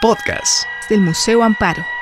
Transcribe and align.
Podcast 0.00 0.64
del 0.88 1.00
Museo 1.00 1.42
Amparo. 1.42 1.97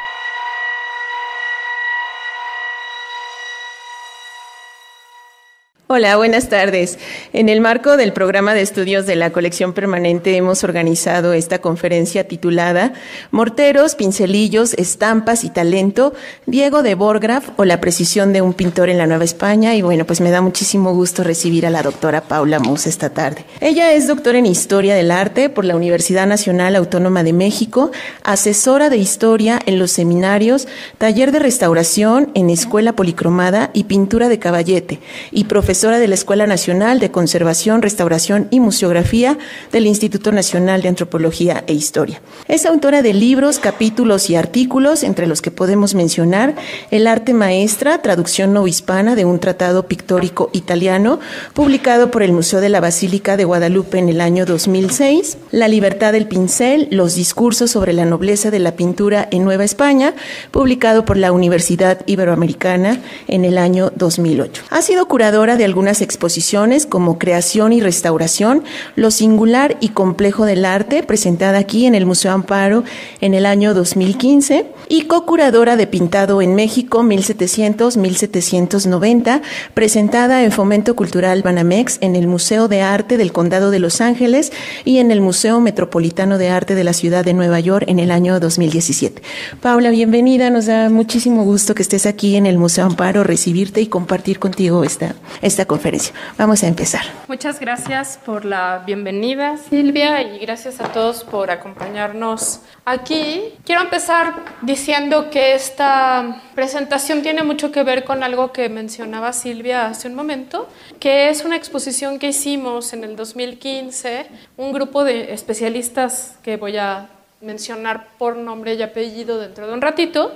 Hola, 5.97 6.19
buenas 6.19 6.51
tardes. 6.51 6.99
En 7.33 7.49
el 7.49 7.63
marco 7.63 7.97
del 7.97 8.13
programa 8.13 8.53
de 8.53 8.61
estudios 8.61 9.07
de 9.07 9.17
la 9.17 9.31
colección 9.31 9.73
permanente 9.73 10.37
hemos 10.37 10.63
organizado 10.63 11.33
esta 11.33 11.63
conferencia 11.63 12.29
titulada 12.29 12.93
Morteros, 13.31 13.95
pincelillos, 13.95 14.75
estampas 14.75 15.43
y 15.43 15.49
talento, 15.49 16.13
Diego 16.45 16.83
de 16.83 16.95
Borgraf 16.97 17.49
o 17.57 17.65
la 17.65 17.81
precisión 17.81 18.35
de 18.35 18.43
un 18.43 18.53
pintor 18.53 18.91
en 18.91 18.99
la 18.99 19.07
Nueva 19.07 19.25
España. 19.25 19.75
Y 19.75 19.81
bueno, 19.81 20.05
pues 20.05 20.21
me 20.21 20.31
da 20.31 20.43
muchísimo 20.43 20.93
gusto 20.93 21.25
recibir 21.25 21.65
a 21.65 21.71
la 21.71 21.83
doctora 21.83 22.21
Paula 22.21 22.59
Mus 22.59 22.87
esta 22.87 23.09
tarde. 23.09 23.47
Ella 23.63 23.95
es 23.95 24.07
doctora 24.07 24.37
en 24.37 24.45
Historia 24.45 24.95
del 24.95 25.11
Arte 25.11 25.49
por 25.49 25.65
la 25.65 25.77
Universidad 25.77 26.27
Nacional 26.27 26.77
Autónoma 26.77 27.23
de 27.23 27.33
México, 27.33 27.91
asesora 28.23 28.91
de 28.91 28.99
Historia 28.99 29.61
en 29.65 29.79
los 29.79 29.93
seminarios, 29.93 30.69
taller 30.99 31.33
de 31.33 31.39
restauración 31.39 32.33
en 32.35 32.51
Escuela 32.51 32.93
Policromada 32.93 33.71
y 33.73 33.85
Pintura 33.85 34.29
de 34.29 34.39
Caballete 34.39 35.01
y 35.31 35.45
profesora 35.45 35.86
profesora 35.87 36.01
de 36.01 36.09
la 36.09 36.17
Escuela 36.17 36.47
Nacional 36.49 36.99
de 36.99 37.13
Conservación, 37.13 37.81
Restauración 37.81 38.49
y 38.51 38.59
Museografía 38.59 39.39
del 39.71 39.87
Instituto 39.87 40.33
Nacional 40.33 40.83
de 40.83 40.89
Antropología 40.89 41.63
e 41.69 41.75
Historia. 41.75 42.21
Es 42.49 42.67
autora 42.67 43.03
de 43.03 43.15
libros, 43.15 43.61
capítulos 43.61 44.29
y 44.29 44.35
artículos, 44.35 45.05
entre 45.05 45.29
los 45.29 45.43
que 45.43 45.53
podemos 45.53 45.95
mencionar 45.95 46.57
El 46.91 47.07
arte 47.07 47.35
maestra, 47.35 48.03
traducción 48.03 48.53
no 48.53 48.67
hispana 48.67 49.15
de 49.15 49.25
un 49.25 49.39
tratado 49.39 49.87
pictórico 49.87 50.51
italiano, 50.53 51.21
publicado 51.55 52.11
por 52.11 52.25
el 52.25 52.33
Museo 52.33 52.61
de 52.61 52.69
la 52.69 52.81
Basílica 52.81 53.37
de 53.37 53.45
Guadalupe 53.45 54.01
en 54.01 54.09
el 54.09 54.21
año 54.21 54.45
2006, 54.45 55.39
La 55.53 55.69
libertad 55.69 56.13
del 56.13 56.27
pincel, 56.27 56.89
los 56.91 57.15
discursos 57.15 57.71
sobre 57.71 57.93
la 57.93 58.07
nobleza 58.07 58.51
de 58.51 58.59
la 58.59 58.73
pintura 58.73 59.29
en 59.31 59.45
Nueva 59.45 59.63
España, 59.63 60.15
publicado 60.51 61.05
por 61.05 61.17
la 61.17 61.31
Universidad 61.31 62.01
Iberoamericana 62.07 62.99
en 63.29 63.45
el 63.45 63.57
año 63.57 63.93
2008. 63.95 64.65
Ha 64.71 64.83
sido 64.83 65.07
curadora 65.07 65.55
de 65.57 65.76
algunas 65.77 66.01
exposiciones 66.01 66.87
como 66.87 67.19
Creación 67.19 67.75
y 67.75 67.83
Restauración, 67.83 68.65
Lo 68.95 69.11
Singular 69.11 69.77
y 69.79 69.91
Complejo 69.91 70.47
del 70.47 70.65
Arte, 70.65 71.03
presentada 71.03 71.59
aquí 71.59 71.85
en 71.85 71.95
el 71.95 72.07
Museo 72.07 72.33
Amparo 72.33 72.83
en 73.21 73.35
el 73.35 73.45
año 73.45 73.75
2015, 73.75 74.65
y 74.89 75.03
co-curadora 75.03 75.77
de 75.77 75.87
Pintado 75.87 76.41
en 76.41 76.55
México 76.55 77.03
1700-1790, 77.03 79.43
presentada 79.75 80.45
en 80.45 80.51
Fomento 80.51 80.97
Cultural 80.97 81.43
Banamex 81.43 81.99
en 82.01 82.17
el 82.17 82.27
Museo 82.27 82.69
de 82.69 82.81
Arte 82.81 83.19
del 83.19 83.33
Condado 83.33 83.71
de 83.71 83.79
Los 83.79 84.01
Ángeles 84.01 84.53
y 84.87 84.97
en 84.97 85.11
el 85.11 85.21
Museo 85.21 85.61
Metropolitano 85.61 86.39
de 86.39 86.49
Arte 86.49 86.75
de 86.75 86.85
la 86.85 86.95
Ciudad 86.95 87.23
de 87.23 87.35
Nueva 87.35 87.61
York 87.61 87.85
en 87.87 87.99
el 87.99 88.13
año 88.13 88.41
2017. 88.41 89.21
Paula, 89.61 89.91
bienvenida, 89.91 90.49
nos 90.49 90.65
da 90.65 90.89
muchísimo 90.89 91.45
gusto 91.45 91.75
que 91.75 91.83
estés 91.83 92.07
aquí 92.07 92.37
en 92.37 92.47
el 92.47 92.57
Museo 92.57 92.87
Amparo, 92.87 93.25
recibirte 93.25 93.83
y 93.83 93.89
compartir 93.89 94.39
contigo 94.39 94.87
esta, 94.87 95.17
esta 95.43 95.66
conferencia. 95.67 96.15
Vamos 96.39 96.63
a 96.63 96.69
empezar. 96.69 97.03
Muchas 97.29 97.61
gracias 97.61 98.19
por 98.25 98.45
la 98.45 98.83
bienvenida, 98.87 99.57
Silvia, 99.57 100.23
y 100.23 100.39
gracias 100.39 100.81
a 100.81 100.93
todos 100.93 101.25
por 101.25 101.51
acompañarnos 101.51 102.61
aquí. 102.85 103.55
Quiero 103.65 103.83
empezar 103.83 104.35
diciendo 104.63 105.31
que 105.31 105.55
esta 105.55 106.43
presentación 106.55 107.23
tiene 107.23 107.43
mucho 107.43 107.73
que 107.73 107.83
ver 107.83 108.05
con 108.05 108.23
algo 108.23 108.53
que 108.53 108.69
mencionaba 108.69 109.33
Silvia 109.33 109.87
hace 109.87 110.09
un 110.09 110.15
momento, 110.15 110.69
que 111.01 111.29
es 111.29 111.45
una 111.45 111.57
exposición 111.57 112.19
que 112.19 112.29
hicimos 112.29 112.93
en 112.93 113.05
el 113.05 113.17
2015, 113.17 114.27
un 114.57 114.73
grupo 114.73 115.05
de 115.05 115.33
especialistas 115.33 116.37
que 116.43 116.57
voy 116.57 116.77
a 116.77 117.09
mencionar 117.41 118.09
por 118.19 118.37
nombre 118.37 118.75
y 118.75 118.83
apellido 118.83 119.39
dentro 119.39 119.67
de 119.67 119.75
un 119.75 119.81
ratito, 119.81 120.33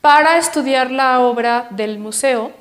para 0.00 0.36
estudiar 0.36 0.90
la 0.90 1.20
obra 1.20 1.68
del 1.70 1.98
museo 1.98 2.52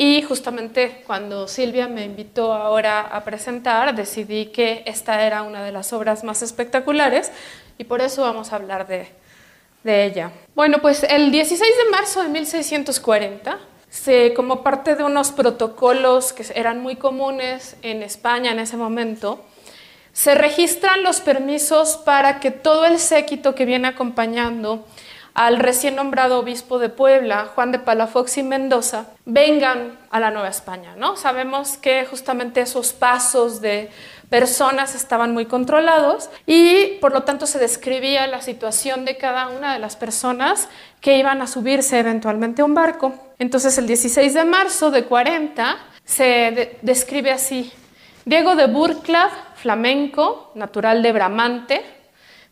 y 0.00 0.22
justamente 0.22 1.02
cuando 1.08 1.48
Silvia 1.48 1.88
me 1.88 2.04
invitó 2.04 2.52
ahora 2.52 3.00
a 3.00 3.24
presentar, 3.24 3.96
decidí 3.96 4.46
que 4.46 4.84
esta 4.86 5.26
era 5.26 5.42
una 5.42 5.64
de 5.64 5.72
las 5.72 5.92
obras 5.92 6.22
más 6.22 6.40
espectaculares 6.40 7.32
y 7.78 7.84
por 7.84 8.00
eso 8.00 8.22
vamos 8.22 8.52
a 8.52 8.56
hablar 8.56 8.86
de, 8.86 9.08
ella. 9.84 10.30
Bueno, 10.54 10.78
pues 10.80 11.02
el 11.02 11.32
16 11.32 11.60
de 11.60 11.90
marzo 11.90 12.22
de 12.22 12.28
1640, 12.28 13.58
se, 13.88 14.34
como 14.34 14.62
parte 14.62 14.94
de 14.94 15.02
unos 15.02 15.32
protocolos 15.32 16.34
que 16.34 16.44
eran 16.54 16.80
muy 16.80 16.96
comunes 16.96 17.74
en 17.82 18.02
España 18.02 18.52
en 18.52 18.58
ese 18.58 18.76
momento, 18.76 19.42
se 20.12 20.34
registran 20.34 21.02
los 21.02 21.20
permisos 21.20 21.96
para 21.96 22.38
que 22.38 22.50
todo 22.50 22.84
el 22.84 22.98
séquito 22.98 23.54
que 23.54 23.64
viene 23.64 23.88
acompañando 23.88 24.84
al 25.34 25.58
recién 25.58 25.96
nombrado 25.96 26.38
obispo 26.38 26.78
de 26.78 26.88
Puebla, 26.88 27.50
Juan 27.54 27.72
de 27.72 27.78
Palafox 27.78 28.38
y 28.38 28.42
Mendoza, 28.42 29.06
vengan 29.24 29.98
a 30.10 30.20
la 30.20 30.30
Nueva 30.30 30.48
España. 30.48 30.94
¿no? 30.96 31.16
Sabemos 31.16 31.76
que 31.76 32.06
justamente 32.06 32.60
esos 32.60 32.92
pasos 32.92 33.60
de 33.60 33.90
personas 34.28 34.94
estaban 34.94 35.32
muy 35.32 35.46
controlados 35.46 36.28
y 36.46 36.98
por 37.00 37.12
lo 37.12 37.22
tanto 37.22 37.46
se 37.46 37.58
describía 37.58 38.26
la 38.26 38.42
situación 38.42 39.04
de 39.04 39.16
cada 39.16 39.48
una 39.48 39.72
de 39.72 39.78
las 39.78 39.96
personas 39.96 40.68
que 41.00 41.18
iban 41.18 41.40
a 41.40 41.46
subirse 41.46 41.98
eventualmente 41.98 42.62
a 42.62 42.64
un 42.64 42.74
barco. 42.74 43.14
Entonces 43.38 43.78
el 43.78 43.86
16 43.86 44.34
de 44.34 44.44
marzo 44.44 44.90
de 44.90 45.04
40 45.04 45.78
se 46.04 46.78
describe 46.82 47.30
así. 47.30 47.72
Diego 48.24 48.56
de 48.56 48.66
Burklav, 48.66 49.30
flamenco, 49.54 50.52
natural 50.54 51.02
de 51.02 51.12
Bramante, 51.12 51.97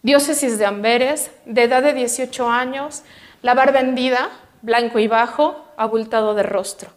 diócesis 0.06 0.56
de 0.56 0.67
Amberes, 0.67 1.33
de 1.47 1.65
edad 1.65 1.83
de 1.83 1.93
18 1.93 2.49
años, 2.49 3.03
la 3.43 3.55
vendida, 3.55 4.31
blanco 4.62 5.00
y 5.00 5.09
bajo, 5.09 5.67
abultado 5.77 6.37
de 6.37 6.44
rostro. 6.44 6.91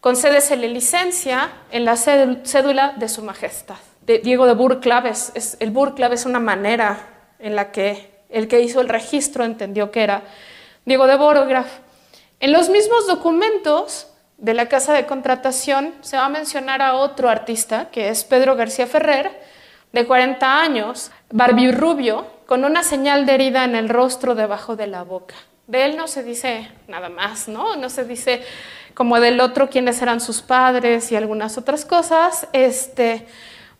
Concédesele 0.00 0.68
licencia 0.68 1.50
en 1.70 1.84
la 1.84 1.96
cédula 1.96 2.94
de 2.96 3.08
su 3.08 3.22
majestad. 3.22 3.76
De 4.02 4.18
Diego 4.18 4.44
de 4.46 4.54
Burklav, 4.54 5.06
es, 5.06 5.56
el 5.60 5.70
Burklav 5.70 6.12
es 6.12 6.26
una 6.26 6.40
manera 6.40 6.98
en 7.38 7.54
la 7.54 7.70
que 7.70 8.18
el 8.28 8.48
que 8.48 8.60
hizo 8.60 8.80
el 8.80 8.88
registro 8.88 9.44
entendió 9.44 9.92
que 9.92 10.02
era 10.02 10.24
Diego 10.84 11.06
de 11.06 11.16
Borograf. 11.16 11.68
En 12.40 12.50
los 12.50 12.70
mismos 12.70 13.06
documentos 13.06 14.08
de 14.36 14.54
la 14.54 14.68
casa 14.68 14.92
de 14.94 15.06
contratación 15.06 15.94
se 16.00 16.16
va 16.16 16.24
a 16.24 16.28
mencionar 16.28 16.82
a 16.82 16.96
otro 16.96 17.28
artista, 17.28 17.88
que 17.92 18.08
es 18.08 18.24
Pedro 18.24 18.56
García 18.56 18.88
Ferrer, 18.88 19.46
de 19.92 20.06
40 20.06 20.60
años, 20.60 21.12
barbirrubio, 21.30 22.37
con 22.48 22.64
una 22.64 22.82
señal 22.82 23.26
de 23.26 23.34
herida 23.34 23.64
en 23.64 23.76
el 23.76 23.90
rostro 23.90 24.34
debajo 24.34 24.74
de 24.74 24.86
la 24.86 25.02
boca. 25.02 25.34
De 25.66 25.84
él 25.84 25.98
no 25.98 26.08
se 26.08 26.22
dice 26.22 26.72
nada 26.86 27.10
más, 27.10 27.46
¿no? 27.46 27.76
No 27.76 27.90
se 27.90 28.04
dice 28.04 28.42
como 28.94 29.20
del 29.20 29.38
otro 29.40 29.68
quiénes 29.68 30.00
eran 30.00 30.18
sus 30.18 30.40
padres 30.40 31.12
y 31.12 31.16
algunas 31.16 31.58
otras 31.58 31.84
cosas. 31.84 32.48
Este, 32.54 33.26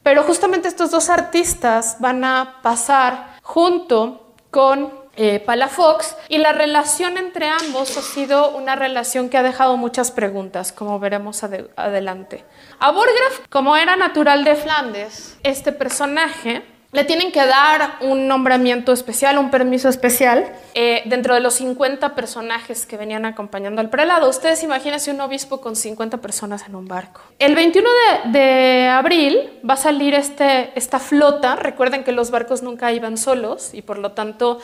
pero 0.02 0.22
justamente 0.22 0.68
estos 0.68 0.90
dos 0.90 1.08
artistas 1.08 1.96
van 1.98 2.22
a 2.24 2.58
pasar 2.60 3.38
junto 3.40 4.34
con 4.50 4.92
eh, 5.16 5.40
Palafox 5.40 6.14
y 6.28 6.36
la 6.36 6.52
relación 6.52 7.16
entre 7.16 7.48
ambos 7.48 7.96
ha 7.96 8.02
sido 8.02 8.50
una 8.50 8.76
relación 8.76 9.30
que 9.30 9.38
ha 9.38 9.42
dejado 9.42 9.78
muchas 9.78 10.10
preguntas, 10.10 10.72
como 10.72 11.00
veremos 11.00 11.42
adelante. 11.42 12.44
A 12.80 12.90
Borgraf, 12.90 13.48
como 13.48 13.78
era 13.78 13.96
natural 13.96 14.44
de 14.44 14.56
Flandes, 14.56 15.38
este 15.42 15.72
personaje 15.72 16.62
le 16.90 17.04
tienen 17.04 17.32
que 17.32 17.44
dar 17.44 17.96
un 18.00 18.28
nombramiento 18.28 18.92
especial, 18.92 19.36
un 19.36 19.50
permiso 19.50 19.90
especial, 19.90 20.50
eh, 20.74 21.02
dentro 21.04 21.34
de 21.34 21.40
los 21.40 21.54
50 21.54 22.14
personajes 22.14 22.86
que 22.86 22.96
venían 22.96 23.26
acompañando 23.26 23.82
al 23.82 23.90
prelado. 23.90 24.30
Ustedes 24.30 24.62
imagínense 24.62 25.10
un 25.10 25.20
obispo 25.20 25.60
con 25.60 25.76
50 25.76 26.18
personas 26.18 26.66
en 26.66 26.74
un 26.74 26.88
barco. 26.88 27.20
El 27.38 27.54
21 27.54 27.88
de, 28.32 28.88
abril 28.88 29.50
va 29.68 29.74
a 29.74 29.76
salir 29.76 30.14
este, 30.14 30.72
esta 30.76 30.98
flota. 30.98 31.56
Recuerden 31.56 32.04
que 32.04 32.12
los 32.12 32.30
barcos 32.30 32.62
nunca 32.62 32.90
iban 32.90 33.18
solos 33.18 33.74
y 33.74 33.82
por 33.82 33.98
lo 33.98 34.12
tanto 34.12 34.58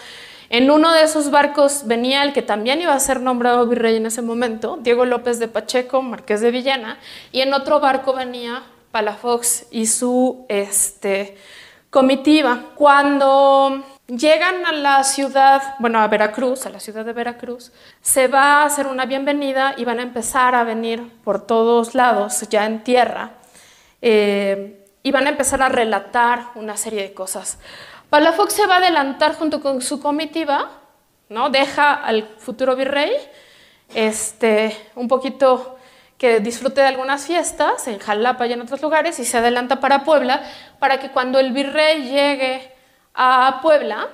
en 0.49 0.71
uno 0.71 0.93
de 0.93 1.03
esos 1.03 1.31
barcos 1.31 1.83
venía 1.85 2.23
el 2.23 2.33
que 2.33 2.41
también 2.41 2.81
iba 2.81 2.95
a 2.95 3.01
ser 3.01 3.21
nombrado 3.21 3.67
virrey 3.67 3.97
en 3.97 4.07
ese 4.07 4.23
momento, 4.23 4.79
Diego 4.81 5.05
López 5.05 5.39
de 5.39 5.49
Pacheco, 5.49 6.01
marqués 6.01 6.41
de 6.41 6.51
Villena, 6.51 6.99
y 7.33 7.41
en 7.41 7.53
otro 7.53 7.81
barco 7.81 8.15
venía 8.15 8.63
Palafox 8.93 9.67
y 9.71 9.87
su... 9.87 10.47
este, 10.49 11.37
comitiva. 11.95 12.59
Cuando 12.75 13.85
llegan 14.09 14.67
a 14.67 14.73
la 14.73 15.05
ciudad, 15.05 15.77
bueno, 15.79 16.01
a 16.01 16.09
Veracruz, 16.09 16.67
a 16.67 16.71
la 16.71 16.81
ciudad 16.81 17.05
de 17.05 17.13
Veracruz, 17.13 17.71
se 18.03 18.27
va 18.27 18.63
a 18.63 18.65
hacer 18.65 18.89
una 18.89 19.07
bienvenida 19.07 19.77
y 19.77 19.85
van 19.85 20.01
a 20.01 20.03
empezar 20.03 20.57
a 20.57 20.65
venir 20.65 21.09
por 21.23 21.47
todos 21.47 21.95
lados, 21.95 22.49
ya 22.51 22.67
en 22.67 22.83
tierra, 22.83 23.35
eh, 24.03 24.85
y 25.05 25.13
van 25.13 25.29
a 25.29 25.31
empezar 25.31 25.63
a 25.63 25.69
relatar 25.69 26.47
una 26.57 26.77
serie 26.77 27.01
de 27.01 27.15
cosas. 27.15 27.59
Palafox 28.11 28.55
se 28.55 28.67
va 28.67 28.75
a 28.75 28.79
adelantar 28.79 29.37
junto 29.37 29.61
con 29.61 29.81
su 29.81 30.01
comitiva, 30.01 30.73
¿no? 31.29 31.49
Deja 31.49 31.95
al 31.95 32.25
futuro 32.39 32.75
virrey 32.75 33.13
este, 33.95 34.77
un 34.97 35.07
poquito 35.07 35.79
que 36.19 36.41
disfrute 36.41 36.81
de 36.81 36.87
algunas 36.87 37.27
fiestas 37.27 37.89
en 37.89 37.99
Jalapa 37.99 38.47
y 38.47 38.53
en 38.53 38.61
otros 38.63 38.81
lugares 38.83 39.19
y 39.19 39.25
se 39.25 39.39
adelanta 39.39 39.81
para 39.81 40.05
Puebla 40.05 40.43
para 40.79 40.99
que 40.99 41.11
cuando 41.11 41.39
el 41.39 41.53
virrey 41.53 42.05
llegue 42.05 42.73
a 43.15 43.59
Puebla 43.63 44.09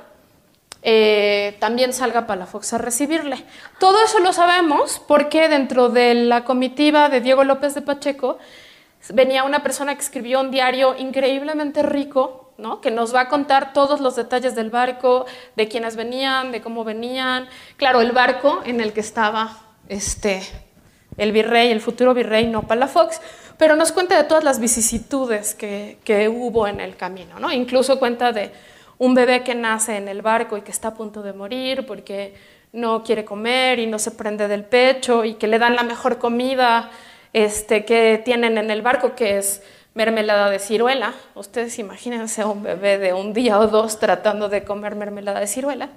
eh, 0.82 1.56
también 1.60 1.92
salga 1.92 2.26
Palafox 2.26 2.72
a 2.72 2.78
recibirle. 2.78 3.44
Todo 3.78 4.02
eso 4.02 4.18
lo 4.20 4.32
sabemos 4.32 5.00
porque 5.06 5.48
dentro 5.48 5.90
de 5.90 6.14
la 6.14 6.44
comitiva 6.44 7.08
de 7.10 7.20
Diego 7.20 7.44
López 7.44 7.74
de 7.74 7.82
Pacheco 7.82 8.38
venía 9.10 9.44
una 9.44 9.62
persona 9.62 9.94
que 9.94 10.00
escribió 10.00 10.40
un 10.40 10.50
diario 10.50 10.96
increíblemente 10.96 11.82
rico, 11.82 12.54
¿no? 12.56 12.80
que 12.80 12.90
nos 12.90 13.14
va 13.14 13.22
a 13.22 13.28
contar 13.28 13.72
todos 13.72 14.00
los 14.00 14.16
detalles 14.16 14.54
del 14.54 14.70
barco, 14.70 15.26
de 15.56 15.68
quiénes 15.68 15.96
venían, 15.96 16.50
de 16.50 16.62
cómo 16.62 16.84
venían. 16.84 17.48
Claro, 17.76 18.00
el 18.00 18.12
barco 18.12 18.60
en 18.64 18.80
el 18.80 18.92
que 18.92 19.00
estaba 19.00 19.58
este, 19.88 20.42
el 21.20 21.32
virrey, 21.32 21.70
el 21.70 21.82
futuro 21.82 22.14
virrey, 22.14 22.46
no 22.46 22.62
Palafox, 22.62 23.20
pero 23.58 23.76
nos 23.76 23.92
cuenta 23.92 24.16
de 24.16 24.24
todas 24.24 24.42
las 24.42 24.58
vicisitudes 24.58 25.54
que, 25.54 25.98
que 26.02 26.30
hubo 26.30 26.66
en 26.66 26.80
el 26.80 26.96
camino. 26.96 27.38
¿no? 27.38 27.52
Incluso 27.52 27.98
cuenta 27.98 28.32
de 28.32 28.50
un 28.96 29.14
bebé 29.14 29.44
que 29.44 29.54
nace 29.54 29.98
en 29.98 30.08
el 30.08 30.22
barco 30.22 30.56
y 30.56 30.62
que 30.62 30.70
está 30.70 30.88
a 30.88 30.94
punto 30.94 31.22
de 31.22 31.34
morir 31.34 31.84
porque 31.86 32.34
no 32.72 33.02
quiere 33.02 33.26
comer 33.26 33.78
y 33.78 33.86
no 33.86 33.98
se 33.98 34.12
prende 34.12 34.48
del 34.48 34.64
pecho 34.64 35.26
y 35.26 35.34
que 35.34 35.46
le 35.46 35.58
dan 35.58 35.76
la 35.76 35.82
mejor 35.82 36.18
comida 36.18 36.90
este, 37.34 37.84
que 37.84 38.20
tienen 38.24 38.56
en 38.56 38.70
el 38.70 38.80
barco, 38.80 39.14
que 39.14 39.36
es 39.36 39.62
mermelada 39.92 40.48
de 40.48 40.58
ciruela. 40.58 41.12
Ustedes 41.34 41.78
imagínense 41.78 42.46
un 42.46 42.62
bebé 42.62 42.96
de 42.96 43.12
un 43.12 43.34
día 43.34 43.58
o 43.58 43.66
dos 43.66 43.98
tratando 43.98 44.48
de 44.48 44.64
comer 44.64 44.94
mermelada 44.94 45.40
de 45.40 45.46
ciruela, 45.46 45.90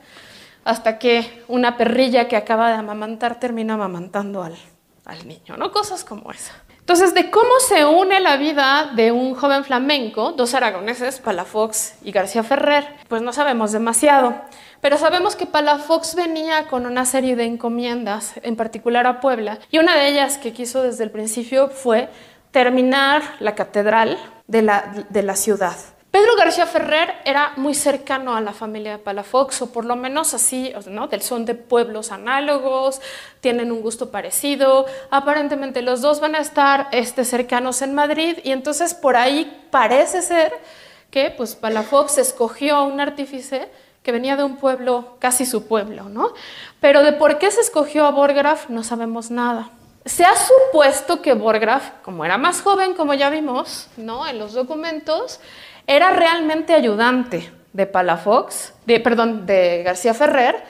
hasta 0.65 0.99
que 0.99 1.43
una 1.47 1.77
perrilla 1.77 2.27
que 2.27 2.35
acaba 2.35 2.69
de 2.69 2.75
amamantar 2.75 3.39
termina 3.39 3.75
amamantando 3.75 4.43
al, 4.43 4.57
al 5.05 5.27
niño, 5.27 5.57
¿no? 5.57 5.71
Cosas 5.71 6.03
como 6.03 6.31
esa. 6.31 6.53
Entonces, 6.79 7.13
de 7.13 7.31
cómo 7.31 7.59
se 7.65 7.85
une 7.85 8.19
la 8.19 8.35
vida 8.35 8.91
de 8.95 9.11
un 9.11 9.35
joven 9.35 9.63
flamenco, 9.63 10.33
dos 10.33 10.53
aragoneses, 10.53 11.19
Palafox 11.19 11.95
y 12.03 12.11
García 12.11 12.43
Ferrer, 12.43 12.85
pues 13.07 13.21
no 13.21 13.31
sabemos 13.31 13.71
demasiado. 13.71 14.35
Pero 14.81 14.97
sabemos 14.97 15.37
que 15.37 15.45
Palafox 15.45 16.15
venía 16.15 16.67
con 16.67 16.85
una 16.85 17.05
serie 17.05 17.37
de 17.37 17.45
encomiendas, 17.45 18.33
en 18.43 18.57
particular 18.57 19.07
a 19.07 19.21
Puebla, 19.21 19.59
y 19.71 19.77
una 19.77 19.95
de 19.95 20.09
ellas 20.09 20.37
que 20.37 20.51
quiso 20.51 20.83
desde 20.83 21.05
el 21.05 21.11
principio 21.11 21.69
fue 21.69 22.09
terminar 22.51 23.21
la 23.39 23.55
catedral 23.55 24.17
de 24.47 24.61
la, 24.61 25.05
de 25.09 25.23
la 25.23 25.37
ciudad. 25.37 25.77
Pedro 26.13 26.35
García 26.35 26.67
Ferrer 26.67 27.11
era 27.25 27.53
muy 27.55 27.73
cercano 27.73 28.35
a 28.35 28.41
la 28.41 28.53
familia 28.53 28.91
de 28.91 28.97
Palafox, 28.99 29.63
o 29.63 29.73
por 29.73 29.83
lo 29.83 29.95
menos 29.95 30.35
así, 30.35 30.71
¿no? 30.85 31.09
Son 31.21 31.43
de 31.43 31.55
pueblos 31.55 32.11
análogos, 32.11 33.01
tienen 33.41 33.71
un 33.71 33.81
gusto 33.81 34.11
parecido. 34.11 34.85
Aparentemente 35.09 35.81
los 35.81 36.01
dos 36.01 36.19
van 36.19 36.35
a 36.35 36.37
estar 36.37 36.87
este, 36.91 37.25
cercanos 37.25 37.81
en 37.81 37.95
Madrid 37.95 38.37
y 38.43 38.51
entonces 38.51 38.93
por 38.93 39.15
ahí 39.15 39.65
parece 39.71 40.21
ser 40.21 40.53
que 41.09 41.31
pues, 41.31 41.55
Palafox 41.55 42.19
escogió 42.19 42.75
a 42.75 42.83
un 42.83 42.99
artífice 42.99 43.67
que 44.03 44.11
venía 44.11 44.35
de 44.35 44.43
un 44.43 44.57
pueblo, 44.57 45.15
casi 45.17 45.47
su 45.47 45.67
pueblo, 45.67 46.09
¿no? 46.09 46.31
Pero 46.79 47.01
de 47.01 47.13
por 47.13 47.39
qué 47.39 47.49
se 47.49 47.61
escogió 47.61 48.05
a 48.05 48.11
Borgraf 48.11 48.69
no 48.69 48.83
sabemos 48.83 49.31
nada. 49.31 49.71
Se 50.05 50.23
ha 50.25 50.35
supuesto 50.35 51.23
que 51.23 51.33
Borgraf, 51.33 51.89
como 52.03 52.23
era 52.23 52.37
más 52.37 52.61
joven, 52.61 52.93
como 52.93 53.15
ya 53.15 53.31
vimos, 53.31 53.87
¿no? 53.97 54.27
En 54.27 54.37
los 54.37 54.53
documentos, 54.53 55.39
era 55.87 56.11
realmente 56.11 56.73
ayudante 56.73 57.51
de 57.73 57.85
Palafox, 57.85 58.73
de, 58.85 58.99
perdón, 58.99 59.45
de 59.45 59.83
García 59.83 60.13
Ferrer, 60.13 60.63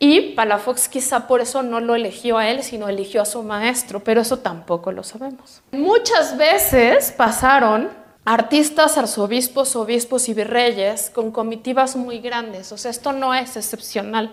y 0.00 0.34
Palafox 0.34 0.88
quizá 0.88 1.26
por 1.26 1.40
eso 1.40 1.62
no 1.62 1.80
lo 1.80 1.96
eligió 1.96 2.38
a 2.38 2.48
él, 2.48 2.62
sino 2.62 2.88
eligió 2.88 3.22
a 3.22 3.24
su 3.24 3.42
maestro, 3.42 4.04
pero 4.04 4.20
eso 4.20 4.38
tampoco 4.38 4.92
lo 4.92 5.02
sabemos. 5.02 5.62
Muchas 5.72 6.36
veces 6.36 7.12
pasaron 7.16 7.90
artistas, 8.24 8.96
arzobispos, 8.96 9.74
obispos 9.74 10.28
y 10.28 10.34
virreyes 10.34 11.10
con 11.10 11.32
comitivas 11.32 11.96
muy 11.96 12.20
grandes, 12.20 12.70
o 12.72 12.78
sea, 12.78 12.90
esto 12.90 13.12
no 13.12 13.34
es 13.34 13.56
excepcional. 13.56 14.32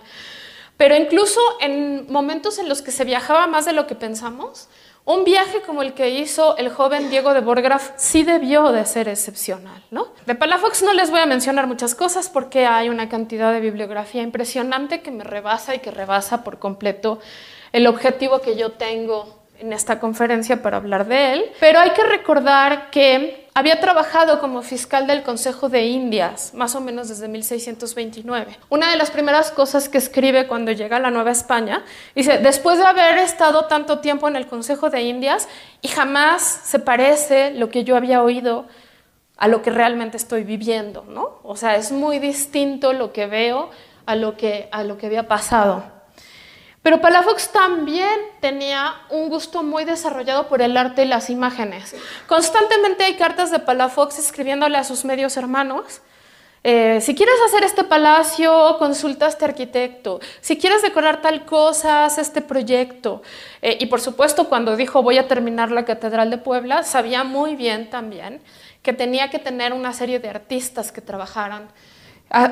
Pero 0.78 0.96
incluso 0.96 1.40
en 1.62 2.12
momentos 2.12 2.60
en 2.60 2.68
los 2.68 2.82
que 2.82 2.92
se 2.92 3.06
viajaba 3.06 3.48
más 3.48 3.66
de 3.66 3.72
lo 3.72 3.88
que 3.88 3.96
pensamos, 3.96 4.68
un 5.06 5.24
viaje 5.24 5.62
como 5.62 5.84
el 5.84 5.94
que 5.94 6.10
hizo 6.10 6.58
el 6.58 6.70
joven 6.70 7.12
Diego 7.12 7.34
de 7.36 7.42
Borgraf 7.42 7.92
sí 7.96 8.24
debió 8.24 8.72
de 8.72 8.86
ser 8.86 9.08
excepcional, 9.08 9.84
¿no? 9.92 10.08
De 10.26 10.34
Palafox 10.34 10.82
no 10.82 10.94
les 10.94 11.12
voy 11.12 11.20
a 11.20 11.28
mencionar 11.28 11.68
muchas 11.68 11.94
cosas 11.94 12.28
porque 12.28 12.66
hay 12.66 12.90
una 12.90 13.08
cantidad 13.08 13.54
de 13.54 13.60
bibliografía 13.60 14.24
impresionante 14.24 15.02
que 15.02 15.12
me 15.12 15.24
rebasa 15.24 15.76
y 15.76 15.80
que 15.80 15.92
rebasa 15.92 16.44
por 16.44 16.58
completo 16.58 17.20
el 17.72 17.86
objetivo 17.86 18.42
que 18.42 18.56
yo 18.56 18.72
tengo 18.72 19.46
en 19.60 19.74
esta 19.74 20.00
conferencia 20.00 20.62
para 20.62 20.78
hablar 20.78 21.08
de 21.08 21.34
él, 21.34 21.46
pero 21.60 21.80
hay 21.80 21.92
que 21.92 22.04
recordar 22.04 22.90
que 22.90 23.45
había 23.58 23.80
trabajado 23.80 24.42
como 24.42 24.62
fiscal 24.62 25.08
del 25.08 25.24
Consejo 25.24 25.70
de 25.70 25.86
Indias, 25.86 26.54
más 26.54 26.76
o 26.76 26.82
menos 26.82 27.08
desde 27.08 27.30
1629. 27.30 28.60
Una 28.68 28.92
de 28.92 28.98
las 28.98 29.12
primeras 29.12 29.50
cosas 29.50 29.88
que 29.88 29.98
escribe 29.98 30.46
cuando 30.46 30.74
llega 30.74 30.98
a 30.98 31.00
la 31.00 31.10
Nueva 31.10 31.32
España, 31.32 31.86
dice, 32.14 32.38
después 32.40 32.78
de 32.80 32.86
haber 32.86 33.18
estado 33.18 33.66
tanto 33.68 34.00
tiempo 34.00 34.28
en 34.28 34.36
el 34.36 34.48
Consejo 34.48 34.90
de 34.90 35.04
Indias 35.04 35.48
y 35.82 35.88
jamás 35.88 36.42
se 36.66 36.80
parece 36.80 37.52
lo 37.52 37.70
que 37.70 37.86
yo 37.86 37.96
había 37.96 38.22
oído 38.22 38.66
a 39.38 39.48
lo 39.48 39.62
que 39.62 39.70
realmente 39.70 40.18
estoy 40.18 40.44
viviendo, 40.44 41.06
¿no? 41.08 41.40
O 41.44 41.56
sea, 41.56 41.78
es 41.78 41.94
muy 41.94 42.20
distinto 42.20 42.92
lo 42.92 43.14
que 43.14 43.26
veo 43.26 43.70
a 44.06 44.18
lo 44.18 44.36
que, 44.36 44.68
a 44.74 44.84
lo 44.84 44.98
que 44.98 45.06
había 45.06 45.30
pasado. 45.30 45.95
Pero 46.86 47.02
Palafox 47.02 47.52
también 47.52 48.16
tenía 48.42 48.94
un 49.10 49.28
gusto 49.28 49.64
muy 49.64 49.86
desarrollado 49.86 50.48
por 50.48 50.62
el 50.62 50.78
arte 50.78 51.04
y 51.04 51.08
las 51.08 51.32
imágenes. 51.32 51.96
Constantemente 52.28 53.06
hay 53.06 53.16
cartas 53.16 53.50
de 53.50 53.58
Palafox 53.58 54.20
escribiéndole 54.20 54.78
a 54.78 54.84
sus 54.84 55.04
medios 55.04 55.36
hermanos. 55.36 56.02
Eh, 56.64 57.02
si 57.02 57.16
quieres 57.16 57.34
hacer 57.48 57.64
este 57.64 57.86
palacio, 57.86 58.76
consulta 58.78 59.26
a 59.26 59.30
este 59.30 59.46
arquitecto. 59.46 60.20
Si 60.42 60.60
quieres 60.60 60.84
decorar 60.84 61.24
tal 61.24 61.44
cosa, 61.46 62.06
haz 62.06 62.20
este 62.20 62.42
proyecto. 62.42 63.24
Eh, 63.64 63.80
y 63.82 63.88
por 63.88 64.00
supuesto, 64.00 64.48
cuando 64.48 64.76
dijo 64.76 65.02
voy 65.02 65.18
a 65.18 65.28
terminar 65.28 65.72
la 65.72 65.86
Catedral 65.86 66.30
de 66.30 66.38
Puebla, 66.38 66.84
sabía 66.84 67.24
muy 67.24 67.56
bien 67.56 67.90
también 67.90 68.42
que 68.84 68.94
tenía 68.94 69.32
que 69.32 69.40
tener 69.40 69.74
una 69.74 69.92
serie 69.92 70.20
de 70.20 70.30
artistas 70.30 70.92
que 70.92 71.02
trabajaran 71.02 71.68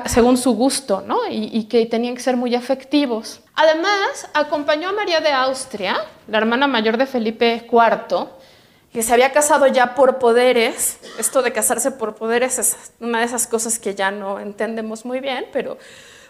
según 0.06 0.36
su 0.36 0.54
gusto, 0.54 1.02
¿no? 1.06 1.20
Y, 1.28 1.64
que 1.64 1.86
tenían 1.86 2.14
que 2.14 2.22
ser 2.22 2.36
muy 2.36 2.54
efectivos. 2.54 3.40
Además, 3.54 4.28
acompañó 4.32 4.88
a 4.88 4.92
María 4.92 5.20
de 5.20 5.30
Austria, 5.30 5.96
la 6.28 6.38
hermana 6.38 6.66
mayor 6.66 6.96
de 6.96 7.06
Felipe 7.06 7.66
IV, 7.70 8.28
que 8.92 9.02
se 9.02 9.12
había 9.12 9.32
casado 9.32 9.66
ya 9.66 9.94
por 9.94 10.18
poderes. 10.18 10.98
Esto 11.18 11.42
de 11.42 11.52
casarse 11.52 11.90
por 11.90 12.14
poderes 12.14 12.58
es 12.58 12.76
una 13.00 13.18
de 13.18 13.26
esas 13.26 13.46
cosas 13.46 13.78
que 13.78 13.94
ya 13.94 14.10
no 14.10 14.40
entendemos 14.40 15.04
muy 15.04 15.20
bien, 15.20 15.46
pero 15.52 15.76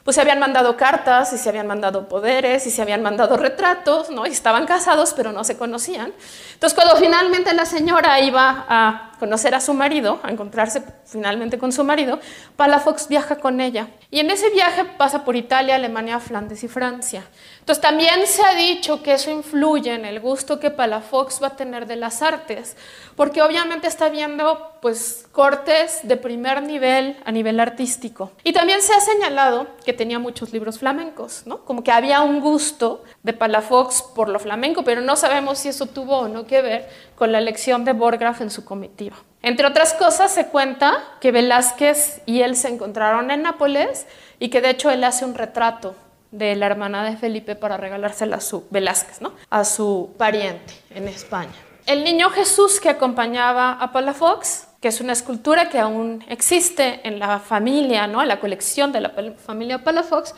pues 0.05 0.17
se 0.17 0.21
habían 0.21 0.39
mandado 0.39 0.77
cartas 0.77 1.33
y 1.33 1.39
se 1.39 1.49
habían 1.49 1.67
mandado 1.67 2.09
poderes 2.09 2.67
y 2.67 2.71
se 2.71 2.83
habían 2.83 3.03
mandado 3.03 3.39
retratos, 3.39 4.11
¿no? 4.11 4.27
Y 4.27 4.31
estaban 4.31 4.67
casados, 4.67 5.15
pero 5.15 5.33
no 5.33 5.45
se 5.45 5.57
conocían. 5.57 6.13
Entonces, 6.53 6.75
cuando 6.75 6.97
finalmente 6.97 7.55
la 7.55 7.65
señora 7.65 8.21
iba 8.21 8.67
a 8.69 9.13
conocer 9.19 9.55
a 9.55 9.61
su 9.61 9.73
marido, 9.73 10.21
a 10.23 10.31
encontrarse 10.31 10.83
finalmente 11.07 11.57
con 11.57 11.73
su 11.73 11.85
marido, 11.85 12.21
Palafox 12.57 13.09
viaja 13.09 13.37
con 13.37 13.63
ella. 13.63 13.89
Y 14.11 14.21
en 14.21 14.31
ese 14.31 14.51
viaje 14.51 14.85
pasa 14.85 15.25
por 15.25 15.37
Italia, 15.37 15.77
Alemania, 15.77 16.21
Flandes 16.21 16.63
y 16.65 16.69
Francia. 16.69 17.25
Entonces 17.65 17.81
también 17.81 18.27
se 18.27 18.45
ha 18.45 18.55
dicho 18.55 19.03
que 19.03 19.15
eso 19.15 19.31
influye 19.31 19.95
en 19.95 20.05
el 20.05 20.21
gusto 20.21 20.61
que 20.61 20.71
Palafox 20.71 21.43
va 21.43 21.47
a 21.47 21.57
tener 21.57 21.87
de 21.87 21.97
las 21.97 22.21
artes, 22.21 22.77
porque 23.17 23.41
obviamente 23.41 23.87
está 23.87 24.11
viendo 24.11 24.73
pues 24.83 25.27
cortes 25.33 26.01
de 26.03 26.19
primer 26.19 26.63
nivel 26.63 27.17
a 27.25 27.33
nivel 27.33 27.59
artístico. 27.61 28.33
Y 28.43 28.53
también 28.53 28.83
se 28.83 28.93
ha 28.93 29.01
señalado 29.01 29.67
que 29.83 29.95
tenía 29.95 30.19
muchos 30.19 30.53
libros 30.53 30.79
flamencos, 30.79 31.45
¿no? 31.47 31.65
Como 31.65 31.83
que 31.83 31.91
había 31.91 32.21
un 32.21 32.41
gusto 32.41 33.03
de 33.23 33.33
Palafox 33.33 34.03
por 34.15 34.29
lo 34.29 34.39
flamenco, 34.39 34.85
pero 34.85 35.01
no 35.01 35.17
sabemos 35.17 35.61
si 35.61 35.71
eso 35.71 35.87
tuvo 35.87 36.19
o 36.19 36.29
no 36.29 36.47
que 36.47 36.61
ver 36.61 36.91
con 37.17 37.33
la 37.33 37.39
elección 37.39 37.87
de 37.87 37.95
Borgraf 37.95 38.43
en 38.43 38.51
su 38.51 38.67
comitiva. 38.67 39.17
Entre 39.41 39.67
otras 39.67 39.95
cosas, 39.95 40.35
se 40.35 40.49
cuenta 40.49 41.03
que 41.19 41.33
Velázquez 41.33 42.21
y 42.27 42.43
él 42.43 42.57
se 42.57 42.69
encontraron 42.69 43.31
en 43.31 43.41
Nápoles 43.41 44.07
y 44.39 44.51
que 44.51 44.61
de 44.61 44.69
hecho 44.69 44.91
él 44.91 45.03
hace 45.03 45.25
un 45.25 45.35
retrato 45.35 45.95
de 46.35 46.57
la 46.57 46.67
hermana 46.67 47.05
de 47.05 47.17
Felipe 47.17 47.55
para 47.55 47.77
regalársela 47.77 48.37
a 48.37 48.41
su 48.41 48.65
Velázquez, 48.71 49.21
¿no? 49.21 49.33
a 49.51 49.65
su 49.65 50.15
pariente 50.19 50.75
en 50.91 51.07
España. 51.07 51.53
El 51.87 52.03
niño 52.03 52.29
Jesús 52.31 52.81
que 52.81 52.89
acompañaba 52.89 53.73
a 53.73 53.93
Palafox, 53.93 54.67
que 54.81 54.89
es 54.89 55.01
una 55.01 55.13
escultura 55.13 55.69
que 55.69 55.79
aún 55.79 56.25
existe 56.29 57.01
en 57.05 57.21
la 57.21 57.39
familia, 57.39 58.09
¿no? 58.09 58.25
la 58.25 58.41
colección 58.41 58.91
de 58.91 59.01
la 59.01 59.11
familia 59.47 59.85
Palafox, 59.85 60.35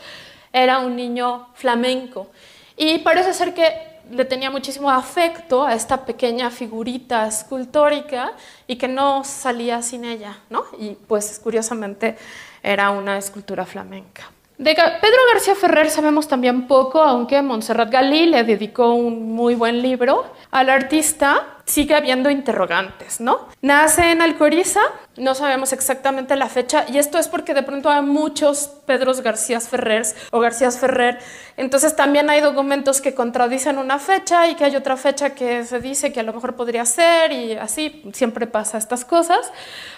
era 0.53 0.79
un 0.79 0.95
niño 0.95 1.47
flamenco. 1.55 2.27
Y 2.75 2.99
parece 2.99 3.33
ser 3.33 3.55
que 3.55 3.97
le 4.11 4.23
tenía 4.25 4.51
muchísimo 4.51 4.91
afecto 4.91 5.65
a 5.65 5.73
esta 5.73 6.05
pequeña 6.05 6.51
figurita 6.51 7.27
escultórica 7.27 8.33
y 8.67 8.75
que 8.75 8.87
no 8.87 9.23
salía 9.23 9.81
sin 9.81 10.05
ella, 10.05 10.37
¿no? 10.51 10.63
Y 10.77 10.91
pues 10.91 11.39
curiosamente 11.43 12.17
era 12.61 12.91
una 12.91 13.17
escultura 13.17 13.65
flamenca. 13.65 14.31
De 14.57 14.73
Pedro 14.73 15.19
García 15.31 15.53
Ferrer 15.53 15.91
sabemos 15.91 16.27
también 16.27 16.65
poco, 16.65 16.99
aunque 16.99 17.43
Montserrat 17.43 17.91
Galí 17.91 18.25
le 18.25 18.43
dedicó 18.43 18.91
un 18.91 19.35
muy 19.35 19.53
buen 19.53 19.83
libro. 19.83 20.25
Al 20.49 20.71
artista 20.71 21.57
sigue 21.65 21.93
habiendo 21.93 22.31
interrogantes, 22.31 23.21
¿no? 23.21 23.49
Nace 23.61 24.11
en 24.11 24.23
Alcoriza 24.23 24.81
no 25.17 25.35
sabemos 25.35 25.73
exactamente 25.73 26.35
la 26.35 26.49
fecha 26.49 26.85
y 26.87 26.97
esto 26.97 27.17
es 27.17 27.27
porque 27.27 27.53
de 27.53 27.63
pronto 27.63 27.89
hay 27.89 28.01
muchos 28.01 28.69
Pedros 28.85 29.21
García 29.21 29.59
Ferrer 29.59 30.05
o 30.31 30.39
García 30.39 30.71
Ferrer, 30.71 31.19
entonces 31.57 31.95
también 31.95 32.29
hay 32.29 32.41
documentos 32.41 33.01
que 33.01 33.13
contradicen 33.13 33.77
una 33.77 33.99
fecha 33.99 34.47
y 34.47 34.55
que 34.55 34.65
hay 34.65 34.75
otra 34.75 34.95
fecha 34.97 35.31
que 35.31 35.65
se 35.65 35.79
dice 35.79 36.13
que 36.13 36.19
a 36.19 36.23
lo 36.23 36.33
mejor 36.33 36.55
podría 36.55 36.85
ser 36.85 37.31
y 37.31 37.53
así 37.53 38.03
siempre 38.13 38.47
pasa 38.47 38.77
estas 38.77 39.03
cosas, 39.05 39.51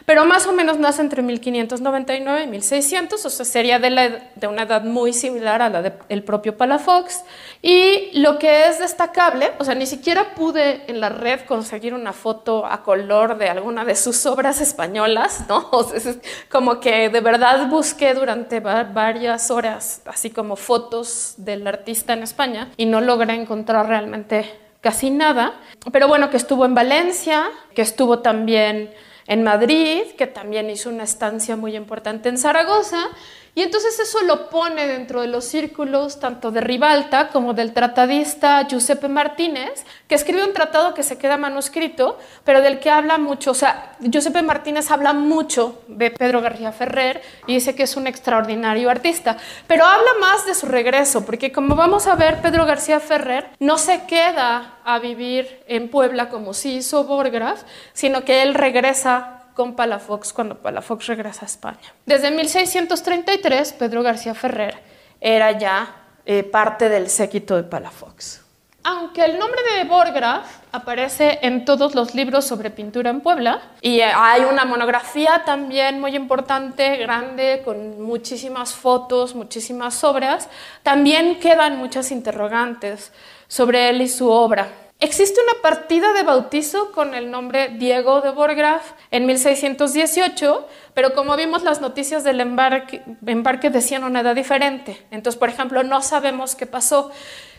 pero 0.06 0.26
más 0.26 0.48
o 0.48 0.54
menos 0.54 0.80
nace 0.80 1.02
entre 1.02 1.22
1599 1.22 2.44
y 2.44 2.48
1600, 2.48 3.26
o 3.26 3.30
sea, 3.30 3.46
sería 3.46 3.80
de, 3.80 4.22
de 4.36 4.48
una 4.48 4.64
edad 4.64 4.84
muy 4.84 5.14
similar 5.14 5.62
a 5.62 5.70
la 5.70 5.82
del 5.82 6.24
propio 6.24 6.58
Palafox. 6.58 7.24
Y 7.62 8.18
lo 8.20 8.40
que 8.40 8.68
es 8.68 8.80
destacable, 8.80 9.52
o 9.60 9.66
sea, 9.66 9.76
ni 9.76 9.86
siquiera 9.86 10.34
pude 10.36 10.84
en 10.88 11.02
la 11.02 11.10
red 11.10 11.42
conseguir 11.42 11.94
una 11.94 12.14
foto 12.14 12.66
a 12.66 12.84
color 12.84 13.38
de 13.38 13.50
alguna 13.50 13.84
de 13.84 13.96
sus 13.96 14.26
obras 14.26 14.62
españolas, 14.62 15.09
¿no? 15.48 15.70
O 15.72 15.84
sea, 15.84 16.14
como 16.50 16.80
que 16.80 17.10
de 17.10 17.22
verdad 17.22 17.68
busqué 17.68 18.14
durante 18.14 18.60
varias 18.60 19.52
horas, 19.52 20.02
así 20.06 20.30
como 20.30 20.56
fotos 20.56 21.36
del 21.38 21.66
artista 21.68 22.14
en 22.14 22.24
España, 22.24 22.72
y 22.78 22.86
no 22.86 23.02
logré 23.02 23.34
encontrar 23.34 23.88
realmente 23.88 24.52
casi 24.82 25.10
nada. 25.10 25.60
Pero 25.92 26.08
bueno, 26.08 26.30
que 26.30 26.38
estuvo 26.38 26.66
en 26.66 26.76
Valencia, 26.76 27.50
que 27.76 27.82
estuvo 27.82 28.20
también 28.20 28.94
en 29.28 29.44
Madrid, 29.44 30.04
que 30.18 30.28
también 30.28 30.70
hizo 30.70 30.90
una 30.90 31.04
estancia 31.04 31.56
muy 31.56 31.76
importante 31.76 32.30
en 32.30 32.38
Zaragoza, 32.38 33.10
y 33.56 33.62
entonces 33.62 34.00
eso 34.00 34.22
lo 34.24 34.50
pone 34.50 34.88
dentro 34.88 35.22
de 35.22 35.28
los 35.28 35.46
círculos 35.46 36.20
tanto 36.20 36.52
de 36.52 36.62
Ribalta 36.62 37.30
como 37.30 37.54
del 37.54 37.74
tratadista 37.74 38.68
Giuseppe 38.68 39.10
Martínez, 39.10 39.86
que 40.08 40.16
escribe 40.16 40.44
un 40.44 40.54
tratado 40.54 40.94
que 40.94 41.04
se 41.04 41.18
queda 41.18 41.38
manuscrito, 41.38 42.18
pero 42.44 42.62
del 42.62 42.80
que 42.80 42.90
habla 42.90 43.18
mucho. 43.18 43.52
O 43.52 43.56
sea, 43.56 43.96
Giuseppe 44.00 44.42
Martínez 44.42 44.92
habla 44.92 45.14
mucho 45.14 45.82
de 45.88 46.12
Pedro 46.12 46.42
García 46.42 46.72
Ferrer 46.72 47.22
y 47.48 47.56
dice 47.56 47.76
que 47.76 47.84
es 47.84 47.96
un 47.96 48.08
extraordinario 48.08 48.90
artista, 48.90 49.38
pero 49.68 49.86
habla 49.86 50.12
más 50.20 50.46
de 50.46 50.56
su 50.56 50.68
regreso, 50.68 51.26
porque 51.26 51.52
como 51.52 51.76
vamos 51.76 52.08
a 52.08 52.16
ver, 52.16 52.42
Pedro 52.42 52.66
García 52.66 53.00
Ferrer 53.00 53.50
no 53.60 53.78
se 53.78 54.04
queda 54.04 54.76
a 54.86 55.00
vivir 55.00 55.64
en 55.68 55.90
Puebla 55.90 56.30
como 56.30 56.54
sí 56.54 56.78
hizo 56.78 57.04
Borgraf, 57.04 57.64
sino 57.94 58.24
que 58.24 58.42
él 58.42 58.54
regresa 58.54 59.39
con 59.54 59.76
Palafox 59.76 60.34
cuando 60.34 60.56
Palafox 60.56 61.08
regresa 61.08 61.44
a 61.44 61.46
España. 61.46 61.94
Desde 62.06 62.32
1633, 62.32 63.74
Pedro 63.74 64.04
García 64.04 64.34
Ferrer 64.34 64.78
era 65.20 65.58
ya 65.58 65.96
eh, 66.26 66.44
parte 66.44 66.90
del 66.90 67.10
séquito 67.10 67.56
de 67.56 67.64
Palafox. 67.64 68.42
Aunque 68.84 69.26
el 69.26 69.38
nombre 69.38 69.60
de 69.76 69.84
Borgraf 69.84 70.46
aparece 70.72 71.40
en 71.42 71.66
todos 71.66 71.96
los 71.96 72.16
libros 72.16 72.46
sobre 72.46 72.70
pintura 72.70 73.10
en 73.10 73.20
Puebla 73.20 73.62
y 73.82 74.00
hay 74.00 74.44
una 74.46 74.64
monografía 74.64 75.44
también 75.46 76.00
muy 76.00 76.16
importante, 76.16 76.96
grande, 76.96 77.62
con 77.66 78.02
muchísimas 78.02 78.74
fotos, 78.74 79.36
muchísimas 79.36 80.04
obras, 80.04 80.48
también 80.82 81.40
quedan 81.40 81.78
muchas 81.78 82.12
interrogantes 82.12 83.12
sobre 83.48 83.90
él 83.90 84.02
y 84.02 84.08
su 84.08 84.30
obra. 84.30 84.70
Existe 85.02 85.40
una 85.42 85.62
partida 85.62 86.12
de 86.12 86.24
bautizo 86.24 86.92
con 86.92 87.16
el 87.16 87.32
nombre 87.32 87.70
Diego 87.70 88.20
de 88.20 88.32
Borgraf 88.32 88.92
en 89.12 89.26
1618, 89.28 90.68
pero 90.94 91.14
como 91.14 91.38
vimos 91.38 91.64
las 91.64 91.80
noticias 91.80 92.26
del 92.26 92.42
embarque, 92.42 93.02
embarque 93.26 93.70
decían 93.70 94.04
una 94.04 94.20
edad 94.20 94.36
diferente. 94.36 95.02
Entonces, 95.10 95.40
por 95.40 95.48
ejemplo, 95.48 95.84
no 95.84 96.02
sabemos 96.02 96.54
qué 96.56 96.66
pasó. 96.66 97.12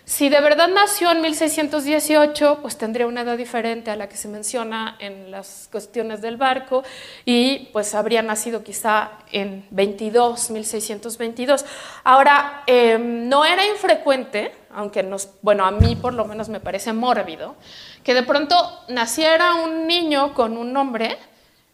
Si 0.05 0.29
de 0.29 0.39
verdad 0.43 0.69
nació 0.69 1.13
en 1.13 1.23
1618, 1.23 2.59
pues 2.61 2.77
tendría 2.77 3.07
una 3.07 3.23
edad 3.23 3.39
diferente 3.39 3.91
a 3.91 3.97
la 3.97 4.07
que 4.07 4.19
se 4.19 4.29
menciona 4.29 4.97
en 4.99 5.31
las 5.31 5.69
cuestiones 5.73 6.21
del 6.21 6.37
barco 6.37 6.83
y 7.25 7.71
pues 7.73 7.95
habría 7.95 8.21
nacido 8.21 8.63
quizá 8.63 9.13
en 9.33 9.65
22, 9.71 10.51
1622. 10.51 11.65
Ahora, 12.05 12.65
em, 12.67 13.31
no 13.31 13.47
era 13.47 13.67
infrecuente, 13.67 14.60
aunque 14.75 15.03
nos, 15.03 15.31
bueno, 15.43 15.65
a 15.65 15.71
mí 15.71 15.97
por 15.97 16.15
lo 16.15 16.25
menos 16.25 16.49
me 16.49 16.61
parece 16.61 16.93
mórbido, 16.93 17.57
que 18.05 18.15
de 18.15 18.23
pronto 18.23 18.57
naciera 18.89 19.55
un 19.55 19.87
niño 19.87 20.35
con 20.35 20.57
un 20.57 20.73
nombre, 20.73 21.19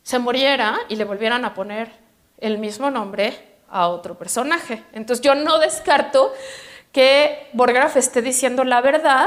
se 0.03 0.19
muriera 0.19 0.79
y 0.88 0.97
le 0.97 1.05
volvieran 1.05 1.45
a 1.45 1.55
poner 1.55 1.91
el 2.38 2.59
mismo 2.59 2.91
nombre 2.91 3.57
a 3.71 3.88
otro 3.88 4.17
personaje. 4.17 4.85
Entonces 4.93 5.25
yo 5.25 5.35
no 5.35 5.59
descarto 5.59 6.33
que 6.93 7.49
Borgraf 7.53 7.97
esté 7.97 8.23
diciendo 8.23 8.65
la 8.65 8.81
verdad 8.81 9.26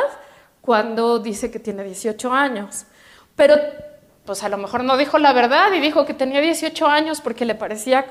cuando 0.62 1.20
dice 1.20 1.52
que 1.52 1.60
tiene 1.60 1.84
18 1.84 2.32
años. 2.32 2.86
Pero 3.36 3.56
pues 4.26 4.44
a 4.44 4.50
lo 4.50 4.58
mejor 4.58 4.84
no 4.84 4.98
dijo 4.98 5.18
la 5.18 5.34
verdad 5.34 5.72
y 5.74 5.80
dijo 5.80 6.06
que 6.06 6.14
tenía 6.14 6.42
18 6.42 6.88
años 6.88 7.22
porque 7.22 7.46
le 7.46 7.56
parecía 7.56 8.06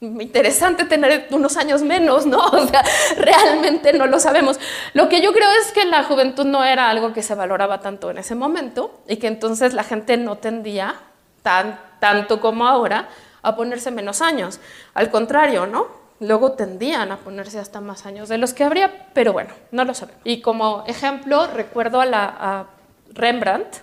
interesante 0.00 0.84
tener 0.84 1.28
unos 1.30 1.56
años 1.56 1.82
menos, 1.82 2.26
¿no? 2.26 2.44
O 2.52 2.66
sea, 2.66 2.84
realmente 3.16 3.92
no 3.92 4.06
lo 4.06 4.18
sabemos. 4.20 4.58
Lo 4.94 5.08
que 5.08 5.20
yo 5.20 5.32
creo 5.32 5.50
es 5.60 5.72
que 5.72 5.84
la 5.84 6.04
juventud 6.04 6.44
no 6.44 6.64
era 6.64 6.90
algo 6.90 7.12
que 7.12 7.22
se 7.22 7.34
valoraba 7.34 7.80
tanto 7.80 8.10
en 8.10 8.18
ese 8.18 8.34
momento 8.34 9.00
y 9.08 9.16
que 9.16 9.26
entonces 9.26 9.74
la 9.74 9.84
gente 9.84 10.16
no 10.16 10.36
tendía 10.36 10.96
tan, 11.42 11.80
tanto 12.00 12.40
como 12.40 12.66
ahora 12.66 13.08
a 13.42 13.56
ponerse 13.56 13.90
menos 13.90 14.22
años. 14.22 14.60
Al 14.94 15.10
contrario, 15.10 15.66
¿no? 15.66 16.06
luego 16.20 16.52
tendían 16.52 17.12
a 17.12 17.18
ponerse 17.18 17.58
hasta 17.58 17.80
más 17.80 18.06
años 18.06 18.28
de 18.28 18.38
los 18.38 18.54
que 18.54 18.64
habría, 18.64 19.08
pero 19.12 19.32
bueno, 19.32 19.50
no 19.70 19.84
lo 19.84 19.94
sabemos. 19.94 20.22
Y 20.24 20.40
como 20.40 20.84
ejemplo, 20.86 21.46
recuerdo 21.46 22.00
a, 22.00 22.06
la, 22.06 22.66
Rembrandt, 23.10 23.76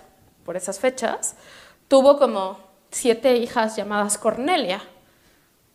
por 0.44 0.56
esas 0.56 0.78
fechas, 0.78 1.36
tuvo 1.88 2.18
como 2.18 2.58
siete 2.90 3.36
hijas 3.36 3.76
llamadas 3.76 4.18
Cornelia. 4.18 4.82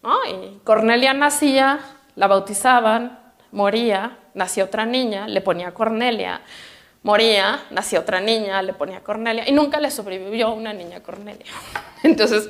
Y 0.03 0.59
Cornelia 0.63 1.13
nacía, 1.13 1.79
la 2.15 2.27
bautizaban, 2.27 3.19
moría, 3.51 4.17
nacía 4.33 4.63
otra 4.63 4.85
niña, 4.85 5.27
le 5.27 5.41
ponía 5.41 5.73
Cornelia, 5.73 6.41
moría, 7.03 7.61
nacía 7.71 7.99
otra 7.99 8.21
niña, 8.21 8.61
le 8.61 8.73
ponía 8.73 9.01
Cornelia, 9.01 9.47
y 9.47 9.51
nunca 9.51 9.79
le 9.79 9.91
sobrevivió 9.91 10.53
una 10.53 10.73
niña 10.73 11.01
Cornelia. 11.01 11.45
Entonces, 12.03 12.49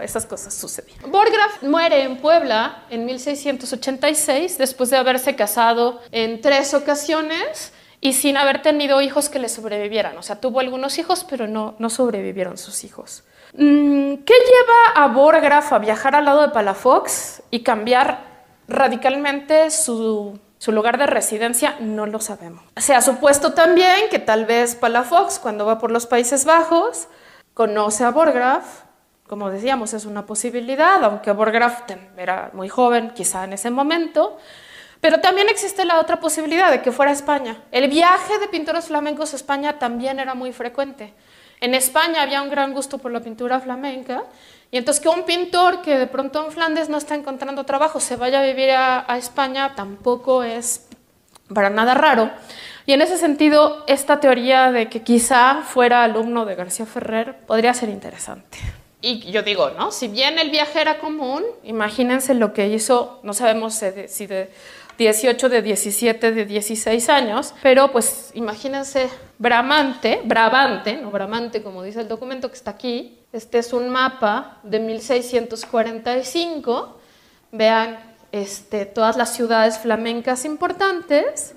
esas 0.00 0.26
cosas 0.26 0.54
sucedieron. 0.54 1.10
Borgraf 1.10 1.62
muere 1.62 2.02
en 2.02 2.18
Puebla 2.18 2.84
en 2.90 3.04
1686 3.06 4.58
después 4.58 4.90
de 4.90 4.96
haberse 4.96 5.34
casado 5.34 6.00
en 6.12 6.40
tres 6.40 6.74
ocasiones 6.74 7.72
y 8.00 8.12
sin 8.12 8.36
haber 8.36 8.62
tenido 8.62 9.00
hijos 9.00 9.28
que 9.28 9.38
le 9.40 9.48
sobrevivieran. 9.48 10.16
O 10.16 10.22
sea, 10.22 10.40
tuvo 10.40 10.60
algunos 10.60 10.98
hijos, 10.98 11.26
pero 11.28 11.48
no, 11.48 11.74
no 11.78 11.90
sobrevivieron 11.90 12.56
sus 12.56 12.84
hijos. 12.84 13.24
Mm, 13.54 14.16
¿Qué 14.24 14.34
lleva 14.34 15.04
a 15.04 15.08
Borgraf 15.08 15.72
a 15.72 15.78
viajar 15.78 16.14
al 16.16 16.24
lado 16.24 16.42
de 16.42 16.48
Palafox 16.48 17.42
y 17.50 17.62
cambiar 17.62 18.18
radicalmente 18.66 19.70
su, 19.70 20.38
lugar 20.66 20.98
de 20.98 21.06
residencia? 21.06 21.76
No 21.80 22.06
lo 22.06 22.20
sabemos. 22.20 22.64
Se 22.76 22.94
ha 22.94 23.00
supuesto 23.00 23.54
también 23.54 24.08
que 24.10 24.18
tal 24.18 24.44
vez 24.44 24.74
Palafox, 24.74 25.38
cuando 25.38 25.66
va 25.66 25.78
por 25.78 25.90
los 25.90 26.06
Países 26.06 26.44
Bajos, 26.44 27.06
conoce 27.54 28.04
a 28.04 28.10
Borgraf 28.10 28.84
como 29.26 29.50
decíamos, 29.50 29.94
es 29.94 30.04
una 30.04 30.26
posibilidad, 30.26 31.02
aunque 31.02 31.32
Borgraf 31.32 31.82
era 32.16 32.50
muy 32.52 32.68
joven, 32.68 33.12
quizá 33.14 33.44
en 33.44 33.54
ese 33.54 33.70
momento. 33.70 34.36
Pero 35.00 35.20
también 35.20 35.48
existe 35.48 35.84
la 35.84 35.98
otra 35.98 36.20
posibilidad 36.20 36.70
de 36.70 36.82
que 36.82 36.92
fuera 36.92 37.10
a 37.10 37.14
España. 37.14 37.56
El 37.72 37.88
viaje 37.88 38.38
de 38.38 38.48
pintores 38.48 38.86
flamencos 38.86 39.32
a 39.32 39.36
España 39.36 39.78
también 39.78 40.18
era 40.18 40.34
muy 40.34 40.52
frecuente. 40.52 41.14
En 41.64 41.74
España 41.74 42.20
había 42.20 42.42
un 42.42 42.50
gran 42.50 42.74
gusto 42.74 42.98
por 42.98 43.10
la 43.10 43.20
pintura 43.20 43.58
flamenca 43.58 44.24
y 44.70 44.76
entonces 44.76 45.02
que 45.02 45.08
un 45.08 45.24
pintor 45.24 45.80
que 45.80 45.96
de 45.96 46.06
pronto 46.06 46.44
en 46.44 46.52
Flandes 46.52 46.90
no 46.90 46.98
está 46.98 47.14
encontrando 47.14 47.64
trabajo 47.64 48.00
se 48.00 48.16
vaya 48.16 48.40
a 48.40 48.42
vivir 48.44 48.70
a, 48.70 49.10
a 49.10 49.16
España 49.16 49.72
tampoco 49.74 50.42
es 50.42 50.86
para 51.54 51.70
nada 51.70 51.94
raro. 51.94 52.30
Y 52.84 52.92
en 52.92 53.00
ese 53.00 53.16
sentido, 53.16 53.82
esta 53.86 54.20
teoría 54.20 54.72
de 54.72 54.90
que 54.90 55.02
quizá 55.02 55.62
fuera 55.62 56.04
alumno 56.04 56.44
de 56.44 56.54
García 56.54 56.84
Ferrer 56.84 57.38
podría 57.46 57.72
ser 57.72 57.88
interesante. 57.88 58.58
Y 59.00 59.20
yo 59.32 59.42
digo, 59.42 59.70
¿no? 59.70 59.90
Si 59.90 60.08
bien 60.08 60.38
el 60.38 60.50
viaje 60.50 60.82
era 60.82 60.98
común, 60.98 61.44
imagínense 61.62 62.34
lo 62.34 62.52
que 62.52 62.68
hizo, 62.68 63.20
no 63.22 63.32
sabemos 63.32 63.82
si 64.08 64.26
de 64.26 64.50
18, 64.98 65.48
de 65.48 65.62
17, 65.62 66.32
de 66.32 66.44
16 66.44 67.08
años, 67.08 67.54
pero 67.62 67.90
pues 67.90 68.30
imagínense 68.34 69.08
Bramante, 69.38 70.20
Brabante, 70.24 70.96
no 70.96 71.10
Bramante 71.10 71.62
como 71.62 71.82
dice 71.82 72.00
el 72.00 72.08
documento 72.08 72.48
que 72.48 72.56
está 72.56 72.72
aquí, 72.72 73.18
este 73.32 73.58
es 73.58 73.72
un 73.72 73.88
mapa 73.88 74.58
de 74.62 74.78
1645, 74.78 76.98
vean 77.52 77.98
este, 78.32 78.86
todas 78.86 79.16
las 79.16 79.34
ciudades 79.34 79.78
flamencas 79.78 80.44
importantes, 80.44 81.54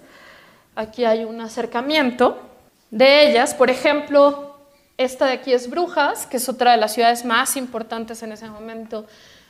aquí 0.75 1.06
hay 1.06 1.25
un 1.25 1.41
acercamiento 1.41 2.41
de 2.89 3.29
ellas, 3.29 3.53
por 3.53 3.70
ejemplo, 3.70 4.56
esta 4.98 5.27
de 5.27 5.34
aquí 5.34 5.53
es 5.53 5.70
Brujas, 5.70 6.25
que 6.25 6.38
es 6.38 6.50
otra 6.50 6.72
de 6.72 6.77
las 6.77 6.94
ciudades 6.94 7.24
más 7.24 7.56
importantes 7.56 8.24
en 8.24 8.32
ese 8.32 8.50
momento 8.50 9.06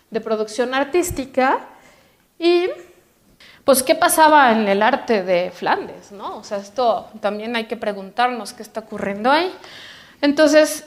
de 0.09 0.19
producción 0.19 0.73
artística. 0.73 1.59
Y 2.37 2.67
pues, 3.67 3.83
¿qué 3.83 3.95
pasaba 3.95 4.53
en 4.53 4.65
el 4.69 4.81
arte 4.81 5.23
de 5.23 5.51
Flandes? 5.51 6.13
¿no? 6.13 6.37
O 6.37 6.43
sea, 6.45 6.57
esto 6.59 7.09
también 7.19 7.57
hay 7.57 7.65
que 7.65 7.75
preguntarnos 7.75 8.53
qué 8.53 8.63
está 8.63 8.79
ocurriendo 8.79 9.29
ahí. 9.29 9.51
Entonces, 10.21 10.85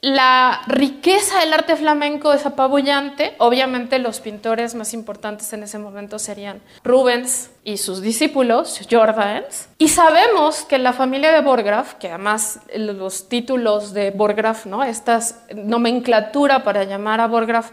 la 0.00 0.62
riqueza 0.66 1.38
del 1.38 1.52
arte 1.52 1.76
flamenco 1.76 2.32
es 2.32 2.44
apabullante. 2.44 3.36
Obviamente 3.38 4.00
los 4.00 4.18
pintores 4.18 4.74
más 4.74 4.92
importantes 4.92 5.52
en 5.52 5.62
ese 5.62 5.78
momento 5.78 6.18
serían 6.18 6.60
Rubens 6.82 7.50
y 7.62 7.76
sus 7.76 8.02
discípulos, 8.02 8.80
Jordans. 8.90 9.68
Y 9.78 9.86
sabemos 9.86 10.64
que 10.64 10.78
la 10.78 10.92
familia 10.92 11.30
de 11.30 11.42
Borgraf, 11.42 11.94
que 11.94 12.08
además 12.08 12.58
los 12.74 13.28
títulos 13.28 13.94
de 13.94 14.10
Borgraf, 14.10 14.66
¿no? 14.66 14.82
esta 14.82 15.20
nomenclatura 15.54 16.64
para 16.64 16.82
llamar 16.82 17.20
a 17.20 17.28
Borgraf, 17.28 17.70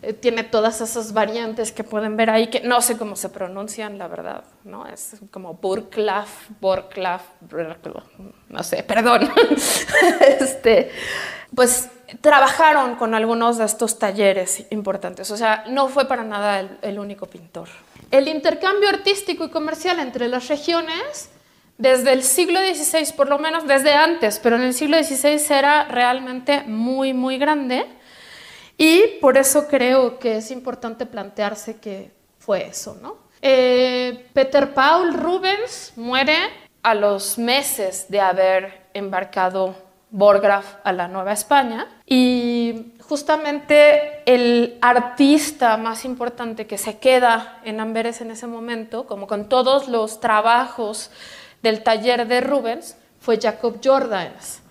eh, 0.00 0.12
tiene 0.12 0.44
todas 0.44 0.80
esas 0.80 1.12
variantes 1.12 1.72
que 1.72 1.82
pueden 1.82 2.16
ver 2.16 2.30
ahí, 2.30 2.46
que 2.48 2.60
no 2.60 2.80
sé 2.80 2.96
cómo 2.96 3.16
se 3.16 3.30
pronuncian, 3.30 3.98
la 3.98 4.06
verdad, 4.06 4.44
¿no? 4.64 4.86
Es 4.86 5.16
como 5.32 5.54
Burklaf, 5.54 6.50
Borklaf, 6.60 7.22
no 8.48 8.62
sé, 8.62 8.84
perdón. 8.84 9.28
este, 10.20 10.92
pues 11.52 11.90
trabajaron 12.20 12.94
con 12.94 13.14
algunos 13.14 13.58
de 13.58 13.64
estos 13.64 13.98
talleres 13.98 14.64
importantes, 14.70 15.30
o 15.32 15.36
sea, 15.36 15.64
no 15.68 15.88
fue 15.88 16.06
para 16.06 16.22
nada 16.22 16.64
el, 16.82 16.98
único 16.98 17.26
pintor. 17.26 17.68
El 18.12 18.28
intercambio 18.28 18.88
artístico 18.88 19.44
y 19.44 19.50
comercial 19.50 19.98
entre 19.98 20.28
las 20.28 20.48
regiones, 20.48 21.30
desde 21.76 22.12
el 22.12 22.22
siglo 22.22 22.60
XVI, 22.60 23.12
por 23.14 23.28
lo 23.28 23.38
menos 23.38 23.66
desde 23.66 23.94
antes, 23.94 24.38
pero 24.38 24.56
en 24.56 24.62
el 24.62 24.74
siglo 24.74 25.02
XVI 25.02 25.40
era 25.50 25.84
realmente 25.84 26.62
muy, 26.66 27.12
muy 27.12 27.38
grande. 27.38 27.86
Y 28.78 29.18
por 29.20 29.36
eso 29.36 29.66
creo 29.66 30.18
que 30.20 30.36
es 30.36 30.52
importante 30.52 31.04
plantearse 31.04 31.78
que 31.78 32.12
fue 32.38 32.66
eso, 32.68 32.96
¿no? 33.02 33.16
Eh, 33.42 34.28
Peter 34.32 34.72
Paul 34.72 35.14
Rubens 35.14 35.92
muere 35.96 36.36
a 36.82 36.94
los 36.94 37.38
meses 37.38 38.06
de 38.08 38.20
haber 38.20 38.86
embarcado 38.94 39.74
Borgraf 40.10 40.76
a 40.84 40.92
la 40.92 41.08
Nueva 41.08 41.32
España 41.32 41.86
y 42.06 42.94
justamente 43.00 44.22
el 44.26 44.78
artista 44.80 45.76
más 45.76 46.04
importante 46.04 46.66
que 46.66 46.78
se 46.78 46.98
queda 46.98 47.60
en 47.64 47.80
Amberes 47.80 48.20
en 48.20 48.30
ese 48.30 48.46
momento, 48.46 49.06
como 49.06 49.26
con 49.26 49.48
todos 49.48 49.88
los 49.88 50.20
trabajos 50.20 51.10
del 51.62 51.82
taller 51.82 52.26
de 52.26 52.40
Rubens, 52.40 52.96
fue 53.20 53.38
Jacob 53.40 53.80
Jordans. 53.84 54.62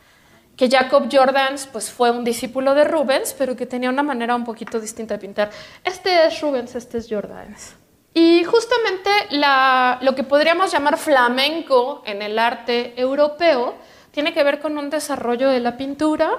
Que 0.57 0.69
Jacob 0.69 1.07
Jordans 1.09 1.67
pues, 1.71 1.89
fue 1.89 2.11
un 2.11 2.23
discípulo 2.23 2.73
de 2.73 2.83
Rubens, 2.83 3.33
pero 3.37 3.55
que 3.55 3.65
tenía 3.65 3.89
una 3.89 4.03
manera 4.03 4.35
un 4.35 4.43
poquito 4.43 4.79
distinta 4.79 5.13
de 5.13 5.19
pintar. 5.19 5.51
Este 5.83 6.25
es 6.25 6.41
Rubens, 6.41 6.75
este 6.75 6.97
es 6.97 7.07
Jordans. 7.09 7.75
Y 8.13 8.43
justamente 8.45 9.11
lo 9.29 10.15
que 10.15 10.23
podríamos 10.23 10.71
llamar 10.71 10.97
flamenco 10.97 12.01
en 12.05 12.23
el 12.23 12.39
arte 12.39 12.99
europeo, 12.99 13.75
tiene 14.09 14.33
que 14.33 14.43
ver 14.43 14.59
con 14.59 14.79
un 14.79 14.89
desarrollo 14.89 15.49
de 15.49 15.59
la 15.59 15.77
pintura, 15.77 16.31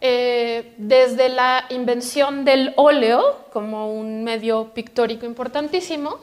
eh, 0.00 0.74
desde 0.78 1.28
la 1.28 1.64
invención 1.70 2.44
del 2.44 2.72
óleo 2.76 3.48
como 3.52 3.92
un 3.92 4.22
medio 4.22 4.72
pictórico 4.72 5.26
importantísimo, 5.26 6.20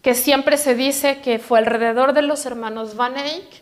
que 0.00 0.14
siempre 0.14 0.56
se 0.56 0.74
dice 0.74 1.20
que 1.20 1.38
fue 1.38 1.58
alrededor 1.58 2.14
de 2.14 2.22
los 2.22 2.46
hermanos 2.46 2.96
Van 2.96 3.18
Eyck, 3.18 3.61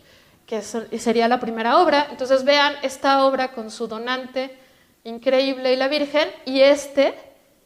que 0.51 0.99
sería 0.99 1.29
la 1.29 1.39
primera 1.39 1.79
obra. 1.79 2.07
Entonces 2.11 2.43
vean 2.43 2.75
esta 2.81 3.25
obra 3.25 3.53
con 3.53 3.71
su 3.71 3.87
donante 3.87 4.53
increíble 5.05 5.71
y 5.71 5.77
la 5.77 5.87
Virgen, 5.87 6.27
y 6.43 6.59
este 6.59 7.13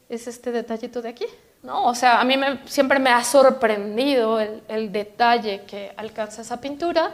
es 0.08 0.28
este 0.28 0.52
detallito 0.52 1.02
de 1.02 1.08
aquí. 1.08 1.26
¿no? 1.64 1.86
O 1.86 1.96
sea, 1.96 2.20
a 2.20 2.24
mí 2.24 2.36
siempre 2.66 3.00
me 3.00 3.10
ha 3.10 3.24
sorprendido 3.24 4.38
el, 4.38 4.62
el 4.68 4.92
detalle 4.92 5.64
que 5.66 5.92
alcanza 5.96 6.42
esa 6.42 6.60
pintura. 6.60 7.12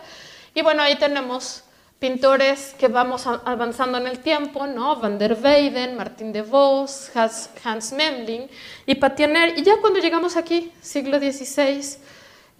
Y 0.54 0.60
bueno, 0.60 0.82
ahí 0.82 0.96
tenemos 0.96 1.64
pintores 1.98 2.74
que 2.78 2.88
vamos 2.88 3.26
avanzando 3.26 3.96
en 3.96 4.08
el 4.08 4.18
tiempo, 4.18 4.66
¿no? 4.66 4.96
Van 4.96 5.18
der 5.18 5.38
Weyden, 5.42 5.96
Martín 5.96 6.34
de 6.34 6.42
Vos, 6.42 7.10
Hans 7.14 7.92
Memling 7.94 8.46
y 8.84 8.94
Patiner. 8.96 9.58
Y 9.58 9.62
ya 9.62 9.78
cuando 9.80 10.00
llegamos 10.00 10.36
aquí, 10.36 10.70
siglo 10.82 11.18
XVI, 11.18 11.96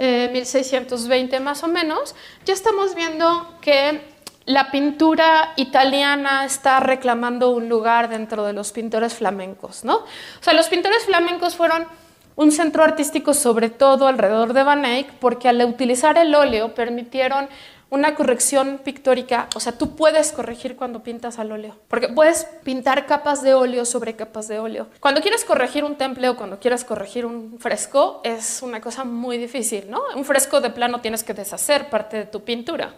1620 0.03 1.37
eh, 1.37 1.41
más 1.41 1.63
o 1.63 1.69
menos, 1.69 2.15
ya 2.45 2.55
estamos 2.55 2.95
viendo 2.95 3.57
que 3.61 4.13
la 4.47 4.73
pintura 4.73 5.53
italiana 5.57 6.45
está 6.45 6.81
reclamando 6.81 7.51
un 7.51 7.69
lugar 7.69 8.09
dentro 8.09 8.45
de 8.45 8.53
los 8.53 8.73
pintores 8.73 9.15
flamencos, 9.15 9.85
¿no? 9.85 9.99
O 9.99 10.07
sea, 10.41 10.53
los 10.55 10.69
pintores 10.69 11.05
flamencos 11.05 11.55
fueron 11.55 11.87
un 12.35 12.51
centro 12.51 12.83
artístico 12.83 13.35
sobre 13.35 13.71
todo 13.71 14.09
alrededor 14.09 14.53
de 14.53 14.63
Van 14.65 14.85
Eyck 14.85 15.13
porque 15.21 15.49
al 15.49 15.63
utilizar 15.65 16.19
el 16.19 16.35
óleo 16.35 16.75
permitieron 16.75 17.49
una 17.93 18.15
corrección 18.15 18.81
pictórica, 18.83 19.49
o 19.55 19.61
sea, 19.61 19.73
tú 19.73 19.97
puedes 19.97 20.33
corregir 20.33 20.77
cuando 20.77 21.03
pintas 21.03 21.39
al 21.39 21.53
óleo, 21.53 21.77
porque 21.89 22.09
puedes 22.09 22.47
pintar 22.65 23.05
capas 23.05 23.43
de 23.43 23.53
óleo 23.53 23.85
sobre 23.85 24.17
capas 24.17 24.49
de 24.49 24.59
óleo. 24.59 24.87
Cuando 24.99 25.21
quieres 25.21 25.45
corregir 25.45 25.85
un 25.85 25.97
temple 25.97 26.31
o 26.31 26.37
cuando 26.37 26.59
quieres 26.59 26.85
corregir 26.85 27.27
un 27.27 27.59
fresco, 27.61 28.23
es 28.25 28.63
una 28.63 28.81
cosa 28.81 29.05
muy 29.05 29.37
difícil, 29.37 29.91
¿no? 29.91 30.01
Un 30.17 30.25
fresco 30.25 30.63
de 30.63 30.71
plano 30.71 31.03
tienes 31.03 31.23
que 31.23 31.35
deshacer 31.35 31.91
parte 31.91 32.17
de 32.17 32.25
tu 32.25 32.43
pintura. 32.43 32.95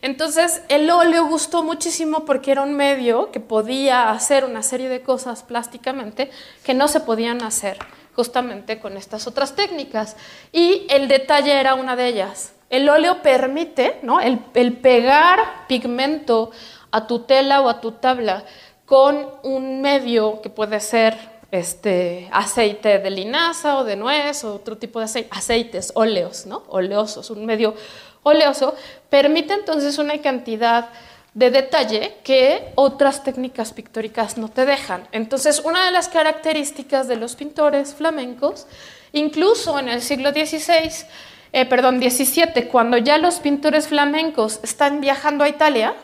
Entonces, 0.00 0.62
el 0.70 0.90
óleo 0.90 1.26
gustó 1.26 1.62
muchísimo 1.62 2.24
porque 2.24 2.52
era 2.52 2.62
un 2.62 2.72
medio 2.72 3.30
que 3.32 3.40
podía 3.40 4.10
hacer 4.10 4.46
una 4.46 4.62
serie 4.62 4.88
de 4.88 5.02
cosas 5.02 5.42
plásticamente 5.42 6.30
que 6.64 6.72
no 6.72 6.88
se 6.88 7.00
podían 7.00 7.42
hacer 7.42 7.76
justamente 8.16 8.80
con 8.80 8.96
estas 8.96 9.26
otras 9.26 9.54
técnicas. 9.54 10.16
Y 10.50 10.86
el 10.88 11.08
detalle 11.08 11.60
era 11.60 11.74
una 11.74 11.94
de 11.94 12.06
ellas. 12.06 12.54
El 12.70 12.88
óleo 12.88 13.20
permite 13.20 13.98
¿no? 14.02 14.20
el, 14.20 14.38
pegar 14.76 15.66
pigmento 15.66 16.52
a 16.92 17.06
tu 17.06 17.20
tela 17.20 17.60
o 17.60 17.68
a 17.68 17.80
tu 17.80 17.92
tabla 17.92 18.44
con 18.86 19.28
un 19.42 19.82
medio 19.82 20.40
que 20.40 20.50
puede 20.50 20.78
ser 20.78 21.16
este, 21.50 22.28
aceite 22.30 23.00
de 23.00 23.10
linaza 23.10 23.76
o 23.78 23.84
de 23.84 23.96
nuez 23.96 24.44
o 24.44 24.54
otro 24.54 24.78
tipo 24.78 25.00
de 25.00 25.26
aceites, 25.30 25.90
óleos, 25.96 26.46
¿no? 26.46 26.62
oleosos, 26.68 27.30
un 27.30 27.44
medio 27.44 27.74
oleoso, 28.22 28.74
permite 29.08 29.54
entonces 29.54 29.98
una 29.98 30.18
cantidad 30.22 30.90
de 31.34 31.50
detalle 31.50 32.18
que 32.22 32.72
otras 32.74 33.24
técnicas 33.24 33.72
pictóricas 33.72 34.36
no 34.36 34.48
te 34.48 34.64
dejan. 34.64 35.06
Entonces, 35.12 35.60
una 35.60 35.86
de 35.86 35.92
las 35.92 36.08
características 36.08 37.08
de 37.08 37.16
los 37.16 37.36
pintores 37.36 37.94
flamencos, 37.94 38.66
incluso 39.12 39.78
en 39.78 39.88
el 39.88 40.02
siglo 40.02 40.30
XVI, 40.30 41.06
eh, 41.52 41.66
perdón, 41.66 42.00
17, 42.00 42.68
cuando 42.68 42.96
ya 42.96 43.18
los 43.18 43.40
pintores 43.40 43.88
flamencos 43.88 44.60
están 44.62 45.00
viajando 45.00 45.44
a 45.44 45.48
Italia, 45.48 45.94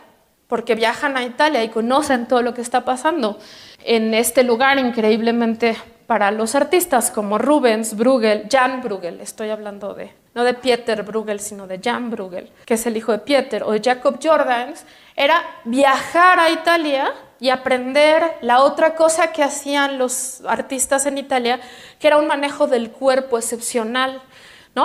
porque 0.49 0.75
viajan 0.75 1.17
a 1.17 1.25
Italia 1.25 1.65
y 1.65 1.69
conocen 1.69 2.27
todo 2.27 2.43
lo 2.43 2.55
que 2.55 2.63
está 2.63 2.85
pasando 2.85 3.39
en 3.85 4.15
este 4.15 4.43
lugar 4.43 4.79
increíblemente 4.79 5.77
para 6.07 6.31
los 6.31 6.55
artistas 6.55 7.11
como 7.11 7.39
Rubens, 7.39 7.97
Bruegel, 7.97 8.47
Jan 8.51 8.81
Bruegel, 8.81 9.21
estoy 9.21 9.51
hablando 9.51 9.95
de, 9.95 10.13
no 10.35 10.45
de 10.45 10.55
Pieter 10.55 11.03
Bruegel, 11.03 11.41
sino 11.41 11.67
de 11.67 11.81
Jan 11.83 12.11
Bruegel, 12.11 12.51
que 12.65 12.75
es 12.75 12.87
el 12.87 12.97
hijo 12.97 13.13
de 13.13 13.19
Pieter, 13.19 13.65
o 13.65 13.73
de 13.73 13.81
Jacob 13.83 14.19
Jordans, 14.23 14.85
era 15.17 15.43
viajar 15.65 16.39
a 16.39 16.51
Italia 16.51 17.13
y 17.41 17.51
aprender 17.51 18.23
la 18.41 18.63
otra 18.63 18.95
cosa 18.95 19.33
que 19.33 19.43
hacían 19.43 19.99
los 19.99 20.43
artistas 20.47 21.07
en 21.07 21.19
Italia, 21.19 21.61
que 21.99 22.07
era 22.07 22.19
un 22.19 22.27
manejo 22.27 22.67
del 22.67 22.91
cuerpo 22.91 23.37
excepcional. 23.37 24.23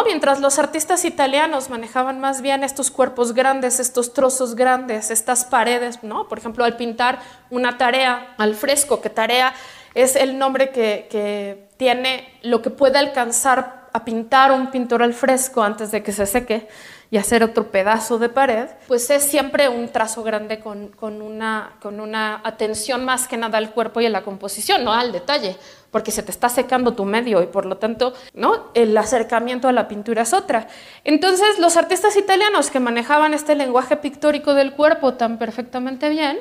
Mientras 0.05 0.39
los 0.39 0.57
artistas 0.57 1.03
italianos 1.03 1.69
manejaban 1.69 2.19
más 2.21 2.41
bien 2.41 2.63
estos 2.63 2.91
cuerpos 2.91 3.33
grandes, 3.33 3.79
estos 3.79 4.13
trozos 4.13 4.55
grandes, 4.55 5.11
estas 5.11 5.43
paredes, 5.43 6.01
¿no? 6.01 6.29
Por 6.29 6.37
ejemplo, 6.37 6.63
al 6.63 6.77
pintar 6.77 7.19
una 7.49 7.77
tarea 7.77 8.33
al 8.37 8.55
fresco, 8.55 9.01
que 9.01 9.09
tarea 9.09 9.53
es 9.93 10.15
el 10.15 10.37
nombre 10.37 10.71
que, 10.71 11.67
tiene 11.75 12.39
lo 12.43 12.61
que 12.61 12.69
puede 12.69 12.99
alcanzar 12.99 13.89
a 13.91 14.05
pintar 14.05 14.51
un 14.51 14.71
pintor 14.71 15.03
al 15.03 15.13
fresco 15.13 15.63
antes 15.63 15.91
de 15.91 16.03
que 16.03 16.11
se 16.11 16.25
seque 16.25 16.67
y 17.09 17.17
hacer 17.17 17.43
otro 17.43 17.71
pedazo 17.71 18.19
de 18.19 18.29
pared, 18.29 18.69
pues 18.87 19.09
es 19.09 19.23
siempre 19.23 19.67
un 19.67 19.89
trazo 19.89 20.23
grande 20.23 20.59
con, 20.59 20.93
una, 21.01 21.73
con 21.81 21.99
una 21.99 22.39
atención 22.43 23.03
más 23.03 23.27
que 23.27 23.35
nada 23.35 23.57
al 23.57 23.71
cuerpo 23.71 23.99
y 23.99 24.05
a 24.05 24.09
la 24.09 24.21
composición, 24.21 24.85
no 24.85 24.93
al 24.93 25.11
detalle, 25.11 25.57
porque 25.91 26.11
se 26.11 26.23
te 26.23 26.31
está 26.31 26.49
secando 26.49 26.93
tu 26.93 27.05
medio 27.05 27.43
y 27.43 27.47
por 27.47 27.65
lo 27.65 27.77
tanto 27.77 28.13
¿no? 28.33 28.71
el 28.73 28.97
acercamiento 28.97 29.67
a 29.67 29.73
la 29.73 29.87
pintura 29.87 30.23
es 30.23 30.33
otra. 30.33 30.67
Entonces 31.03 31.59
los 31.59 31.77
artistas 31.77 32.15
italianos 32.15 32.71
que 32.71 32.79
manejaban 32.79 33.33
este 33.33 33.55
lenguaje 33.55 33.97
pictórico 33.97 34.53
del 34.53 34.73
cuerpo 34.73 35.13
tan 35.15 35.37
perfectamente 35.37 36.09
bien, 36.09 36.39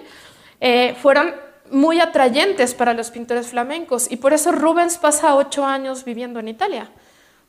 eh, 0.60 0.94
fueron 1.02 1.34
muy 1.70 2.00
atrayentes 2.00 2.74
para 2.74 2.94
los 2.94 3.10
pintores 3.10 3.48
flamencos 3.48 4.10
y 4.10 4.16
por 4.16 4.32
eso 4.32 4.52
Rubens 4.52 4.98
pasa 4.98 5.34
ocho 5.34 5.64
años 5.64 6.04
viviendo 6.04 6.40
en 6.40 6.48
Italia. 6.48 6.88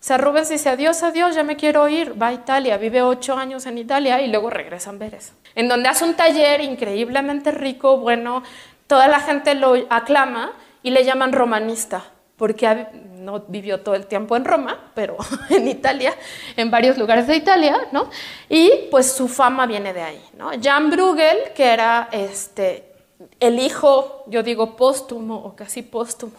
O 0.02 0.04
sea, 0.04 0.18
Rubens 0.18 0.50
dice, 0.50 0.70
adiós, 0.70 1.04
adiós, 1.04 1.36
ya 1.36 1.44
me 1.44 1.56
quiero 1.56 1.88
ir, 1.88 2.20
va 2.20 2.28
a 2.28 2.34
Italia, 2.34 2.78
vive 2.78 3.04
ocho 3.04 3.36
años 3.36 3.68
en 3.68 3.78
Italia 3.78 4.20
y 4.20 4.30
luego 4.30 4.50
regresa 4.50 4.90
a 4.90 4.94
Amberes, 4.94 5.34
en 5.54 5.68
donde 5.68 5.90
hace 5.90 6.06
un 6.06 6.16
taller 6.16 6.62
increíblemente 6.62 7.52
rico, 7.52 7.98
bueno, 7.98 8.42
toda 8.88 9.08
la 9.08 9.20
gente 9.20 9.54
lo 9.54 9.76
aclama 9.92 10.54
y 10.84 10.91
le 10.91 11.04
llaman 11.04 11.34
romanista, 11.34 12.04
porque 12.38 12.88
no 13.17 13.41
vivió 13.48 13.82
todo 13.82 13.96
el 13.96 14.08
tiempo 14.08 14.36
en 14.36 14.46
Roma, 14.46 14.91
pero 14.96 15.17
en 15.50 15.67
Italia, 15.67 16.13
en 16.58 16.72
varios 16.72 16.98
lugares 16.98 17.28
de 17.28 17.36
Italia, 17.36 17.88
¿no? 17.91 18.10
Y 18.50 18.88
pues 18.89 19.12
su 19.12 19.28
fama 19.28 19.65
viene 19.65 19.94
de 19.94 20.02
ahí, 20.02 20.22
¿no? 20.38 20.52
Jan 20.62 20.89
Bruegel, 20.89 21.54
que 21.56 21.65
era 21.65 22.10
este, 22.12 22.91
el 23.39 23.60
hijo, 23.60 24.24
yo 24.28 24.44
digo 24.44 24.76
póstumo 24.76 25.36
o 25.36 25.56
casi 25.56 25.84
póstumo, 25.84 26.38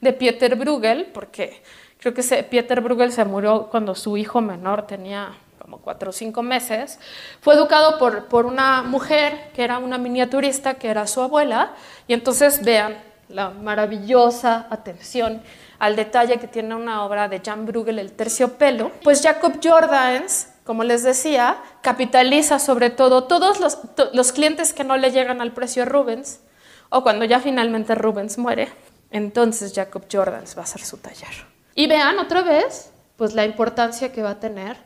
de 0.00 0.12
Pieter 0.12 0.56
Bruegel, 0.56 1.06
porque 1.12 1.62
creo 1.98 2.14
que 2.14 2.22
Pieter 2.22 2.80
Bruegel 2.80 3.12
se 3.12 3.24
murió 3.24 3.68
cuando 3.70 3.94
su 3.94 4.16
hijo 4.16 4.40
menor 4.40 4.86
tenía 4.86 5.34
como 5.58 5.78
cuatro 5.78 6.10
o 6.10 6.12
cinco 6.12 6.42
meses, 6.42 6.98
fue 7.40 7.54
educado 7.54 7.98
por, 7.98 8.26
por 8.26 8.44
una 8.44 8.82
mujer 8.82 9.50
que 9.54 9.64
era 9.64 9.78
una 9.78 9.96
miniaturista, 9.96 10.74
que 10.74 10.88
era 10.88 11.06
su 11.06 11.22
abuela, 11.22 11.72
y 12.06 12.12
entonces 12.12 12.62
vean 12.62 12.98
la 13.28 13.50
maravillosa 13.50 14.66
atención 14.70 15.42
al 15.78 15.96
detalle 15.96 16.38
que 16.38 16.46
tiene 16.46 16.74
una 16.74 17.04
obra 17.04 17.28
de 17.28 17.40
Jan 17.44 17.66
Bruegel, 17.66 17.98
El 17.98 18.12
terciopelo, 18.12 18.92
pues 19.02 19.22
Jacob 19.22 19.60
Jordans, 19.62 20.48
como 20.64 20.84
les 20.84 21.02
decía, 21.02 21.58
capitaliza 21.82 22.58
sobre 22.58 22.90
todo 22.90 23.24
todos 23.24 23.60
los, 23.60 23.78
los 24.12 24.32
clientes 24.32 24.72
que 24.72 24.84
no 24.84 24.96
le 24.96 25.10
llegan 25.10 25.40
al 25.40 25.52
precio 25.52 25.84
Rubens, 25.84 26.40
o 26.88 27.02
cuando 27.02 27.24
ya 27.24 27.40
finalmente 27.40 27.94
Rubens 27.94 28.38
muere, 28.38 28.68
entonces 29.10 29.72
Jacob 29.74 30.04
Jordans 30.10 30.56
va 30.56 30.62
a 30.62 30.66
ser 30.66 30.82
su 30.82 30.96
taller. 30.98 31.46
Y 31.74 31.86
vean 31.86 32.18
otra 32.18 32.42
vez, 32.42 32.90
pues 33.16 33.34
la 33.34 33.44
importancia 33.44 34.12
que 34.12 34.22
va 34.22 34.30
a 34.30 34.40
tener 34.40 34.76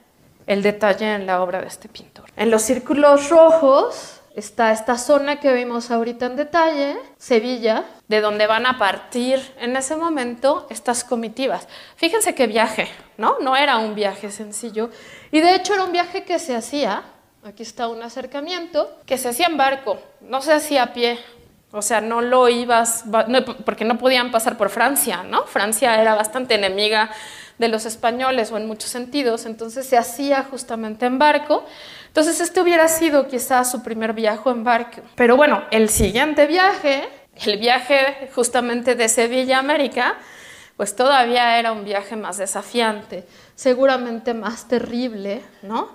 el 0.47 0.63
detalle 0.63 1.15
en 1.15 1.27
la 1.27 1.43
obra 1.43 1.61
de 1.61 1.67
este 1.67 1.89
pintor. 1.89 2.25
En 2.37 2.51
los 2.51 2.63
círculos 2.63 3.29
rojos 3.29 4.21
está 4.35 4.73
esta 4.73 4.97
zona 4.97 5.41
que 5.41 5.53
vimos 5.53 5.91
ahorita 5.91 6.27
en 6.27 6.37
detalle, 6.37 6.97
Sevilla, 7.19 7.85
de 8.09 8.21
donde 8.21 8.47
van 8.47 8.67
a 8.67 8.79
partir 8.79 9.41
en 9.61 9.77
ese 9.77 9.95
momento 9.95 10.67
estas 10.71 11.05
comitivas. 11.05 11.69
Fíjense 11.97 12.35
qué 12.35 12.47
viaje, 12.47 12.89
¿no? 13.19 13.39
No 13.41 13.55
era 13.55 13.77
un 13.77 13.95
viaje 13.95 14.31
sencillo. 14.31 14.91
Y 15.31 15.41
de 15.41 15.55
hecho 15.55 15.75
era 15.75 15.85
un 15.85 15.93
viaje 15.93 16.25
que 16.25 16.39
se 16.39 16.57
hacía, 16.57 17.03
aquí 17.45 17.63
está 17.63 17.87
un 17.89 18.03
acercamiento, 18.03 18.99
que 19.07 19.19
se 19.19 19.29
hacía 19.29 19.47
en 19.47 19.59
barco, 19.59 19.99
no 20.23 20.41
se 20.41 20.55
hacía 20.55 20.85
a 20.85 20.93
pie. 20.93 21.19
O 21.71 21.83
sea, 21.83 22.01
no 22.01 22.23
lo 22.23 22.49
ibas, 22.49 23.05
porque 23.67 23.85
no 23.85 23.99
podían 23.99 24.31
pasar 24.31 24.57
por 24.57 24.71
Francia, 24.71 25.23
¿no? 25.23 25.45
Francia 25.45 26.01
era 26.01 26.15
bastante 26.15 26.55
enemiga 26.55 27.11
de 27.59 27.69
los 27.69 27.85
españoles 27.85 28.51
o 28.53 28.57
en 28.57 28.67
muchos 28.67 28.89
sentidos, 28.89 29.45
entonces 29.45 29.87
se 29.87 29.99
hacía 29.99 30.47
justamente 30.51 31.05
en 31.05 31.19
barco. 31.19 31.67
Entonces 32.07 32.41
este 32.41 32.63
hubiera 32.63 32.89
sido 32.89 33.29
quizás 33.29 33.71
su 33.71 33.83
primer 33.83 34.15
viaje 34.15 34.49
en 34.49 34.65
barco. 34.65 35.03
Pero 35.15 35.37
bueno, 35.37 35.63
el 35.71 35.91
siguiente 35.91 36.47
viaje, 36.47 37.07
el 37.45 37.59
viaje 37.59 38.31
justamente 38.35 38.95
de 38.95 39.09
Sevilla 39.09 39.57
a 39.57 39.61
América, 39.61 40.17
pues 40.77 40.95
todavía 40.95 41.59
era 41.59 41.73
un 41.73 41.85
viaje 41.85 42.17
más 42.17 42.39
desafiante, 42.39 43.25
seguramente 43.55 44.35
más 44.35 44.69
terrible, 44.69 45.43
¿no? 45.63 45.91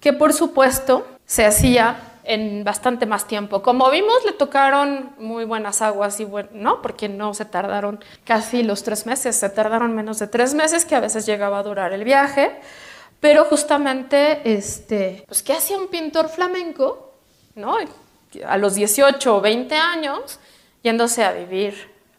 Que 0.00 0.12
por 0.12 0.32
supuesto 0.32 1.06
se 1.26 1.44
hacía 1.44 1.98
en 2.28 2.62
bastante 2.62 3.06
más 3.06 3.26
tiempo. 3.26 3.62
Como 3.62 3.90
vimos, 3.90 4.24
le 4.26 4.32
tocaron 4.32 5.12
muy 5.18 5.44
buenas 5.44 5.80
aguas 5.80 6.20
y 6.20 6.24
bueno, 6.24 6.50
¿no? 6.52 6.82
Porque 6.82 7.08
no 7.08 7.32
se 7.32 7.46
tardaron 7.46 8.04
casi 8.24 8.62
los 8.62 8.82
tres 8.82 9.06
meses, 9.06 9.34
se 9.34 9.48
tardaron 9.48 9.94
menos 9.94 10.18
de 10.18 10.26
tres 10.26 10.54
meses, 10.54 10.84
que 10.84 10.94
a 10.94 11.00
veces 11.00 11.24
llegaba 11.24 11.58
a 11.58 11.62
durar 11.62 11.92
el 11.92 12.04
viaje. 12.04 12.60
Pero 13.20 13.46
justamente, 13.46 14.42
este, 14.44 15.24
pues, 15.26 15.42
¿qué 15.42 15.54
hacía 15.54 15.78
un 15.78 15.88
pintor 15.88 16.28
flamenco, 16.28 17.14
¿no? 17.54 17.76
A 18.46 18.58
los 18.58 18.74
18 18.74 19.36
o 19.36 19.40
20 19.40 19.74
años, 19.74 20.38
yéndose 20.82 21.24
a 21.24 21.32
vivir 21.32 21.74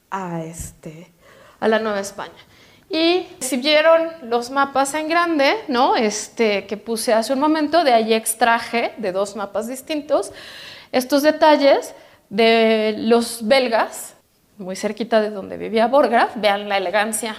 a, 0.10 0.44
este, 0.44 1.12
a 1.60 1.68
la 1.68 1.80
Nueva 1.80 2.00
España. 2.00 2.32
Y 2.90 3.28
si 3.40 3.58
vieron 3.58 4.10
los 4.24 4.50
mapas 4.50 4.96
en 4.96 5.08
grande, 5.08 5.56
¿no? 5.68 5.96
Este, 5.96 6.66
que 6.66 6.76
puse 6.76 7.14
hace 7.14 7.34
un 7.34 7.40
momento, 7.40 7.84
de 7.84 7.94
ahí 7.94 8.14
extraje 8.14 8.94
de 8.98 9.12
dos 9.12 9.36
mapas 9.36 9.68
distintos 9.68 10.32
estos 10.92 11.22
detalles 11.22 11.94
de 12.30 12.96
los 12.98 13.48
belgas, 13.48 14.16
muy 14.58 14.76
cerquita 14.76 15.22
de 15.22 15.30
donde 15.30 15.58
vivía 15.58 15.88
Borgraf. 15.88 16.36
Vean 16.36 16.68
la 16.68 16.78
elegancia 16.78 17.36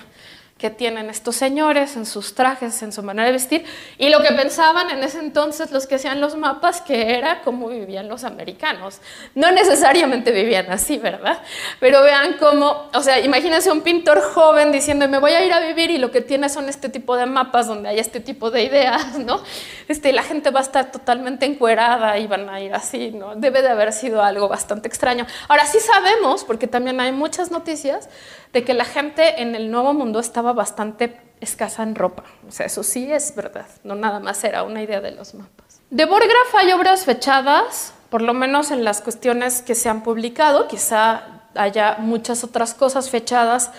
que 0.60 0.68
tienen 0.68 1.08
estos 1.08 1.36
señores 1.36 1.96
en 1.96 2.04
sus 2.04 2.34
trajes, 2.34 2.82
en 2.82 2.92
su 2.92 3.02
manera 3.02 3.26
de 3.26 3.32
vestir, 3.32 3.64
y 3.96 4.10
lo 4.10 4.20
que 4.20 4.32
pensaban 4.34 4.90
en 4.90 5.02
ese 5.02 5.18
entonces 5.18 5.70
los 5.70 5.86
que 5.86 5.94
hacían 5.94 6.20
los 6.20 6.36
mapas, 6.36 6.82
que 6.82 7.16
era 7.16 7.40
cómo 7.40 7.68
vivían 7.68 8.08
los 8.08 8.24
americanos. 8.24 9.00
No 9.34 9.50
necesariamente 9.52 10.32
vivían 10.32 10.70
así, 10.70 10.98
¿verdad? 10.98 11.40
Pero 11.80 12.02
vean 12.02 12.36
cómo, 12.38 12.90
o 12.92 13.02
sea, 13.02 13.20
imagínense 13.20 13.72
un 13.72 13.80
pintor 13.80 14.20
joven 14.20 14.70
diciendo, 14.70 15.08
me 15.08 15.18
voy 15.18 15.32
a 15.32 15.42
ir 15.44 15.52
a 15.52 15.60
vivir 15.60 15.90
y 15.90 15.96
lo 15.96 16.10
que 16.10 16.20
tiene 16.20 16.50
son 16.50 16.68
este 16.68 16.90
tipo 16.90 17.16
de 17.16 17.24
mapas 17.24 17.66
donde 17.66 17.88
hay 17.88 17.98
este 17.98 18.20
tipo 18.20 18.50
de 18.50 18.62
ideas, 18.64 19.18
¿no? 19.18 19.42
Este, 19.88 20.12
la 20.12 20.22
gente 20.22 20.50
va 20.50 20.60
a 20.60 20.62
estar 20.62 20.92
totalmente 20.92 21.46
encuerada 21.46 22.18
y 22.18 22.26
van 22.26 22.50
a 22.50 22.60
ir 22.60 22.74
así, 22.74 23.12
¿no? 23.12 23.34
Debe 23.34 23.62
de 23.62 23.70
haber 23.70 23.94
sido 23.94 24.22
algo 24.22 24.46
bastante 24.46 24.88
extraño. 24.88 25.26
Ahora 25.48 25.64
sí 25.64 25.78
sabemos, 25.80 26.44
porque 26.44 26.66
también 26.66 27.00
hay 27.00 27.12
muchas 27.12 27.50
noticias, 27.50 28.10
de 28.52 28.64
que 28.64 28.74
la 28.74 28.84
gente 28.84 29.42
en 29.42 29.54
el 29.54 29.70
Nuevo 29.70 29.94
Mundo 29.94 30.18
estaba 30.18 30.49
bastante 30.54 31.20
escasa 31.40 31.82
en 31.82 31.94
ropa. 31.94 32.24
O 32.46 32.52
sea, 32.52 32.66
eso 32.66 32.82
sí 32.82 33.10
es 33.12 33.34
verdad, 33.34 33.66
no 33.84 33.94
nada 33.94 34.20
más 34.20 34.44
era 34.44 34.62
una 34.62 34.82
idea 34.82 35.00
de 35.00 35.12
los 35.12 35.34
mapas. 35.34 35.80
De 35.90 36.04
Borgraf 36.04 36.54
hay 36.56 36.72
obras 36.72 37.04
fechadas, 37.04 37.94
por 38.10 38.22
lo 38.22 38.34
menos 38.34 38.70
en 38.70 38.84
las 38.84 39.00
cuestiones 39.00 39.62
que 39.62 39.74
se 39.74 39.88
han 39.88 40.02
publicado, 40.02 40.68
quizá 40.68 41.22
haya 41.54 41.96
muchas 41.98 42.44
otras 42.44 42.74
cosas 42.74 43.10
fechadas 43.10 43.72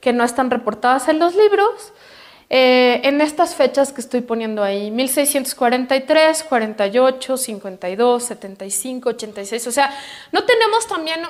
que 0.00 0.12
no 0.12 0.24
están 0.24 0.50
reportadas 0.50 1.08
en 1.08 1.18
los 1.18 1.34
libros, 1.34 1.92
eh, 2.50 3.00
en 3.04 3.20
estas 3.20 3.54
fechas 3.54 3.92
que 3.92 4.00
estoy 4.00 4.20
poniendo 4.20 4.62
ahí, 4.62 4.90
1643, 4.90 6.44
48, 6.44 7.36
52, 7.36 8.22
75, 8.22 9.08
86, 9.08 9.66
o 9.66 9.72
sea, 9.72 9.90
no 10.30 10.44
tenemos 10.44 10.86
también 10.86 11.20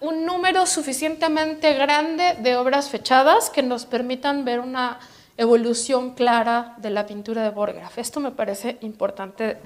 un 0.00 0.26
número 0.26 0.66
suficientemente 0.66 1.74
grande 1.74 2.36
de 2.40 2.56
obras 2.56 2.90
fechadas 2.90 3.50
que 3.50 3.62
nos 3.62 3.86
permitan 3.86 4.44
ver 4.44 4.60
una 4.60 4.98
evolución 5.36 6.14
clara 6.14 6.74
de 6.78 6.90
la 6.90 7.06
pintura 7.06 7.42
de 7.42 7.50
Borgraf. 7.50 7.96
Esto 7.96 8.20
me 8.20 8.30
parece 8.30 8.76
importante 8.82 9.56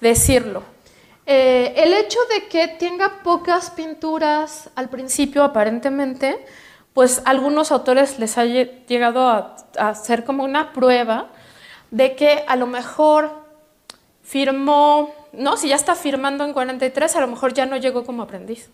decirlo. 0.00 0.62
Eh, 1.24 1.74
el 1.76 1.92
hecho 1.94 2.18
de 2.34 2.48
que 2.48 2.68
tenga 2.68 3.22
pocas 3.22 3.70
pinturas 3.70 4.70
al 4.74 4.88
principio, 4.88 5.44
aparentemente, 5.44 6.44
pues 6.98 7.22
algunos 7.26 7.70
autores 7.70 8.18
les 8.18 8.38
ha 8.38 8.44
llegado 8.44 9.28
a, 9.28 9.54
hacer 9.78 10.24
como 10.24 10.42
una 10.42 10.72
prueba 10.72 11.28
de 11.92 12.16
que 12.16 12.42
a 12.48 12.56
lo 12.56 12.66
mejor 12.66 13.30
firmó, 14.24 15.14
no, 15.32 15.56
si 15.56 15.68
ya 15.68 15.76
está 15.76 15.94
firmando 15.94 16.44
en 16.44 16.52
43, 16.52 17.14
a 17.14 17.20
lo 17.20 17.28
mejor 17.28 17.54
ya 17.54 17.66
no 17.66 17.76
llegó 17.76 18.04
como 18.04 18.24
aprendiz. 18.24 18.70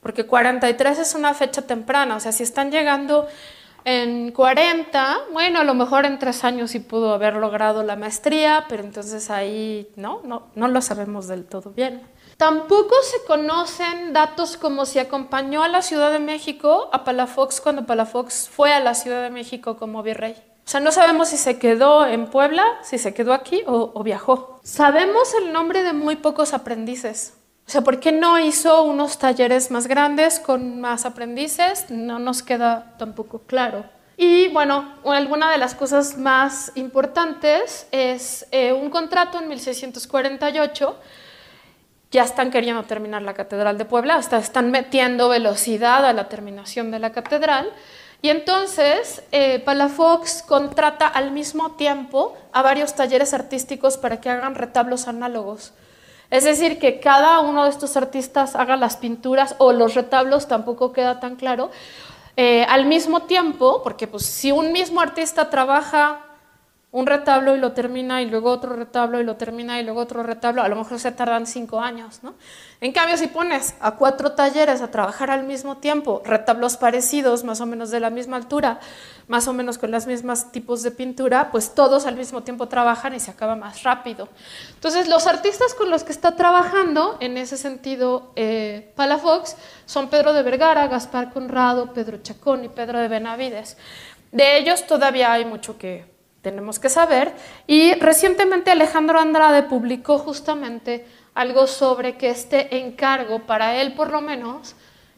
Porque 0.00 0.24
43 0.24 1.00
es 1.00 1.16
una 1.16 1.34
fecha 1.34 1.62
temprana, 1.62 2.14
o 2.14 2.20
sea, 2.20 2.30
si 2.30 2.44
están 2.44 2.70
llegando 2.70 3.26
en 3.84 4.30
40, 4.30 5.22
bueno, 5.32 5.58
a 5.58 5.64
lo 5.64 5.74
mejor 5.74 6.06
en 6.06 6.20
tres 6.20 6.44
años 6.44 6.70
sí 6.70 6.78
pudo 6.78 7.12
haber 7.12 7.34
logrado 7.34 7.82
la 7.82 7.96
maestría, 7.96 8.66
pero 8.68 8.84
entonces 8.84 9.30
ahí 9.30 9.88
no, 9.96 10.20
no, 10.22 10.44
no 10.54 10.68
lo 10.68 10.80
sabemos 10.80 11.26
del 11.26 11.44
todo 11.44 11.70
bien. 11.70 12.02
Tampoco 12.42 12.96
se 13.04 13.24
conocen 13.24 14.12
datos 14.12 14.56
como 14.56 14.84
si 14.84 14.98
acompañó 14.98 15.62
a 15.62 15.68
la 15.68 15.80
Ciudad 15.80 16.10
de 16.10 16.18
México 16.18 16.90
a 16.90 17.04
Palafox 17.04 17.60
cuando 17.60 17.86
Palafox 17.86 18.48
fue 18.48 18.72
a 18.72 18.80
la 18.80 18.94
Ciudad 18.94 19.22
de 19.22 19.30
México 19.30 19.76
como 19.76 20.02
virrey. 20.02 20.32
O 20.32 20.68
sea, 20.68 20.80
no 20.80 20.90
sabemos 20.90 21.28
si 21.28 21.36
se 21.36 21.60
quedó 21.60 22.04
en 22.04 22.26
Puebla, 22.26 22.64
si 22.82 22.98
se 22.98 23.14
quedó 23.14 23.32
aquí 23.32 23.62
o, 23.68 24.02
viajó. 24.02 24.58
Sabemos 24.64 25.32
el 25.40 25.52
nombre 25.52 25.84
de 25.84 25.92
muy 25.92 26.16
pocos 26.16 26.52
aprendices. 26.52 27.34
O 27.68 27.70
sea, 27.70 27.82
¿por 27.82 28.00
qué 28.00 28.10
no 28.10 28.40
hizo 28.40 28.82
unos 28.82 29.18
talleres 29.18 29.70
más 29.70 29.86
grandes 29.86 30.40
con 30.40 30.80
más 30.80 31.06
aprendices? 31.06 31.90
No 31.90 32.18
nos 32.18 32.42
queda 32.42 32.96
tampoco 32.98 33.42
claro. 33.46 33.84
Y 34.16 34.48
bueno, 34.48 34.96
alguna 35.04 35.48
de 35.52 35.58
las 35.58 35.76
cosas 35.76 36.18
más 36.18 36.72
importantes 36.74 37.86
es 37.92 38.48
eh, 38.50 38.72
un 38.72 38.90
contrato 38.90 39.38
en 39.38 39.46
1648 39.46 40.96
ya 42.12 42.24
están 42.24 42.50
queriendo 42.50 42.82
terminar 42.82 43.22
la 43.22 43.32
Catedral 43.32 43.78
de 43.78 43.86
Puebla, 43.86 44.16
hasta 44.16 44.36
están 44.36 44.70
metiendo 44.70 45.30
velocidad 45.30 46.04
a 46.04 46.12
la 46.12 46.28
terminación 46.28 46.90
de 46.90 46.98
la 46.98 47.10
catedral. 47.10 47.72
Y 48.20 48.28
entonces 48.28 49.22
eh, 49.32 49.58
Palafox 49.60 50.42
contrata 50.42 51.08
al 51.08 51.32
mismo 51.32 51.72
tiempo 51.72 52.36
a 52.52 52.62
varios 52.62 52.94
talleres 52.94 53.34
artísticos 53.34 53.96
para 53.96 54.20
que 54.20 54.30
hagan 54.30 54.54
retablos 54.54 55.08
análogos. 55.08 55.72
Es 56.30 56.44
decir, 56.44 56.78
que 56.78 57.00
cada 57.00 57.40
uno 57.40 57.64
de 57.64 57.70
estos 57.70 57.96
artistas 57.96 58.56
haga 58.56 58.76
las 58.76 58.96
pinturas 58.96 59.54
o 59.58 59.72
los 59.72 59.94
retablos, 59.94 60.48
tampoco 60.48 60.92
queda 60.92 61.18
tan 61.18 61.36
claro, 61.36 61.70
eh, 62.36 62.64
al 62.68 62.86
mismo 62.86 63.22
tiempo, 63.22 63.82
porque 63.82 64.06
pues, 64.06 64.24
si 64.24 64.52
un 64.52 64.72
mismo 64.72 65.00
artista 65.00 65.50
trabaja 65.50 66.20
un 66.92 67.06
retablo 67.06 67.56
y 67.56 67.58
lo 67.58 67.72
termina 67.72 68.20
y 68.20 68.26
luego 68.26 68.50
otro 68.50 68.76
retablo 68.76 69.18
y 69.18 69.24
lo 69.24 69.36
termina 69.36 69.80
y 69.80 69.82
luego 69.82 70.00
otro 70.00 70.22
retablo, 70.22 70.62
a 70.62 70.68
lo 70.68 70.76
mejor 70.76 71.00
se 71.00 71.10
tardan 71.10 71.46
cinco 71.46 71.80
años, 71.80 72.20
¿no? 72.22 72.34
En 72.82 72.92
cambio, 72.92 73.16
si 73.16 73.28
pones 73.28 73.74
a 73.80 73.92
cuatro 73.92 74.32
talleres 74.32 74.82
a 74.82 74.90
trabajar 74.90 75.30
al 75.30 75.44
mismo 75.44 75.78
tiempo, 75.78 76.20
retablos 76.22 76.76
parecidos, 76.76 77.44
más 77.44 77.62
o 77.62 77.66
menos 77.66 77.90
de 77.90 78.00
la 78.00 78.10
misma 78.10 78.36
altura, 78.36 78.78
más 79.26 79.48
o 79.48 79.54
menos 79.54 79.78
con 79.78 79.90
los 79.90 80.06
mismos 80.06 80.52
tipos 80.52 80.82
de 80.82 80.90
pintura, 80.90 81.50
pues 81.50 81.74
todos 81.74 82.04
al 82.04 82.16
mismo 82.16 82.42
tiempo 82.42 82.68
trabajan 82.68 83.14
y 83.14 83.20
se 83.20 83.30
acaba 83.30 83.56
más 83.56 83.84
rápido. 83.84 84.28
Entonces, 84.74 85.08
los 85.08 85.26
artistas 85.26 85.72
con 85.72 85.88
los 85.88 86.04
que 86.04 86.12
está 86.12 86.36
trabajando, 86.36 87.16
en 87.20 87.38
ese 87.38 87.56
sentido, 87.56 88.32
eh, 88.36 88.92
Palafox, 88.96 89.56
son 89.86 90.10
Pedro 90.10 90.34
de 90.34 90.42
Vergara, 90.42 90.88
Gaspar 90.88 91.32
Conrado, 91.32 91.94
Pedro 91.94 92.18
Chacón 92.18 92.64
y 92.64 92.68
Pedro 92.68 92.98
de 92.98 93.08
Benavides. 93.08 93.78
De 94.30 94.58
ellos 94.58 94.86
todavía 94.86 95.32
hay 95.32 95.46
mucho 95.46 95.78
que 95.78 96.11
tenemos 96.42 96.78
que 96.78 96.90
saber. 96.90 97.32
Y 97.66 97.94
recientemente 97.94 98.70
Alejandro 98.70 99.18
Andrade 99.18 99.62
publicó 99.62 100.18
justamente 100.18 101.06
algo 101.34 101.66
sobre 101.66 102.16
que 102.16 102.30
este 102.30 102.78
encargo, 102.78 103.40
para 103.40 103.80
él 103.80 103.94
por 103.94 104.10
lo 104.10 104.20
menos, 104.20 104.74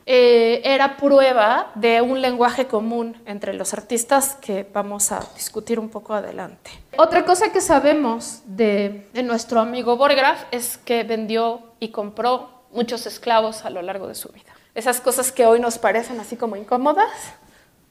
eh, 0.06 0.60
era 0.64 0.98
prueba 0.98 1.72
de 1.74 2.02
un 2.02 2.20
lenguaje 2.20 2.66
común 2.66 3.16
entre 3.24 3.54
los 3.54 3.72
artistas 3.72 4.36
que 4.36 4.68
vamos 4.70 5.10
a 5.12 5.20
discutir 5.34 5.80
un 5.80 5.88
poco 5.88 6.12
adelante. 6.12 6.70
Otra 6.98 7.24
cosa 7.24 7.50
que 7.50 7.62
sabemos 7.62 8.42
de, 8.44 9.08
de 9.14 9.22
nuestro 9.22 9.60
amigo 9.60 9.96
Borgraf 9.96 10.44
es 10.50 10.76
que 10.76 11.04
vendió 11.04 11.72
y 11.80 11.88
compró 11.88 12.64
muchos 12.70 13.06
esclavos 13.06 13.64
a 13.64 13.70
lo 13.70 13.80
largo 13.80 14.06
de 14.06 14.14
su 14.14 14.28
vida. 14.28 14.52
Esas 14.74 15.00
cosas 15.00 15.32
que 15.32 15.46
hoy 15.46 15.58
nos 15.58 15.78
parecen 15.78 16.20
así 16.20 16.36
como 16.36 16.56
incómodas, 16.56 17.08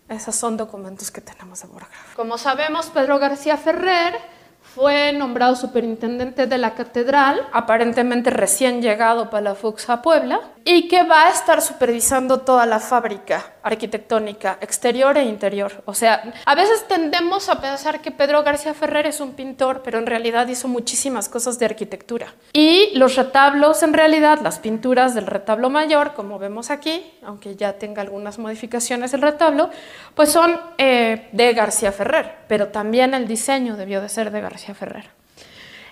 esos 0.10 0.36
son 0.36 0.58
documentos 0.58 1.12
que 1.12 1.22
tenemos 1.22 1.62
de 1.62 1.68
Borgraf. 1.68 2.16
Como 2.16 2.38
sabemos, 2.38 2.88
Pedro 2.88 3.20
García 3.20 3.58
Ferrer 3.58 4.14
fue 4.76 5.14
nombrado 5.14 5.56
superintendente 5.56 6.48
de 6.48 6.58
la 6.58 6.74
catedral, 6.74 7.48
aparentemente 7.52 8.30
recién 8.30 8.82
llegado 8.82 9.30
para 9.30 9.42
la 9.42 9.56
Fux 9.56 9.90
a 9.90 10.02
Puebla, 10.02 10.40
y 10.66 10.88
que 10.88 11.04
va 11.04 11.28
a 11.28 11.30
estar 11.30 11.62
supervisando 11.62 12.42
toda 12.42 12.66
la 12.66 12.80
fábrica 12.80 13.53
arquitectónica, 13.64 14.58
exterior 14.62 15.18
e 15.18 15.24
interior. 15.24 15.82
O 15.86 15.94
sea, 15.94 16.34
a 16.46 16.56
veces 16.56 16.88
tendemos 16.88 17.50
a 17.50 17.62
pensar 17.62 18.02
que 18.02 18.12
Pedro 18.12 18.44
García 18.44 18.74
Ferrer 18.74 19.08
es 19.08 19.20
un 19.20 19.34
pintor, 19.34 19.82
pero 19.84 20.00
en 20.00 20.06
realidad 20.06 20.48
hizo 20.48 20.68
muchísimas 20.68 21.30
cosas 21.30 21.58
de 21.60 21.66
arquitectura. 21.66 22.34
Y 22.52 22.92
los 22.96 23.16
retablos, 23.16 23.82
en 23.82 23.94
realidad, 23.94 24.40
las 24.42 24.60
pinturas 24.60 25.16
del 25.16 25.26
retablo 25.26 25.70
mayor, 25.70 26.14
como 26.14 26.38
vemos 26.40 26.70
aquí, 26.70 27.04
aunque 27.24 27.56
ya 27.56 27.74
tenga 27.74 28.02
algunas 28.02 28.38
modificaciones 28.38 29.14
el 29.14 29.22
retablo, 29.22 29.70
pues 30.14 30.30
son 30.30 30.60
eh, 30.78 31.30
de 31.32 31.54
García 31.54 31.92
Ferrer, 31.92 32.36
pero 32.48 32.68
también 32.68 33.14
el 33.14 33.28
diseño 33.28 33.78
debió 33.78 34.02
de 34.02 34.10
ser 34.10 34.32
de 34.32 34.42
García 34.42 34.76
Ferrer. 34.76 35.23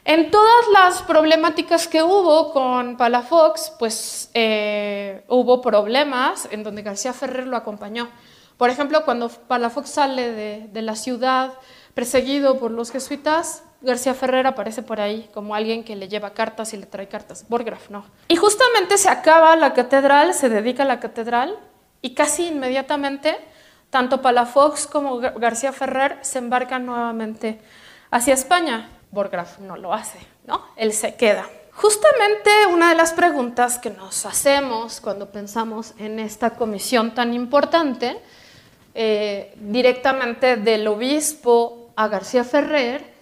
En 0.04 0.32
todas 0.32 0.68
las 0.74 1.02
problemáticas 1.04 1.88
que 1.88 2.02
hubo 2.02 2.52
con 2.52 2.98
Palafox, 2.98 3.74
pues 3.78 4.30
eh, 4.34 5.24
hubo 5.28 5.62
problemas 5.62 6.48
en 6.52 6.64
donde 6.64 6.82
García 6.82 7.14
Ferrer 7.14 7.46
lo 7.46 7.56
acompañó. 7.56 8.10
Por 8.58 8.70
ejemplo, 8.70 9.06
cuando 9.06 9.30
Palafox 9.30 9.90
sale 9.90 10.32
de, 10.68 10.82
la 10.82 10.96
ciudad 10.96 11.54
perseguido 11.94 12.60
por 12.60 12.72
los 12.72 12.92
jesuitas, 12.92 13.64
García 13.82 14.14
Ferrer 14.14 14.48
aparece 14.48 14.82
por 14.82 15.00
ahí 15.02 15.30
como 15.34 15.56
alguien 15.56 15.84
que 15.84 15.96
le 15.96 16.08
lleva 16.08 16.32
cartas 16.32 16.74
y 16.74 16.78
le 16.78 16.86
trae 16.88 17.08
cartas. 17.08 17.46
Borgraf 17.48 17.90
no. 17.90 18.06
Y 18.28 18.36
justamente 18.36 18.98
se 18.98 19.10
acaba 19.10 19.56
la 19.56 19.74
catedral, 19.74 20.34
se 20.34 20.50
dedica 20.50 20.84
a 20.84 20.88
la 20.88 21.00
catedral 21.00 21.58
y 22.02 22.14
casi 22.14 22.48
inmediatamente 22.48 23.38
tanto 23.92 24.22
Palafox 24.22 24.88
como 24.88 25.18
García 25.18 25.74
Ferrer 25.74 26.18
se 26.22 26.40
embarcan 26.40 26.86
nuevamente 26.86 27.60
hacia 28.10 28.34
España. 28.34 28.90
Borgraf 29.12 29.60
no 29.60 29.78
lo 29.78 29.94
hace, 29.94 30.20
¿no? 30.46 30.66
Él 30.76 30.94
se 30.94 31.16
queda. 31.16 31.46
Justamente 31.74 32.50
una 32.72 32.90
de 32.90 32.96
las 32.96 33.14
preguntas 33.14 33.78
que 33.78 33.90
nos 33.90 34.26
hacemos 34.26 35.00
cuando 35.02 35.32
pensamos 35.32 35.94
en 35.98 36.20
esta 36.20 36.52
comisión 36.52 37.14
tan 37.14 37.34
importante, 37.34 38.20
eh, 38.94 39.54
directamente 39.58 40.58
del 40.58 40.88
obispo 40.88 41.92
a 41.96 42.08
García 42.08 42.44
Ferrer, 42.44 43.14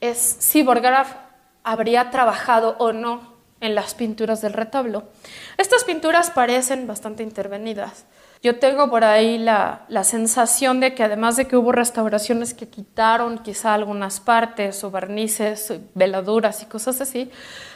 es 0.00 0.18
si 0.18 0.62
Borgraf 0.62 1.14
habría 1.64 2.10
trabajado 2.10 2.76
o 2.78 2.92
no 2.92 3.34
en 3.60 3.74
las 3.74 3.94
pinturas 3.94 4.40
del 4.40 4.52
retablo. 4.52 5.04
Estas 5.56 5.84
pinturas 5.84 6.30
parecen 6.30 6.86
bastante 6.86 7.22
intervenidas. 7.22 8.04
Yo 8.42 8.58
tengo 8.58 8.90
por 8.90 9.04
ahí 9.04 9.38
la, 9.38 9.86
sensación 10.04 10.80
de 10.80 10.94
que 10.94 11.02
además 11.02 11.36
de 11.36 11.46
que 11.46 11.56
hubo 11.56 11.72
restauraciones 11.72 12.54
que 12.54 12.68
quitaron 12.68 13.38
quizá 13.38 13.74
algunas 13.74 14.20
partes 14.20 14.84
o 14.84 14.90
barnices, 14.90 15.72
veladuras 15.94 16.62
y 16.62 16.66
cosas 16.66 17.00
así, 17.00 17.30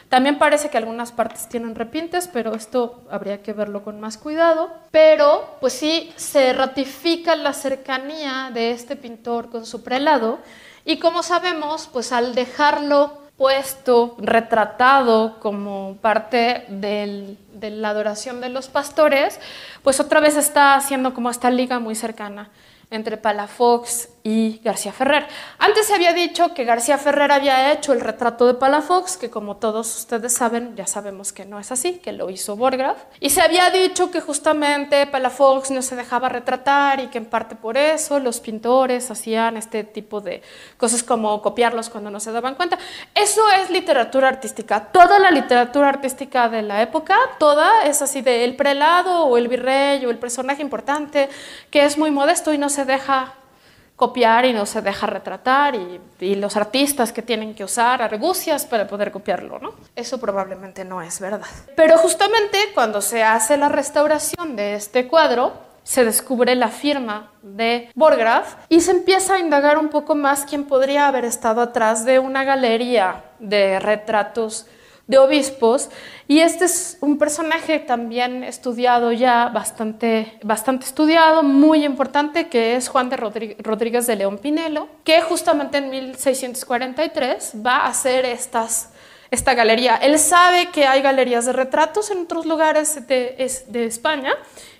también 0.09 0.38
parece 0.38 0.70
que 0.70 0.79
algunas 0.79 1.12
partes 1.12 1.49
tienen 1.49 1.75
repintes, 1.75 2.29
pero 2.29 2.55
esto 2.55 3.05
habría 3.11 3.42
que 3.42 3.53
verlo 3.53 3.85
con 3.85 4.01
más 4.01 4.18
cuidado. 4.18 4.70
Pero 4.90 5.57
pues 5.61 5.73
sí 5.73 6.12
se 6.16 6.53
ratifica 6.53 7.37
la 7.37 7.53
cercanía 7.53 8.51
de 8.53 8.73
este 8.73 8.96
pintor 8.96 9.51
con 9.51 9.64
su 9.64 9.83
prelado 9.83 10.40
y 10.85 10.99
como 10.99 11.23
sabemos, 11.23 11.88
pues 11.92 12.12
al 12.12 12.35
dejarlo 12.35 13.20
puesto, 13.40 14.16
retratado 14.18 15.40
como 15.40 15.96
parte 16.03 16.66
de 16.68 17.38
la 17.70 17.88
adoración 17.88 18.42
de 18.42 18.50
los 18.50 18.68
pastores, 18.68 19.40
pues 19.83 19.98
otra 19.98 20.20
vez 20.20 20.37
está 20.37 20.74
haciendo 20.74 21.14
como 21.14 21.31
esta 21.31 21.50
liga 21.50 21.79
muy 21.79 21.94
cercana 21.94 22.50
entre 22.90 23.16
Palafox 23.16 24.11
y 24.22 24.61
García 24.62 24.92
Ferrer. 24.92 25.26
Antes 25.59 25.87
se 25.87 25.94
había 25.94 26.12
dicho 26.12 26.52
que 26.54 26.64
García 26.64 26.98
Ferrer 26.98 27.33
había 27.33 27.72
hecho 27.72 27.92
el 27.92 28.00
retrato 28.00 28.46
de 28.46 28.54
Palafox, 28.54 29.16
que 29.16 29.30
como 29.30 29.56
todos 29.56 29.96
ustedes 29.96 30.35
saben, 30.35 30.76
ya 30.76 30.87
sabemos 30.87 31.33
que 31.33 31.44
no 31.44 31.59
es 31.59 31.72
así, 31.72 31.94
que 31.94 32.12
lo 32.12 32.28
hizo 32.30 32.56
Borgraf. 32.56 32.98
Y 33.20 33.30
se 33.30 33.40
había 33.40 33.70
dicho 33.70 34.11
que 34.11 34.20
justamente 34.20 35.06
Palafox 35.06 35.70
no 35.70 35.83
se 35.83 35.96
dejaba 35.96 36.28
retratar 36.28 37.00
y 37.00 37.06
que 37.09 37.18
en 37.18 37.26
parte 37.26 37.56
por 37.56 37.76
eso 37.76 38.18
los 38.18 38.40
pintores 38.40 39.11
hacían 39.11 39.56
este 39.56 39.85
tipo 39.85 40.20
de 40.20 40.42
cosas 40.76 41.02
como 41.02 41.40
copiarlos 41.40 41.88
cuando 41.88 42.11
no 42.11 42.20
se 42.20 42.33
daban 42.33 42.54
cuenta. 42.54 42.78
Eso 43.14 43.42
es 43.62 43.70
literatura 43.70 44.28
artística. 44.28 44.87
Toda 44.92 45.18
la 45.18 45.30
literatura 45.30 45.88
artística 45.88 46.48
de 46.48 46.62
la 46.62 46.83
época, 46.83 47.16
toda 47.38 47.85
es 47.85 48.02
así 48.02 48.20
de 48.20 48.44
el 48.44 48.56
prelado 48.56 49.24
o 49.24 49.38
el 49.38 49.48
virrey 49.48 50.04
o 50.04 50.11
el 50.11 50.18
personaje 50.18 50.62
importante 50.62 51.28
que 51.70 51.85
es 51.85 51.96
muy 51.96 52.11
modesto 52.11 52.52
y 52.52 52.59
no 52.59 52.68
se 52.68 52.85
deja 52.85 53.35
copiar 54.00 54.46
y 54.46 54.54
no 54.54 54.64
se 54.64 54.80
deja 54.80 55.06
retratar 55.06 55.74
y, 55.74 56.00
los 56.36 56.56
artistas 56.56 57.12
que 57.12 57.20
tienen 57.20 57.54
que 57.54 57.64
usar 57.64 58.00
argucias 58.00 58.64
para 58.64 58.86
poder 58.86 59.12
copiarlo, 59.12 59.58
¿no? 59.58 59.74
Eso 59.94 60.18
probablemente 60.18 60.86
no 60.86 61.02
es 61.02 61.20
verdad. 61.20 61.46
Pero 61.76 61.98
justamente 61.98 62.58
cuando 62.72 63.02
se 63.02 63.22
hace 63.22 63.58
la 63.58 63.68
restauración 63.68 64.56
de 64.56 64.74
este 64.74 65.06
cuadro, 65.06 65.52
se 65.84 66.04
descubre 66.04 66.54
la 66.54 66.68
firma 66.68 67.30
de 67.42 67.90
Borgraf 67.94 68.54
y 68.70 68.80
se 68.80 68.92
empieza 68.92 69.34
a 69.34 69.38
indagar 69.38 69.76
un 69.76 69.90
poco 69.90 70.14
más 70.14 70.46
quién 70.46 70.64
podría 70.64 71.06
haber 71.06 71.26
estado 71.26 71.60
atrás 71.60 72.06
de 72.06 72.18
una 72.18 72.44
galería 72.44 73.24
de 73.38 73.80
retratos 73.80 74.66
de 75.11 75.18
obispos 75.18 75.90
y 76.29 76.38
este 76.38 76.66
es 76.66 76.96
un 77.01 77.18
personaje 77.18 77.81
también 77.81 78.44
estudiado 78.44 79.11
ya, 79.11 79.49
bastante, 79.49 80.38
bastante 80.44 80.87
estudiado, 80.87 81.42
muy 81.42 81.85
importante, 81.85 82.49
que 82.49 82.77
es 82.77 82.88
Juan 82.88 83.11
de 83.11 83.16
Rodríguez 83.16 84.07
de 84.07 84.14
León 84.14 84.38
Pinelo, 84.38 84.87
que 85.03 85.20
justamente 85.23 85.79
en 85.79 85.90
1643 85.90 87.55
va 87.66 87.79
a 87.79 87.88
hacer 87.88 88.25
estas, 88.25 88.90
esta 89.33 89.55
galería. 89.55 89.96
Él 89.96 90.16
sabe 90.20 90.70
que 90.70 90.87
hay 90.87 91.03
galerías 91.03 91.46
de 91.46 91.55
retratos 91.55 92.12
en 92.12 92.18
otros 92.18 92.46
lugares 92.46 93.09
de, 93.09 93.64
de 93.66 93.87
España 93.87 94.33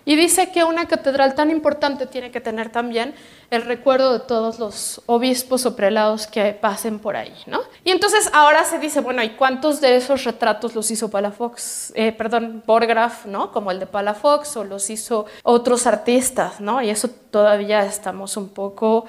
y 0.05 0.17
dice 0.17 0.51
que 0.51 0.65
una 0.65 0.87
catedral 0.87 1.35
tan 1.35 1.51
importante 1.51 2.07
tiene 2.07 2.31
que 2.31 2.41
tener 2.41 2.71
también 2.71 3.15
el 3.51 3.63
recuerdo 3.63 4.13
de 4.13 4.21
todos 4.21 4.59
los 4.59 5.03
obispos 5.07 5.67
o 5.67 5.77
prelados 5.77 6.27
que 6.27 6.53
pasen 6.53 6.99
por 6.99 7.17
ahí, 7.17 7.35
¿no? 7.47 7.61
Y 7.85 7.91
entonces 7.91 8.31
ahora 8.33 8.65
se 8.65 8.79
dice, 8.79 9.01
bueno, 9.01 9.23
¿y 9.23 9.31
cuántos 9.31 9.81
de 9.81 9.97
esos 9.97 10.25
retratos 10.25 10.75
los 10.75 10.91
hizo 10.91 11.11
Palafox? 11.11 11.93
Eh, 11.95 12.13
perdón, 12.13 12.63
Borgraf, 12.67 13.27
¿no? 13.27 13.51
Como 13.51 13.71
el 13.71 13.81
de 13.81 13.87
Palafox 13.87 14.57
o 14.57 14.65
los 14.65 14.89
hizo 14.91 15.27
otros 15.43 15.87
artistas, 15.87 16.61
¿no? 16.61 16.81
Y 16.81 16.91
eso 16.91 17.09
todavía 17.31 17.85
estamos 17.85 18.37
un 18.37 18.49
poco 18.49 19.07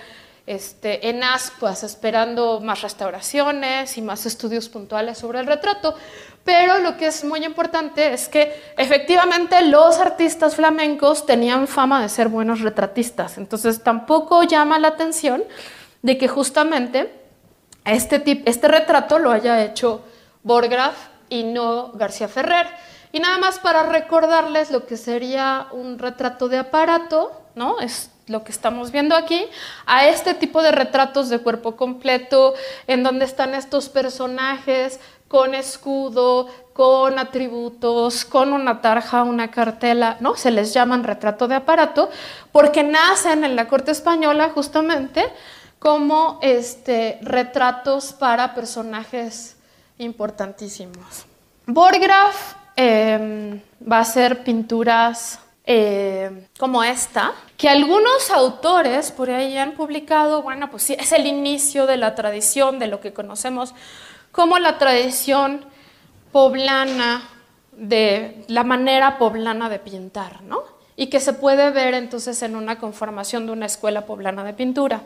este, 0.47 1.08
en 1.08 1.23
ascuas, 1.23 1.84
esperando 1.84 2.60
más 2.60 2.82
restauraciones 2.82 3.97
y 3.97 4.01
más 4.01 4.25
estudios 4.25 4.69
puntuales 4.69 5.17
sobre 5.17 5.39
el 5.39 5.45
retrato. 5.45 5.95
Pero 6.43 6.80
lo 6.80 6.97
que 6.97 7.08
es 7.08 7.23
muy 7.23 7.45
importante 7.45 8.13
es 8.13 8.27
que 8.27 8.73
efectivamente 8.77 9.62
los 9.62 9.99
artistas 9.99 10.56
flamencos 10.56 11.25
tenían 11.25 11.67
fama 11.67 12.01
de 12.01 12.10
ser 12.10 12.30
buenos 12.30 12.62
retratistas. 12.62 13.38
Entonces 13.38 13.84
tampoco 13.84 14.43
llama 14.43 14.80
la 14.80 14.89
atención 14.89 15.43
de 16.01 16.17
que 16.17 16.27
justamente 16.27 17.13
este, 17.86 18.43
este 18.45 18.67
retrato 18.67 19.19
lo 19.19 19.32
haya 19.32 19.63
hecho 19.63 20.04
Borgraf 20.43 20.95
y 21.30 21.43
no 21.43 21.91
García 21.93 22.27
Ferrer. 22.27 22.67
Y 23.12 23.19
nada 23.19 23.38
más 23.38 23.60
para 23.60 23.84
recordarles 23.84 24.71
lo 24.71 24.86
que 24.86 24.97
sería 24.97 25.67
un 25.71 25.99
retrato 25.99 26.47
de 26.47 26.58
aparato, 26.58 27.32
¿no? 27.56 27.80
Es 27.80 28.10
lo 28.27 28.43
que 28.43 28.51
estamos 28.51 28.91
viendo 28.91 29.15
aquí, 29.15 29.45
a 29.86 30.08
este 30.08 30.34
tipo 30.34 30.63
de 30.63 30.71
retratos 30.71 31.30
de 31.30 31.39
cuerpo 31.39 31.75
completo, 31.75 32.54
en 32.88 33.04
donde 33.04 33.25
están 33.25 33.54
estos 33.54 33.89
personajes 33.89 34.99
con 35.32 35.56
escudo, 35.56 36.50
con 36.74 37.17
atributos, 37.17 38.26
con 38.26 38.52
una 38.52 38.82
tarja, 38.82 39.24
una 39.24 39.50
cartela, 39.50 40.17
¿no? 40.20 40.36
Se 40.36 40.52
les 40.52 40.74
llaman 40.74 41.06
retrato 41.06 41.48
de 41.48 41.56
aparato, 41.56 42.10
porque 42.52 42.84
nacen 42.84 43.46
en 43.46 43.56
la 43.56 43.70
corte 43.70 43.91
española 43.91 44.52
justamente 44.54 45.24
como 45.80 46.38
este, 46.41 47.17
retratos 47.22 48.12
para 48.12 48.54
personajes 48.54 49.56
importantísimos. 50.00 51.26
Borgraf 51.65 52.56
em, 52.76 53.62
va 53.89 54.00
a 54.00 54.02
hacer 54.02 54.44
pinturas 54.44 55.39
em, 55.63 56.46
como 56.60 56.84
esta, 56.84 57.32
que 57.56 57.70
algunos 57.70 58.30
autores 58.32 59.13
por 59.13 59.30
ahí 59.30 59.58
han 59.58 59.76
publicado, 59.76 60.41
bueno, 60.41 60.70
pues 60.70 60.84
sí, 60.84 60.98
es 61.00 61.13
el 61.13 61.26
inicio 61.26 61.86
de 61.88 61.96
la 61.96 62.15
tradición, 62.15 62.80
de 62.80 62.88
lo 62.88 63.00
que 63.00 63.13
conocemos 63.13 63.74
como 64.32 64.60
la 64.60 64.78
tradición 64.78 65.65
poblana, 66.32 67.28
de 67.72 68.46
la 68.48 68.63
manera 68.63 69.17
poblana 69.17 69.70
de 69.70 69.80
pintar, 69.80 70.44
¿no? 70.44 70.63
Y 70.96 71.08
que 71.08 71.20
se 71.20 71.34
puede 71.34 71.72
ver 71.72 71.94
entonces 71.94 72.41
en 72.44 72.56
una 72.56 72.78
conformación 72.78 73.46
de 73.46 73.54
una 73.54 73.65
escuela 73.65 74.06
poblana 74.06 74.44
de 74.44 74.54
pintura. 74.54 75.02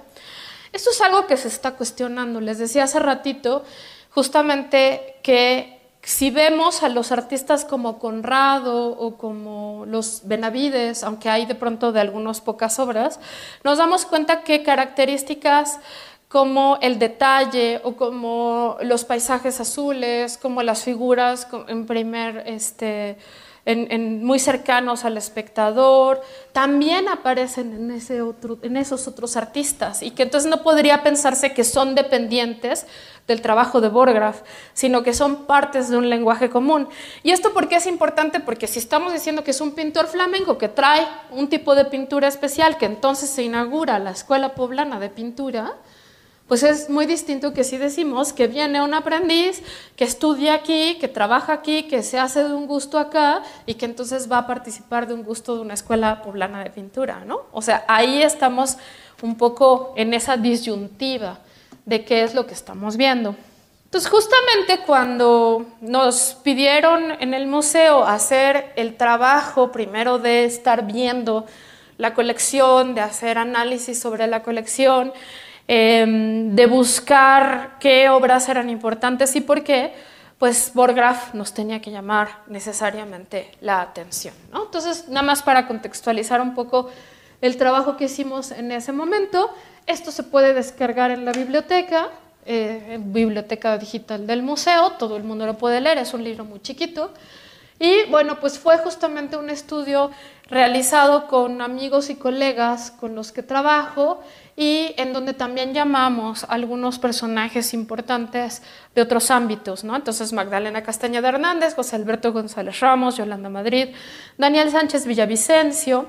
Esto 0.73 0.89
es 0.89 0.99
algo 0.99 1.25
que 1.25 1.37
se 1.37 1.47
está 1.47 1.75
cuestionando. 1.75 2.41
Les 2.41 2.57
decía 2.57 2.83
hace 2.83 2.99
ratito 2.99 3.63
justamente 4.09 5.15
que 5.23 5.79
si 6.01 6.29
vemos 6.29 6.83
a 6.83 6.89
los 6.89 7.11
artistas 7.11 7.65
como 7.65 7.97
Conrado 7.97 8.89
o 8.89 9.17
como 9.17 9.85
los 9.87 10.21
Benavides, 10.25 11.03
aunque 11.03 11.29
hay 11.29 11.45
de 11.45 11.55
pronto 11.55 11.91
de 11.91 11.99
algunas 11.99 12.41
pocas 12.41 12.77
obras, 12.77 13.19
nos 13.63 13.77
damos 13.77 14.05
cuenta 14.05 14.43
que 14.43 14.63
características 14.63 15.79
como 16.35 16.77
el 16.81 16.99
detalle 16.99 17.79
o 17.85 17.95
como 17.95 18.75
los 18.81 19.05
paisajes 19.05 19.61
azules, 19.61 20.37
como 20.37 20.63
las 20.63 20.83
figuras 20.83 21.47
en 21.69 21.85
primer, 21.85 22.43
este, 22.45 23.15
en, 23.63 24.21
muy 24.21 24.39
cercanos 24.39 25.05
al 25.05 25.15
espectador, 25.15 26.21
también 26.51 27.07
aparecen 27.07 27.71
en, 27.71 27.89
ese 27.89 28.21
otro, 28.21 28.57
en 28.63 28.75
esos 28.75 29.07
otros 29.07 29.37
artistas 29.37 30.03
y 30.03 30.11
que 30.11 30.23
entonces 30.23 30.49
no 30.49 30.61
podría 30.61 31.03
pensarse 31.03 31.53
que 31.53 31.63
son 31.63 31.95
dependientes 31.95 32.85
del 33.27 33.39
trabajo 33.41 33.79
de 33.79 33.87
Borgraf, 33.87 34.41
sino 34.73 35.03
que 35.03 35.13
son 35.13 35.45
partes 35.45 35.87
de 35.89 35.95
un 35.95 36.09
lenguaje 36.09 36.49
común. 36.49 36.89
¿Y 37.23 37.31
esto 37.31 37.53
por 37.53 37.69
qué 37.69 37.77
es 37.77 37.87
importante? 37.87 38.41
Porque 38.41 38.67
si 38.67 38.79
estamos 38.79 39.13
diciendo 39.13 39.45
que 39.45 39.51
es 39.51 39.61
un 39.61 39.71
pintor 39.71 40.07
flamenco 40.07 40.57
que 40.57 40.67
trae 40.67 41.07
un 41.31 41.47
tipo 41.47 41.75
de 41.75 41.85
pintura 41.85 42.27
especial, 42.27 42.77
que 42.77 42.87
entonces 42.87 43.29
se 43.29 43.43
inaugura 43.43 43.99
la 43.99 44.11
Escuela 44.11 44.53
Poblana 44.53 44.99
de 44.99 45.07
Pintura, 45.07 45.75
pues 46.47 46.61
es 46.61 46.89
muy 46.89 47.07
distinto 47.07 47.53
que 47.53 47.63
si 47.63 47.77
decimos 47.77 48.31
que 48.31 48.47
viene 48.47 48.81
un 48.81 48.93
aprendiz, 48.93 49.63
que 49.95 50.03
estudia 50.03 50.53
aquí, 50.53 50.97
que 50.99 51.07
trabaja 51.07 51.53
aquí, 51.53 51.83
que 51.83 52.03
se 52.03 52.19
hace 52.19 52.43
de 52.43 52.53
un 52.53 52.67
gusto 52.67 52.99
acá 52.99 53.41
y 53.65 53.73
que 53.75 53.85
entonces 53.85 54.31
va 54.31 54.39
a 54.39 54.47
participar 54.47 55.07
de 55.07 55.15
un 55.15 55.23
gusto 55.23 55.55
de 55.55 55.61
una 55.61 55.73
escuela 55.73 56.21
poblana 56.21 56.63
de 56.63 56.69
pintura, 56.69 57.23
¿no? 57.25 57.41
O 57.51 57.63
sea, 57.63 57.83
ahí 57.87 58.21
estamos 58.21 58.77
un 59.23 59.37
poco 59.37 59.93
en 59.95 60.13
esa 60.13 60.37
disyuntiva 60.37 61.39
de 61.85 62.05
qué 62.05 62.23
es 62.23 62.35
lo 62.35 62.45
que 62.45 62.53
estamos 62.53 62.95
viendo. 62.95 63.35
Entonces, 63.85 64.11
justamente 64.11 64.81
cuando 64.85 65.65
nos 65.81 66.37
pidieron 66.43 67.11
en 67.21 67.33
el 67.33 67.47
museo 67.47 68.05
hacer 68.05 68.73
el 68.75 68.97
trabajo 68.97 69.71
primero 69.71 70.19
de 70.19 70.45
estar 70.45 70.85
viendo 70.85 71.45
la 71.97 72.13
colección, 72.13 72.93
de 72.93 73.01
hacer 73.01 73.37
análisis 73.37 73.99
sobre 73.99 74.27
la 74.27 74.43
colección, 74.43 75.13
Em, 75.67 76.55
de 76.55 76.67
buscar 76.67 77.77
qué 77.79 78.09
obras 78.09 78.47
eran 78.49 78.69
importantes 78.69 79.35
y 79.35 79.41
por 79.41 79.63
qué, 79.63 79.93
pues 80.37 80.71
Borgraf 80.75 81.33
nos 81.33 81.55
tenía 81.55 81.81
que 81.81 81.89
llamar 81.89 82.43
necesariamente 82.45 83.49
la 83.61 83.81
atención. 83.81 84.35
Entonces, 84.53 85.07
nada 85.07 85.25
más 85.25 85.41
para 85.41 85.65
contextualizar 85.65 86.39
un 86.39 86.53
poco 86.53 86.89
el 87.41 87.57
trabajo 87.57 87.97
que 87.97 88.05
hicimos 88.05 88.51
en 88.51 88.71
ese 88.71 88.91
momento, 88.91 89.49
esto 89.87 90.11
se 90.11 90.21
puede 90.21 90.53
descargar 90.53 91.09
en 91.09 91.25
la 91.25 91.31
biblioteca, 91.31 92.09
eh, 92.45 92.99
biblioteca 93.01 93.79
digital 93.79 94.27
del 94.27 94.43
museo, 94.43 94.91
todo 94.99 95.17
el 95.17 95.23
mundo 95.23 95.47
lo 95.47 95.57
puede 95.57 95.81
leer, 95.81 95.97
es 95.97 96.13
un 96.13 96.23
libro 96.23 96.45
muy 96.45 96.61
chiquito. 96.61 97.11
Y 97.79 98.09
bueno, 98.09 98.39
pues 98.39 98.57
fue 98.57 98.77
justamente 98.77 99.35
un 99.35 99.49
estudio 99.49 100.11
realizado 100.47 101.27
con 101.27 101.61
amigos 101.61 102.09
y 102.09 102.15
colegas 102.15 102.91
con 102.91 103.15
los 103.15 103.31
que 103.31 103.41
trabajo 103.41 104.21
y 104.55 104.93
en 104.97 105.11
donde 105.11 105.33
también 105.33 105.73
llamamos 105.73 106.43
a 106.43 106.47
algunos 106.47 106.99
personajes 106.99 107.73
importantes 107.73 108.61
de 108.93 109.01
otros 109.01 109.31
ámbitos, 109.31 109.83
¿no? 109.83 109.95
Entonces 109.95 110.31
Magdalena 110.33 110.83
Castañeda 110.83 111.29
Hernández, 111.29 111.75
José 111.75 111.95
Alberto 111.95 112.31
González 112.31 112.79
Ramos, 112.79 113.17
Yolanda 113.17 113.49
Madrid, 113.49 113.89
Daniel 114.37 114.69
Sánchez 114.71 115.05
Villavicencio, 115.05 116.07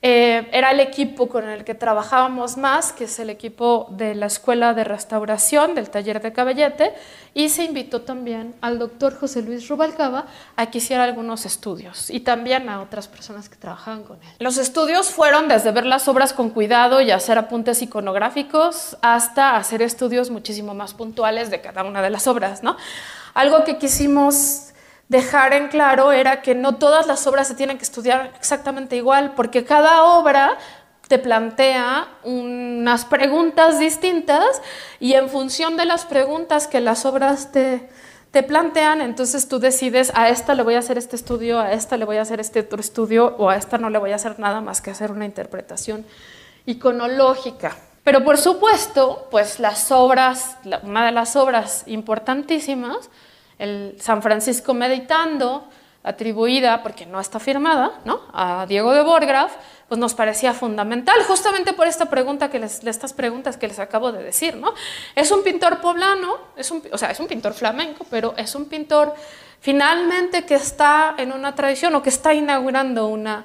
eh, 0.00 0.48
era 0.52 0.70
el 0.70 0.78
equipo 0.78 1.28
con 1.28 1.48
el 1.48 1.64
que 1.64 1.74
trabajábamos 1.74 2.56
más, 2.56 2.92
que 2.92 3.04
es 3.04 3.18
el 3.18 3.30
equipo 3.30 3.88
de 3.90 4.14
la 4.14 4.26
Escuela 4.26 4.72
de 4.72 4.84
Restauración 4.84 5.74
del 5.74 5.90
Taller 5.90 6.22
de 6.22 6.32
Caballete, 6.32 6.94
y 7.34 7.48
se 7.48 7.64
invitó 7.64 8.02
también 8.02 8.54
al 8.60 8.78
doctor 8.78 9.18
José 9.18 9.42
Luis 9.42 9.68
Rubalcaba 9.68 10.26
a 10.54 10.66
que 10.70 10.78
hiciera 10.78 11.02
algunos 11.02 11.46
estudios 11.46 12.10
y 12.10 12.20
también 12.20 12.68
a 12.68 12.80
otras 12.80 13.08
personas 13.08 13.48
que 13.48 13.56
trabajaban 13.56 14.04
con 14.04 14.16
él. 14.22 14.28
Los 14.38 14.56
estudios 14.56 15.08
fueron 15.10 15.48
desde 15.48 15.72
ver 15.72 15.86
las 15.86 16.06
obras 16.06 16.32
con 16.32 16.50
cuidado 16.50 17.00
y 17.00 17.10
hacer 17.10 17.36
apuntes 17.36 17.82
iconográficos 17.82 18.96
hasta 19.02 19.56
hacer 19.56 19.82
estudios 19.82 20.30
muchísimo 20.30 20.74
más 20.74 20.94
puntuales 20.94 21.50
de 21.50 21.60
cada 21.60 21.82
una 21.82 22.02
de 22.02 22.10
las 22.10 22.28
obras, 22.28 22.62
¿no? 22.62 22.76
Algo 23.34 23.64
que 23.64 23.78
quisimos 23.78 24.68
dejar 25.08 25.54
en 25.54 25.68
claro 25.68 26.12
era 26.12 26.42
que 26.42 26.54
no 26.54 26.76
todas 26.76 27.06
las 27.06 27.26
obras 27.26 27.48
se 27.48 27.54
tienen 27.54 27.78
que 27.78 27.84
estudiar 27.84 28.32
exactamente 28.38 28.96
igual, 28.96 29.32
porque 29.34 29.64
cada 29.64 30.04
obra 30.04 30.58
te 31.08 31.18
plantea 31.18 32.06
unas 32.22 33.06
preguntas 33.06 33.78
distintas 33.78 34.60
y 35.00 35.14
en 35.14 35.30
función 35.30 35.76
de 35.76 35.86
las 35.86 36.04
preguntas 36.04 36.66
que 36.66 36.80
las 36.80 37.06
obras 37.06 37.50
te, 37.50 37.88
te 38.30 38.42
plantean, 38.42 39.00
entonces 39.00 39.48
tú 39.48 39.58
decides 39.58 40.12
a 40.14 40.28
esta 40.28 40.54
le 40.54 40.62
voy 40.62 40.74
a 40.74 40.80
hacer 40.80 40.98
este 40.98 41.16
estudio, 41.16 41.60
a 41.60 41.72
esta 41.72 41.96
le 41.96 42.04
voy 42.04 42.18
a 42.18 42.22
hacer 42.22 42.40
este 42.40 42.60
otro 42.60 42.80
estudio 42.80 43.34
o 43.38 43.48
a 43.48 43.56
esta 43.56 43.78
no 43.78 43.88
le 43.88 43.98
voy 43.98 44.12
a 44.12 44.16
hacer 44.16 44.38
nada 44.38 44.60
más 44.60 44.82
que 44.82 44.90
hacer 44.90 45.10
una 45.10 45.24
interpretación 45.24 46.04
iconológica. 46.66 47.74
Pero 48.04 48.22
por 48.22 48.36
supuesto, 48.36 49.28
pues 49.30 49.58
las 49.60 49.90
obras, 49.90 50.58
una 50.82 51.06
de 51.06 51.12
las 51.12 51.36
obras 51.36 51.84
importantísimas 51.86 53.08
el 53.58 53.96
San 54.00 54.22
Francisco 54.22 54.74
Meditando, 54.74 55.68
atribuida, 56.02 56.82
porque 56.82 57.06
no 57.06 57.20
está 57.20 57.38
firmada, 57.38 58.00
¿no? 58.04 58.22
a 58.32 58.66
Diego 58.66 58.92
de 58.92 59.02
Borgraf, 59.02 59.52
pues 59.88 59.98
nos 59.98 60.14
parecía 60.14 60.54
fundamental, 60.54 61.16
justamente 61.26 61.72
por 61.72 61.86
esta 61.86 62.06
pregunta 62.06 62.50
que 62.50 62.58
les, 62.58 62.84
estas 62.84 63.12
preguntas 63.12 63.56
que 63.56 63.68
les 63.68 63.78
acabo 63.78 64.12
de 64.12 64.22
decir. 64.22 64.56
¿no? 64.56 64.74
Es 65.14 65.30
un 65.30 65.42
pintor 65.42 65.80
poblano, 65.80 66.38
es 66.56 66.70
un, 66.70 66.82
o 66.92 66.98
sea, 66.98 67.10
es 67.10 67.20
un 67.20 67.26
pintor 67.26 67.52
flamenco, 67.52 68.06
pero 68.08 68.34
es 68.36 68.54
un 68.54 68.66
pintor 68.66 69.14
finalmente 69.60 70.44
que 70.44 70.54
está 70.54 71.14
en 71.18 71.32
una 71.32 71.54
tradición 71.54 71.94
o 71.94 72.02
que 72.02 72.10
está 72.10 72.32
inaugurando 72.32 73.08
una, 73.08 73.44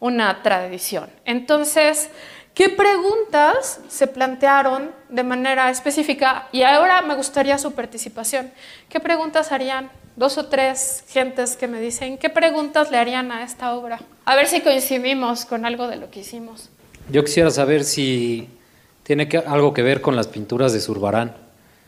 una 0.00 0.42
tradición. 0.42 1.10
Entonces, 1.24 2.10
¿Qué 2.54 2.68
preguntas 2.68 3.80
se 3.88 4.06
plantearon 4.06 4.90
de 5.08 5.22
manera 5.22 5.70
específica? 5.70 6.48
Y 6.52 6.62
ahora 6.62 7.00
me 7.00 7.14
gustaría 7.14 7.56
su 7.56 7.72
participación. 7.72 8.50
¿Qué 8.90 9.00
preguntas 9.00 9.52
harían 9.52 9.90
dos 10.16 10.36
o 10.36 10.46
tres 10.46 11.04
gentes 11.08 11.56
que 11.56 11.66
me 11.66 11.80
dicen 11.80 12.18
qué 12.18 12.28
preguntas 12.28 12.90
le 12.90 12.98
harían 12.98 13.32
a 13.32 13.42
esta 13.42 13.74
obra? 13.74 14.00
A 14.26 14.36
ver 14.36 14.48
si 14.48 14.60
coincidimos 14.60 15.46
con 15.46 15.64
algo 15.64 15.88
de 15.88 15.96
lo 15.96 16.10
que 16.10 16.20
hicimos. 16.20 16.68
Yo 17.10 17.24
quisiera 17.24 17.50
saber 17.50 17.84
si 17.84 18.48
tiene 19.02 19.28
algo 19.46 19.72
que 19.72 19.82
ver 19.82 20.02
con 20.02 20.14
las 20.14 20.28
pinturas 20.28 20.74
de 20.74 20.80
Zurbarán, 20.80 21.34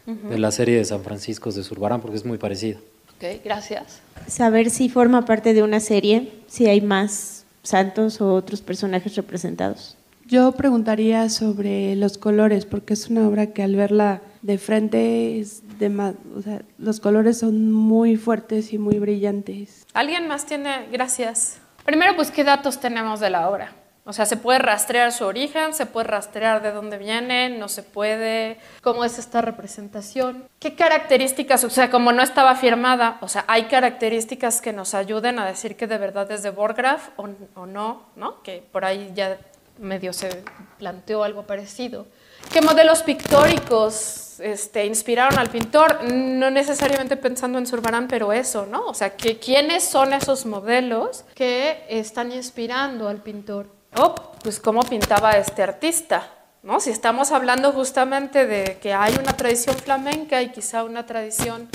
de 0.06 0.38
la 0.38 0.50
serie 0.50 0.78
de 0.78 0.84
San 0.86 1.02
Francisco 1.02 1.50
de 1.50 1.62
Zurbarán, 1.62 2.00
porque 2.00 2.16
es 2.16 2.24
muy 2.24 2.38
parecido. 2.38 2.80
Ok, 3.16 3.42
gracias. 3.44 4.00
Saber 4.26 4.70
si 4.70 4.88
forma 4.88 5.26
parte 5.26 5.52
de 5.52 5.62
una 5.62 5.80
serie, 5.80 6.32
si 6.46 6.66
hay 6.66 6.80
más 6.80 7.44
santos 7.62 8.20
o 8.20 8.34
otros 8.34 8.60
personajes 8.60 9.14
representados. 9.14 9.96
Yo 10.26 10.52
preguntaría 10.52 11.28
sobre 11.28 11.96
los 11.96 12.16
colores, 12.16 12.64
porque 12.64 12.94
es 12.94 13.08
una 13.08 13.28
obra 13.28 13.52
que 13.52 13.62
al 13.62 13.76
verla 13.76 14.22
de 14.40 14.58
frente 14.58 15.38
es 15.38 15.62
de 15.78 15.90
más, 15.90 16.14
o 16.36 16.40
sea, 16.40 16.62
los 16.78 17.00
colores 17.00 17.38
son 17.38 17.72
muy 17.72 18.16
fuertes 18.16 18.72
y 18.72 18.78
muy 18.78 18.98
brillantes. 18.98 19.86
¿Alguien 19.92 20.26
más 20.26 20.46
tiene? 20.46 20.86
Gracias. 20.90 21.58
Primero, 21.84 22.16
pues, 22.16 22.30
¿qué 22.30 22.42
datos 22.42 22.80
tenemos 22.80 23.20
de 23.20 23.30
la 23.30 23.50
obra? 23.50 23.72
O 24.06 24.12
sea, 24.12 24.26
se 24.26 24.36
puede 24.36 24.58
rastrear 24.58 25.12
su 25.12 25.24
origen, 25.24 25.72
se 25.72 25.86
puede 25.86 26.08
rastrear 26.08 26.60
de 26.60 26.72
dónde 26.72 26.98
viene, 26.98 27.48
no 27.48 27.68
se 27.68 27.82
puede, 27.82 28.58
cómo 28.82 29.02
es 29.04 29.18
esta 29.18 29.40
representación, 29.40 30.44
qué 30.58 30.74
características, 30.74 31.64
o 31.64 31.70
sea, 31.70 31.90
como 31.90 32.12
no 32.12 32.22
estaba 32.22 32.54
firmada, 32.54 33.16
o 33.22 33.28
sea, 33.28 33.46
hay 33.48 33.64
características 33.64 34.60
que 34.60 34.74
nos 34.74 34.92
ayuden 34.94 35.38
a 35.38 35.46
decir 35.46 35.76
que 35.76 35.86
de 35.86 35.96
verdad 35.96 36.30
es 36.30 36.42
de 36.42 36.50
Borgraf 36.50 37.08
o, 37.16 37.30
o 37.54 37.64
no, 37.64 38.02
¿no? 38.14 38.42
Que 38.42 38.62
por 38.70 38.84
ahí 38.84 39.10
ya 39.14 39.38
medio 39.78 40.12
se 40.12 40.44
planteó 40.78 41.24
algo 41.24 41.46
parecido. 41.46 42.06
¿Qué 42.52 42.60
modelos 42.60 43.02
pictóricos 43.02 44.38
este, 44.40 44.86
inspiraron 44.86 45.38
al 45.38 45.50
pintor? 45.50 46.04
No 46.04 46.50
necesariamente 46.50 47.16
pensando 47.16 47.58
en 47.58 47.66
Zurbarán, 47.66 48.08
pero 48.08 48.32
eso, 48.32 48.66
¿no? 48.66 48.86
O 48.86 48.94
sea, 48.94 49.16
que, 49.16 49.38
¿quiénes 49.38 49.84
son 49.84 50.12
esos 50.12 50.46
modelos 50.46 51.24
que 51.34 51.84
están 51.88 52.32
inspirando 52.32 53.08
al 53.08 53.22
pintor? 53.22 53.66
Oh, 53.96 54.14
pues 54.42 54.60
cómo 54.60 54.82
pintaba 54.82 55.32
este 55.32 55.62
artista, 55.62 56.28
¿no? 56.62 56.80
Si 56.80 56.90
estamos 56.90 57.32
hablando 57.32 57.72
justamente 57.72 58.46
de 58.46 58.78
que 58.78 58.92
hay 58.92 59.14
una 59.14 59.36
tradición 59.36 59.76
flamenca 59.76 60.42
y 60.42 60.50
quizá 60.50 60.84
una 60.84 61.06
tradición 61.06 61.68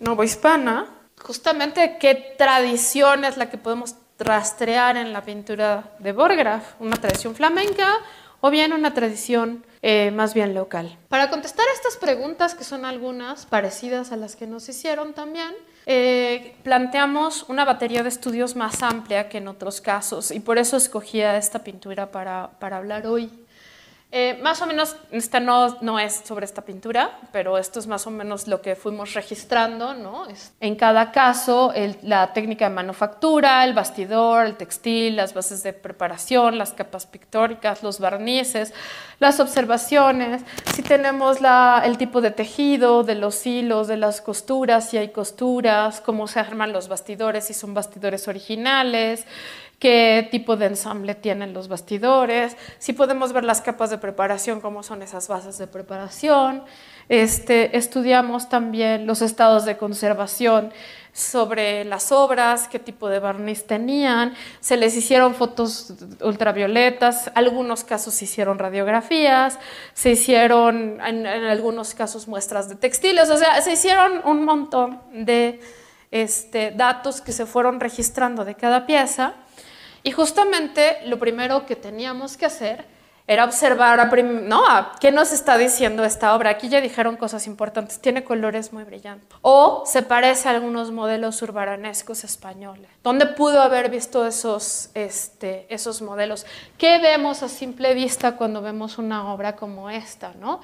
novohispana, 0.00 0.86
justamente 1.20 1.98
qué 2.00 2.34
tradición 2.38 3.24
es 3.24 3.36
la 3.36 3.50
que 3.50 3.58
podemos 3.58 3.96
rastrear 4.20 4.96
en 4.96 5.12
la 5.12 5.22
pintura 5.22 5.92
de 5.98 6.12
Borgraf, 6.12 6.80
una 6.80 6.96
tradición 6.96 7.34
flamenca 7.34 7.98
o 8.40 8.50
bien 8.50 8.72
una 8.72 8.94
tradición 8.94 9.64
eh, 9.82 10.10
más 10.10 10.34
bien 10.34 10.54
local. 10.54 10.96
Para 11.08 11.30
contestar 11.30 11.66
estas 11.74 11.96
preguntas, 11.96 12.54
que 12.54 12.64
son 12.64 12.84
algunas 12.84 13.46
parecidas 13.46 14.12
a 14.12 14.16
las 14.16 14.36
que 14.36 14.46
nos 14.46 14.68
hicieron 14.68 15.14
también, 15.14 15.54
eh, 15.86 16.54
planteamos 16.62 17.46
una 17.48 17.64
batería 17.64 18.02
de 18.02 18.10
estudios 18.10 18.56
más 18.56 18.82
amplia 18.82 19.28
que 19.28 19.38
en 19.38 19.48
otros 19.48 19.80
casos 19.80 20.30
y 20.30 20.40
por 20.40 20.58
eso 20.58 20.76
escogía 20.76 21.36
esta 21.36 21.64
pintura 21.64 22.10
para, 22.10 22.50
para 22.58 22.76
hablar 22.76 23.06
hoy. 23.06 23.30
Eh, 24.12 24.40
más 24.42 24.60
o 24.60 24.66
menos, 24.66 24.96
esta 25.12 25.38
no, 25.38 25.98
es 26.00 26.22
sobre 26.24 26.44
esta 26.44 26.62
pintura, 26.62 27.20
pero 27.30 27.58
esto 27.58 27.78
es 27.78 27.86
más 27.86 28.08
o 28.08 28.10
menos 28.10 28.48
lo 28.48 28.60
que 28.60 28.74
fuimos 28.74 29.14
registrando, 29.14 29.94
¿no? 29.94 30.26
En 30.58 30.74
cada 30.74 31.12
caso, 31.12 31.72
la 32.02 32.32
técnica 32.32 32.68
de 32.68 32.74
manufactura, 32.74 33.62
el 33.62 33.72
bastidor, 33.72 34.46
el 34.46 34.56
textil, 34.56 35.14
las 35.14 35.32
bases 35.32 35.62
de 35.62 35.72
preparación, 35.72 36.58
las 36.58 36.72
capas 36.72 37.06
pictóricas, 37.06 37.84
los 37.84 38.00
barnices, 38.00 38.74
las 39.20 39.38
observaciones, 39.38 40.42
si 40.74 40.82
tenemos 40.82 41.38
el 41.84 41.96
tipo 41.96 42.20
de 42.20 42.32
tejido, 42.32 43.04
de 43.04 43.14
los 43.14 43.46
hilos, 43.46 43.86
de 43.86 43.96
las 43.96 44.20
costuras, 44.20 44.88
si 44.88 44.98
hay 44.98 45.10
costuras, 45.10 46.00
cómo 46.00 46.26
se 46.26 46.40
arman 46.40 46.72
los 46.72 46.88
bastidores, 46.88 47.44
si 47.44 47.54
son 47.54 47.74
bastidores 47.74 48.26
originales, 48.26 49.24
qué 49.80 50.28
tipo 50.30 50.56
de 50.56 50.66
ensamble 50.66 51.14
tienen 51.14 51.54
los 51.54 51.66
bastidores, 51.68 52.56
si 52.78 52.92
podemos 52.92 53.32
ver 53.32 53.44
las 53.44 53.62
capas 53.62 53.88
de 53.88 53.96
preparación, 53.96 54.60
cómo 54.60 54.82
son 54.82 55.02
esas 55.02 55.26
bases 55.26 55.56
de 55.56 55.66
preparación. 55.66 56.62
Este, 57.08 57.76
estudiamos 57.76 58.48
también 58.48 59.06
los 59.06 59.22
estados 59.22 59.64
de 59.64 59.78
conservación 59.78 60.72
sobre 61.12 61.84
las 61.84 62.12
obras, 62.12 62.68
qué 62.68 62.78
tipo 62.78 63.08
de 63.08 63.18
barniz 63.18 63.66
tenían, 63.66 64.34
se 64.60 64.76
les 64.76 64.94
hicieron 64.94 65.34
fotos 65.34 65.94
ultravioletas, 66.20 67.32
algunos 67.34 67.82
casos 67.82 68.14
se 68.14 68.26
hicieron 68.26 68.58
radiografías, 68.58 69.58
se 69.94 70.10
hicieron 70.10 71.00
en, 71.00 71.26
algunos 71.26 71.94
casos 71.94 72.28
muestras 72.28 72.68
de 72.68 72.76
textiles, 72.76 73.28
o 73.30 73.36
sea, 73.38 73.60
se 73.62 73.72
hicieron 73.72 74.20
un 74.24 74.44
montón 74.44 75.00
de 75.12 75.58
este, 76.10 76.70
datos 76.70 77.22
que 77.22 77.32
se 77.32 77.46
fueron 77.46 77.80
registrando 77.80 78.44
de 78.44 78.54
cada 78.54 78.86
pieza 78.86 79.34
y 80.02 80.12
justamente 80.12 80.98
lo 81.06 81.18
primero 81.18 81.66
que 81.66 81.76
teníamos 81.76 82.36
que 82.36 82.46
hacer 82.46 82.84
era 83.30 83.44
observar, 83.44 84.00
a 84.00 84.06
¿no? 84.06 84.64
¿Qué 84.98 85.12
nos 85.12 85.30
está 85.30 85.56
diciendo 85.56 86.04
esta 86.04 86.34
obra? 86.34 86.50
Aquí 86.50 86.68
ya 86.68 86.80
dijeron 86.80 87.16
cosas 87.16 87.46
importantes, 87.46 88.00
tiene 88.00 88.24
colores 88.24 88.72
muy 88.72 88.82
brillantes. 88.82 89.38
O 89.42 89.84
se 89.86 90.02
parece 90.02 90.48
a 90.48 90.50
algunos 90.50 90.90
modelos 90.90 91.40
urbaranescos 91.40 92.24
españoles. 92.24 92.90
¿Dónde 93.04 93.26
pudo 93.26 93.62
haber 93.62 93.88
visto 93.88 94.26
esos, 94.26 94.90
este, 94.94 95.72
esos 95.72 96.02
modelos? 96.02 96.44
¿Qué 96.76 96.98
vemos 96.98 97.44
a 97.44 97.48
simple 97.48 97.94
vista 97.94 98.32
cuando 98.36 98.62
vemos 98.62 98.98
una 98.98 99.32
obra 99.32 99.54
como 99.54 99.90
esta, 99.90 100.32
no? 100.40 100.60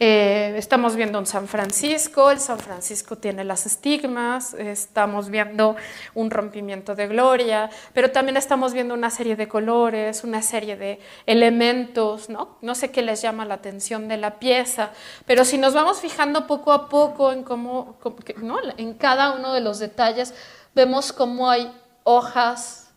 Eh, 0.00 0.54
estamos 0.56 0.94
viendo 0.94 1.18
un 1.18 1.26
San 1.26 1.48
Francisco, 1.48 2.30
el 2.30 2.38
San 2.38 2.60
Francisco 2.60 3.16
tiene 3.16 3.42
las 3.42 3.66
estigmas, 3.66 4.54
estamos 4.54 5.28
viendo 5.28 5.74
un 6.14 6.30
rompimiento 6.30 6.94
de 6.94 7.08
gloria, 7.08 7.68
pero 7.94 8.12
también 8.12 8.36
estamos 8.36 8.74
viendo 8.74 8.94
una 8.94 9.10
serie 9.10 9.34
de 9.34 9.48
colores, 9.48 10.22
una 10.22 10.40
serie 10.40 10.76
de 10.76 11.00
elementos, 11.26 12.28
¿no? 12.28 12.58
No 12.62 12.76
sé 12.76 12.92
qué 12.92 13.02
les 13.02 13.22
llama 13.22 13.44
la 13.44 13.54
atención 13.54 14.06
de 14.06 14.18
la 14.18 14.38
pieza, 14.38 14.90
pero 15.26 15.44
si 15.44 15.58
nos 15.58 15.74
vamos 15.74 15.98
fijando 15.98 16.46
poco 16.46 16.72
a 16.72 16.88
poco 16.88 17.32
en 17.32 17.42
cómo, 17.42 17.98
¿no? 18.36 18.58
en 18.76 18.94
cada 18.94 19.32
uno 19.32 19.52
de 19.52 19.62
los 19.62 19.80
detalles, 19.80 20.32
vemos 20.76 21.12
cómo 21.12 21.50
hay 21.50 21.72
hojas 22.04 22.92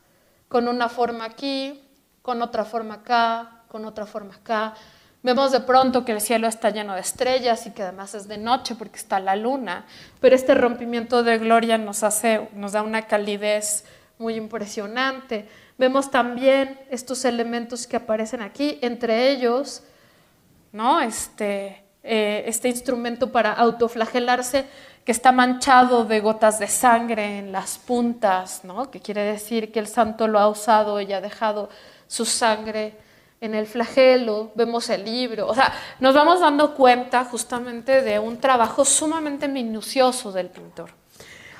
con 0.50 0.68
una 0.68 0.88
forma 0.88 1.26
aquí, 1.26 1.82
con 2.22 2.44
otra 2.44 2.64
forma 2.64 2.96
acá, 2.96 3.64
con 3.70 3.86
otra 3.86 4.06
forma 4.06 4.36
acá, 4.36 4.76
Vemos 5.24 5.52
de 5.52 5.60
pronto 5.60 6.04
que 6.04 6.14
el 6.14 6.22
cielo 6.22 6.48
está 6.48 6.72
lleno 6.72 6.96
de 6.96 7.02
estrellas 7.02 7.68
y 7.68 7.72
que 7.72 7.84
además 7.84 8.16
es 8.16 8.28
de 8.28 8.38
noche 8.38 8.74
porque 8.76 8.98
está 8.98 9.20
la 9.20 9.36
luna, 9.36 9.86
pero 10.20 10.36
este 10.36 10.56
rompimiento 10.56 11.22
de 11.22 11.38
gloria 11.38 11.78
nos 11.78 12.02
hace, 12.02 12.50
nos 12.56 12.72
da 12.72 12.82
una 12.82 13.04
calidez 13.04 13.86
muy 14.18 14.36
impresionante. 14.36 15.48
Vemos 15.78 16.10
también 16.10 16.80
estos 16.90 17.24
elementos 17.24 17.86
que 17.86 17.98
aparecen 17.98 18.42
aquí, 18.42 18.80
entre 18.82 19.30
ellos, 19.30 19.84
¿no? 20.72 21.02
Este, 21.02 21.84
eh, 22.04 22.44
este 22.48 22.70
instrumento 22.70 23.32
para 23.32 23.54
autoflagelarse 23.54 24.66
que 25.06 25.12
está 25.12 25.32
manchado 25.32 26.06
de 26.06 26.20
gotas 26.20 26.58
de 26.58 26.68
sangre 26.68 27.40
en 27.40 27.52
las 27.52 27.78
puntas, 27.78 28.64
¿no? 28.64 28.90
que 28.90 29.00
quiere 29.00 29.22
decir 29.24 29.72
que 29.72 29.80
el 29.80 29.88
santo 29.88 30.28
lo 30.28 30.40
ha 30.40 30.48
usado 30.48 31.02
y 31.02 31.12
ha 31.14 31.22
dejado 31.22 31.70
su 32.08 32.26
sangre 32.26 32.96
en 33.42 33.56
el 33.56 33.66
flagelo, 33.66 34.52
vemos 34.54 34.88
el 34.92 35.04
libro, 35.04 35.48
o 35.48 35.56
sea, 35.56 35.74
nos 36.00 36.14
vamos 36.14 36.40
dando 36.40 36.76
cuenta 36.76 37.26
justamente 37.26 38.04
de 38.04 38.20
un 38.20 38.40
trabajo 38.40 38.86
sumamente 38.86 39.48
minucioso 39.48 40.32
del 40.32 40.50
pintor. 40.50 40.92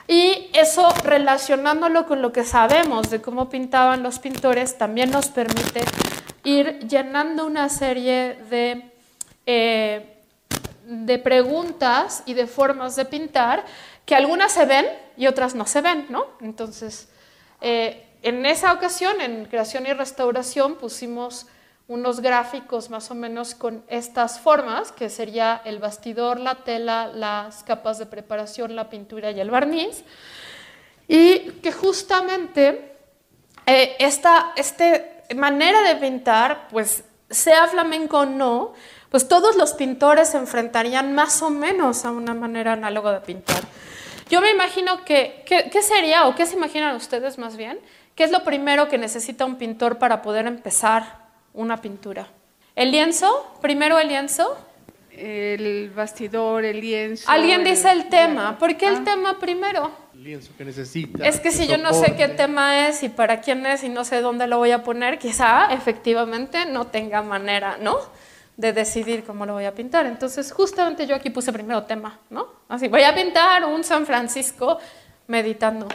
Y 0.08 0.52
eso 0.54 0.94
relacionándolo 1.04 2.06
con 2.06 2.22
lo 2.22 2.32
que 2.32 2.44
sabemos 2.44 3.10
de 3.10 3.20
cómo 3.20 3.50
pintaban 3.50 4.04
los 4.04 4.20
pintores, 4.20 4.78
también 4.78 5.10
nos 5.10 5.30
permite 5.30 5.84
ir 6.44 6.88
llenando 6.88 7.48
una 7.48 7.68
serie 7.70 8.38
de, 8.50 8.92
eh, 9.48 10.18
de 10.86 11.18
preguntas 11.18 12.22
y 12.28 12.36
de 12.36 12.46
formas 12.46 12.96
de 12.96 13.06
pintar 13.06 13.66
que 14.06 14.14
algunas 14.14 14.52
se 14.52 14.66
ven 14.66 14.86
y 15.18 15.26
otras 15.26 15.56
no 15.56 15.66
se 15.66 15.82
ven, 15.82 16.06
¿no? 16.10 16.26
Entonces, 16.42 17.08
eh, 17.60 18.06
en 18.22 18.46
esa 18.46 18.72
ocasión, 18.74 19.20
en 19.20 19.46
creación 19.46 19.88
y 19.88 19.94
restauración, 19.94 20.76
pusimos 20.76 21.48
unos 21.92 22.22
gráficos 22.22 22.90
más 22.90 23.12
o 23.12 23.16
menos 23.16 23.54
con 23.54 23.84
estas 23.90 24.40
formas, 24.40 24.94
que 24.94 25.10
sería 25.10 25.62
el 25.66 25.80
bastidor, 25.80 26.40
la 26.40 26.56
tela, 26.56 27.08
las 27.08 27.64
capas 27.64 28.00
de 28.00 28.06
preparación, 28.06 28.78
la 28.78 28.90
pintura 28.90 29.32
y 29.32 29.42
el 29.42 29.52
barniz, 29.52 30.06
y 31.10 31.40
que 31.62 31.74
justamente 31.74 32.96
eh, 33.66 33.98
esta, 34.00 34.54
este 34.56 35.24
manera 35.36 35.82
de 35.82 35.98
pintar, 35.98 36.70
pues 36.70 37.04
sea 37.30 37.68
flamenco 37.68 38.20
o 38.20 38.26
no, 38.26 38.74
pues 39.10 39.28
todos 39.28 39.58
los 39.58 39.74
pintores 39.74 40.30
se 40.30 40.38
enfrentarían 40.38 41.14
más 41.14 41.42
o 41.42 41.50
menos 41.50 42.06
a 42.06 42.12
una 42.12 42.34
manera 42.34 42.72
análoga 42.72 43.12
de 43.12 43.20
pintar. 43.20 43.62
Yo 44.30 44.40
me 44.40 44.50
imagino 44.50 45.04
que, 45.04 45.44
¿qué 45.46 45.82
sería 45.82 46.26
o 46.28 46.36
qué 46.36 46.46
se 46.46 46.56
imaginan 46.56 46.96
ustedes 46.96 47.38
más 47.38 47.58
bien? 47.58 47.82
¿Qué 48.16 48.24
es 48.24 48.32
lo 48.32 48.46
primero 48.46 48.88
que 48.88 48.98
necesita 48.98 49.44
un 49.44 49.58
pintor 49.58 49.98
para 49.98 50.22
poder 50.22 50.48
empezar 50.48 51.21
una 51.54 51.82
pintura. 51.82 52.28
¿El 52.76 52.92
lienzo? 52.92 53.58
¿Primero 53.62 54.00
el 54.00 54.08
lienzo? 54.08 54.58
El 55.12 55.90
bastidor, 55.90 56.64
el 56.64 56.80
lienzo. 56.80 57.30
Alguien 57.30 57.64
dice 57.64 57.92
el 57.92 58.08
tema. 58.08 58.58
¿Por 58.58 58.78
qué 58.78 58.88
el 58.88 58.96
ah. 58.96 59.04
tema 59.04 59.40
primero? 59.40 59.92
El 60.14 60.24
lienzo 60.24 60.52
que 60.58 60.64
necesita. 60.64 61.26
Es 61.28 61.40
que 61.40 61.52
si 61.52 61.68
yo 61.68 61.78
no 61.78 61.94
sé 61.94 62.16
qué 62.16 62.30
tema 62.30 62.88
es 62.88 63.04
y 63.04 63.10
para 63.10 63.42
quién 63.42 63.66
es 63.66 63.84
y 63.84 63.90
no 63.90 64.06
sé 64.06 64.22
dónde 64.22 64.48
lo 64.48 64.58
voy 64.58 64.72
a 64.72 64.84
poner, 64.84 65.20
quizá 65.20 65.74
efectivamente 65.74 66.66
no 66.66 66.88
tenga 66.88 67.22
manera, 67.22 67.78
¿no? 67.78 67.98
De 68.56 68.72
decidir 68.72 69.24
cómo 69.24 69.46
lo 69.46 69.54
voy 69.54 69.66
a 69.66 69.74
pintar. 69.74 70.06
Entonces, 70.06 70.52
justamente 70.52 71.06
yo 71.06 71.16
aquí 71.16 71.30
puse 71.30 71.52
primero 71.52 71.84
tema, 71.84 72.20
¿no? 72.30 72.48
Así, 72.70 72.88
voy 72.88 73.04
a 73.04 73.14
pintar 73.14 73.66
un 73.66 73.84
San 73.84 74.06
Francisco 74.06 74.80
meditando. 75.28 75.88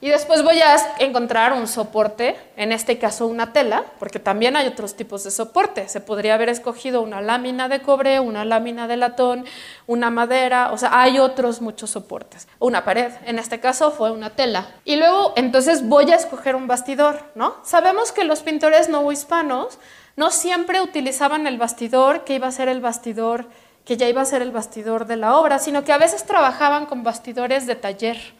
Y 0.00 0.10
después 0.10 0.44
voy 0.44 0.60
a 0.60 0.76
encontrar 1.00 1.52
un 1.52 1.66
soporte, 1.66 2.36
en 2.56 2.70
este 2.70 2.98
caso 2.98 3.26
una 3.26 3.52
tela, 3.52 3.84
porque 3.98 4.20
también 4.20 4.56
hay 4.56 4.68
otros 4.68 4.94
tipos 4.94 5.24
de 5.24 5.32
soporte. 5.32 5.88
Se 5.88 6.00
podría 6.00 6.34
haber 6.34 6.50
escogido 6.50 7.02
una 7.02 7.20
lámina 7.20 7.68
de 7.68 7.82
cobre, 7.82 8.20
una 8.20 8.44
lámina 8.44 8.86
de 8.86 8.96
latón, 8.96 9.44
una 9.88 10.10
madera, 10.10 10.70
o 10.70 10.78
sea, 10.78 11.00
hay 11.00 11.18
otros 11.18 11.60
muchos 11.60 11.90
soportes. 11.90 12.46
Una 12.60 12.84
pared, 12.84 13.10
en 13.24 13.40
este 13.40 13.58
caso 13.58 13.90
fue 13.90 14.12
una 14.12 14.30
tela. 14.30 14.68
Y 14.84 14.94
luego, 14.96 15.32
entonces 15.34 15.88
voy 15.88 16.12
a 16.12 16.14
escoger 16.14 16.54
un 16.54 16.68
bastidor, 16.68 17.24
¿no? 17.34 17.56
Sabemos 17.64 18.12
que 18.12 18.22
los 18.22 18.42
pintores 18.42 18.88
no 18.88 19.10
hispanos 19.10 19.80
no 20.14 20.30
siempre 20.30 20.80
utilizaban 20.80 21.48
el 21.48 21.58
bastidor, 21.58 22.22
que 22.22 22.34
iba 22.34 22.46
a 22.46 22.52
ser 22.52 22.68
el 22.68 22.80
bastidor, 22.80 23.46
que 23.84 23.96
ya 23.96 24.08
iba 24.08 24.22
a 24.22 24.26
ser 24.26 24.42
el 24.42 24.52
bastidor 24.52 25.06
de 25.06 25.16
la 25.16 25.36
obra, 25.36 25.58
sino 25.58 25.82
que 25.82 25.92
a 25.92 25.98
veces 25.98 26.24
trabajaban 26.24 26.86
con 26.86 27.02
bastidores 27.02 27.66
de 27.66 27.74
taller 27.74 28.37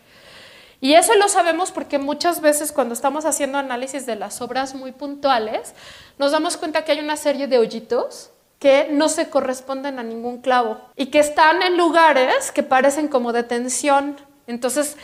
Y 0.81 0.95
eso 0.95 1.15
lo 1.17 1.29
sabemos 1.29 1.73
porque 1.73 1.99
muchas 1.99 2.41
veces 2.41 2.71
cuando 2.73 2.95
estamos 2.95 3.25
haciendo 3.25 3.59
análisis 3.59 4.07
de 4.07 4.17
las 4.17 4.41
obras 4.41 4.75
muy 4.75 4.93
puntuales, 4.93 5.75
nos 6.19 6.33
damos 6.33 6.57
cuenta 6.57 6.85
que 6.85 6.93
hay 6.93 7.01
una 7.01 7.17
serie 7.17 7.49
de 7.49 7.59
hoyitos 7.59 8.31
que 8.59 8.89
no 8.91 9.09
se 9.09 9.29
corresponden 9.29 9.99
a 9.99 10.03
ningún 10.03 10.41
clavo 10.41 10.81
y 10.97 11.07
que 11.07 11.19
están 11.19 11.63
en 11.63 11.77
lugares 11.77 12.53
que 12.53 12.63
parecen 12.63 13.09
como 13.09 13.33
de 13.33 13.43
tensión. 13.43 14.17
Entonces, 14.47 14.97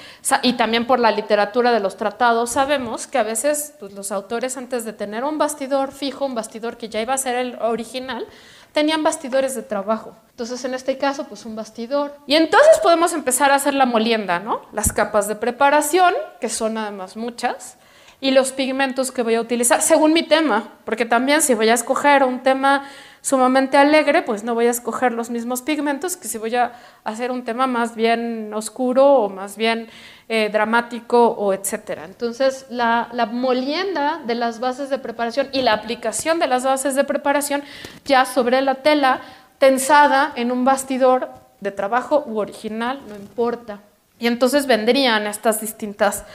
y 0.43 0.55
también 0.55 0.87
por 0.87 0.99
la 0.99 1.11
literatura 1.11 1.71
de 1.71 1.81
los 1.81 1.97
tratados, 1.97 2.51
sabemos 2.51 3.07
que 3.07 3.19
a 3.19 3.23
veces 3.23 3.75
pues, 3.79 3.93
los 3.93 4.11
autores 4.11 4.57
antes 4.57 4.85
de 4.85 4.93
tener 4.93 5.23
un 5.23 5.39
bastidor 5.39 5.93
fijo, 5.93 6.25
un 6.25 6.35
bastidor 6.35 6.79
que 6.79 6.89
ya 6.89 7.01
iba 7.01 7.15
a 7.15 7.19
ser 7.19 7.35
el 7.35 7.59
original, 7.61 8.27
tenían 8.75 9.05
bastidores 9.05 9.55
de 9.55 9.63
trabajo. 9.63 10.17
Entonces, 10.31 10.65
en 10.65 10.75
este 10.75 10.99
caso, 10.99 11.25
pues 11.29 11.47
un 11.47 11.55
bastidor. 11.55 12.19
Y 12.27 12.35
entonces 12.35 12.81
podemos 12.83 13.13
empezar 13.13 13.53
a 13.53 13.55
hacer 13.55 13.73
la 13.73 13.87
molienda, 13.87 14.41
¿no? 14.41 14.63
Las 14.73 14.93
capas 14.93 15.29
de 15.29 15.37
preparación, 15.37 16.13
que 16.41 16.49
son 16.49 16.77
además 16.77 17.17
muchas, 17.17 17.79
y 18.21 18.33
los 18.33 18.51
pigmentos 18.51 19.13
que 19.13 19.23
voy 19.23 19.37
a 19.37 19.41
utilizar, 19.41 19.81
según 19.81 20.13
mi 20.13 20.25
tema, 20.25 20.73
porque 20.85 21.05
también 21.05 21.41
si 21.41 21.55
voy 21.55 21.69
a 21.69 21.75
escoger 21.75 22.25
un 22.25 22.43
tema 22.43 22.89
sumamente 23.25 23.79
alegre, 23.79 24.21
pues 24.21 24.45
no 24.45 24.55
voy 24.55 24.67
a 24.67 24.71
escoger 24.71 25.13
los 25.13 25.31
mismos 25.31 25.63
pigmentos 25.63 26.15
que 26.19 26.29
si 26.29 26.37
voy 26.37 26.55
a 26.57 26.73
hacer 27.05 27.31
un 27.31 27.43
tema 27.43 27.67
más 27.67 27.95
bien 27.95 28.53
oscuro 28.53 29.15
o 29.15 29.29
más 29.31 29.57
bien 29.57 29.89
eh, 30.29 30.51
dramático 30.53 31.29
o 31.29 31.55
etcétera. 31.55 32.05
Entonces, 32.05 32.67
la, 32.69 33.09
la, 33.13 33.25
molienda 33.25 34.21
de 34.27 34.35
las 34.35 34.61
bases 34.61 34.91
de 34.91 34.99
preparación 34.99 35.49
y 35.53 35.63
la 35.63 35.73
aplicación 35.73 36.39
de 36.39 36.49
las 36.49 36.65
bases 36.65 36.97
de 36.97 37.05
preparación 37.05 37.63
ya 38.05 38.27
sobre 38.27 38.61
la 38.61 38.75
tela 38.75 39.23
tensada 39.59 40.35
en 40.37 40.53
un 40.53 40.67
bastidor 40.67 41.31
de 41.61 41.71
trabajo 41.71 42.25
u 42.27 42.41
original, 42.41 43.01
no 43.09 43.17
importa. 43.17 43.81
Y 44.19 44.27
entonces 44.27 44.67
vendrían 44.67 45.27
estas 45.27 45.63
distintas 45.63 46.27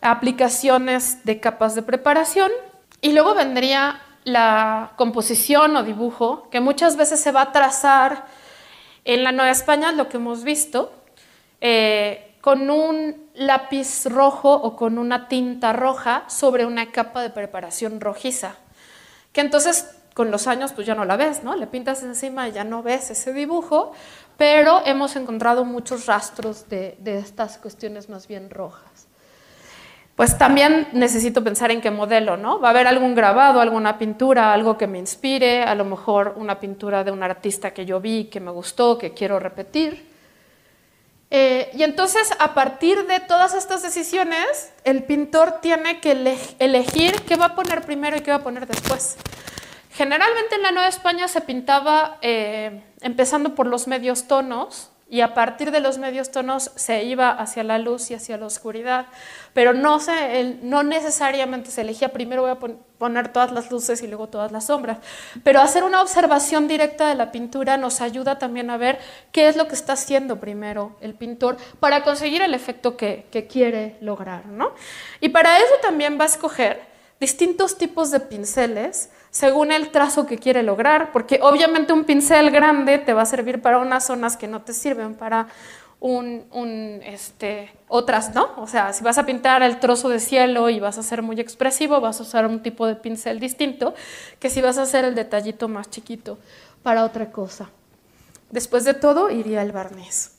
aplicaciones 0.00 1.26
de 1.26 1.40
capas 1.40 1.74
de 1.74 1.82
preparación 1.82 2.50
y 3.02 3.12
luego 3.12 3.34
vendría 3.34 4.00
la 4.24 4.92
composición 4.96 5.76
o 5.76 5.82
dibujo, 5.82 6.48
que 6.50 6.60
muchas 6.60 6.96
veces 6.96 7.20
se 7.20 7.32
va 7.32 7.42
a 7.42 7.52
trazar 7.52 8.26
en 9.04 9.24
la 9.24 9.32
Nueva 9.32 9.50
España, 9.50 9.92
lo 9.92 10.08
que 10.08 10.18
hemos 10.18 10.44
visto, 10.44 10.92
eh, 11.60 12.36
con 12.40 12.70
un 12.70 13.30
lápiz 13.34 14.06
rojo 14.06 14.52
o 14.52 14.76
con 14.76 14.98
una 14.98 15.28
tinta 15.28 15.72
roja 15.72 16.24
sobre 16.28 16.66
una 16.66 16.92
capa 16.92 17.22
de 17.22 17.30
preparación 17.30 18.00
rojiza, 18.00 18.56
que 19.32 19.40
entonces 19.40 19.96
con 20.14 20.30
los 20.30 20.46
años 20.46 20.72
pues 20.72 20.86
ya 20.86 20.94
no 20.94 21.04
la 21.04 21.16
ves, 21.16 21.42
¿no? 21.42 21.56
Le 21.56 21.66
pintas 21.66 22.02
encima 22.02 22.48
y 22.48 22.52
ya 22.52 22.64
no 22.64 22.82
ves 22.82 23.10
ese 23.10 23.32
dibujo, 23.32 23.92
pero 24.36 24.82
hemos 24.84 25.16
encontrado 25.16 25.64
muchos 25.64 26.06
rastros 26.06 26.68
de 26.68 26.96
estas 27.04 27.58
cuestiones 27.58 28.08
más 28.08 28.28
bien 28.28 28.50
rojas 28.50 28.91
pues 30.16 30.36
también 30.36 30.88
necesito 30.92 31.42
pensar 31.42 31.70
en 31.70 31.80
qué 31.80 31.90
modelo, 31.90 32.36
¿no? 32.36 32.60
Va 32.60 32.68
a 32.68 32.70
haber 32.72 32.86
algún 32.86 33.14
grabado, 33.14 33.60
alguna 33.60 33.98
pintura, 33.98 34.52
algo 34.52 34.76
que 34.76 34.86
me 34.86 34.98
inspire, 34.98 35.62
a 35.62 35.74
lo 35.74 35.84
mejor 35.84 36.34
una 36.36 36.60
pintura 36.60 37.02
de 37.02 37.10
un 37.10 37.22
artista 37.22 37.72
que 37.72 37.86
yo 37.86 38.00
vi, 38.00 38.24
que 38.24 38.38
me 38.38 38.50
gustó, 38.50 38.98
que 38.98 39.14
quiero 39.14 39.38
repetir. 39.38 40.12
Eh, 41.30 41.70
y 41.72 41.82
entonces, 41.82 42.30
a 42.38 42.52
partir 42.52 43.06
de 43.06 43.20
todas 43.20 43.54
estas 43.54 43.82
decisiones, 43.82 44.70
el 44.84 45.02
pintor 45.04 45.60
tiene 45.62 45.98
que 46.00 46.12
elegir 46.58 47.22
qué 47.22 47.36
va 47.36 47.46
a 47.46 47.54
poner 47.54 47.80
primero 47.80 48.18
y 48.18 48.20
qué 48.20 48.30
va 48.30 48.36
a 48.36 48.42
poner 48.42 48.66
después. 48.66 49.16
Generalmente 49.92 50.56
en 50.56 50.62
la 50.62 50.72
Nueva 50.72 50.88
España 50.88 51.28
se 51.28 51.40
pintaba 51.40 52.18
eh, 52.20 52.82
empezando 53.00 53.54
por 53.54 53.66
los 53.66 53.88
medios 53.88 54.26
tonos, 54.26 54.91
y 55.12 55.20
a 55.20 55.34
partir 55.34 55.72
de 55.72 55.80
los 55.80 55.98
medios 55.98 56.30
tonos 56.30 56.70
se 56.74 57.04
iba 57.04 57.28
hacia 57.28 57.62
la 57.64 57.76
luz 57.76 58.10
y 58.10 58.14
hacia 58.14 58.38
la 58.38 58.46
oscuridad, 58.46 59.08
pero 59.52 59.74
no, 59.74 60.00
se, 60.00 60.56
no 60.62 60.82
necesariamente 60.84 61.70
se 61.70 61.82
elegía 61.82 62.14
primero 62.14 62.40
voy 62.40 62.50
a 62.52 62.58
poner 62.96 63.28
todas 63.28 63.52
las 63.52 63.70
luces 63.70 64.02
y 64.02 64.06
luego 64.06 64.30
todas 64.30 64.52
las 64.52 64.64
sombras, 64.68 64.96
pero 65.44 65.60
hacer 65.60 65.84
una 65.84 66.00
observación 66.00 66.66
directa 66.66 67.10
de 67.10 67.14
la 67.14 67.30
pintura 67.30 67.76
nos 67.76 68.00
ayuda 68.00 68.38
también 68.38 68.70
a 68.70 68.78
ver 68.78 69.00
qué 69.32 69.48
es 69.48 69.56
lo 69.56 69.68
que 69.68 69.74
está 69.74 69.92
haciendo 69.92 70.40
primero 70.40 70.96
el 71.02 71.12
pintor 71.12 71.58
para 71.78 72.04
conseguir 72.04 72.40
el 72.40 72.54
efecto 72.54 72.96
que, 72.96 73.26
que 73.30 73.46
quiere 73.46 73.98
lograr. 74.00 74.46
¿no? 74.46 74.72
Y 75.20 75.28
para 75.28 75.58
eso 75.58 75.74
también 75.82 76.18
va 76.18 76.24
a 76.24 76.28
escoger 76.28 76.80
distintos 77.20 77.76
tipos 77.76 78.10
de 78.10 78.20
pinceles, 78.20 79.10
según 79.32 79.72
el 79.72 79.88
trazo 79.90 80.26
que 80.26 80.36
quiere 80.36 80.62
lograr, 80.62 81.10
porque 81.10 81.40
obviamente 81.42 81.94
un 81.94 82.04
pincel 82.04 82.50
grande 82.50 82.98
te 82.98 83.14
va 83.14 83.22
a 83.22 83.26
servir 83.26 83.62
para 83.62 83.78
unas 83.78 84.04
zonas 84.04 84.36
que 84.36 84.46
no 84.46 84.60
te 84.60 84.74
sirven 84.74 85.14
para 85.14 85.48
un, 86.00 87.00
este, 87.02 87.72
otras, 87.88 88.34
¿no? 88.34 88.50
O 88.58 88.66
sea, 88.66 88.92
si 88.92 89.02
vas 89.02 89.16
a 89.16 89.24
pintar 89.24 89.62
el 89.62 89.80
trozo 89.80 90.10
de 90.10 90.20
cielo 90.20 90.68
y 90.68 90.80
vas 90.80 90.98
a 90.98 91.02
ser 91.02 91.22
muy 91.22 91.40
expresivo, 91.40 91.98
vas 92.00 92.20
a 92.20 92.24
usar 92.24 92.46
un 92.46 92.62
tipo 92.62 92.86
de 92.86 92.94
pincel 92.94 93.40
distinto 93.40 93.94
que 94.38 94.50
si 94.50 94.60
vas 94.60 94.76
a 94.76 94.82
hacer 94.82 95.06
el 95.06 95.14
detallito 95.14 95.66
más 95.66 95.88
chiquito 95.88 96.38
para 96.82 97.02
otra 97.02 97.32
cosa. 97.32 97.70
Después 98.50 98.84
de 98.84 98.92
todo, 98.92 99.30
iría 99.30 99.62
el 99.62 99.72
barniz. 99.72 100.32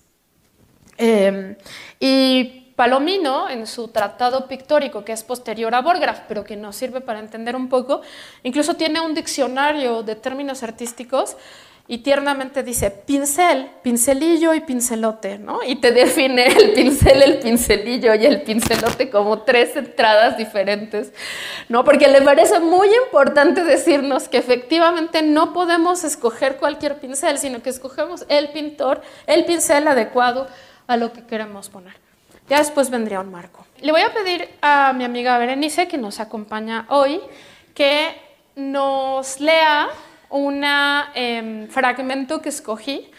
Em, 0.98 1.56
y 2.00 2.62
Palomino, 2.76 3.49
en 3.49 3.67
su 3.67 3.89
tratado 3.89 4.47
pictórico, 4.47 5.05
que 5.05 5.11
es 5.11 5.24
posterior 5.24 5.76
a 5.76 5.82
Borgraf, 5.82 6.21
pero 6.28 6.43
que 6.43 6.55
nos 6.55 6.76
sirve 6.76 7.01
para 7.01 7.19
entender 7.19 7.55
un 7.55 7.69
poco, 7.69 8.01
incluso 8.41 8.74
tiene 8.76 8.99
un 8.99 9.13
diccionario 9.13 10.01
de 10.01 10.15
términos 10.15 10.63
artísticos 10.63 11.38
y 11.86 11.97
tiernamente 11.97 12.63
dice 12.63 12.89
pincel, 12.91 13.69
pincelillo 13.82 14.53
y 14.53 14.61
pincelote, 14.61 15.38
¿no? 15.38 15.59
Y 15.63 15.76
te 15.76 15.91
define 15.91 16.47
el 16.47 16.71
pincel, 16.71 17.21
el 17.21 17.39
pincelillo 17.39 18.15
y 18.15 18.26
el 18.26 18.41
pincelote 18.41 19.09
como 19.09 19.41
tres 19.41 19.76
entradas 19.76 20.38
diferentes, 20.38 21.11
¿no? 21.67 21.84
Porque 21.84 22.07
le 22.07 22.21
parece 22.21 22.59
muy 22.61 22.88
importante 23.05 23.65
decirnos 23.65 24.30
que 24.30 24.38
efectivamente 24.38 25.21
no 25.21 25.51
podemos 25.51 26.05
escoger 26.05 26.55
cualquier 26.55 26.99
pincel, 26.99 27.38
sino 27.38 27.61
que 27.61 27.69
escogemos 27.69 28.26
el 28.30 28.49
pintor, 28.49 29.01
el 29.28 29.43
pincel 29.43 29.88
adecuado 29.88 30.47
a 30.88 30.95
lo 30.95 31.11
que 31.11 31.26
queremos 31.26 31.69
poner. 31.69 32.03
Ya 32.54 32.60
después 32.60 32.91
vendría 32.91 33.20
un 33.20 33.32
marco. 33.32 33.66
Le 33.82 33.91
voy 33.91 34.01
a 34.01 34.14
pedir 34.14 34.47
a 34.62 34.93
mi 34.93 35.04
amiga 35.04 35.39
Berenice, 35.39 35.88
que 35.88 35.97
nos 35.97 36.20
acompaña 36.20 36.86
hoy, 36.89 37.20
que 37.74 38.16
nos 38.56 39.39
lea 39.39 39.89
un 40.30 40.64
em, 41.16 41.68
fragmento 41.68 42.43
que 42.43 42.49
escogí 42.49 43.10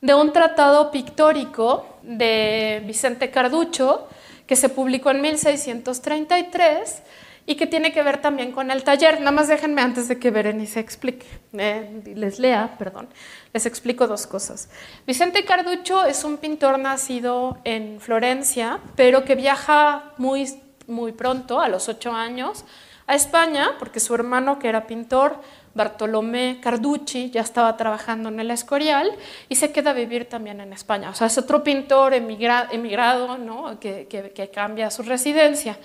de 0.00 0.14
un 0.14 0.32
tratado 0.32 0.90
pictórico 0.90 1.98
de 2.00 2.82
Vicente 2.86 3.30
Carducho, 3.30 4.08
que 4.46 4.56
se 4.56 4.70
publicó 4.70 5.10
en 5.10 5.20
1633 5.20 7.02
y 7.48 7.56
que 7.56 7.66
tiene 7.66 7.92
que 7.92 8.02
ver 8.02 8.20
también 8.20 8.52
con 8.52 8.70
el 8.70 8.84
taller. 8.84 9.20
Nada 9.20 9.32
más 9.32 9.48
déjenme 9.48 9.80
antes 9.80 10.06
de 10.06 10.18
que 10.18 10.30
Berenice 10.30 10.80
explique, 10.80 11.26
eh, 11.54 12.02
les 12.14 12.38
lea, 12.38 12.76
perdón, 12.78 13.08
les 13.54 13.64
explico 13.64 14.06
dos 14.06 14.26
cosas. 14.26 14.68
Vicente 15.06 15.46
Carducho 15.46 16.04
es 16.04 16.24
un 16.24 16.36
pintor 16.36 16.78
nacido 16.78 17.56
en 17.64 18.02
Florencia, 18.02 18.80
pero 18.96 19.24
que 19.24 19.34
viaja 19.34 20.12
muy, 20.18 20.60
muy 20.86 21.12
pronto, 21.12 21.58
a 21.62 21.70
los 21.70 21.88
ocho 21.88 22.12
años, 22.12 22.66
a 23.06 23.14
España, 23.14 23.76
porque 23.78 23.98
su 23.98 24.14
hermano, 24.14 24.58
que 24.58 24.68
era 24.68 24.86
pintor, 24.86 25.40
Bartolomé 25.72 26.58
Carducci, 26.60 27.30
ya 27.30 27.40
estaba 27.40 27.78
trabajando 27.78 28.28
en 28.28 28.40
el 28.40 28.50
Escorial 28.50 29.10
y 29.48 29.54
se 29.54 29.72
queda 29.72 29.92
a 29.92 29.94
vivir 29.94 30.28
también 30.28 30.60
en 30.60 30.74
España. 30.74 31.08
O 31.08 31.14
sea, 31.14 31.28
es 31.28 31.38
otro 31.38 31.64
pintor 31.64 32.12
emigrado 32.12 33.38
¿no? 33.38 33.80
que, 33.80 34.06
que 34.06 34.50
cambia 34.50 34.90
su 34.90 35.02
residencia. 35.02 35.78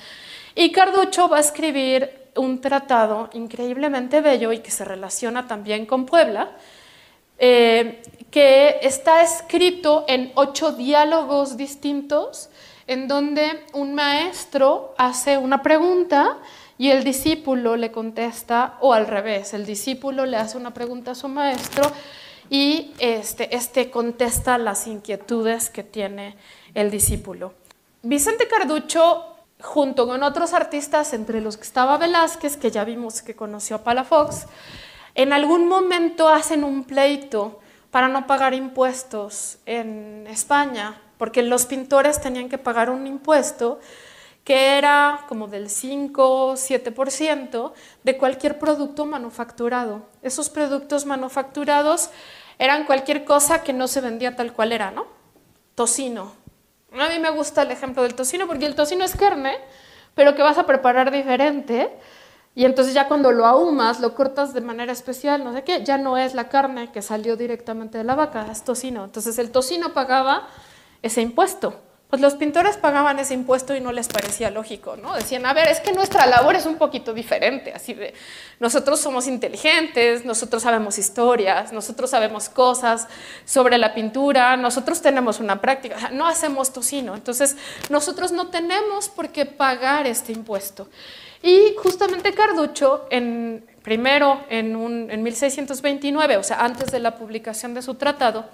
Y 0.55 0.71
Carducho 0.71 1.27
va 1.29 1.37
a 1.37 1.41
escribir 1.41 2.23
un 2.35 2.61
tratado 2.61 3.29
increíblemente 3.33 4.21
bello 4.21 4.51
y 4.51 4.59
que 4.59 4.71
se 4.71 4.85
relaciona 4.85 5.47
también 5.47 5.85
con 5.85 6.05
Puebla, 6.05 6.51
eh, 7.39 8.01
que 8.29 8.79
está 8.81 9.21
escrito 9.21 10.05
en 10.07 10.31
ocho 10.35 10.71
diálogos 10.71 11.57
distintos, 11.57 12.49
en 12.87 13.07
donde 13.07 13.65
un 13.73 13.93
maestro 13.93 14.93
hace 14.97 15.37
una 15.37 15.63
pregunta 15.63 16.37
y 16.77 16.89
el 16.89 17.03
discípulo 17.03 17.75
le 17.75 17.91
contesta, 17.91 18.77
o 18.81 18.93
al 18.93 19.07
revés, 19.07 19.53
el 19.53 19.65
discípulo 19.65 20.25
le 20.25 20.37
hace 20.37 20.57
una 20.57 20.73
pregunta 20.73 21.11
a 21.11 21.15
su 21.15 21.27
maestro 21.27 21.83
y 22.49 22.93
este, 22.99 23.55
este 23.55 23.89
contesta 23.89 24.57
las 24.57 24.87
inquietudes 24.87 25.69
que 25.69 25.83
tiene 25.83 26.35
el 26.73 26.91
discípulo. 26.91 27.53
Vicente 28.01 28.47
Carducho 28.47 29.32
junto 29.63 30.05
con 30.05 30.23
otros 30.23 30.53
artistas, 30.53 31.13
entre 31.13 31.41
los 31.41 31.57
que 31.57 31.63
estaba 31.63 31.97
Velázquez, 31.97 32.57
que 32.57 32.69
ya 32.69 32.83
vimos 32.83 33.21
que 33.21 33.35
conoció 33.35 33.77
a 33.77 33.83
Palafox, 33.83 34.45
en 35.15 35.31
algún 35.31 35.67
momento 35.67 36.27
hacen 36.27 36.63
un 36.63 36.83
pleito 36.83 37.59
para 37.89 38.09
no 38.09 38.27
pagar 38.27 38.53
impuestos 38.53 39.57
en 39.65 40.27
España, 40.27 41.01
porque 41.17 41.43
los 41.43 41.65
pintores 41.65 42.19
tenían 42.19 42.49
que 42.49 42.57
pagar 42.57 42.89
un 42.89 43.07
impuesto 43.07 43.79
que 44.43 44.77
era 44.77 45.21
como 45.29 45.47
del 45.47 45.69
5 45.69 46.53
7% 46.55 47.71
de 48.03 48.17
cualquier 48.17 48.59
producto 48.59 49.05
manufacturado. 49.05 50.01
Esos 50.21 50.49
productos 50.49 51.05
manufacturados 51.05 52.09
eran 52.59 52.85
cualquier 52.85 53.23
cosa 53.23 53.63
que 53.63 53.71
no 53.71 53.87
se 53.87 54.01
vendía 54.01 54.35
tal 54.35 54.51
cual 54.51 54.73
era, 54.73 54.91
¿no? 54.91 55.07
Tocino, 55.75 56.33
A 56.93 57.09
mí 57.09 57.19
me 57.19 57.31
gusta 57.31 57.63
el 57.63 57.71
ejemplo 57.71 58.03
del 58.03 58.15
tocino 58.15 58.47
porque 58.47 58.65
el 58.65 58.75
tocino 58.75 59.03
es 59.03 59.15
carne, 59.15 59.57
pero 60.15 60.35
que 60.35 60.41
vas 60.41 60.57
a 60.57 60.65
preparar 60.65 61.11
diferente. 61.11 61.91
Y 62.55 62.65
entonces 62.65 62.93
ya 62.93 63.07
cuando 63.07 63.31
lo 63.31 63.45
ahumas, 63.45 63.99
lo 63.99 64.13
cortas 64.13 64.53
de 64.53 64.61
manera 64.61 64.91
especial, 64.91 65.43
no 65.43 65.53
sé 65.53 65.63
qué, 65.63 65.83
ya 65.83 65.97
no 65.97 66.17
es 66.17 66.35
la 66.35 66.49
carne 66.49 66.91
que 66.91 67.01
salió 67.01 67.35
directamente 67.35 67.97
de 67.97 68.03
la 68.03 68.13
vaca, 68.13 68.47
es 68.51 68.63
tocino. 68.63 69.05
Entonces 69.05 69.39
el 69.39 69.51
tocino 69.51 69.93
pagaba 69.93 70.47
ese 71.01 71.21
impuesto 71.21 71.81
pues 72.13 72.21
los 72.21 72.35
pintores 72.35 72.77
pagaban 72.77 73.17
ese 73.17 73.33
impuesto 73.33 73.75
y 73.75 73.81
no 73.81 73.91
les 73.91 74.07
parecía 74.07 74.51
lógico, 74.51 74.95
¿no? 74.95 75.15
Decían, 75.15 75.47
a 75.47 75.53
ver, 75.53 75.67
es 75.69 75.79
que 75.79 75.93
nuestra 75.93 76.27
labor 76.27 76.55
es 76.55 76.67
un 76.67 76.75
poquito 76.75 77.11
diferente, 77.11 77.73
así 77.73 77.95
de, 77.95 78.13
nosotros 78.59 78.99
somos 78.99 79.25
inteligentes, 79.25 80.23
nosotros 80.23 80.61
sabemos 80.61 80.99
historias, 80.99 81.73
nosotros 81.73 82.11
sabemos 82.11 82.49
cosas 82.49 83.07
sobre 83.45 83.79
la 83.79 83.95
pintura, 83.95 84.55
nosotros 84.57 85.01
tenemos 85.01 85.39
una 85.39 85.59
práctica, 85.59 86.11
no 86.11 86.27
hacemos 86.27 86.71
tocino, 86.71 87.15
entonces 87.15 87.57
nosotros 87.89 88.31
no 88.31 88.49
tenemos 88.49 89.09
por 89.09 89.29
qué 89.29 89.47
pagar 89.47 90.05
este 90.05 90.33
impuesto. 90.33 90.89
Y 91.41 91.73
justamente 91.81 92.31
Carducho, 92.31 93.07
en, 93.09 93.65
primero 93.81 94.45
en, 94.49 95.09
en 95.09 95.23
1629, 95.23 96.37
o 96.37 96.43
sea, 96.43 96.63
antes 96.63 96.91
de 96.91 96.99
la 96.99 97.15
publicación 97.15 97.73
de 97.73 97.81
su 97.81 97.95
tratado, 97.95 98.45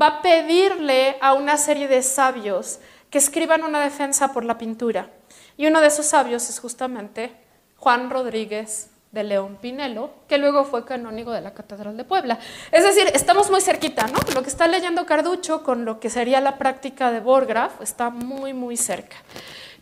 va 0.00 0.06
a 0.06 0.22
pedirle 0.22 1.16
a 1.20 1.34
una 1.34 1.56
serie 1.56 1.88
de 1.88 2.00
sabios 2.02 2.78
que 3.12 3.18
escriban 3.18 3.62
una 3.62 3.82
defensa 3.82 4.32
por 4.32 4.42
la 4.44 4.56
pintura. 4.56 5.10
Y 5.58 5.66
uno 5.66 5.82
de 5.82 5.88
esos 5.88 6.06
sabios 6.06 6.48
es 6.48 6.58
justamente 6.58 7.30
Juan 7.76 8.08
Rodríguez 8.08 8.88
de 9.12 9.22
León 9.22 9.58
Pinelo, 9.60 10.10
que 10.26 10.38
luego 10.38 10.64
fue 10.64 10.86
canónigo 10.86 11.30
de 11.30 11.42
la 11.42 11.52
Catedral 11.52 11.98
de 11.98 12.04
Puebla. 12.04 12.38
Es 12.72 12.84
decir, 12.84 13.10
estamos 13.12 13.50
muy 13.50 13.60
cerquita, 13.60 14.06
¿no? 14.06 14.18
Lo 14.34 14.42
que 14.42 14.48
está 14.48 14.66
leyendo 14.66 15.04
Carducho 15.04 15.62
con 15.62 15.84
lo 15.84 16.00
que 16.00 16.08
sería 16.08 16.40
la 16.40 16.56
práctica 16.56 17.10
de 17.10 17.20
Borgraf 17.20 17.82
está 17.82 18.08
muy, 18.08 18.54
muy 18.54 18.78
cerca. 18.78 19.16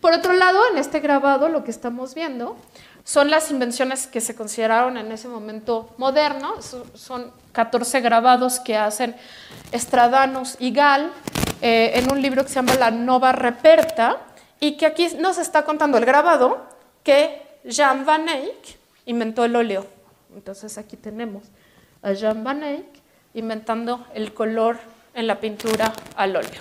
Por 0.01 0.13
otro 0.13 0.33
lado, 0.33 0.61
en 0.73 0.79
este 0.79 0.99
grabado 0.99 1.49
lo 1.49 1.63
que 1.63 1.71
estamos 1.71 2.17
viendo 2.17 2.57
son 3.05 3.31
las 3.31 3.53
invenciones 3.53 4.09
que 4.09 4.21
se 4.21 4.35
consideraron 4.35 4.97
en 4.97 5.13
ese 5.13 5.29
momento 5.29 5.95
modernos. 5.99 6.77
Son 6.95 7.33
14 7.53 8.01
grabados 8.01 8.59
que 8.59 8.77
hacen 8.77 9.15
Estradanos 9.71 10.57
y 10.59 10.73
Gal 10.73 11.13
eh, 11.61 11.93
en 11.95 12.11
un 12.11 12.23
libro 12.23 12.43
que 12.43 12.49
se 12.49 12.57
llama 12.57 12.75
La 12.75 12.91
Nova 12.91 13.33
Reperta 13.33 14.19
y 14.61 14.77
que 14.77 14.87
aquí 14.87 15.09
nos 15.19 15.39
está 15.39 15.65
contando 15.65 15.99
el 15.99 16.05
grabado 16.05 16.67
que 17.03 17.43
Jean 17.65 18.05
Van 18.05 18.29
Eyck 18.29 18.79
inventó 19.07 19.45
el 19.45 19.57
óleo. 19.57 19.87
Entonces 20.35 20.79
aquí 20.79 20.97
tenemos 20.97 21.45
a 22.03 22.13
Jean 22.13 22.45
Van 22.45 22.63
Eyck 22.63 22.87
inventando 23.35 24.07
el 24.15 24.33
color 24.33 24.79
en 25.15 25.27
la 25.27 25.41
pintura 25.41 25.93
al 26.17 26.37
óleo. 26.37 26.61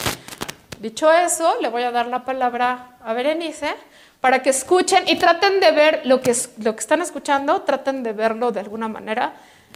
Dicho 0.79 1.11
eso, 1.11 1.55
le 1.61 1.69
voy 1.69 1.83
a 1.83 1.91
dar 1.91 2.07
la 2.07 2.23
palabra 2.23 2.97
a 3.03 3.13
Berenice 3.13 3.75
para 4.21 4.41
que 4.41 4.49
escuchen 4.49 5.07
y 5.07 5.17
traten 5.17 5.59
de 5.59 5.71
ver 5.71 6.01
lo 6.05 6.21
que, 6.21 6.35
lo 6.63 6.73
que 6.75 6.79
están 6.79 7.01
escuchando, 7.01 7.61
traten 7.61 8.03
de 8.03 8.13
verlo 8.13 8.51
de 8.51 8.61
alguna 8.61 8.87
manera 8.87 9.33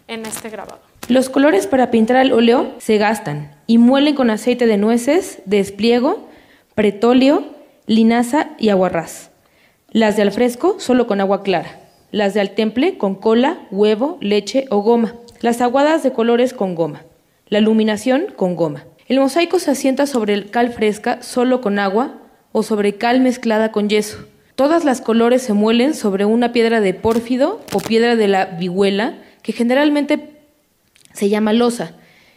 en 0.07 0.25
este 0.25 0.49
grabado. 0.49 0.92
Los 1.09 1.29
colores 1.29 1.67
para 1.67 1.91
pintar 1.91 2.15
al 2.15 2.31
óleo 2.31 2.71
se 2.77 2.97
gastan 2.97 3.51
y 3.67 3.77
muelen 3.77 4.15
con 4.15 4.29
aceite 4.29 4.65
de 4.65 4.77
nueces, 4.77 5.41
despliego, 5.45 6.29
pretóleo, 6.75 7.43
linaza 7.87 8.51
y 8.57 8.69
aguarrás. 8.69 9.29
Las 9.91 10.15
de 10.15 10.21
al 10.21 10.31
fresco 10.31 10.79
solo 10.79 11.05
con 11.05 11.19
agua 11.19 11.43
clara. 11.43 11.81
Las 12.11 12.33
de 12.33 12.39
al 12.39 12.51
temple 12.51 12.97
con 12.97 13.15
cola, 13.15 13.67
huevo, 13.69 14.17
leche 14.21 14.65
o 14.69 14.77
goma. 14.77 15.15
Las 15.41 15.59
aguadas 15.59 16.03
de 16.03 16.13
colores 16.13 16.53
con 16.53 16.73
goma. 16.73 17.03
La 17.47 17.59
iluminación 17.59 18.27
con 18.37 18.55
goma. 18.55 18.85
El 19.07 19.19
mosaico 19.19 19.59
se 19.59 19.71
asienta 19.71 20.07
sobre 20.07 20.33
el 20.33 20.51
cal 20.51 20.71
fresca 20.71 21.21
solo 21.21 21.59
con 21.59 21.79
agua 21.79 22.21
o 22.53 22.63
sobre 22.63 22.95
cal 22.95 23.19
mezclada 23.19 23.73
con 23.73 23.89
yeso. 23.89 24.25
Todas 24.55 24.85
las 24.85 25.01
colores 25.01 25.41
se 25.41 25.51
muelen 25.51 25.95
sobre 25.95 26.23
una 26.23 26.53
piedra 26.53 26.79
de 26.79 26.93
pórfido 26.93 27.59
o 27.73 27.79
piedra 27.79 28.15
de 28.15 28.29
la 28.29 28.45
vihuela, 28.45 29.15
que 29.41 29.51
generalmente 29.51 30.32
se 31.13 31.29
llama 31.29 31.53
losa, 31.53 31.95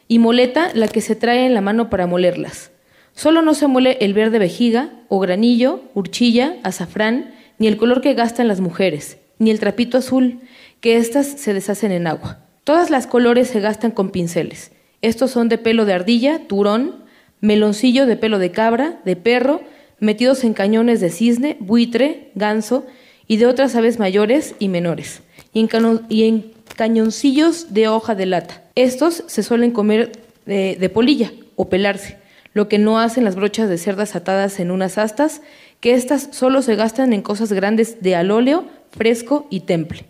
y 0.08 0.18
moleta 0.18 0.70
la 0.74 0.88
que 0.88 1.00
se 1.00 1.16
trae 1.16 1.46
en 1.46 1.54
la 1.54 1.60
mano 1.60 1.90
para 1.90 2.06
molerlas. 2.06 2.70
Solo 3.14 3.42
no 3.42 3.54
se 3.54 3.66
muele 3.66 3.98
el 4.00 4.14
verde 4.14 4.38
vejiga, 4.38 4.90
o 5.08 5.18
granillo, 5.18 5.82
urchilla, 5.94 6.56
azafrán, 6.62 7.34
ni 7.58 7.66
el 7.66 7.76
color 7.76 8.00
que 8.02 8.14
gastan 8.14 8.48
las 8.48 8.60
mujeres, 8.60 9.18
ni 9.38 9.50
el 9.50 9.58
trapito 9.58 9.98
azul, 9.98 10.40
que 10.80 10.96
éstas 10.96 11.26
se 11.26 11.54
deshacen 11.54 11.92
en 11.92 12.06
agua. 12.06 12.40
Todas 12.64 12.90
las 12.90 13.06
colores 13.06 13.48
se 13.48 13.60
gastan 13.60 13.90
con 13.90 14.10
pinceles. 14.10 14.72
Estos 15.02 15.30
son 15.30 15.48
de 15.48 15.58
pelo 15.58 15.84
de 15.84 15.94
ardilla, 15.94 16.46
turón, 16.46 17.04
meloncillo 17.40 18.06
de 18.06 18.16
pelo 18.16 18.38
de 18.38 18.50
cabra, 18.50 19.00
de 19.04 19.16
perro, 19.16 19.62
metidos 19.98 20.44
en 20.44 20.52
cañones 20.52 21.00
de 21.00 21.10
cisne, 21.10 21.56
buitre, 21.60 22.30
ganso 22.34 22.86
y 23.26 23.38
de 23.38 23.46
otras 23.46 23.74
aves 23.76 23.98
mayores 23.98 24.54
y 24.58 24.68
menores, 24.68 25.22
y 25.52 26.24
en, 26.24 26.52
cañoncillos 26.76 27.72
de 27.72 27.88
hoja 27.88 28.14
de 28.14 28.26
lata. 28.26 28.62
Estos 28.74 29.24
se 29.26 29.42
suelen 29.42 29.72
comer 29.72 30.12
de, 30.44 30.90
polilla 30.92 31.32
o 31.56 31.68
pelarse, 31.68 32.18
lo 32.52 32.68
que 32.68 32.78
no 32.78 33.00
hacen 33.00 33.24
las 33.24 33.34
brochas 33.34 33.68
de 33.68 33.78
cerdas 33.78 34.14
atadas 34.14 34.60
en 34.60 34.70
unas 34.70 34.98
astas, 34.98 35.42
que 35.80 35.94
éstas 35.94 36.28
solo 36.32 36.62
se 36.62 36.76
gastan 36.76 37.12
en 37.12 37.22
cosas 37.22 37.52
grandes 37.52 38.02
de 38.02 38.14
alóleo, 38.14 38.66
fresco 38.90 39.46
y 39.50 39.60
temple. 39.60 40.04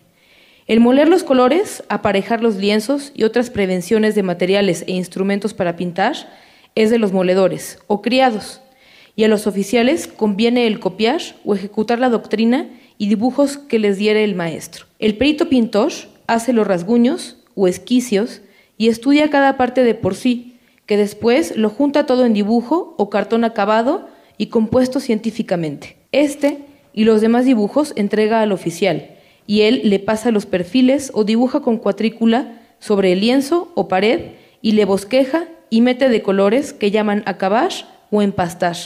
El 0.67 0.81
moler 0.81 1.09
los 1.09 1.23
colores, 1.23 1.85
aparejar 1.89 2.43
los 2.43 2.57
lienzos 2.57 3.13
y 3.15 3.23
otras 3.23 3.51
prevenciones 3.51 4.17
de 4.17 4.25
materiales 4.25 4.85
e 4.89 4.93
instrumentos 4.93 5.55
para 5.55 5.77
pintar 5.77 6.17
es 6.75 6.91
de 6.91 6.99
los 6.99 7.13
moledores 7.13 7.79
o 7.87 8.03
criados, 8.03 8.61
y 9.15 9.25
a 9.25 9.29
los 9.29 9.47
oficiales 9.47 10.09
conviene 10.09 10.67
el 10.67 10.81
copiar 10.81 11.23
o 11.45 11.55
ejecutar 11.55 12.01
la 12.01 12.11
doctrina 12.11 12.69
y 12.99 13.09
dibujos 13.09 13.57
que 13.57 13.79
les 13.79 13.97
diere 13.97 14.25
el 14.25 14.35
maestro. 14.35 14.87
El 14.99 15.17
perito 15.17 15.49
pintor 15.49 15.93
hace 16.27 16.53
los 16.53 16.67
rasguños 16.67 17.39
o 17.55 17.69
esquicios 17.69 18.43
y 18.79 18.89
estudia 18.89 19.31
cada 19.31 19.57
parte 19.57 19.83
de 19.83 19.95
por 19.95 20.15
sí, 20.15 20.59
que 20.87 20.97
después 20.97 21.57
lo 21.57 21.71
junta 21.71 22.07
todo 22.07 22.25
en 22.25 22.33
dibujo 22.33 22.95
o 22.99 23.11
cartón 23.11 23.45
acabado 23.45 24.09
y 24.39 24.47
compuesto 24.47 25.01
científicamente. 25.01 25.97
Este 26.13 26.59
y 26.93 27.05
los 27.05 27.21
demás 27.21 27.45
dibujos 27.45 27.93
entrega 27.97 28.41
al 28.41 28.53
oficial, 28.53 29.11
y 29.47 29.63
él 29.63 29.83
le 29.85 29.99
pasa 29.99 30.31
los 30.31 30.47
perfiles 30.47 31.11
o 31.15 31.25
dibuja 31.25 31.61
con 31.61 31.77
cuatrícula 31.77 32.61
sobre 32.79 33.13
el 33.13 33.21
lienzo 33.21 33.71
o 33.75 33.89
pared 33.89 34.33
y 34.63 34.73
le 34.73 34.85
bosqueja 34.85 35.45
y 35.71 35.81
mete 35.81 36.09
de 36.09 36.23
colores 36.23 36.73
que 36.73 36.91
llaman 36.91 37.23
acabar 37.27 37.71
o 38.11 38.23
empastar, 38.23 38.77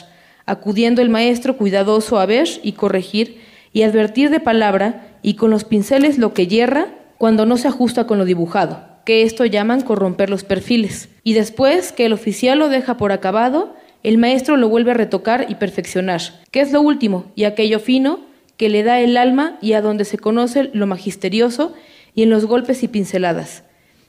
acudiendo 0.47 1.03
el 1.03 1.09
maestro 1.09 1.57
cuidadoso 1.57 2.18
a 2.18 2.26
ver 2.26 2.49
y 2.62 2.72
corregir 2.72 3.41
y 3.72 3.82
advertir 3.82 4.30
de 4.30 4.41
palabra 4.41 5.18
y 5.22 5.34
con 5.34 5.51
los 5.51 5.64
pinceles 5.64 6.18
lo 6.18 6.34
que 6.34 6.47
yerra 6.47 6.88
cuando 7.20 7.44
no 7.44 7.58
se 7.58 7.68
ajusta 7.68 8.06
con 8.06 8.16
lo 8.16 8.24
dibujado 8.24 8.90
que 9.04 9.24
esto 9.24 9.44
llaman 9.44 9.82
corromper 9.82 10.30
los 10.30 10.42
perfiles. 10.42 11.10
Y 11.22 11.34
después 11.34 11.92
que 11.92 12.06
el 12.06 12.14
oficial 12.14 12.58
lo 12.58 12.70
deja 12.70 12.96
por 12.96 13.12
acabado, 13.12 13.74
el 14.02 14.16
maestro 14.16 14.56
lo 14.56 14.70
vuelve 14.70 14.92
a 14.92 14.94
retocar 14.94 15.44
y 15.50 15.56
perfeccionar, 15.56 16.22
que 16.50 16.62
es 16.62 16.72
lo 16.72 16.80
último, 16.80 17.30
y 17.34 17.44
aquello 17.44 17.78
fino 17.78 18.20
que 18.56 18.70
le 18.70 18.82
da 18.82 19.00
el 19.00 19.18
alma 19.18 19.58
y 19.60 19.74
a 19.74 19.82
donde 19.82 20.06
se 20.06 20.16
conoce 20.16 20.70
lo 20.72 20.86
magisterioso 20.86 21.74
y 22.14 22.22
en 22.22 22.30
los 22.30 22.46
golpes 22.46 22.82
y 22.82 22.88
pinceladas. 22.88 23.64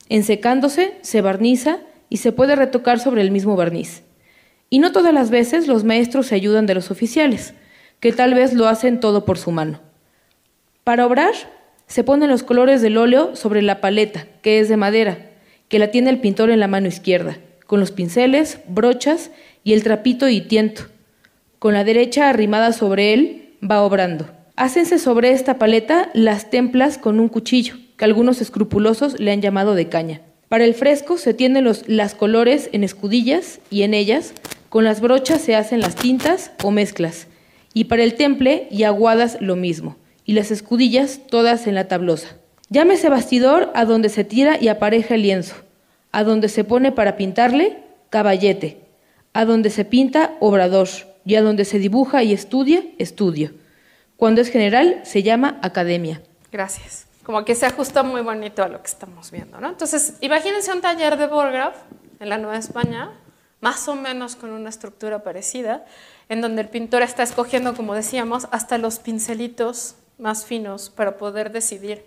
En 0.07 0.24
secándose, 0.24 0.93
se 1.01 1.20
barniza 1.20 1.80
y 2.07 2.18
se 2.18 2.32
puede 2.32 2.55
retocar 2.55 2.99
sobre 2.99 3.24
el 3.24 3.32
mismo 3.32 3.57
barniz. 3.57 4.03
Y 4.70 4.80
no 4.80 4.93
todas 4.93 5.14
las 5.14 5.32
veces 5.32 5.68
los 5.68 5.84
maestros 5.84 6.28
se 6.28 6.36
ayudan 6.36 6.66
de 6.66 6.76
los 6.76 6.91
oficiales, 6.91 7.55
que 7.99 8.14
tal 8.14 8.36
vez 8.36 8.53
lo 8.53 8.70
hacen 8.70 9.01
todo 9.01 9.26
por 9.26 9.38
su 9.38 9.51
mano. 9.51 9.82
Para 10.86 11.05
obrar, 11.05 11.34
se 11.92 12.06
ponen 12.06 12.30
los 12.30 12.44
colores 12.44 12.82
del 12.82 12.98
óleo 12.98 13.36
sobre 13.36 13.62
la 13.62 13.82
paleta, 13.82 14.26
que 14.42 14.62
es 14.62 14.70
de 14.70 14.78
madera, 14.78 15.30
que 15.68 15.78
la 15.78 15.92
tiene 15.92 16.10
el 16.10 16.22
pintor 16.22 16.50
en 16.50 16.62
la 16.62 16.70
mano 16.70 16.88
izquierda, 16.88 17.38
con 17.68 17.82
los 17.82 17.92
pinceles, 17.92 18.60
brochas 18.70 19.30
y 19.66 19.74
el 19.74 19.84
trapito 19.84 20.30
y 20.30 20.39
tiento. 20.39 20.84
Con 21.60 21.74
la 21.74 21.84
derecha 21.84 22.30
arrimada 22.30 22.72
sobre 22.72 23.14
él, 23.14 23.56
va 23.62 23.82
obrando. 23.82 24.30
Hácense 24.56 25.00
sobre 25.00 25.32
esta 25.32 25.60
paleta 25.60 26.10
las 26.14 26.50
templas 26.50 26.98
con 26.98 27.20
un 27.20 27.28
cuchillo, 27.28 27.76
que 27.98 28.06
algunos 28.06 28.39
escrupulosos 28.39 29.20
le 29.20 29.34
han 29.34 29.42
llamado 29.42 29.76
de 29.76 29.89
caña. 29.89 30.22
Para 30.48 30.64
el 30.64 30.76
fresco 30.76 31.18
se 31.18 31.34
tienen 31.34 31.66
los 31.66 31.89
las 31.89 32.16
colores 32.16 32.70
en 32.72 32.86
escudillas 32.86 33.60
y 33.70 33.82
en 33.82 33.94
ellas, 33.94 34.34
con 34.70 34.86
las 34.86 35.02
brochas 35.02 35.42
se 35.42 35.58
hacen 35.58 35.82
las 35.82 35.96
tintas 35.96 36.54
o 36.64 36.72
mezclas. 36.72 37.28
Y 37.74 37.86
para 37.86 38.04
el 38.04 38.14
temple 38.14 38.70
y 38.72 38.84
aguadas 38.84 39.38
lo 39.42 39.58
mismo 39.58 39.98
y 40.26 40.34
las 40.34 40.52
escudillas 40.52 41.22
todas 41.30 41.68
en 41.68 41.76
la 41.76 41.88
tablosa. 41.88 42.36
Llámese 42.70 43.10
bastidor 43.10 43.72
a 43.76 43.86
donde 43.86 44.10
se 44.10 44.24
tira 44.24 44.58
y 44.60 44.70
apareja 44.70 45.16
el 45.16 45.24
lienzo, 45.24 45.56
a 46.12 46.24
donde 46.24 46.50
se 46.50 46.64
pone 46.64 46.92
para 46.92 47.18
pintarle, 47.18 47.84
caballete, 48.10 48.82
a 49.34 49.46
donde 49.46 49.70
se 49.70 49.86
pinta, 49.86 50.36
obrador, 50.40 50.88
y 51.26 51.36
a 51.36 51.42
donde 51.42 51.66
se 51.66 51.80
dibuja 51.80 52.24
y 52.24 52.34
estudia, 52.34 52.84
estudio. 52.98 53.52
Cuando 54.18 54.42
es 54.42 54.50
general, 54.50 55.02
se 55.04 55.24
llama 55.24 55.60
academia. 55.62 56.22
Gracias. 56.52 57.08
Como 57.24 57.46
que 57.46 57.56
se 57.56 57.66
ajusta 57.66 58.04
muy 58.04 58.22
bonito 58.22 58.64
a 58.64 58.68
lo 58.68 58.82
que 58.82 58.88
estamos 58.88 59.32
viendo, 59.32 59.60
¿no? 59.60 59.70
Entonces, 59.70 60.16
imagínense 60.22 60.74
un 60.74 60.82
taller 60.82 61.18
de 61.18 61.28
Borgraf 61.28 61.76
en 62.20 62.30
la 62.30 62.38
Nueva 62.38 62.58
España, 62.58 63.12
más 63.62 63.88
o 63.88 63.96
menos 63.96 64.36
con 64.36 64.52
una 64.52 64.70
estructura 64.70 65.24
parecida, 65.24 65.86
en 66.30 66.42
donde 66.42 66.62
el 66.64 66.70
pintor 66.70 67.04
está 67.04 67.24
escogiendo, 67.24 67.76
como 67.76 67.94
decíamos, 67.94 68.48
hasta 68.52 68.78
los 68.78 69.00
pincelitos 69.00 69.96
más 70.22 70.46
finos 70.46 70.90
para 70.90 71.18
poder 71.18 71.52
decidir 71.52 72.06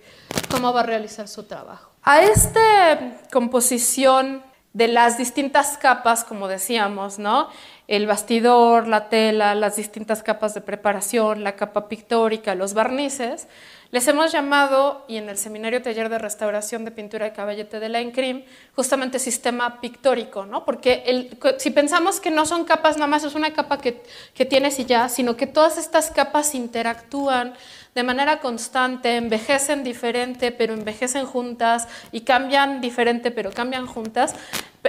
cómo 0.51 0.73
va 0.73 0.81
a 0.81 0.85
realizar 0.85 1.29
su 1.29 1.45
trabajo. 1.45 1.91
A 2.03 2.23
esta 2.23 3.19
composición 3.33 4.43
de 4.73 4.89
las 4.89 5.19
distintas 5.19 5.79
capas, 5.79 6.25
como 6.25 6.49
decíamos, 6.49 7.19
¿no? 7.19 7.49
El 7.87 8.07
bastidor, 8.07 8.89
la 8.89 9.09
tela, 9.09 9.55
las 9.55 9.77
distintas 9.77 10.23
capas 10.23 10.53
de 10.53 10.61
preparación, 10.61 11.45
la 11.45 11.55
capa 11.55 11.89
pictórica, 11.89 12.55
los 12.55 12.75
barnices, 12.75 13.47
les 13.95 14.09
hemos 14.09 14.33
llamado, 14.33 15.05
y 15.07 15.19
en 15.19 15.29
el 15.29 15.39
Seminario 15.39 15.81
Taller 15.81 16.09
de 16.09 16.19
Restauración 16.19 16.85
de 16.85 16.91
Pintura 16.91 17.27
de 17.27 17.33
Caballete 17.33 17.79
de 17.79 17.89
la 17.89 18.01
ENCRIM, 18.01 18.43
justamente 18.75 19.21
sistema 19.21 19.81
pictórico, 19.81 20.45
¿no? 20.45 20.65
Porque 20.65 21.31
si 21.59 21.71
pensamos 21.71 22.19
que 22.19 22.33
no 22.33 22.45
son 22.45 22.65
capas 22.65 22.97
nada 22.97 23.07
más, 23.07 23.23
es 23.23 23.37
una 23.37 23.53
capa 23.53 23.79
que, 23.79 24.03
que 24.35 24.45
tienes 24.45 24.81
y 24.81 24.85
ya, 24.85 25.09
sino 25.09 25.37
que 25.37 25.47
todas 25.47 25.79
estas 25.79 26.11
capas 26.11 26.57
interactúan 26.57 27.55
de 27.95 28.03
manera 28.03 28.41
constante, 28.41 29.17
envejecen 29.17 29.85
diferente, 29.85 30.51
pero 30.51 30.75
envejecen 30.75 31.27
juntas, 31.27 31.89
y 32.13 32.23
cambian 32.23 32.81
diferente, 32.81 33.31
pero 33.31 33.53
cambian 33.53 33.87
juntas. 33.87 34.35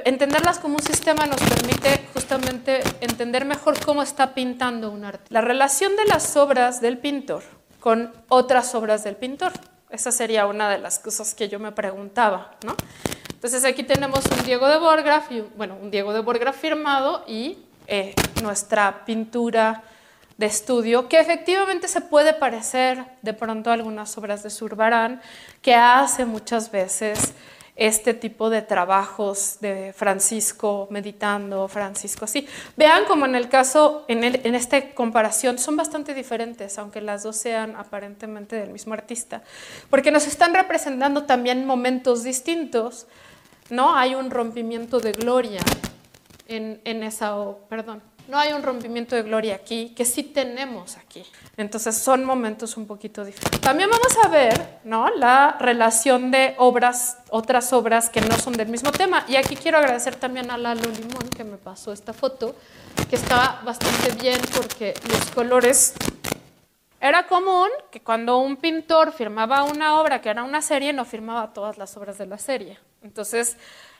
Entenderlas 0.03 0.59
como 0.59 0.75
un 0.75 0.83
sistema 0.83 1.25
nos 1.25 1.41
permite 1.41 2.01
justamente 2.13 2.81
entender 3.01 3.45
mejor 3.45 3.83
cómo 3.85 4.01
está 4.01 4.33
pintando 4.33 4.91
un 4.91 5.05
arte. 5.05 5.25
La 5.29 5.41
relación 5.41 5.95
de 5.95 6.05
las 6.05 6.35
obras 6.35 6.81
del 6.81 6.97
pintor 6.97 7.43
con 7.79 8.11
otras 8.29 8.73
obras 8.73 9.03
del 9.03 9.15
pintor. 9.15 9.51
Esa 9.91 10.11
sería 10.11 10.47
una 10.47 10.71
de 10.71 10.79
las 10.79 10.97
cosas 10.97 11.35
que 11.35 11.47
yo 11.47 11.59
me 11.59 11.71
preguntaba, 11.71 12.55
¿no? 12.65 12.75
Entonces 13.31 13.63
aquí 13.63 13.83
tenemos 13.83 14.25
un 14.25 14.43
Diego 14.43 14.67
de 14.67 14.79
Borgraf, 14.79 15.31
y, 15.31 15.41
bueno, 15.55 15.77
un 15.79 15.91
Diego 15.91 16.11
de 16.11 16.21
Borgraf 16.21 16.57
firmado 16.57 17.23
y 17.27 17.59
eh, 17.85 18.15
nuestra 18.41 19.05
pintura 19.05 19.83
de 20.37 20.45
estudio, 20.45 21.07
que 21.07 21.19
efectivamente 21.19 21.87
se 21.87 22.01
puede 22.01 22.33
parecer 22.33 23.05
de 23.21 23.33
pronto 23.33 23.69
a 23.69 23.73
algunas 23.73 24.17
obras 24.17 24.43
de 24.43 24.49
Zurbarán, 24.49 25.21
que 25.61 25.75
hace 25.75 26.25
muchas 26.25 26.71
veces 26.71 27.33
este 27.75 28.13
tipo 28.13 28.49
de 28.49 28.61
trabajos 28.61 29.57
de 29.59 29.93
Francisco 29.93 30.87
meditando, 30.91 31.67
Francisco 31.67 32.25
así. 32.25 32.47
Vean 32.77 33.03
como 33.05 33.25
en 33.25 33.35
el 33.35 33.49
caso, 33.49 34.05
en, 34.07 34.23
en 34.23 34.55
esta 34.55 34.91
comparación, 34.91 35.57
son 35.59 35.75
bastante 35.75 36.13
diferentes, 36.13 36.77
aunque 36.79 37.01
las 37.01 37.23
dos 37.23 37.35
sean 37.35 37.75
aparentemente 37.75 38.55
del 38.55 38.69
mismo 38.69 38.93
artista, 38.93 39.43
porque 39.89 40.11
nos 40.11 40.25
están 40.25 40.53
representando 40.53 41.23
también 41.23 41.65
momentos 41.65 42.23
distintos, 42.23 43.07
¿no? 43.69 43.95
Hay 43.95 44.15
un 44.15 44.31
rompimiento 44.31 44.99
de 44.99 45.11
gloria 45.11 45.61
en, 46.47 46.79
en 46.85 47.03
esa, 47.03 47.35
perdón, 47.67 48.01
no 48.27 48.39
hay 48.39 48.53
un 48.53 48.63
rompimiento 48.63 49.15
de 49.15 49.23
gloria 49.23 49.55
aquí, 49.55 49.93
que 49.95 50.05
sí 50.05 50.23
tenemos 50.23 50.97
aquí. 50.97 51.23
Entonces 51.57 51.97
son 51.97 52.25
momentos 52.25 52.75
un 52.77 52.87
poquito 52.87 53.23
diferentes. 53.23 53.61
También 53.61 53.89
vamos 53.89 54.17
a 54.23 54.27
ver 54.27 54.79
¿no? 54.83 55.09
la 55.09 55.57
relación 55.59 56.31
de 56.31 56.55
obras, 56.57 57.19
otras 57.29 57.71
obras 57.73 58.09
que 58.09 58.21
no 58.21 58.37
son 58.37 58.53
del 58.53 58.67
mismo 58.67 58.91
tema. 58.91 59.23
Y 59.27 59.35
aquí 59.35 59.55
quiero 59.55 59.77
agradecer 59.77 60.15
también 60.15 60.49
a 60.51 60.57
Lalo 60.57 60.89
Limón 60.89 61.29
que 61.35 61.43
me 61.43 61.57
pasó 61.57 61.93
esta 61.93 62.13
foto, 62.13 62.55
que 63.09 63.15
está 63.15 63.61
bastante 63.63 64.11
bien 64.21 64.39
porque 64.55 64.93
los 65.09 65.31
colores... 65.31 65.93
Era 67.01 67.27
común 67.27 67.67
que 67.91 68.01
cuando 68.01 68.39
un 68.39 68.57
pintor 68.57 69.11
firmaba 69.11 69.63
una 69.63 69.99
obra 69.99 70.21
que 70.21 70.29
era 70.29 70.43
una 70.43 70.63
serie, 70.63 70.91
no 70.91 71.05
firmaba 71.05 71.53
todas 71.53 71.77
las 71.77 71.95
obras 71.97 72.17
de 72.17 72.25
la 72.25 72.39
serie. 72.39 72.79
Entonces, 73.03 73.57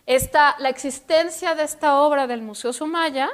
esta, 0.07 0.55
la 0.57 0.69
existencia 0.69 1.53
de 1.53 1.63
esta 1.63 2.01
obra 2.01 2.25
del 2.25 2.41
Museo 2.41 2.73
Sumaya 2.73 3.29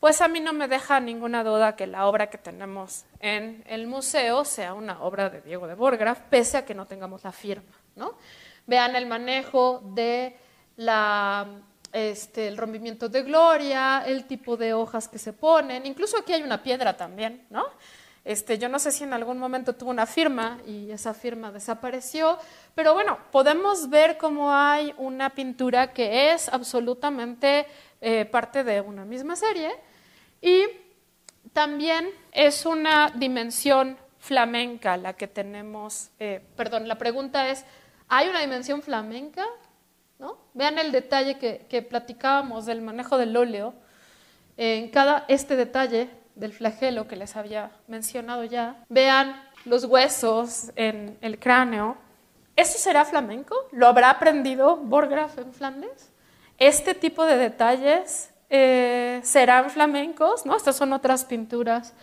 pues 0.00 0.22
a 0.22 0.28
mí 0.28 0.40
no 0.40 0.54
me 0.54 0.66
deja 0.66 0.98
ninguna 0.98 1.44
duda 1.44 1.76
que 1.76 1.86
la 1.86 2.06
obra 2.06 2.30
que 2.30 2.38
tenemos 2.38 3.04
en 3.20 3.62
el 3.66 3.86
museo 3.86 4.46
sea 4.46 4.72
una 4.72 5.02
obra 5.02 5.28
de 5.28 5.42
Diego 5.42 5.66
de 5.66 5.74
Borgraf, 5.74 6.20
pese 6.30 6.56
a 6.56 6.64
que 6.64 6.74
no 6.74 6.86
tengamos 6.86 7.22
la 7.22 7.32
firma. 7.32 7.70
¿no? 7.96 8.14
Vean 8.66 8.96
el 8.96 9.04
manejo 9.04 9.82
de 9.94 10.34
la, 10.76 11.46
este, 11.92 12.48
el 12.48 12.56
rompimiento 12.56 13.10
de 13.10 13.22
gloria, 13.22 14.02
el 14.06 14.24
tipo 14.24 14.56
de 14.56 14.72
hojas 14.72 15.06
que 15.06 15.18
se 15.18 15.34
ponen, 15.34 15.84
incluso 15.84 16.16
aquí 16.16 16.32
hay 16.32 16.42
una 16.42 16.62
piedra 16.62 16.96
también, 16.96 17.46
¿no? 17.50 17.66
Este, 18.22 18.58
yo 18.58 18.68
no 18.68 18.78
sé 18.78 18.92
si 18.92 19.04
en 19.04 19.14
algún 19.14 19.38
momento 19.38 19.74
tuvo 19.74 19.90
una 19.90 20.04
firma 20.04 20.58
y 20.66 20.90
esa 20.90 21.14
firma 21.14 21.50
desapareció, 21.50 22.38
pero 22.74 22.92
bueno, 22.92 23.18
podemos 23.32 23.88
ver 23.88 24.18
cómo 24.18 24.52
hay 24.52 24.94
una 24.98 25.30
pintura 25.30 25.92
que 25.94 26.32
es 26.32 26.48
absolutamente 26.50 27.66
eh, 28.02 28.26
parte 28.26 28.62
de 28.62 28.82
una 28.82 29.06
misma 29.06 29.36
serie 29.36 29.70
y 30.40 30.64
también 31.52 32.10
es 32.32 32.64
una 32.66 33.12
dimensión 33.14 33.96
flamenca 34.18 34.96
la 34.96 35.14
que 35.14 35.26
tenemos, 35.26 36.10
eh, 36.18 36.42
perdón, 36.56 36.86
la 36.86 36.98
pregunta 36.98 37.48
es, 37.48 37.64
¿hay 38.08 38.28
una 38.28 38.40
dimensión 38.40 38.82
flamenca? 38.82 39.44
¿No? 40.18 40.38
Vean 40.52 40.78
el 40.78 40.92
detalle 40.92 41.38
que, 41.38 41.82
platicábamos 41.82 42.66
del 42.66 42.82
manejo 42.82 43.16
del 43.16 43.36
óleo. 43.36 43.74
En 44.58 44.90
cada 44.90 45.24
este 45.28 45.56
detalle 45.56 46.10
del 46.34 46.52
flagelo 46.52 47.08
que 47.08 47.16
les 47.16 47.36
había 47.36 47.70
mencionado 47.88 48.44
ya, 48.44 48.84
vean 48.90 49.42
los 49.64 49.84
huesos 49.86 50.72
en 50.76 51.16
el 51.22 51.38
cráneo. 51.38 51.96
¿Eso 52.56 52.78
será 52.78 53.06
flamenco? 53.06 53.56
¿Lo 53.72 53.86
habrá 53.86 54.10
aprendido 54.10 54.76
Borgraf 54.76 55.38
en 55.38 55.54
Flandes? 55.54 56.12
Este 56.58 56.94
tipo 56.94 57.24
de 57.24 57.36
detalles 57.36 58.29
eh, 58.50 59.20
serán 59.22 59.70
flamencos, 59.70 60.44
¿no? 60.44 60.56
Estas 60.56 60.76
son 60.76 60.92
otras 60.92 61.24
pinturas 61.24 61.94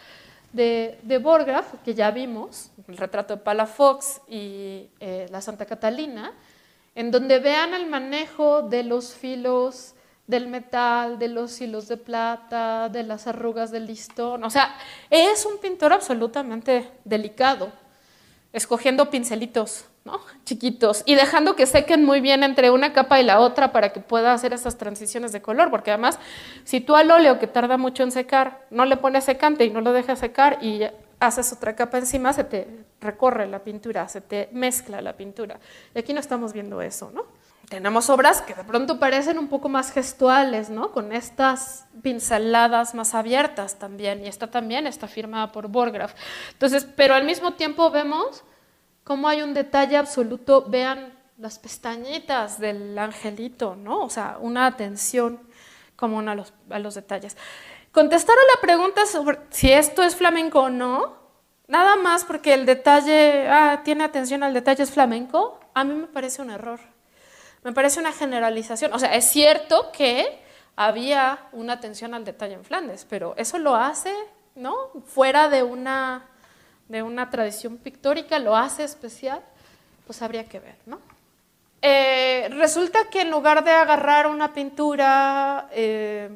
de, 0.53 0.97
de 1.03 1.63
que 1.83 1.93
ya 1.93 2.09
vimos, 2.11 2.71
el 2.87 2.97
retrato 2.97 3.35
de 3.35 3.41
Palafox 3.43 4.21
y 4.27 4.89
eh, 4.99 5.27
la 5.29 5.41
Santa 5.41 5.65
Catalina, 5.65 6.33
en 6.95 7.11
donde 7.11 7.39
vean 7.39 7.73
el 7.73 7.87
manejo 7.87 8.61
de 8.61 8.83
los 8.83 9.13
filos 9.13 9.93
del 10.25 10.47
metal, 10.47 11.19
de 11.19 11.27
los 11.27 11.59
hilos 11.61 11.87
de 11.87 11.97
plata, 11.97 12.89
de 12.89 13.03
las 13.03 13.27
arrugas 13.27 13.71
del 13.71 13.85
listón. 13.85 14.43
O 14.43 14.49
sea, 14.49 14.75
es 15.09 15.45
un 15.45 15.57
pintor 15.59 15.93
absolutamente 15.93 16.89
delicado, 17.05 17.71
escogiendo 18.51 19.09
pincelitos 19.09 19.85
chiquitos 20.45 21.03
y 21.05 21.15
dejando 21.15 21.55
que 21.55 21.65
sequen 21.65 22.05
muy 22.05 22.21
bien 22.21 22.43
entre 22.43 22.69
una 22.71 22.93
capa 22.93 23.19
y 23.19 23.23
la 23.23 23.39
otra 23.39 23.71
para 23.71 23.93
que 23.93 23.99
pueda 23.99 24.33
hacer 24.33 24.53
esas 24.53 24.77
transiciones 24.77 25.31
de 25.31 25.41
color, 25.41 25.69
porque 25.69 25.91
además 25.91 26.19
si 26.63 26.81
tú 26.81 26.95
al 26.95 27.11
óleo 27.11 27.39
que 27.39 27.47
tarda 27.47 27.77
mucho 27.77 28.03
en 28.03 28.11
secar 28.11 28.65
no 28.69 28.85
le 28.85 28.97
pones 28.97 29.23
secante 29.23 29.65
y 29.65 29.69
no 29.69 29.81
lo 29.81 29.93
dejas 29.93 30.19
secar 30.19 30.59
y 30.61 30.83
haces 31.19 31.51
otra 31.51 31.75
capa 31.75 31.97
encima, 31.97 32.33
se 32.33 32.43
te 32.43 32.67
recorre 33.01 33.47
la 33.47 33.59
pintura, 33.59 34.07
se 34.07 34.21
te 34.21 34.49
mezcla 34.51 35.01
la 35.01 35.13
pintura. 35.13 35.59
Y 35.95 35.99
aquí 35.99 36.13
no 36.13 36.19
estamos 36.19 36.53
viendo 36.53 36.81
eso, 36.81 37.11
¿no? 37.13 37.25
Tenemos 37.69 38.09
obras 38.09 38.41
que 38.41 38.53
de 38.53 38.63
pronto 38.63 38.97
parecen 38.97 39.37
un 39.37 39.49
poco 39.49 39.67
más 39.67 39.91
gestuales, 39.91 40.69
¿no? 40.69 40.91
Con 40.91 41.11
estas 41.11 41.85
pinceladas 42.01 42.95
más 42.95 43.13
abiertas 43.13 43.77
también, 43.77 44.23
y 44.23 44.27
esta 44.27 44.47
también 44.47 44.87
está 44.87 45.07
firmada 45.07 45.51
por 45.51 45.67
Borgraf. 45.67 46.13
Entonces, 46.53 46.87
pero 46.95 47.13
al 47.13 47.25
mismo 47.25 47.55
tiempo 47.55 47.91
vemos 47.91 48.45
cómo 49.07 49.29
hay 49.29 49.41
un 49.41 49.53
detalle 49.53 49.95
absoluto, 49.95 50.65
vean 50.67 51.17
las 51.37 51.59
pestañitas 51.59 52.59
del 52.59 52.99
angelito, 52.99 53.77
¿no? 53.77 54.01
O 54.01 54.09
sea, 54.09 54.37
una 54.41 54.65
atención 54.65 55.39
común 55.95 56.27
a 56.27 56.35
los, 56.35 56.53
a 56.69 56.77
los 56.79 56.95
detalles. 56.95 57.37
La 57.95 58.61
pregunta 58.61 59.05
sobre 59.05 59.39
si 59.49 59.71
esto 59.71 60.03
es 60.03 60.17
flamenco 60.17 60.63
o 60.63 60.69
no, 60.69 61.15
nada 61.67 61.95
más 61.95 62.25
porque 62.25 62.53
el 62.53 62.65
detalle, 62.65 63.47
ah, 63.47 63.81
tiene 63.85 64.03
atención 64.03 64.43
al 64.43 64.53
detalle 64.53 64.83
es 64.83 64.91
flamenco, 64.91 65.57
a 65.73 65.85
mí 65.85 65.93
me 65.93 66.07
parece 66.07 66.41
un 66.41 66.51
error. 66.51 66.81
Me 67.63 67.71
parece 67.71 68.01
una 68.01 68.11
generalización. 68.11 68.91
O 68.93 68.99
sea, 68.99 69.15
es 69.15 69.23
cierto 69.23 69.89
que 69.93 70.43
había 70.75 71.47
una 71.53 71.73
atención 71.73 72.13
al 72.13 72.25
detalle 72.25 72.55
en 72.55 72.65
Flandes, 72.65 73.07
pero 73.09 73.35
eso 73.37 73.57
lo 73.57 73.73
hace, 73.73 74.13
¿no? 74.53 74.75
Fuera 75.05 75.47
de 75.47 75.63
una 75.63 76.27
de 76.87 77.03
una 77.03 77.29
tradición 77.29 77.77
pictórica 77.77 78.39
lo 78.39 78.55
hace 78.55 78.83
especial, 78.83 79.41
pues 80.05 80.21
habría 80.21 80.45
que 80.45 80.59
ver, 80.59 80.75
¿no? 80.85 80.99
Eh, 81.81 82.47
resulta 82.51 83.09
que 83.09 83.21
en 83.21 83.31
lugar 83.31 83.63
de 83.63 83.71
agarrar 83.71 84.27
una 84.27 84.53
pintura 84.53 85.67
eh, 85.71 86.29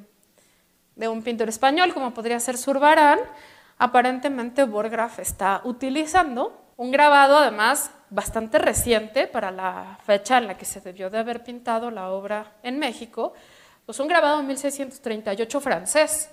de 0.95 1.07
un 1.07 1.23
pintor 1.23 1.49
español, 1.49 1.93
como 1.93 2.13
podría 2.13 2.39
ser 2.39 2.57
Zurbarán, 2.57 3.19
aparentemente 3.77 4.63
Borgraf 4.65 5.19
está 5.19 5.61
utilizando 5.63 6.61
un 6.77 6.91
grabado, 6.91 7.37
además, 7.37 7.91
bastante 8.09 8.59
reciente 8.59 9.27
para 9.27 9.51
la 9.51 9.99
fecha 10.05 10.37
en 10.37 10.47
la 10.47 10.57
que 10.57 10.65
se 10.65 10.81
debió 10.81 11.09
de 11.09 11.19
haber 11.19 11.43
pintado 11.43 11.91
la 11.91 12.09
obra 12.09 12.53
en 12.63 12.77
México, 12.77 13.33
pues 13.85 13.99
un 13.99 14.07
grabado 14.07 14.39
en 14.39 14.47
1638 14.47 15.61
francés. 15.61 16.29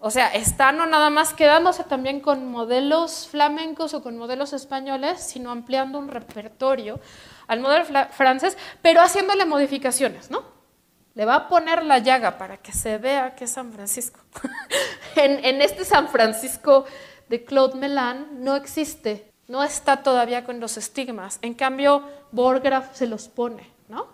O 0.00 0.10
sea, 0.10 0.28
está 0.28 0.72
no 0.72 0.86
nada 0.86 1.10
más 1.10 1.34
quedándose 1.34 1.84
también 1.84 2.20
con 2.20 2.50
modelos 2.50 3.28
flamencos 3.28 3.94
o 3.94 4.02
con 4.02 4.16
modelos 4.16 4.52
españoles, 4.52 5.20
sino 5.20 5.50
ampliando 5.50 5.98
un 5.98 6.08
repertorio 6.08 6.98
al 7.46 7.60
modelo 7.60 7.84
francés, 8.10 8.56
pero 8.80 9.02
haciéndole 9.02 9.44
modificaciones, 9.44 10.30
¿no? 10.30 10.60
le 11.14 11.24
va 11.24 11.34
a 11.34 11.48
poner 11.48 11.84
la 11.84 11.98
llaga 11.98 12.38
para 12.38 12.56
que 12.56 12.72
se 12.72 12.98
vea 12.98 13.34
que 13.34 13.44
es 13.44 13.50
San 13.50 13.72
Francisco. 13.72 14.20
en, 15.16 15.44
en, 15.44 15.60
este 15.60 15.84
San 15.84 16.08
Francisco 16.08 16.84
de 17.28 17.44
Claude 17.44 17.76
Melan 17.76 18.42
no 18.42 18.54
existe, 18.56 19.30
no 19.48 19.62
está 19.62 20.02
todavía 20.02 20.44
con 20.44 20.60
los 20.60 20.76
estigmas. 20.76 21.38
En 21.42 21.54
cambio, 21.54 22.08
Borgraf 22.32 22.96
se 22.96 23.06
los 23.06 23.28
pone, 23.28 23.70
¿no? 23.88 24.06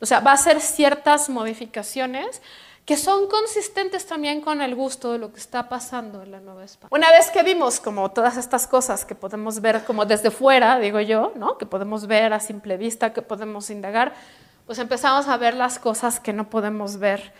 O 0.00 0.06
sea, 0.06 0.20
va 0.20 0.32
a 0.32 0.34
hacer 0.34 0.60
ciertas 0.60 1.28
modificaciones 1.28 2.42
que 2.84 2.96
son 2.96 3.28
consistentes 3.28 4.06
también 4.06 4.40
con 4.40 4.60
el 4.60 4.74
gusto 4.74 5.12
de 5.12 5.18
lo 5.18 5.32
que 5.32 5.38
está 5.38 5.68
pasando 5.68 6.22
en 6.22 6.32
la 6.32 6.40
Nueva 6.40 6.64
España. 6.64 6.88
Una 6.90 7.10
vez 7.12 7.30
que 7.30 7.42
vimos 7.42 7.78
como 7.78 8.10
todas 8.10 8.36
estas 8.36 8.66
cosas 8.66 9.04
que 9.04 9.14
podemos 9.14 9.60
ver 9.60 9.84
como 9.84 10.04
desde 10.04 10.30
fuera, 10.30 10.78
digo 10.78 11.00
yo, 11.00 11.32
¿no? 11.36 11.58
que 11.58 11.66
podemos 11.66 12.06
ver 12.06 12.32
a 12.32 12.40
simple 12.40 12.76
vista, 12.76 13.12
que 13.12 13.22
podemos 13.22 13.70
indagar, 13.70 14.14
pues 14.66 14.78
empezamos 14.78 15.28
a 15.28 15.36
ver 15.36 15.54
las 15.54 15.78
cosas 15.78 16.18
que 16.18 16.32
no 16.32 16.50
podemos 16.50 16.98
ver 16.98 17.32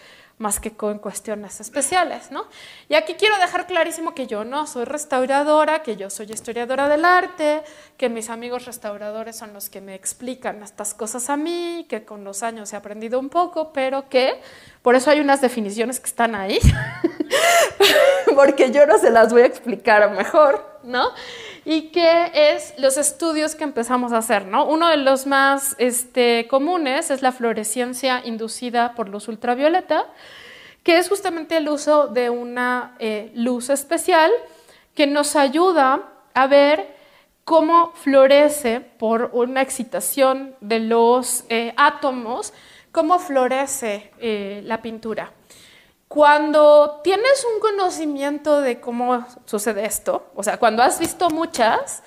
más 0.42 0.58
que 0.58 0.72
con 0.72 0.98
cuestiones 0.98 1.60
especiales, 1.60 2.32
¿no? 2.32 2.46
Y 2.88 2.94
aquí 2.94 3.14
quiero 3.14 3.38
dejar 3.38 3.66
clarísimo 3.66 4.12
que 4.12 4.26
yo 4.26 4.44
no 4.44 4.66
soy 4.66 4.84
restauradora, 4.84 5.82
que 5.82 5.96
yo 5.96 6.10
soy 6.10 6.26
historiadora 6.32 6.88
del 6.88 7.04
arte, 7.04 7.62
que 7.96 8.08
mis 8.08 8.28
amigos 8.28 8.66
restauradores 8.66 9.36
son 9.36 9.52
los 9.54 9.70
que 9.70 9.80
me 9.80 9.94
explican 9.94 10.62
estas 10.62 10.94
cosas 10.94 11.30
a 11.30 11.36
mí, 11.36 11.86
que 11.88 12.04
con 12.04 12.24
los 12.24 12.42
años 12.42 12.72
he 12.72 12.76
aprendido 12.76 13.20
un 13.20 13.28
poco, 13.28 13.72
pero 13.72 14.08
que 14.08 14.40
por 14.82 14.96
eso 14.96 15.10
hay 15.10 15.20
unas 15.20 15.40
definiciones 15.40 16.00
que 16.00 16.08
están 16.08 16.34
ahí, 16.34 16.58
porque 18.34 18.72
yo 18.72 18.84
no 18.84 18.98
se 18.98 19.10
las 19.10 19.32
voy 19.32 19.42
a 19.42 19.46
explicar 19.46 20.10
mejor, 20.10 20.80
¿no? 20.82 21.10
Y 21.64 21.88
que 21.88 22.30
es 22.34 22.74
los 22.78 22.96
estudios 22.96 23.54
que 23.54 23.64
empezamos 23.64 24.12
a 24.12 24.18
hacer. 24.18 24.46
¿no? 24.46 24.66
Uno 24.66 24.88
de 24.88 24.96
los 24.96 25.26
más 25.26 25.74
este, 25.78 26.46
comunes 26.48 27.10
es 27.10 27.22
la 27.22 27.32
fluorescencia 27.32 28.22
inducida 28.24 28.94
por 28.94 29.08
luz 29.08 29.28
ultravioleta, 29.28 30.06
que 30.82 30.98
es 30.98 31.08
justamente 31.08 31.56
el 31.56 31.68
uso 31.68 32.08
de 32.08 32.30
una 32.30 32.96
eh, 32.98 33.30
luz 33.34 33.70
especial 33.70 34.30
que 34.94 35.06
nos 35.06 35.36
ayuda 35.36 36.02
a 36.34 36.46
ver 36.46 36.96
cómo 37.44 37.92
florece 37.94 38.80
por 38.80 39.30
una 39.32 39.62
excitación 39.62 40.54
de 40.60 40.80
los 40.80 41.44
eh, 41.48 41.72
átomos, 41.76 42.52
cómo 42.90 43.18
florece 43.18 44.10
eh, 44.18 44.62
la 44.64 44.82
pintura. 44.82 45.32
Cuando 46.12 47.00
tienes 47.02 47.46
un 47.54 47.58
conocimiento 47.58 48.60
de 48.60 48.80
cómo 48.80 49.26
sucede 49.46 49.86
esto, 49.86 50.26
o 50.34 50.42
sea, 50.42 50.58
cuando 50.58 50.82
has 50.82 51.00
visto 51.00 51.30
muchas 51.30 52.02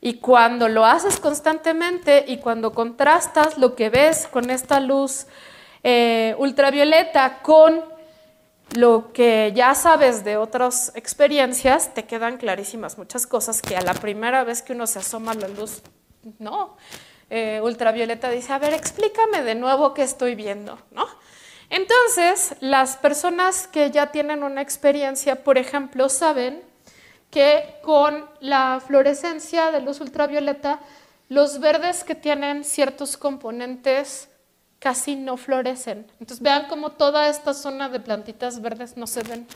y 0.00 0.14
cuando 0.14 0.66
lo 0.66 0.86
haces 0.86 1.20
constantemente 1.20 2.24
y 2.26 2.38
cuando 2.38 2.72
contrastas 2.72 3.58
lo 3.58 3.74
que 3.76 3.90
ves 3.90 4.26
con 4.28 4.48
esta 4.48 4.80
luz 4.80 5.26
eh, 5.82 6.34
ultravioleta 6.38 7.42
con 7.42 7.84
lo 8.76 9.12
que 9.12 9.52
ya 9.54 9.74
sabes 9.74 10.24
de 10.24 10.38
otras 10.38 10.92
experiencias, 10.94 11.92
te 11.92 12.06
quedan 12.06 12.38
clarísimas 12.38 12.96
muchas 12.96 13.26
cosas 13.26 13.60
que 13.60 13.76
a 13.76 13.82
la 13.82 13.92
primera 13.92 14.42
vez 14.42 14.62
que 14.62 14.72
uno 14.72 14.86
se 14.86 15.00
asoma 15.00 15.32
a 15.32 15.34
la 15.34 15.48
luz, 15.48 15.82
no, 16.38 16.78
eh, 17.28 17.60
ultravioleta 17.62 18.30
dice, 18.30 18.54
a 18.54 18.58
ver, 18.58 18.72
explícame 18.72 19.42
de 19.42 19.54
nuevo 19.54 19.92
qué 19.92 20.02
estoy 20.02 20.34
viendo, 20.34 20.78
¿no? 20.92 21.06
Entonces, 21.70 22.56
las 22.60 22.96
personas 22.96 23.68
que 23.68 23.90
ya 23.92 24.10
tienen 24.10 24.42
una 24.42 24.60
experiencia, 24.60 25.44
por 25.44 25.56
ejemplo, 25.56 26.08
saben 26.08 26.62
que 27.30 27.76
con 27.82 28.28
la 28.40 28.82
fluorescencia 28.84 29.70
de 29.70 29.80
luz 29.80 30.00
ultravioleta, 30.00 30.80
los 31.28 31.60
verdes 31.60 32.02
que 32.02 32.16
tienen 32.16 32.64
ciertos 32.64 33.16
componentes 33.16 34.28
casi 34.80 35.14
no 35.14 35.36
florecen. 35.36 36.10
Entonces 36.18 36.42
vean 36.42 36.66
cómo 36.68 36.90
toda 36.90 37.28
esta 37.28 37.54
zona 37.54 37.88
de 37.88 38.00
plantitas 38.00 38.60
verdes 38.60 38.96
no 38.96 39.06
se 39.06 39.22
ven, 39.22 39.46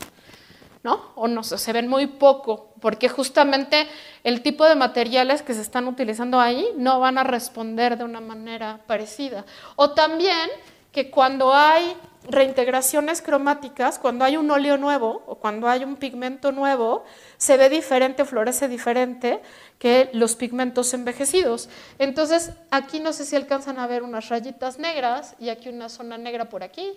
¿no? 0.84 1.10
O 1.16 1.26
no 1.26 1.42
se 1.42 1.72
ven 1.72 1.88
muy 1.88 2.06
poco, 2.06 2.74
porque 2.80 3.08
justamente 3.08 3.88
el 4.22 4.42
tipo 4.42 4.64
de 4.66 4.76
materiales 4.76 5.42
que 5.42 5.54
se 5.54 5.62
están 5.62 5.88
utilizando 5.88 6.38
ahí 6.38 6.68
no 6.76 7.00
van 7.00 7.18
a 7.18 7.24
responder 7.24 7.98
de 7.98 8.04
una 8.04 8.20
manera 8.20 8.78
parecida. 8.86 9.44
O 9.74 9.90
también 9.90 10.50
que 10.94 11.10
cuando 11.10 11.52
hay 11.52 11.96
reintegraciones 12.28 13.20
cromáticas, 13.20 13.98
cuando 13.98 14.24
hay 14.24 14.36
un 14.36 14.48
óleo 14.50 14.78
nuevo 14.78 15.24
o 15.26 15.34
cuando 15.34 15.68
hay 15.68 15.82
un 15.82 15.96
pigmento 15.96 16.52
nuevo, 16.52 17.04
se 17.36 17.56
ve 17.56 17.68
diferente, 17.68 18.24
florece 18.24 18.68
diferente 18.68 19.42
que 19.78 20.08
los 20.12 20.36
pigmentos 20.36 20.94
envejecidos. 20.94 21.68
Entonces, 21.98 22.52
aquí 22.70 23.00
no 23.00 23.12
sé 23.12 23.24
si 23.24 23.34
alcanzan 23.34 23.78
a 23.80 23.88
ver 23.88 24.04
unas 24.04 24.28
rayitas 24.28 24.78
negras 24.78 25.34
y 25.40 25.48
aquí 25.48 25.68
una 25.68 25.88
zona 25.88 26.16
negra 26.16 26.48
por 26.48 26.62
aquí. 26.62 26.92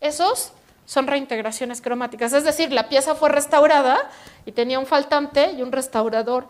Esos 0.00 0.52
son 0.86 1.08
reintegraciones 1.08 1.80
cromáticas, 1.80 2.32
es 2.32 2.44
decir, 2.44 2.72
la 2.72 2.88
pieza 2.88 3.16
fue 3.16 3.28
restaurada 3.28 3.98
y 4.46 4.52
tenía 4.52 4.78
un 4.78 4.86
faltante 4.86 5.52
y 5.52 5.62
un 5.62 5.72
restaurador 5.72 6.46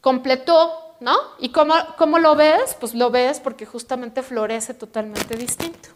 completó 0.00 0.87
¿no? 1.00 1.16
¿Y 1.38 1.50
cómo, 1.50 1.74
cómo 1.96 2.18
lo 2.18 2.34
ves? 2.34 2.76
Pues 2.78 2.94
lo 2.94 3.10
ves 3.10 3.40
porque 3.40 3.66
justamente 3.66 4.22
florece 4.22 4.74
totalmente 4.74 5.36
distinto. 5.36 5.90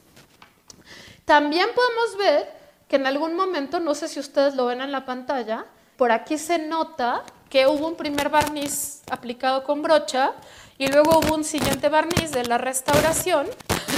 También 1.25 1.69
podemos 1.75 2.19
ver 2.19 2.49
que 2.89 2.97
en 2.97 3.07
algún 3.07 3.35
momento, 3.35 3.81
no 3.81 3.95
sé 3.95 4.09
si 4.09 4.21
ustedes 4.21 4.55
lo 4.55 4.67
ven 4.67 4.81
en 4.81 4.93
la 4.93 5.05
pantalla, 5.05 5.65
por 5.97 6.13
aquí 6.13 6.37
se 6.39 6.59
nota 6.59 7.23
que 7.49 7.67
hubo 7.67 7.87
un 7.87 7.97
primer 7.97 8.29
barniz 8.29 9.03
aplicado 9.11 9.63
con 9.65 9.83
brocha 9.83 10.33
y 10.79 10.89
luego 10.89 11.19
hubo 11.19 11.35
un 11.35 11.45
siguiente 11.45 11.89
barniz 11.89 12.33
de 12.33 12.45
la 12.45 12.59
restauración 12.59 13.47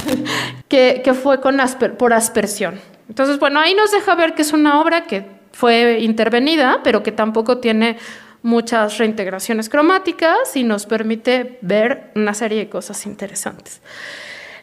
que, 0.67 1.01
que, 1.03 1.13
fue 1.13 1.41
con 1.41 1.57
por 1.97 2.13
aspersión. 2.13 2.79
Entonces, 3.09 3.39
bueno, 3.39 3.59
ahí 3.59 3.73
nos 3.73 3.91
deja 3.91 4.13
ver 4.15 4.35
que 4.35 4.41
es 4.41 4.53
una 4.53 4.81
obra 4.81 5.05
que 5.07 5.25
fue 5.51 5.99
intervenida, 6.01 6.81
pero 6.83 7.01
que 7.01 7.11
tampoco 7.11 7.59
tiene 7.59 7.97
muchas 8.45 8.99
reintegraciones 8.99 9.69
cromáticas 9.69 10.55
y 10.55 10.63
nos 10.63 10.85
permite 10.85 11.57
ver 11.61 12.11
una 12.13 12.35
serie 12.35 12.59
de 12.59 12.69
cosas 12.69 13.07
interesantes. 13.07 13.81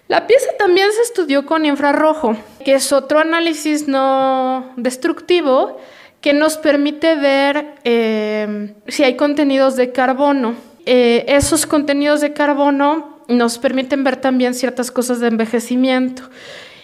La 0.07 0.29
pieza 0.29 0.47
también 0.57 0.93
se 0.93 1.03
estudió 1.03 1.45
con 1.47 1.67
infrarrojo, 1.67 2.37
que 2.65 2.75
es 2.75 2.93
otro 2.93 3.19
análisis 3.19 3.89
no 3.89 4.73
destructivo 4.77 5.81
que 6.21 6.33
nos 6.33 6.59
permite 6.59 7.17
ver 7.17 7.75
eh, 7.83 8.73
si 8.87 9.03
hay 9.03 9.17
contenidos 9.17 9.75
de 9.75 9.91
carbono. 9.91 10.55
Eh, 10.87 11.25
esos 11.27 11.67
contenidos 11.67 12.21
de 12.21 12.33
carbono 12.33 13.19
nos 13.27 13.59
permiten 13.59 14.05
ver 14.05 14.17
también 14.17 14.55
ciertas 14.55 14.93
cosas 14.93 15.19
de 15.19 15.27
envejecimiento. 15.27 16.23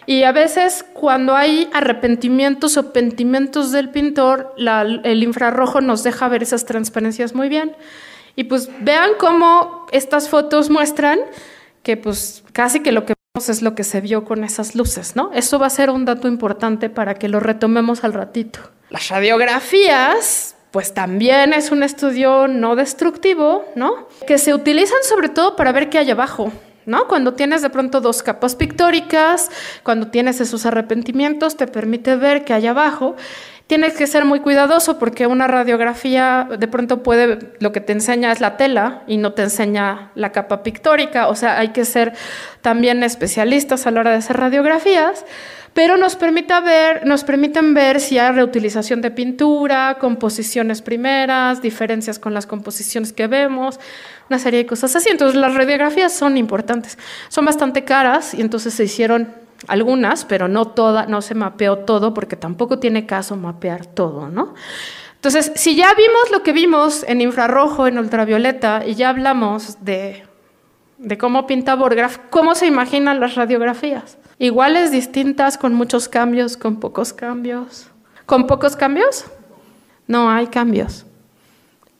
Y 0.08 0.22
a 0.22 0.32
veces 0.32 0.86
cuando 0.94 1.36
hay 1.36 1.68
arrepentimientos 1.74 2.78
o 2.78 2.94
pentimentos 2.94 3.72
del 3.72 3.90
pintor, 3.90 4.54
el 4.56 5.22
infrarrojo 5.22 5.82
nos 5.82 6.02
deja 6.02 6.28
ver 6.28 6.42
esas 6.42 6.64
transparencias 6.64 7.34
muy 7.34 7.50
bien. 7.50 7.76
Y 8.34 8.44
pues 8.44 8.70
vean 8.80 9.10
cómo 9.18 9.86
estas 9.92 10.30
fotos 10.30 10.70
muestran 10.70 11.18
que 11.82 11.98
pues 11.98 12.42
casi 12.54 12.80
que 12.80 12.90
lo 12.90 13.04
que 13.04 13.12
vemos 13.34 13.50
es 13.50 13.60
lo 13.60 13.74
que 13.74 13.84
se 13.84 14.00
vio 14.00 14.24
con 14.24 14.44
esas 14.44 14.74
luces, 14.74 15.14
¿no? 15.14 15.30
Eso 15.34 15.58
va 15.58 15.66
a 15.66 15.70
ser 15.70 15.90
un 15.90 16.06
dato 16.06 16.26
importante 16.26 16.88
para 16.88 17.16
que 17.16 17.28
lo 17.28 17.38
retomemos 17.38 18.02
al 18.02 18.14
ratito. 18.14 18.60
Las 18.88 19.08
radiografías, 19.08 20.56
pues 20.70 20.94
también 20.94 21.52
es 21.52 21.70
un 21.70 21.82
estudio 21.82 22.48
no 22.48 22.76
destructivo, 22.76 23.66
¿no? 23.74 24.08
Que 24.26 24.38
se 24.38 24.54
utilizan 24.54 25.02
sobre 25.02 25.28
todo 25.28 25.54
para 25.54 25.70
ver 25.72 25.90
qué 25.90 25.98
hay 25.98 26.10
abajo. 26.10 26.50
¿No? 26.88 27.06
Cuando 27.06 27.34
tienes 27.34 27.62
de 27.62 27.70
pronto 27.70 28.00
dos 28.00 28.22
capas 28.22 28.56
pictóricas, 28.56 29.50
cuando 29.84 30.08
tienes 30.08 30.40
esos 30.40 30.66
arrepentimientos, 30.66 31.56
te 31.56 31.66
permite 31.66 32.16
ver 32.16 32.44
que 32.44 32.54
hay 32.54 32.66
abajo. 32.66 33.14
Tienes 33.68 33.92
que 33.92 34.06
ser 34.06 34.24
muy 34.24 34.40
cuidadoso 34.40 34.98
porque 34.98 35.26
una 35.26 35.46
radiografía 35.46 36.48
de 36.58 36.68
pronto 36.68 37.02
puede, 37.02 37.52
lo 37.60 37.70
que 37.70 37.82
te 37.82 37.92
enseña 37.92 38.32
es 38.32 38.40
la 38.40 38.56
tela 38.56 39.02
y 39.06 39.18
no 39.18 39.34
te 39.34 39.42
enseña 39.42 40.10
la 40.14 40.32
capa 40.32 40.62
pictórica, 40.62 41.28
o 41.28 41.34
sea, 41.34 41.58
hay 41.58 41.68
que 41.68 41.84
ser 41.84 42.14
también 42.62 43.02
especialistas 43.02 43.86
a 43.86 43.90
la 43.90 44.00
hora 44.00 44.10
de 44.12 44.16
hacer 44.16 44.38
radiografías 44.38 45.26
pero 45.74 45.96
nos, 45.96 46.16
permite 46.16 46.60
ver, 46.60 47.06
nos 47.06 47.24
permiten 47.24 47.74
ver 47.74 48.00
si 48.00 48.18
hay 48.18 48.32
reutilización 48.32 49.00
de 49.00 49.10
pintura, 49.10 49.96
composiciones 50.00 50.82
primeras, 50.82 51.62
diferencias 51.62 52.18
con 52.18 52.34
las 52.34 52.46
composiciones 52.46 53.12
que 53.12 53.26
vemos, 53.26 53.78
una 54.28 54.38
serie 54.38 54.60
de 54.60 54.66
cosas 54.66 54.96
así. 54.96 55.08
Entonces 55.10 55.36
las 55.36 55.54
radiografías 55.54 56.12
son 56.12 56.36
importantes, 56.36 56.98
son 57.28 57.44
bastante 57.44 57.84
caras 57.84 58.34
y 58.34 58.40
entonces 58.40 58.74
se 58.74 58.84
hicieron 58.84 59.32
algunas, 59.66 60.24
pero 60.24 60.48
no 60.48 60.68
toda, 60.68 61.06
no 61.06 61.22
se 61.22 61.34
mapeó 61.34 61.78
todo 61.78 62.14
porque 62.14 62.36
tampoco 62.36 62.78
tiene 62.78 63.06
caso 63.06 63.36
mapear 63.36 63.86
todo, 63.86 64.28
¿no? 64.28 64.54
Entonces, 65.16 65.50
si 65.56 65.74
ya 65.74 65.92
vimos 65.94 66.30
lo 66.30 66.44
que 66.44 66.52
vimos 66.52 67.04
en 67.08 67.20
infrarrojo, 67.20 67.88
en 67.88 67.98
ultravioleta, 67.98 68.86
y 68.86 68.94
ya 68.94 69.08
hablamos 69.08 69.84
de, 69.84 70.22
de 70.98 71.18
cómo 71.18 71.48
pinta 71.48 71.74
Borgraf, 71.74 72.18
¿cómo 72.30 72.54
se 72.54 72.66
imaginan 72.66 73.18
las 73.18 73.34
radiografías? 73.34 74.16
Iguales, 74.38 74.90
distintas, 74.90 75.58
con 75.58 75.74
muchos 75.74 76.08
cambios, 76.08 76.56
con 76.56 76.80
pocos 76.80 77.12
cambios. 77.12 77.88
¿Con 78.26 78.46
pocos 78.46 78.76
cambios? 78.76 79.24
No 80.06 80.30
hay 80.30 80.46
cambios. 80.48 81.06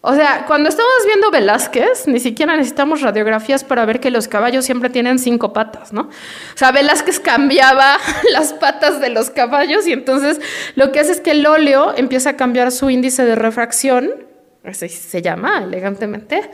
O 0.01 0.15
sea, 0.15 0.45
cuando 0.47 0.69
estamos 0.69 0.93
viendo 1.07 1.31
Velázquez, 1.33 2.07
ni 2.07 2.21
siquiera 2.21 2.57
necesitamos 2.57 3.01
radiografías 3.01 3.65
para 3.65 3.85
ver 3.85 3.99
que 3.99 4.13
los 4.13 4.29
caballos 4.29 4.65
siempre 4.65 4.91
tienen 4.91 5.19
cinco 5.19 5.53
patas, 5.53 5.93
¿no? 5.93 6.03
O 6.03 6.57
sea, 6.57 6.71
Velázquez 6.71 7.19
cambiaba 7.19 7.99
las 8.33 8.53
patas 8.53 9.01
de 9.01 9.09
los 9.09 9.31
caballos 9.31 9.89
y 9.89 9.93
entonces 9.93 10.41
lo 10.77 10.93
que 10.93 11.01
hace 11.01 11.13
es 11.13 11.21
que 11.21 11.33
el 11.33 11.45
óleo 11.45 11.95
empieza 11.97 12.31
a 12.31 12.37
cambiar 12.37 12.71
su 12.71 12.91
índice 12.91 13.25
de 13.25 13.35
refracción, 13.35 14.11
así 14.63 14.89
se 14.89 15.21
llama 15.21 15.65
elegantemente, 15.65 16.49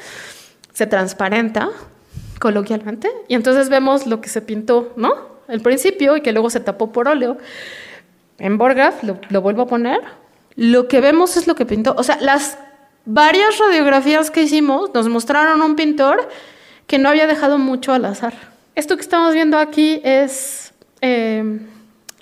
se 0.73 0.87
transparenta 0.87 1.69
coloquialmente, 2.41 3.11
y 3.29 3.35
entonces 3.35 3.69
vemos 3.69 4.07
lo 4.07 4.23
que 4.23 4.31
se 4.31 4.41
pintó, 4.41 4.93
¿no? 4.97 5.34
El 5.49 5.61
principio 5.61 6.17
y 6.17 6.21
que 6.21 6.33
luego 6.33 6.51
se 6.51 6.61
tapó 6.61 6.93
por 6.93 7.09
óleo. 7.09 7.39
En 8.39 8.59
Borgaf, 8.59 9.03
lo, 9.03 9.19
lo 9.29 9.43
vuelvo 9.43 9.63
a 9.63 9.67
poner, 9.67 10.01
lo 10.57 10.89
que 10.89 11.01
vemos 11.01 11.37
es 11.37 11.47
lo 11.47 11.55
que 11.55 11.67
pintó. 11.67 11.95
O 11.97 12.03
sea, 12.03 12.19
las 12.21 12.59
varias 13.05 13.59
radiografías 13.59 14.31
que 14.31 14.43
hicimos 14.43 14.93
nos 14.95 15.09
mostraron 15.09 15.63
un 15.63 15.77
pintor 15.77 16.29
que 16.87 16.99
no 16.99 17.09
había 17.09 17.27
dejado 17.27 17.59
mucho 17.59 17.93
al 17.93 18.05
azar. 18.05 18.35
Esto 18.75 18.97
que 18.97 19.03
estamos 19.03 19.35
viendo 19.35 19.59
aquí 19.59 20.01
es 20.05 20.73
eh, 21.01 21.61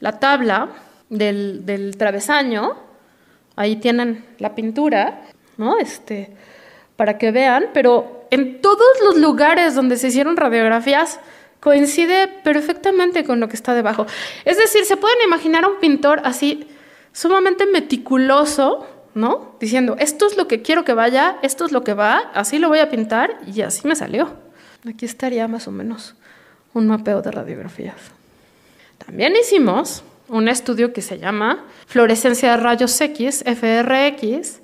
la 0.01 0.19
tabla 0.19 0.69
del, 1.09 1.65
del, 1.65 1.97
travesaño. 1.97 2.77
Ahí 3.57 3.77
tienen 3.77 4.25
la 4.39 4.55
pintura, 4.55 5.23
¿no? 5.57 5.79
Este, 5.79 6.35
para 6.97 7.19
que 7.19 7.31
vean, 7.31 7.67
pero 7.73 8.27
en 8.31 8.61
todos 8.61 9.01
los 9.05 9.19
lugares 9.19 9.75
donde 9.75 9.97
se 9.97 10.09
hicieron 10.09 10.37
radiografías 10.37 11.21
coincide 11.63 12.27
perfectamente 12.27 13.23
con 13.23 13.39
lo 13.39 13.49
que 13.49 13.55
está 13.55 13.73
debajo. 13.73 14.05
Es 14.45 14.59
decir, 14.59 14.85
se 14.85 14.97
pueden 14.97 15.19
imaginar 15.25 15.63
a 15.63 15.69
un 15.69 15.79
pintor 15.79 16.21
así 16.25 16.67
sumamente 17.13 17.67
meticuloso, 17.67 18.85
¿no? 19.15 19.55
Diciendo, 19.61 19.95
esto 20.01 20.27
es 20.27 20.37
lo 20.37 20.49
que 20.49 20.61
quiero 20.61 20.85
que 20.85 20.93
vaya, 20.93 21.37
esto 21.43 21.65
es 21.65 21.71
lo 21.71 21.85
que 21.85 21.95
va, 21.95 22.33
así 22.35 22.59
lo 22.59 22.69
voy 22.69 22.81
a 22.81 22.91
pintar 22.91 23.39
y 23.47 23.61
así 23.63 23.87
me 23.87 23.95
salió. 23.95 24.35
Aquí 24.89 25.05
estaría 25.05 25.47
más 25.47 25.69
o 25.69 25.71
menos 25.71 26.17
un 26.75 26.89
mapeo 26.89 27.23
de 27.23 27.31
radiografías. 27.31 28.11
También 28.99 29.35
hicimos 29.41 30.03
un 30.29 30.49
estudio 30.49 30.93
que 30.93 31.01
se 31.01 31.21
llama 31.21 31.65
fluorescencia 31.87 32.51
de 32.51 32.57
rayos 32.57 33.01
X, 33.01 33.45
FRX, 33.47 34.59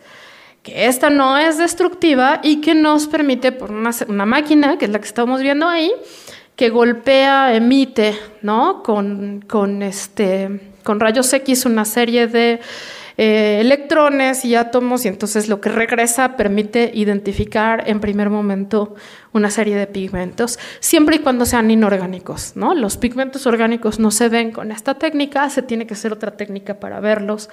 que 0.65 0.87
esta 0.87 1.11
no 1.11 1.39
es 1.39 1.59
destructiva 1.59 2.41
y 2.43 2.61
que 2.61 2.75
nos 2.75 3.07
permite, 3.07 3.53
por 3.53 3.71
una, 3.71 3.91
una 4.09 4.27
máquina, 4.27 4.79
que 4.79 4.87
es 4.87 4.91
la 4.91 4.99
que 4.99 5.07
estamos 5.07 5.41
viendo 5.41 5.69
ahí, 5.69 5.93
que 6.59 6.71
golpea, 6.71 7.55
emite, 7.55 8.19
¿no? 8.43 8.83
Con, 8.83 9.45
con, 9.47 9.81
este, 9.81 10.73
con 10.83 10.99
rayos 10.99 11.33
X 11.33 11.65
una 11.67 11.85
serie 11.85 12.27
de 12.27 12.59
eh, 13.17 13.59
electrones 13.61 14.45
y 14.45 14.57
átomos 14.57 15.05
y 15.05 15.09
entonces 15.09 15.49
lo 15.49 15.61
que 15.61 15.69
regresa 15.69 16.37
permite 16.37 16.91
identificar 16.95 17.85
en 17.87 18.01
primer 18.01 18.29
momento 18.29 18.97
una 19.33 19.51
serie 19.51 19.77
de 19.77 19.87
pigmentos, 19.87 20.59
siempre 20.81 21.17
y 21.17 21.19
cuando 21.21 21.47
sean 21.47 21.71
inorgánicos. 21.71 22.53
¿no? 22.57 22.75
Los 22.75 22.97
pigmentos 22.97 23.47
orgánicos 23.47 24.01
no 24.01 24.11
se 24.11 24.29
ven 24.29 24.51
con 24.51 24.73
esta 24.73 24.95
técnica, 24.95 25.49
se 25.51 25.63
tiene 25.63 25.87
que 25.87 25.95
hacer 25.95 26.13
otra 26.13 26.37
técnica 26.37 26.81
para 26.81 26.99
verlos 26.99 27.51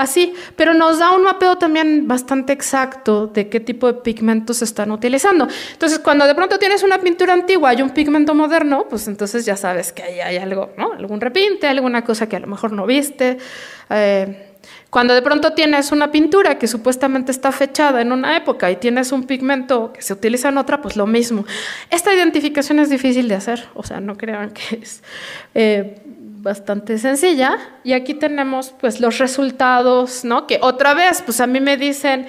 así, 0.00 0.32
pero 0.56 0.72
nos 0.74 0.98
da 0.98 1.12
un 1.12 1.22
mapeo 1.22 1.56
también 1.58 2.08
bastante 2.08 2.52
exacto 2.52 3.26
de 3.26 3.48
qué 3.48 3.60
tipo 3.60 3.86
de 3.86 3.94
pigmentos 4.00 4.58
se 4.58 4.64
están 4.64 4.90
utilizando. 4.90 5.46
Entonces, 5.72 5.98
cuando 5.98 6.26
de 6.26 6.34
pronto 6.34 6.58
tienes 6.58 6.82
una 6.82 6.98
pintura 6.98 7.34
antigua 7.34 7.74
y 7.74 7.82
un 7.82 7.90
pigmento 7.90 8.34
moderno, 8.34 8.86
pues 8.88 9.06
entonces 9.08 9.44
ya 9.44 9.56
sabes 9.56 9.92
que 9.92 10.02
ahí 10.02 10.20
hay 10.20 10.36
algo, 10.38 10.70
¿no? 10.76 10.92
algún 10.92 11.20
repinte, 11.20 11.66
alguna 11.66 12.02
cosa 12.02 12.28
que 12.28 12.36
a 12.36 12.40
lo 12.40 12.46
mejor 12.46 12.72
no 12.72 12.86
viste. 12.86 13.38
Eh, 13.90 14.46
cuando 14.88 15.14
de 15.14 15.22
pronto 15.22 15.52
tienes 15.52 15.92
una 15.92 16.10
pintura 16.10 16.58
que 16.58 16.66
supuestamente 16.66 17.30
está 17.30 17.52
fechada 17.52 18.00
en 18.00 18.10
una 18.10 18.36
época 18.36 18.70
y 18.70 18.76
tienes 18.76 19.12
un 19.12 19.24
pigmento 19.24 19.92
que 19.92 20.02
se 20.02 20.12
utiliza 20.12 20.48
en 20.48 20.58
otra, 20.58 20.80
pues 20.82 20.96
lo 20.96 21.06
mismo. 21.06 21.44
Esta 21.90 22.12
identificación 22.12 22.78
es 22.80 22.90
difícil 22.90 23.28
de 23.28 23.36
hacer, 23.36 23.68
o 23.74 23.82
sea, 23.82 24.00
no 24.00 24.16
crean 24.16 24.50
que 24.50 24.80
es 24.82 25.02
eh, 25.54 26.02
bastante 26.42 26.98
sencilla. 26.98 27.58
Y 27.84 27.92
aquí 27.92 28.14
tenemos 28.14 28.74
pues 28.80 29.00
los 29.00 29.18
resultados, 29.18 30.24
¿no? 30.24 30.46
Que 30.46 30.58
otra 30.62 30.94
vez, 30.94 31.22
pues 31.22 31.40
a 31.40 31.46
mí 31.46 31.60
me 31.60 31.76
dicen 31.76 32.26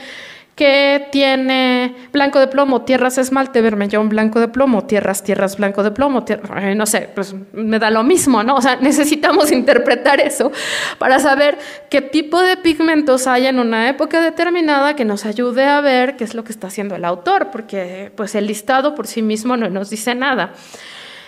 que 0.56 1.08
tiene 1.12 1.96
blanco 2.12 2.40
de 2.40 2.48
plomo, 2.48 2.82
tierras 2.82 3.18
esmalte, 3.18 3.62
vermellón, 3.62 4.10
blanco 4.10 4.40
de 4.40 4.48
plomo, 4.48 4.86
tierras, 4.86 5.24
tierras, 5.24 5.58
blanco 5.58 5.82
de 5.82 5.92
plomo, 5.92 6.24
tierra, 6.24 6.76
no 6.76 6.86
sé, 6.86 7.10
pues 7.16 7.34
me 7.54 7.80
da 7.80 7.90
lo 7.90 8.04
mismo, 8.04 8.44
¿no? 8.44 8.56
O 8.58 8.62
sea, 8.62 8.76
necesitamos 8.82 9.52
interpretar 9.52 10.20
eso 10.20 10.52
para 11.00 11.20
saber 11.20 11.58
qué 11.90 12.02
tipo 12.02 12.42
de 12.42 12.58
pigmentos 12.58 13.28
hay 13.28 13.48
en 13.48 13.60
una 13.60 13.90
época 13.90 14.22
determinada 14.22 14.96
que 14.96 15.06
nos 15.06 15.26
ayude 15.26 15.64
a 15.64 15.82
ver 15.82 16.18
qué 16.18 16.26
es 16.26 16.36
lo 16.36 16.44
que 16.44 16.52
está 16.52 16.68
haciendo 16.68 16.96
el 16.96 17.06
autor, 17.06 17.50
porque 17.52 18.12
pues 18.16 18.36
el 18.36 18.46
listado 18.46 18.94
por 18.94 19.08
sí 19.08 19.22
mismo 19.22 19.58
no 19.58 19.70
nos 19.70 19.90
dice 19.90 20.14
nada. 20.16 20.54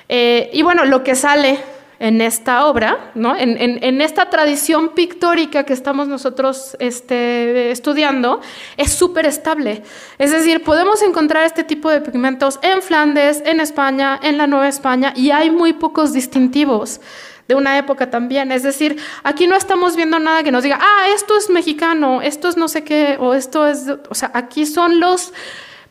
Eh, 0.09 0.51
y 0.53 0.61
bueno, 0.61 0.86
lo 0.86 1.03
que 1.03 1.15
sale 1.15 1.57
en 1.99 2.21
esta 2.21 2.65
obra, 2.65 3.11
¿no? 3.15 3.35
en, 3.35 3.57
en, 3.61 3.83
en, 3.83 4.01
esta 4.01 4.29
tradición 4.29 4.89
pictórica 4.89 5.63
que 5.63 5.73
estamos 5.73 6.07
nosotros 6.07 6.75
este, 6.79 7.71
estudiando, 7.71 8.41
es 8.77 8.91
súper 8.91 9.25
estable. 9.25 9.83
Es 10.17 10.31
decir, 10.31 10.63
podemos 10.63 11.01
encontrar 11.01 11.45
este 11.45 11.63
tipo 11.63 11.89
de 11.89 12.01
pigmentos 12.01 12.59
en 12.61 12.81
Flandes, 12.81 13.41
en 13.45 13.59
España, 13.59 14.19
en 14.21 14.37
la 14.37 14.47
Nueva 14.47 14.67
España, 14.67 15.13
y 15.15 15.31
hay 15.31 15.49
muy 15.49 15.73
pocos 15.73 16.13
distintivos 16.13 16.99
de 17.47 17.55
una 17.55 17.77
época 17.77 18.09
también. 18.09 18.51
Es 18.51 18.63
decir, 18.63 18.97
aquí 19.23 19.47
no 19.47 19.55
estamos 19.55 19.95
viendo 19.95 20.19
nada 20.19 20.43
que 20.43 20.51
nos 20.51 20.63
diga, 20.63 20.79
ah, 20.81 21.07
esto 21.13 21.37
es 21.37 21.49
mexicano, 21.49 22.21
esto 22.21 22.47
es 22.47 22.57
no 22.57 22.67
sé 22.67 22.83
qué, 22.83 23.17
o 23.19 23.33
esto 23.33 23.67
es, 23.67 23.87
o 24.09 24.15
sea, 24.15 24.31
aquí 24.33 24.65
son 24.65 24.99
los 24.99 25.33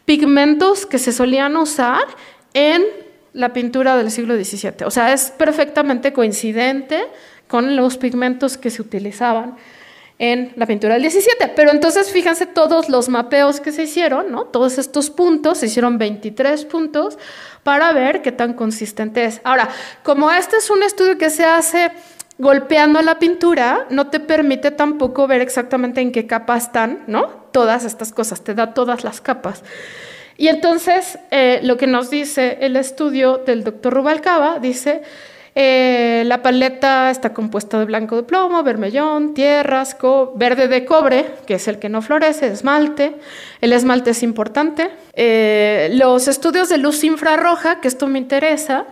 pigmentos 0.05 0.87
que 0.87 0.99
se 0.99 1.13
solían 1.13 1.57
usar 1.57 2.03
en 2.55 2.83
la 3.33 3.53
pintura 3.53 3.97
del 3.97 4.11
siglo 4.11 4.35
XVII. 4.37 4.85
O 4.85 4.91
sea, 4.91 5.13
es 5.13 5.31
perfectamente 5.31 6.13
coincidente 6.13 7.03
con 7.49 7.77
los 7.77 7.99
pigmentos 7.99 8.57
que 8.57 8.71
se 8.71 8.83
utilizaban 8.83 9.57
en 10.19 10.53
la 10.57 10.67
pintura 10.67 10.95
del 10.95 11.11
XVII. 11.11 11.53
Pero 11.57 11.71
entonces 11.71 12.11
fíjense 12.11 12.47
todos 12.47 12.89
los 12.89 13.09
mapeos 13.09 13.61
que 13.61 13.73
se 13.73 13.85
hicieron, 13.85 14.31
¿no? 14.31 14.45
Todos 14.45 14.79
estos 14.79 15.11
puntos, 15.11 15.59
se 15.59 15.67
hicieron 15.67 15.99
23 15.99 16.65
puntos 16.67 17.19
para 17.63 17.93
ver 17.93 18.23
qué 18.23 18.33
tan 18.33 18.55
consistente 18.55 19.25
es. 19.25 19.41
Ahora, 19.45 19.69
como 20.03 20.31
este 20.31 20.57
es 20.57 20.71
un 20.71 20.83
estudio 20.83 21.19
que 21.19 21.31
se 21.31 21.45
hace 21.45 21.91
golpeando 22.39 23.03
la 23.03 23.19
pintura, 23.19 23.87
no 23.91 24.09
te 24.09 24.21
permite 24.21 24.71
tampoco 24.71 25.27
ver 25.27 25.41
exactamente 25.41 26.01
en 26.01 26.13
qué 26.13 26.27
capa 26.27 26.57
están, 26.57 27.05
¿no? 27.07 27.27
Todas 27.53 27.85
estas 27.85 28.13
cosas, 28.13 28.43
te 28.43 28.55
da 28.55 28.75
todas 28.75 29.05
las 29.05 29.21
capas. 29.21 29.63
Y 30.43 30.49
entonces, 30.49 31.21
eh, 31.31 31.61
lo 31.63 31.77
que 31.77 31.87
nos 31.87 32.11
dice 32.11 32.59
el 32.63 32.75
estudio 32.75 33.39
del 33.47 33.63
doctor 33.63 33.95
Rubalcaba, 33.95 34.59
dice, 34.59 35.03
eh, 35.55 36.25
la 36.27 36.43
paleta 36.43 37.13
está 37.13 37.33
compuesta 37.33 37.79
de 37.79 37.85
blanco 37.85 38.17
de 38.17 38.25
plomo, 38.25 38.65
vermellón, 38.65 39.35
tierras, 39.35 39.97
verde 40.35 40.67
de 40.67 40.85
cobre, 40.85 41.27
que 41.47 41.55
es 41.55 41.69
el 41.69 41.79
que 41.79 41.89
no 41.89 42.03
florece, 42.03 42.49
esmalte. 42.49 43.15
El 43.61 43.73
esmalte 43.73 44.11
es 44.11 44.25
importante. 44.25 44.91
Eh, 45.13 45.91
los 45.93 46.27
estudios 46.27 46.69
de 46.69 46.79
luz 46.79 47.05
infrarroja, 47.05 47.81
que 47.81 47.87
esto 47.87 48.09
me 48.09 48.19
interesa, 48.19 48.87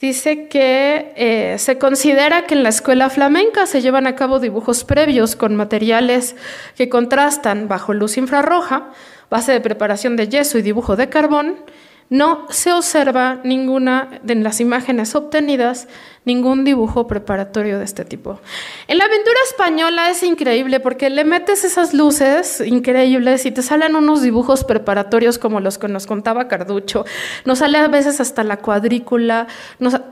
dice 0.00 0.48
que 0.48 1.56
se 1.58 1.78
considera 1.78 2.46
que 2.46 2.54
en 2.54 2.62
la 2.62 2.70
escuela 2.70 3.10
flamenca 3.10 3.66
se 3.66 3.82
llevan 3.82 4.06
a 4.06 4.16
cabo 4.16 4.40
dibujos 4.40 4.84
previos 4.84 5.36
con 5.36 5.56
materiales 5.56 6.36
que 6.76 6.88
contrastan 6.88 7.68
bajo 7.68 7.92
luz 7.92 8.16
infrarroja 8.16 8.90
base 9.30 9.52
de 9.52 9.60
preparación 9.60 10.16
de 10.16 10.28
yeso 10.28 10.58
y 10.58 10.62
dibujo 10.62 10.96
de 10.96 11.08
carbón, 11.08 11.56
no 12.10 12.46
se 12.50 12.72
observa 12.72 13.40
ninguna 13.44 14.20
de 14.24 14.34
las 14.34 14.60
imágenes 14.60 15.14
obtenidas, 15.14 15.86
ningún 16.24 16.64
dibujo 16.64 17.06
preparatorio 17.06 17.78
de 17.78 17.84
este 17.84 18.04
tipo. 18.04 18.40
En 18.88 18.98
la 18.98 19.04
pintura 19.04 19.38
española 19.48 20.10
es 20.10 20.24
increíble 20.24 20.80
porque 20.80 21.08
le 21.08 21.24
metes 21.24 21.62
esas 21.62 21.94
luces 21.94 22.60
increíbles 22.66 23.46
y 23.46 23.52
te 23.52 23.62
salen 23.62 23.94
unos 23.94 24.22
dibujos 24.22 24.64
preparatorios 24.64 25.38
como 25.38 25.60
los 25.60 25.78
que 25.78 25.86
nos 25.86 26.08
contaba 26.08 26.48
Carducho. 26.48 27.04
Nos 27.44 27.60
sale 27.60 27.78
a 27.78 27.86
veces 27.86 28.20
hasta 28.20 28.42
la 28.42 28.56
cuadrícula, 28.56 29.46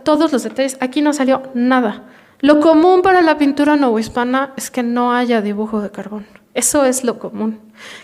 todos 0.04 0.32
los 0.32 0.44
detalles. 0.44 0.78
Aquí 0.80 1.02
no 1.02 1.12
salió 1.12 1.42
nada. 1.52 2.04
Lo 2.38 2.60
común 2.60 3.02
para 3.02 3.22
la 3.22 3.36
pintura 3.38 3.74
novohispana 3.74 4.52
es 4.56 4.70
que 4.70 4.84
no 4.84 5.12
haya 5.12 5.42
dibujo 5.42 5.80
de 5.80 5.90
carbón. 5.90 6.26
Eso 6.54 6.84
es 6.84 7.02
lo 7.02 7.18
común. 7.18 7.58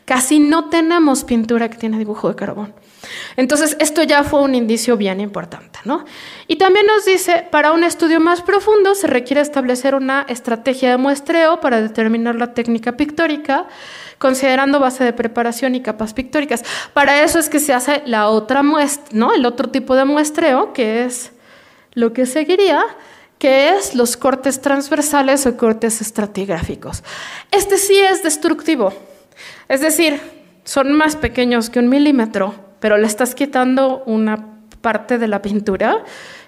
Casi 0.05 0.41
no 0.41 0.69
tenemos 0.69 1.23
pintura 1.23 1.69
que 1.69 1.79
tiene 1.79 1.99
dibujo 1.99 2.29
de 2.29 2.35
carbón. 2.35 2.75
Entonces, 3.37 3.77
esto 3.81 4.03
ya 4.03 4.25
fue 4.25 4.41
un 4.41 4.55
indicio 4.55 4.97
bien 4.97 5.21
importante, 5.21 5.79
¿no? 5.85 6.05
Y 6.47 6.57
también 6.57 6.87
nos 6.87 7.05
dice, 7.05 7.47
para 7.51 7.73
un 7.73 7.85
estudio 7.85 8.21
más 8.21 8.43
profundo 8.43 8.95
se 8.95 9.07
requiere 9.07 9.41
establecer 9.41 9.95
una 9.95 10.27
estrategia 10.29 10.91
de 10.91 10.97
muestreo 10.97 11.61
para 11.61 11.81
determinar 11.81 12.35
la 12.35 12.55
técnica 12.55 12.97
pictórica, 12.97 13.67
considerando 14.19 14.81
base 14.81 15.05
de 15.05 15.13
preparación 15.13 15.75
y 15.75 15.83
capas 15.83 16.15
pictóricas. 16.15 16.63
Para 16.93 17.23
eso 17.23 17.39
es 17.39 17.49
que 17.49 17.61
se 17.61 17.73
hace 17.73 18.03
la 18.07 18.29
otra 18.29 18.63
muestra, 18.63 19.07
¿no? 19.13 19.35
El 19.35 19.47
otro 19.47 19.71
tipo 19.71 19.95
de 19.95 20.05
muestreo, 20.05 20.73
que 20.73 21.05
es 21.05 21.33
lo 21.93 22.13
que 22.13 22.27
seguiría, 22.27 22.85
que 23.39 23.71
es 23.71 23.95
los 23.95 24.17
cortes 24.17 24.61
transversales 24.61 25.47
o 25.47 25.57
cortes 25.57 26.01
estratigráficos. 26.01 27.03
Este 27.51 27.79
sí 27.79 27.99
es 27.99 28.23
destructivo. 28.23 28.93
Es 29.69 29.81
decir, 29.81 30.21
son 30.65 30.93
más 30.93 31.17
pequeños 31.17 31.71
que 31.71 31.79
un 31.79 31.89
milímetro, 31.89 32.55
pero 32.85 32.99
le 32.99 33.07
estás 33.07 33.35
quitando 33.35 34.03
una 34.05 34.59
parte 34.82 35.16
de 35.16 35.26
la 35.26 35.41
pintura 35.41 36.05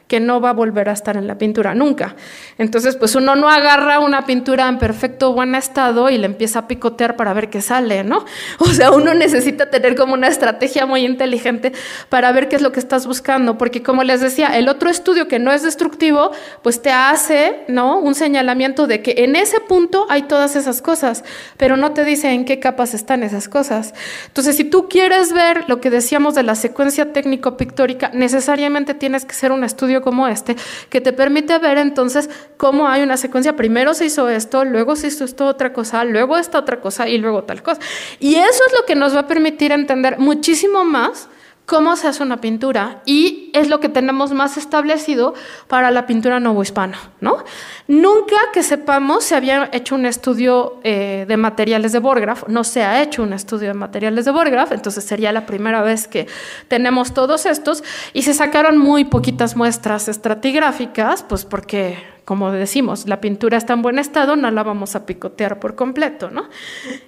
que 0.09 0.21
no 0.21 0.41
va 0.41 0.51
a 0.51 0.53
volver 0.53 0.89
a 0.89 0.93
estar 0.93 1.17
en 1.17 1.27
la 1.27 1.37
pintura 1.37 1.75
nunca. 1.75 2.15
Entonces, 2.59 2.97
pues 2.97 3.17
uno 3.17 3.35
no 3.35 3.49
agarra 3.49 3.99
una 3.99 4.25
pintura 4.25 4.69
en 4.69 4.79
perfecto 4.79 5.33
buen 5.33 5.55
estado 5.55 6.11
y 6.11 6.19
le 6.19 6.27
empieza 6.27 6.61
a 6.61 6.69
picotear 6.69 7.17
para 7.17 7.33
ver 7.33 7.51
qué 7.51 7.61
sale, 7.61 8.05
¿no? 8.05 8.25
O 8.59 8.67
sea, 8.67 8.91
uno 8.91 9.15
necesita 9.15 9.71
tener 9.71 9.97
como 9.97 10.15
una 10.15 10.29
estrategia 10.29 10.87
muy 10.87 11.05
inteligente 11.05 11.73
para 12.09 12.31
ver 12.33 12.49
qué 12.49 12.57
es 12.57 12.63
lo 12.63 12.73
que 12.73 12.81
estás 12.81 13.07
buscando, 13.07 13.59
porque 13.59 13.83
como 13.83 14.05
les 14.05 14.21
decía, 14.21 14.57
el 14.57 14.69
otro 14.69 14.91
estudio 14.91 15.29
que 15.29 15.39
no 15.39 15.53
es 15.53 15.63
destructivo, 15.63 16.31
pues 16.63 16.83
te 16.83 16.91
hace, 16.91 17.65
¿no? 17.69 17.99
Un 17.99 18.15
señalamiento 18.15 18.87
de 18.87 19.03
que 19.03 19.15
en 19.19 19.35
ese 19.35 19.61
punto 19.61 20.07
hay 20.09 20.23
todas 20.23 20.57
esas 20.57 20.83
cosas, 20.83 21.25
pero 21.57 21.77
no 21.77 21.93
te 21.93 22.05
dice 22.05 22.31
en 22.31 22.45
qué 22.45 22.61
capas 22.61 22.95
están 22.95 23.23
esas 23.23 23.49
cosas. 23.49 23.95
Entonces, 24.27 24.57
si 24.57 24.65
tú 24.65 24.89
quieres 24.89 25.33
ver 25.33 25.65
lo 25.69 25.81
que 25.81 25.91
decíamos 25.91 26.35
de 26.35 26.43
la 26.43 26.55
secuencia 26.55 27.13
técnico-pictórica, 27.13 28.11
necesariamente 28.13 28.95
tienes 28.95 29.25
que 29.25 29.35
ser 29.35 29.53
un 29.53 29.65
estudio 29.65 29.96
como 30.03 30.29
este, 30.29 30.57
que 30.89 31.01
te 31.01 31.13
permite 31.13 31.59
ver 31.59 31.79
entonces 31.79 32.31
cómo 32.57 32.89
hay 32.89 33.03
una 33.03 33.17
secuencia. 33.17 33.57
Primero 33.57 33.95
se 33.95 34.07
hizo 34.07 34.29
esto, 34.29 34.65
luego 34.65 34.97
se 34.97 35.09
hizo 35.09 35.25
esto 35.25 35.47
otra 35.47 35.73
cosa, 35.73 36.05
luego 36.05 36.37
esta 36.37 36.59
otra 36.59 36.81
cosa 36.81 37.09
y 37.09 37.19
luego 37.19 37.45
tal 37.45 37.63
cosa. 37.63 37.81
Y 38.21 38.37
eso 38.37 38.63
es 38.67 38.73
lo 38.79 38.87
que 38.87 38.95
nos 38.95 39.15
va 39.15 39.21
a 39.21 39.27
permitir 39.27 39.73
entender 39.73 40.19
muchísimo 40.19 40.85
más 40.85 41.29
cómo 41.67 41.97
se 41.97 42.07
hace 42.07 42.23
una 42.23 42.41
pintura 42.41 43.03
y 43.05 43.51
es 43.53 43.69
lo 43.69 43.81
que 43.81 43.89
tenemos 43.89 44.33
más 44.33 44.57
establecido 44.57 45.35
para 45.67 45.91
la 45.91 46.07
pintura 46.07 46.39
novohispana, 46.39 46.97
¿no? 47.21 47.45
Nunca 47.89 48.37
que 48.53 48.63
sepamos 48.63 49.25
se 49.25 49.35
había 49.35 49.69
hecho 49.73 49.97
un 49.97 50.07
estudio 50.07 50.81
eh, 50.85 51.25
de 51.27 51.37
materiales 51.37 51.93
de 51.93 51.99
Borgraf, 51.99 52.49
no 52.49 52.63
se 52.63 52.85
ha 52.85 53.03
hecho 53.03 53.25
un 53.25 53.33
estudio 53.33 53.69
de 53.69 53.75
materiales 53.75 54.25
de 54.25 54.31
Borgraf, 54.31 54.73
entonces 54.73 55.05
sería 55.05 55.33
la 55.33 55.45
primera 55.45 55.83
vez 55.83 56.07
que 56.07 56.29
tenemos 56.69 57.13
todos 57.13 57.47
estos 57.47 57.83
y 58.13 58.23
se 58.23 58.33
sacaron 58.33 58.79
muy 58.79 59.05
poquitas 59.05 59.57
muestras 59.57 60.09
estratigráficas, 60.09 61.25
pues 61.25 61.45
porque 61.45 61.99
como 62.25 62.51
decimos, 62.51 63.07
la 63.07 63.21
pintura 63.21 63.57
está 63.57 63.73
en 63.73 63.83
buen 63.83 64.01
estado, 64.01 64.35
no 64.35 64.51
la 64.51 64.65
vamos 64.65 64.97
a 64.97 65.07
picotear 65.07 65.61
por 65.61 65.77
completo, 65.77 66.29
¿no? 66.29 66.49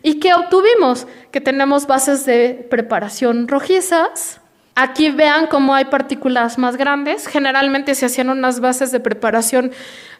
¿Y 0.00 0.20
qué 0.20 0.32
obtuvimos? 0.32 1.08
Que 1.32 1.40
tenemos 1.40 1.88
bases 1.88 2.24
de 2.24 2.66
preparación 2.70 3.48
rojizas, 3.48 4.40
Aquí 4.80 5.10
vean 5.10 5.48
cómo 5.48 5.74
hay 5.74 5.86
partículas 5.86 6.56
más 6.56 6.76
grandes. 6.76 7.26
Generalmente 7.26 7.96
se 7.96 8.06
hacían 8.06 8.30
unas 8.30 8.60
bases 8.60 8.92
de 8.92 9.00
preparación 9.00 9.72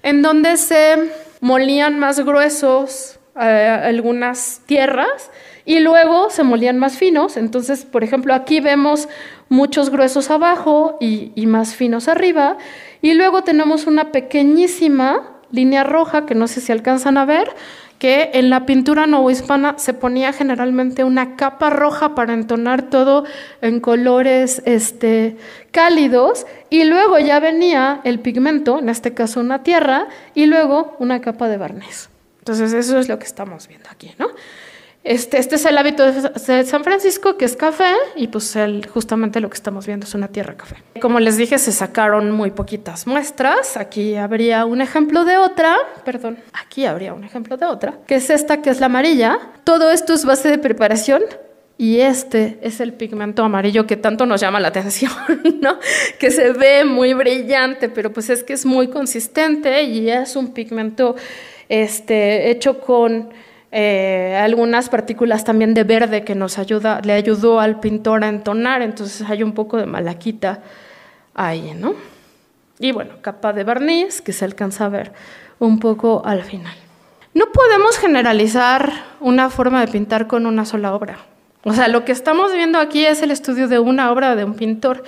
en 0.03 0.21
donde 0.21 0.57
se 0.57 1.13
molían 1.41 2.01
más 2.01 2.19
gruesos 2.19 3.21
eh, 3.41 3.45
algunas 3.85 4.63
tierras 4.67 5.31
y 5.65 5.79
luego 5.79 6.31
se 6.31 6.43
molían 6.43 6.77
más 6.77 6.99
finos. 6.99 7.37
Entonces, 7.37 7.85
por 7.85 8.03
ejemplo, 8.03 8.35
aquí 8.35 8.59
vemos 8.59 9.09
muchos 9.49 9.91
gruesos 9.91 10.29
abajo 10.29 10.99
y, 11.01 11.31
y 11.37 11.47
más 11.47 11.77
finos 11.77 12.09
arriba. 12.09 12.59
Y 13.01 13.15
luego 13.15 13.45
tenemos 13.45 13.87
una 13.87 14.11
pequeñísima 14.11 15.39
línea 15.53 15.85
roja 15.85 16.27
que 16.27 16.35
no 16.35 16.49
sé 16.49 16.61
si 16.61 16.73
alcanzan 16.73 17.17
a 17.17 17.25
ver, 17.25 17.55
que 17.99 18.31
en 18.35 18.51
la 18.51 18.65
pintura 18.65 19.07
novohispana 19.07 19.79
se 19.79 19.93
ponía 19.93 20.33
generalmente 20.33 21.05
una 21.05 21.37
capa 21.37 21.71
roja 21.71 22.15
para 22.15 22.33
entonar 22.33 22.91
todo 22.91 23.25
en 23.61 23.81
colores 23.81 24.63
este, 24.65 25.37
cálidos 25.73 26.47
y 26.71 26.85
luego 26.85 27.19
ya 27.19 27.41
venía 27.41 28.01
el 28.05 28.21
pigmento, 28.21 28.79
en 28.79 28.89
este 28.89 29.15
caso 29.15 29.41
una 29.41 29.63
tierra, 29.63 30.09
y 30.35 30.47
luego 30.47 30.97
una 30.99 31.21
capa 31.21 31.49
de 31.49 31.57
barniz. 31.57 32.09
Entonces 32.39 32.73
eso 32.73 32.99
es 32.99 33.09
lo 33.09 33.19
que 33.19 33.27
estamos 33.27 33.69
viendo 33.69 33.89
aquí, 33.91 34.15
¿no? 34.19 34.29
Este, 35.09 35.39
este, 35.39 35.55
es 35.55 35.65
el 35.65 35.79
hábito 35.79 36.05
de 36.13 36.65
San 36.65 36.85
Francisco, 36.85 37.39
que 37.39 37.47
es 37.47 37.57
café, 37.57 37.95
y 38.15 38.29
pues 38.29 38.55
justamente 38.93 39.41
lo 39.41 39.49
que 39.49 39.55
estamos 39.55 39.87
viendo 39.87 40.05
es 40.05 40.15
una 40.15 40.29
tierra 40.29 40.55
café. 40.55 40.77
Como 41.01 41.19
les 41.19 41.39
dije, 41.39 41.57
se 41.59 41.73
sacaron 41.73 42.31
muy 42.31 42.51
poquitas 42.51 43.07
muestras. 43.07 43.79
Aquí 43.79 44.17
habría 44.17 44.67
un 44.67 44.83
ejemplo 44.83 45.25
de 45.25 45.39
otra, 45.39 45.77
perdón, 46.05 46.37
aquí 46.53 46.85
habría 46.85 47.15
un 47.15 47.25
ejemplo 47.25 47.57
de 47.57 47.65
otra, 47.65 47.95
que 48.07 48.17
es 48.17 48.29
esta, 48.29 48.61
que 48.61 48.69
es 48.69 48.81
la 48.81 48.87
amarilla. 48.87 49.39
Todo 49.65 49.91
esto 49.91 50.13
es 50.13 50.27
base 50.27 50.51
de 50.51 50.59
preparación 50.59 51.23
y 51.79 52.01
este 52.01 52.59
es 52.61 52.79
el 52.81 52.93
pigmento 52.93 53.43
amarillo 53.43 53.87
que 53.87 53.97
tanto 53.97 54.27
nos 54.27 54.43
llama 54.43 54.61
la 54.61 54.69
atención, 54.69 55.11
¿no? 55.63 55.79
Que 56.19 56.31
se 56.31 56.53
ve 56.53 56.85
muy 56.85 57.15
brillante, 57.15 57.89
pero 57.89 58.13
pues 58.13 58.29
es 58.29 58.45
que 58.45 58.53
es 58.53 58.67
muy 58.67 58.89
consistente 58.89 59.85
y 59.85 60.11
es 60.11 60.37
un 60.37 60.53
pigmento 60.53 61.17
este, 61.71 62.51
hecho 62.51 62.79
con 62.79 63.31
eh, 63.71 64.39
algunas 64.43 64.89
partículas 64.89 65.45
también 65.45 65.75
de 65.75 65.85
verde 65.85 66.25
que 66.25 66.35
nos 66.35 66.59
ayuda, 66.59 67.01
le 67.03 67.13
ayudó 67.13 67.61
al 67.61 67.81
pintor 67.81 68.25
a 68.25 68.29
entonar, 68.29 68.83
entonces 68.83 69.29
hay 69.29 69.43
un 69.43 69.53
poco 69.53 69.77
de 69.77 69.87
malaquita 69.87 70.61
ahí, 71.35 71.75
¿no? 71.75 71.95
Y 72.79 72.93
bueno, 72.93 73.15
capa 73.21 73.53
de 73.53 73.65
barniz 73.65 74.23
que 74.23 74.33
se 74.33 74.45
alcanza 74.45 74.87
a 74.87 74.89
ver 74.89 75.13
un 75.59 75.81
poco 75.81 76.23
al 76.25 76.43
final. 76.45 76.75
No 77.35 77.47
podemos 77.53 77.99
generalizar 77.99 78.93
una 79.21 79.51
forma 79.51 79.85
de 79.85 79.93
pintar 79.93 80.27
con 80.27 80.47
una 80.47 80.65
sola 80.65 80.95
obra. 80.95 81.19
O 81.65 81.75
sea, 81.75 81.89
lo 81.89 82.05
que 82.05 82.13
estamos 82.13 82.53
viendo 82.53 82.79
aquí 82.79 83.05
es 83.05 83.23
el 83.23 83.31
estudio 83.31 83.69
de 83.69 83.79
una 83.79 84.11
obra 84.11 84.35
de 84.35 84.45
un 84.45 84.55
pintor, 84.55 85.03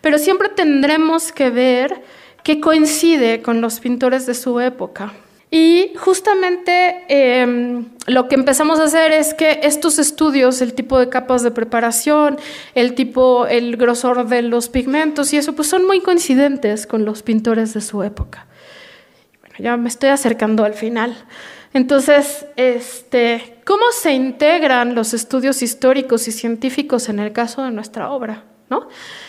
pero 0.00 0.18
siempre 0.18 0.48
tendremos 0.48 1.30
que 1.30 1.50
ver 1.50 2.02
qué 2.42 2.58
coincide 2.58 3.42
con 3.42 3.60
los 3.60 3.80
pintores 3.80 4.26
de 4.26 4.34
su 4.34 4.58
época. 4.60 5.12
Y 5.50 5.92
justamente 5.96 7.04
em, 7.08 7.86
lo 8.06 8.28
que 8.28 8.36
empezamos 8.36 8.78
a 8.78 8.84
hacer 8.84 9.10
es 9.10 9.34
que 9.34 9.60
estos 9.64 9.98
estudios, 9.98 10.62
el 10.62 10.74
tipo 10.74 10.98
de 10.98 11.08
capas 11.08 11.42
de 11.42 11.50
preparación, 11.50 12.38
el 12.76 12.94
tipo, 12.94 13.46
el 13.46 13.76
grosor 13.76 14.28
de 14.28 14.42
los 14.42 14.68
pigmentos 14.68 15.32
y 15.32 15.38
eso, 15.38 15.54
pues 15.54 15.68
son 15.68 15.86
muy 15.86 16.00
coincidentes 16.00 16.86
con 16.86 17.04
los 17.04 17.22
pintores 17.22 17.74
de 17.74 17.80
su 17.80 18.02
época. 18.04 18.46
Ya 19.58 19.76
me 19.76 19.88
estoy 19.88 20.10
acercando 20.10 20.64
al 20.64 20.74
final. 20.74 21.16
Entonces, 21.72 22.46
este, 22.56 23.58
¿cómo 23.64 23.84
se 23.92 24.12
integran 24.12 24.94
los 24.94 25.14
estudios 25.14 25.62
históricos 25.62 26.28
y 26.28 26.32
científicos 26.32 27.08
en 27.08 27.18
el 27.18 27.32
caso 27.32 27.64
de 27.64 27.72
nuestra 27.72 28.10
obra? 28.10 28.44
¿no? 28.70 28.88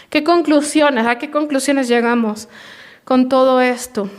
¿Qué 0.09 0.23
conclusiones, 0.23 1.07
a 1.07 1.17
qué 1.17 1.31
conclusiones 1.31 1.87
llegamos 1.87 2.47
con 3.03 3.27
todo 3.27 3.59
esto? 3.59 4.09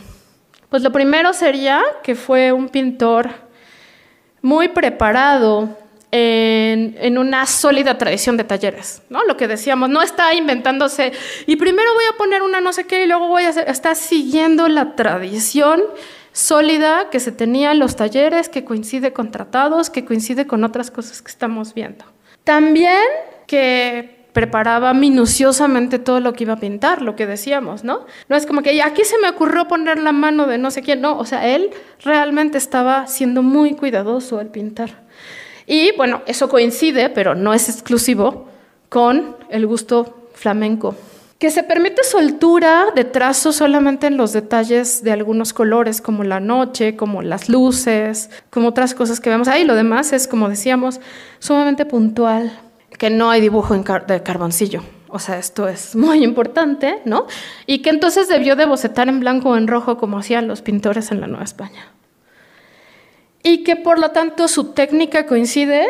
Pues 0.73 0.81
lo 0.81 0.91
primero 0.91 1.33
sería 1.33 1.83
que 2.01 2.15
fue 2.15 2.51
un 2.51 2.67
pintor 2.67 3.29
muy 4.41 4.69
preparado 4.69 5.77
en, 6.09 7.15
una 7.15 7.45
sólida 7.45 7.99
tradición 7.99 8.37
de 8.37 8.43
talleres, 8.43 9.03
¿no? 9.07 9.23
Lo 9.25 9.37
que 9.37 9.47
decíamos, 9.47 9.91
no 9.91 10.01
está 10.01 10.33
inventándose 10.33 11.11
y 11.45 11.57
primero 11.57 11.93
voy 11.93 12.05
a 12.11 12.17
poner 12.17 12.41
una 12.41 12.59
no 12.59 12.73
sé 12.73 12.87
qué 12.87 13.03
y 13.03 13.07
luego 13.07 13.27
voy 13.27 13.43
a 13.43 13.49
hacer, 13.49 13.69
está 13.69 13.93
siguiendo 13.93 14.67
la 14.67 14.95
tradición 14.95 15.83
sólida 16.31 17.11
que 17.11 17.19
se 17.19 17.31
tenía 17.31 17.71
en 17.71 17.77
los 17.77 17.95
talleres, 17.95 18.49
que 18.49 18.65
coincide 18.65 19.13
con 19.13 19.29
tratados, 19.29 19.91
que 19.91 20.05
coincide 20.05 20.47
con 20.47 20.63
otras 20.63 20.89
cosas 20.89 21.21
que 21.21 21.29
estamos 21.29 21.75
viendo. 21.75 22.03
También 22.43 22.97
que 23.45 24.12
preparaba 24.33 24.93
minuciosamente 24.93 25.99
todo 25.99 26.19
lo 26.19 26.33
que 26.33 26.43
iba 26.43 26.53
a 26.53 26.59
pintar, 26.59 27.01
lo 27.01 27.15
que 27.15 27.27
decíamos, 27.27 27.83
¿no? 27.83 28.05
No 28.27 28.35
es 28.35 28.45
como 28.45 28.63
que 28.63 28.81
aquí 28.81 29.03
se 29.05 29.19
me 29.19 29.29
ocurrió 29.29 29.67
poner 29.67 29.99
la 29.99 30.11
mano 30.11 30.47
de 30.47 30.57
no 30.57 30.71
sé 30.71 30.81
quién, 30.81 31.01
no, 31.01 31.17
o 31.17 31.25
sea, 31.25 31.47
él 31.47 31.69
realmente 32.03 32.57
estaba 32.57 33.07
siendo 33.07 33.43
muy 33.43 33.75
cuidadoso 33.75 34.39
al 34.39 34.47
pintar. 34.47 35.03
Y 35.67 35.95
bueno, 35.95 36.23
eso 36.25 36.49
coincide, 36.49 37.09
pero 37.09 37.35
no 37.35 37.53
es 37.53 37.69
exclusivo, 37.69 38.47
con 38.89 39.37
el 39.49 39.65
gusto 39.65 40.27
flamenco. 40.33 40.95
Que 41.37 41.51
se 41.51 41.63
permite 41.63 42.03
soltura 42.03 42.85
de 42.95 43.03
trazo 43.03 43.51
solamente 43.51 44.07
en 44.07 44.17
los 44.17 44.33
detalles 44.33 45.03
de 45.03 45.11
algunos 45.11 45.53
colores, 45.53 46.01
como 46.01 46.23
la 46.23 46.39
noche, 46.39 46.95
como 46.95 47.21
las 47.21 47.49
luces, 47.49 48.29
como 48.49 48.69
otras 48.69 48.93
cosas 48.93 49.19
que 49.19 49.29
vemos 49.29 49.47
ahí. 49.47 49.63
Lo 49.63 49.75
demás 49.75 50.13
es, 50.13 50.27
como 50.27 50.47
decíamos, 50.47 51.01
sumamente 51.39 51.85
puntual 51.85 52.51
que 53.03 53.09
no 53.09 53.29
hay 53.29 53.41
dibujo 53.41 53.75
en 53.75 53.83
de 53.83 54.23
carboncillo. 54.23 54.81
O 55.09 55.19
sea, 55.19 55.37
esto 55.37 55.67
es 55.67 55.93
muy 55.97 56.23
importante, 56.23 57.01
¿no? 57.03 57.27
Y 57.65 57.79
que 57.79 57.89
entonces 57.89 58.29
debió 58.29 58.55
de 58.55 58.65
bocetar 58.65 59.09
en 59.09 59.19
blanco 59.19 59.49
o 59.49 59.57
en 59.57 59.67
rojo 59.67 59.97
como 59.97 60.19
hacían 60.19 60.47
los 60.47 60.61
pintores 60.61 61.11
en 61.11 61.19
la 61.19 61.27
Nueva 61.27 61.43
España. 61.43 61.91
Y 63.43 63.65
que 63.65 63.75
por 63.75 63.99
lo 63.99 64.11
tanto 64.11 64.47
su 64.47 64.71
técnica 64.71 65.25
coincide 65.25 65.85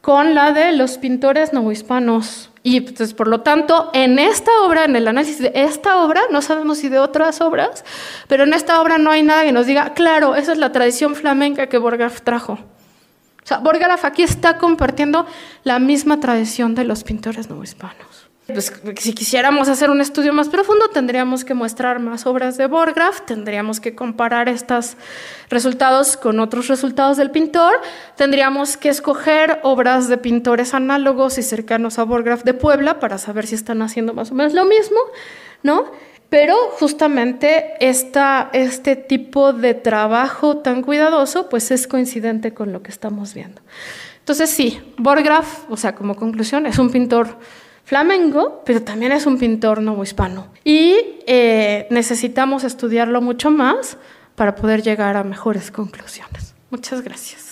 con 0.00 0.34
la 0.34 0.50
de 0.50 0.72
los 0.72 0.98
pintores 0.98 1.52
novohispanos. 1.52 2.50
Y 2.64 2.80
pues, 2.80 3.14
por 3.14 3.28
lo 3.28 3.42
tanto, 3.42 3.88
en 3.92 4.18
esta 4.18 4.50
obra, 4.66 4.86
en 4.86 4.96
el 4.96 5.06
análisis 5.06 5.38
de 5.38 5.52
esta 5.54 6.02
obra, 6.02 6.22
no 6.32 6.42
sabemos 6.42 6.78
si 6.78 6.88
de 6.88 6.98
otras 6.98 7.40
obras, 7.40 7.84
pero 8.26 8.42
en 8.42 8.54
esta 8.54 8.80
obra 8.82 8.98
no 8.98 9.12
hay 9.12 9.22
nada 9.22 9.44
que 9.44 9.52
nos 9.52 9.66
diga, 9.66 9.94
claro, 9.94 10.34
esa 10.34 10.50
es 10.50 10.58
la 10.58 10.72
tradición 10.72 11.14
flamenca 11.14 11.68
que 11.68 11.78
Borgaf 11.78 12.22
trajo. 12.22 12.58
O 13.42 13.46
sea, 13.46 13.60
aquí 14.02 14.22
está 14.22 14.58
compartiendo 14.58 15.26
la 15.64 15.78
misma 15.78 16.20
tradición 16.20 16.74
de 16.74 16.84
los 16.84 17.04
pintores 17.04 17.48
no 17.48 17.62
hispanos. 17.62 18.30
Pues, 18.52 18.72
si 18.98 19.12
quisiéramos 19.12 19.68
hacer 19.68 19.90
un 19.90 20.00
estudio 20.00 20.32
más 20.32 20.48
profundo, 20.48 20.88
tendríamos 20.88 21.44
que 21.44 21.54
mostrar 21.54 22.00
más 22.00 22.26
obras 22.26 22.56
de 22.56 22.66
Borgraf, 22.66 23.22
tendríamos 23.22 23.80
que 23.80 23.94
comparar 23.94 24.48
estos 24.48 24.96
resultados 25.48 26.16
con 26.16 26.40
otros 26.40 26.68
resultados 26.68 27.16
del 27.16 27.30
pintor, 27.30 27.74
tendríamos 28.16 28.76
que 28.76 28.88
escoger 28.88 29.60
obras 29.62 30.08
de 30.08 30.18
pintores 30.18 30.74
análogos 30.74 31.38
y 31.38 31.42
cercanos 31.42 31.98
a 31.98 32.04
Borgraf 32.04 32.42
de 32.44 32.54
Puebla 32.54 32.98
para 32.98 33.18
saber 33.18 33.46
si 33.46 33.54
están 33.54 33.82
haciendo 33.82 34.14
más 34.14 34.30
o 34.30 34.34
menos 34.34 34.52
lo 34.54 34.64
mismo, 34.64 34.98
¿no? 35.62 35.90
Pero 36.30 36.54
justamente 36.78 37.74
esta, 37.80 38.50
este 38.52 38.96
tipo 38.96 39.52
de 39.52 39.74
trabajo 39.74 40.58
tan 40.58 40.82
cuidadoso 40.82 41.48
pues 41.48 41.70
es 41.72 41.88
coincidente 41.88 42.54
con 42.54 42.72
lo 42.72 42.82
que 42.82 42.90
estamos 42.90 43.34
viendo. 43.34 43.60
Entonces 44.20 44.48
sí, 44.48 44.80
Borgraf, 44.96 45.68
o 45.68 45.76
sea, 45.76 45.96
como 45.96 46.14
conclusión, 46.14 46.66
es 46.66 46.78
un 46.78 46.90
pintor 46.90 47.36
flamengo, 47.84 48.62
pero 48.64 48.80
también 48.82 49.10
es 49.10 49.26
un 49.26 49.38
pintor 49.38 49.82
hispano. 50.04 50.46
Y 50.62 50.94
eh, 51.26 51.88
necesitamos 51.90 52.62
estudiarlo 52.62 53.20
mucho 53.20 53.50
más 53.50 53.96
para 54.36 54.54
poder 54.54 54.82
llegar 54.82 55.16
a 55.16 55.24
mejores 55.24 55.72
conclusiones. 55.72 56.54
Muchas 56.70 57.02
gracias. 57.02 57.49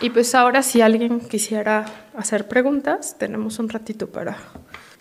Y 0.00 0.10
pues 0.10 0.34
ahora 0.34 0.62
si 0.62 0.80
alguien 0.80 1.20
quisiera 1.20 1.84
hacer 2.16 2.48
preguntas, 2.48 3.16
tenemos 3.18 3.58
un 3.58 3.68
ratito 3.68 4.06
para 4.08 4.38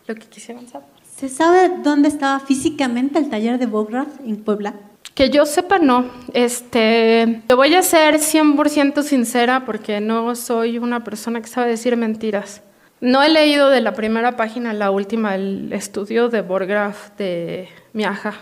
lo 0.08 0.16
que 0.16 0.28
quisieran 0.28 0.68
saber. 0.68 0.88
¿Se 1.16 1.30
sabe 1.30 1.70
dónde 1.84 2.10
estaba 2.10 2.40
físicamente 2.40 3.18
el 3.20 3.30
taller 3.30 3.60
de 3.60 3.66
Bograf 3.66 4.08
en 4.26 4.44
Puebla? 4.44 4.74
Que 5.16 5.30
yo 5.30 5.46
sepa, 5.46 5.80
no. 5.80 6.06
Este, 6.34 7.44
lo 7.48 7.56
voy 7.56 7.76
a 7.76 7.82
ser 7.82 8.16
100% 8.16 9.04
sincera 9.04 9.66
porque 9.66 10.02
no 10.02 10.36
soy 10.36 10.78
una 10.78 11.04
persona 11.04 11.42
que 11.42 11.48
sabe 11.48 11.70
decir 11.70 11.96
mentiras. 11.96 12.62
No 13.02 13.24
he 13.24 13.30
leído 13.30 13.70
de 13.70 13.80
la 13.80 13.94
primera 13.94 14.36
página 14.36 14.72
a 14.72 14.74
la 14.74 14.92
última 14.92 15.36
el 15.36 15.72
estudio 15.72 16.28
de 16.28 16.42
Borgraf 16.42 17.16
de 17.18 17.70
Miaja, 17.94 18.34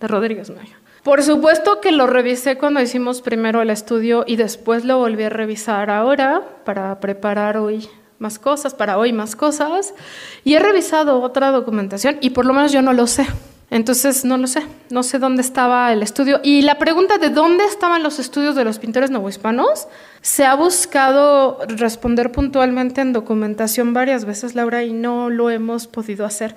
de 0.00 0.08
Rodríguez 0.08 0.50
Miaja. 0.50 0.81
Por 1.02 1.22
supuesto 1.24 1.80
que 1.80 1.90
lo 1.90 2.06
revisé 2.06 2.56
cuando 2.58 2.80
hicimos 2.80 3.22
primero 3.22 3.60
el 3.60 3.70
estudio 3.70 4.24
y 4.24 4.36
después 4.36 4.84
lo 4.84 4.98
volví 4.98 5.24
a 5.24 5.30
revisar 5.30 5.90
ahora 5.90 6.42
para 6.64 7.00
preparar 7.00 7.56
hoy 7.56 7.88
más 8.20 8.38
cosas, 8.38 8.72
para 8.72 8.96
hoy 8.98 9.12
más 9.12 9.34
cosas. 9.34 9.94
Y 10.44 10.54
he 10.54 10.60
revisado 10.60 11.20
otra 11.20 11.50
documentación 11.50 12.18
y 12.20 12.30
por 12.30 12.46
lo 12.46 12.54
menos 12.54 12.70
yo 12.70 12.82
no 12.82 12.92
lo 12.92 13.08
sé. 13.08 13.26
Entonces, 13.68 14.26
no 14.26 14.36
lo 14.36 14.46
sé, 14.46 14.66
no 14.90 15.02
sé 15.02 15.18
dónde 15.18 15.40
estaba 15.40 15.92
el 15.94 16.02
estudio. 16.02 16.40
Y 16.44 16.60
la 16.60 16.78
pregunta 16.78 17.16
de 17.16 17.30
dónde 17.30 17.64
estaban 17.64 18.02
los 18.02 18.18
estudios 18.18 18.54
de 18.54 18.64
los 18.64 18.78
pintores 18.78 19.10
novohispanos 19.10 19.88
se 20.20 20.44
ha 20.44 20.54
buscado 20.54 21.58
responder 21.68 22.30
puntualmente 22.32 23.00
en 23.00 23.14
documentación 23.14 23.94
varias 23.94 24.26
veces, 24.26 24.54
Laura, 24.54 24.84
y 24.84 24.92
no 24.92 25.30
lo 25.30 25.48
hemos 25.48 25.86
podido 25.86 26.26
hacer. 26.26 26.54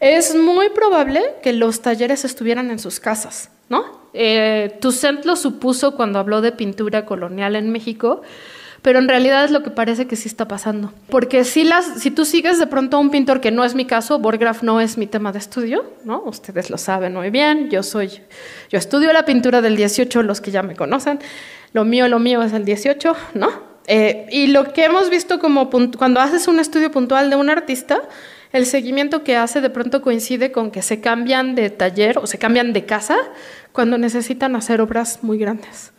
Es 0.00 0.34
muy 0.34 0.68
probable 0.70 1.22
que 1.44 1.52
los 1.52 1.80
talleres 1.80 2.24
estuvieran 2.24 2.72
en 2.72 2.80
sus 2.80 2.98
casas, 2.98 3.50
¿no? 3.68 3.84
Eh, 4.14 4.78
lo 5.24 5.36
supuso 5.36 5.94
cuando 5.94 6.18
habló 6.18 6.40
de 6.40 6.52
pintura 6.52 7.04
colonial 7.04 7.56
en 7.56 7.70
México 7.70 8.22
pero 8.82 8.98
en 9.00 9.08
realidad 9.08 9.44
es 9.44 9.50
lo 9.50 9.62
que 9.62 9.70
parece 9.70 10.06
que 10.06 10.16
sí 10.16 10.28
está 10.28 10.46
pasando. 10.46 10.92
Porque 11.10 11.44
si, 11.44 11.64
las, 11.64 12.00
si 12.00 12.10
tú 12.10 12.24
sigues 12.24 12.58
de 12.58 12.66
pronto 12.66 12.96
a 12.96 13.00
un 13.00 13.10
pintor, 13.10 13.40
que 13.40 13.50
no 13.50 13.64
es 13.64 13.74
mi 13.74 13.84
caso, 13.84 14.18
Borgraf 14.18 14.62
no 14.62 14.80
es 14.80 14.96
mi 14.98 15.06
tema 15.06 15.32
de 15.32 15.38
estudio, 15.38 15.84
¿no? 16.04 16.22
Ustedes 16.24 16.70
lo 16.70 16.78
saben 16.78 17.14
muy 17.14 17.30
bien, 17.30 17.70
yo 17.70 17.82
soy, 17.82 18.08
yo 18.70 18.78
estudio 18.78 19.12
la 19.12 19.24
pintura 19.24 19.60
del 19.60 19.76
18, 19.76 20.22
los 20.22 20.40
que 20.40 20.50
ya 20.50 20.62
me 20.62 20.76
conocen, 20.76 21.18
lo 21.72 21.84
mío, 21.84 22.08
lo 22.08 22.18
mío 22.18 22.42
es 22.42 22.52
el 22.52 22.64
18, 22.64 23.16
¿no? 23.34 23.50
Eh, 23.88 24.26
y 24.30 24.48
lo 24.48 24.72
que 24.72 24.84
hemos 24.84 25.10
visto 25.10 25.38
como 25.38 25.70
cuando 25.70 26.20
haces 26.20 26.46
un 26.46 26.60
estudio 26.60 26.90
puntual 26.90 27.30
de 27.30 27.36
un 27.36 27.50
artista, 27.50 28.02
el 28.52 28.66
seguimiento 28.66 29.24
que 29.24 29.36
hace 29.36 29.60
de 29.60 29.70
pronto 29.70 30.02
coincide 30.02 30.52
con 30.52 30.70
que 30.70 30.82
se 30.82 31.00
cambian 31.00 31.54
de 31.54 31.70
taller 31.70 32.18
o 32.18 32.26
se 32.26 32.38
cambian 32.38 32.72
de 32.72 32.86
casa 32.86 33.16
cuando 33.72 33.98
necesitan 33.98 34.56
hacer 34.56 34.80
obras 34.80 35.20
muy 35.22 35.38
grandes. 35.38 35.92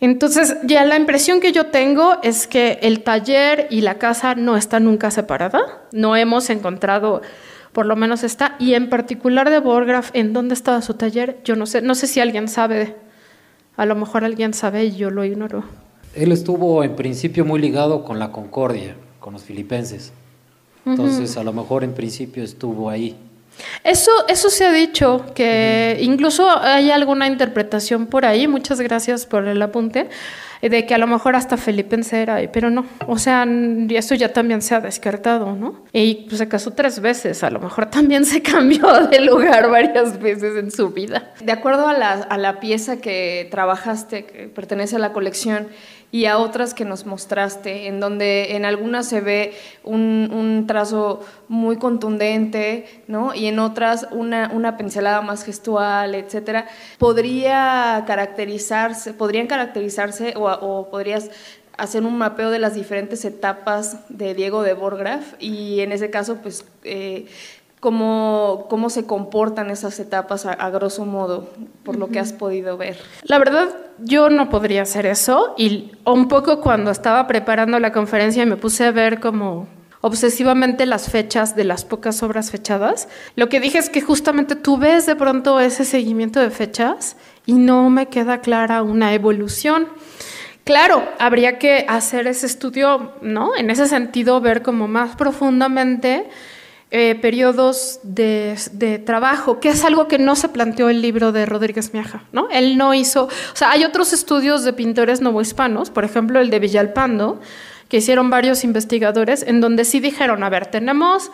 Entonces, 0.00 0.56
ya 0.64 0.84
la 0.84 0.96
impresión 0.96 1.40
que 1.40 1.52
yo 1.52 1.66
tengo 1.66 2.18
es 2.22 2.46
que 2.46 2.78
el 2.82 3.02
taller 3.02 3.66
y 3.70 3.80
la 3.80 3.98
casa 3.98 4.34
no 4.34 4.56
están 4.56 4.84
nunca 4.84 5.10
separada. 5.10 5.60
No 5.92 6.16
hemos 6.16 6.50
encontrado, 6.50 7.22
por 7.72 7.86
lo 7.86 7.96
menos 7.96 8.22
está, 8.22 8.56
y 8.58 8.74
en 8.74 8.90
particular 8.90 9.48
de 9.48 9.58
Borgraf, 9.58 10.10
¿en 10.12 10.34
dónde 10.34 10.54
estaba 10.54 10.82
su 10.82 10.94
taller? 10.94 11.38
Yo 11.44 11.56
no 11.56 11.64
sé, 11.64 11.80
no 11.80 11.94
sé 11.94 12.06
si 12.06 12.20
alguien 12.20 12.48
sabe. 12.48 12.94
A 13.76 13.86
lo 13.86 13.94
mejor 13.94 14.24
alguien 14.24 14.52
sabe 14.52 14.84
y 14.84 14.96
yo 14.96 15.10
lo 15.10 15.24
ignoro. 15.24 15.64
Él 16.14 16.32
estuvo 16.32 16.82
en 16.82 16.96
principio 16.96 17.44
muy 17.44 17.60
ligado 17.60 18.04
con 18.04 18.18
la 18.18 18.32
Concordia, 18.32 18.96
con 19.20 19.34
los 19.34 19.44
filipenses. 19.44 20.12
Entonces, 20.86 21.36
a 21.36 21.42
lo 21.42 21.52
mejor 21.52 21.82
en 21.84 21.92
principio 21.92 22.44
estuvo 22.44 22.88
ahí. 22.88 23.16
Eso, 23.84 24.10
eso 24.28 24.50
se 24.50 24.64
ha 24.64 24.72
dicho, 24.72 25.24
que 25.34 25.98
incluso 26.00 26.48
hay 26.60 26.90
alguna 26.90 27.26
interpretación 27.26 28.06
por 28.06 28.24
ahí, 28.24 28.46
muchas 28.46 28.80
gracias 28.80 29.26
por 29.26 29.46
el 29.46 29.60
apunte, 29.62 30.08
de 30.62 30.86
que 30.86 30.94
a 30.94 30.98
lo 30.98 31.06
mejor 31.06 31.36
hasta 31.36 31.56
Felipense 31.56 32.20
era, 32.22 32.40
pero 32.52 32.70
no, 32.70 32.86
o 33.06 33.18
sea, 33.18 33.46
eso 33.90 34.14
ya 34.14 34.32
también 34.32 34.62
se 34.62 34.74
ha 34.74 34.80
descartado, 34.80 35.54
¿no? 35.54 35.76
Y 35.92 36.26
pues 36.28 36.40
acaso 36.40 36.72
tres 36.72 37.00
veces, 37.00 37.42
a 37.44 37.50
lo 37.50 37.60
mejor 37.60 37.86
también 37.86 38.24
se 38.24 38.42
cambió 38.42 39.06
de 39.06 39.20
lugar 39.20 39.70
varias 39.70 40.20
veces 40.20 40.56
en 40.56 40.70
su 40.70 40.90
vida. 40.90 41.32
De 41.42 41.52
acuerdo 41.52 41.88
a 41.88 41.92
la, 41.92 42.12
a 42.12 42.38
la 42.38 42.60
pieza 42.60 43.00
que 43.00 43.48
trabajaste, 43.50 44.24
que 44.24 44.48
pertenece 44.48 44.96
a 44.96 44.98
la 44.98 45.12
colección, 45.12 45.68
y 46.12 46.26
a 46.26 46.38
otras 46.38 46.72
que 46.72 46.84
nos 46.84 47.04
mostraste, 47.06 47.88
en 47.88 48.00
donde 48.00 48.56
en 48.56 48.64
algunas 48.64 49.08
se 49.08 49.20
ve 49.20 49.54
un, 49.84 50.64
trazo 50.66 51.20
muy 51.48 51.76
contundente, 51.76 53.02
¿no? 53.06 53.34
Y 53.34 53.46
en 53.46 53.58
otras 53.58 54.08
una, 54.10 54.50
una 54.52 54.76
pincelada 54.76 55.20
más 55.20 55.44
gestual, 55.44 56.14
etcétera. 56.14 56.66
¿Podría 56.98 58.04
caracterizarse, 58.06 59.12
podrían 59.12 59.46
caracterizarse 59.46 60.34
o, 60.36 60.46
o 60.48 60.90
podrías 60.90 61.30
hacer 61.76 62.04
un 62.04 62.16
mapeo 62.16 62.50
de 62.50 62.58
las 62.58 62.74
diferentes 62.74 63.24
etapas 63.24 63.98
de 64.08 64.34
Diego 64.34 64.62
de 64.62 64.72
Borgraf 64.74 65.34
y 65.38 65.80
en 65.80 65.92
ese 65.92 66.10
caso, 66.10 66.38
pues, 66.42 66.64
eh, 66.84 67.26
cómo, 67.86 68.66
cómo 68.68 68.90
se 68.90 69.06
comportan 69.06 69.70
esas 69.70 70.00
etapas 70.00 70.44
a, 70.44 70.70
grosso 70.70 71.04
modo, 71.04 71.48
por 71.84 71.96
lo 71.96 72.08
que 72.08 72.18
has 72.18 72.32
podido 72.32 72.76
ver. 72.76 72.98
La 73.22 73.38
verdad, 73.38 73.68
yo 74.00 74.28
no 74.28 74.50
podría 74.50 74.82
hacer 74.82 75.06
eso 75.06 75.54
y 75.56 75.92
un 76.04 76.26
poco 76.26 76.60
cuando 76.60 76.90
estaba 76.90 77.28
preparando 77.28 77.78
la 77.78 77.92
conferencia 77.92 78.44
me 78.44 78.56
puse 78.56 78.86
a 78.86 78.90
ver 78.90 79.20
como 79.20 79.68
obsesivamente 80.00 80.84
las 80.84 81.08
fechas 81.08 81.54
de 81.54 81.62
las 81.62 81.84
pocas 81.84 82.24
obras 82.24 82.50
fechadas. 82.50 83.06
Lo 83.36 83.48
que 83.48 83.60
dije 83.60 83.78
es 83.78 83.88
que 83.88 84.00
justamente 84.00 84.56
tú 84.56 84.78
ves 84.78 85.06
de 85.06 85.14
pronto 85.14 85.60
ese 85.60 85.84
seguimiento 85.84 86.40
de 86.40 86.50
fechas 86.50 87.16
y 87.46 87.52
no 87.52 87.88
me 87.88 88.06
queda 88.06 88.40
clara 88.40 88.82
una 88.82 89.14
evolución. 89.14 89.86
Claro, 90.64 91.04
habría 91.20 91.60
que 91.60 91.86
hacer 91.88 92.26
ese 92.26 92.46
estudio, 92.46 93.12
¿no? 93.22 93.54
En 93.56 93.70
ese 93.70 93.86
sentido, 93.86 94.40
ver 94.40 94.62
como 94.62 94.88
más 94.88 95.14
profundamente 95.14 96.28
eh, 96.98 97.14
periodos 97.14 98.00
de, 98.04 99.02
trabajo, 99.04 99.60
que 99.60 99.68
es 99.68 99.84
algo 99.84 100.08
que 100.08 100.18
no 100.18 100.34
se 100.34 100.48
planteó 100.48 100.88
el 100.88 101.02
libro 101.02 101.30
de 101.30 101.44
Rodríguez 101.44 101.92
Miaja, 101.92 102.22
¿no? 102.32 102.48
Él 102.48 102.78
no 102.78 102.94
hizo, 102.94 103.24
o 103.24 103.30
sea, 103.52 103.70
hay 103.70 103.84
otros 103.84 104.14
estudios 104.14 104.64
de 104.64 104.72
pintores 104.72 105.20
novohispanos, 105.20 105.90
por 105.90 106.04
ejemplo 106.06 106.40
el 106.40 106.48
de 106.48 106.58
Villalpando, 106.58 107.38
que 107.90 107.98
hicieron 107.98 108.30
varios 108.30 108.64
investigadores, 108.64 109.42
en 109.42 109.60
donde 109.60 109.84
sí 109.84 110.00
dijeron, 110.00 110.42
a 110.42 110.48
ver, 110.48 110.68
tenemos, 110.68 111.30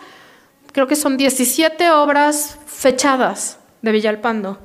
creo 0.73 0.87
que 0.87 0.97
son 0.97 1.15
17 1.15 1.91
obras 1.91 2.59
fechadas 2.65 3.57
de 3.81 3.93
Villalpando. 3.93 4.59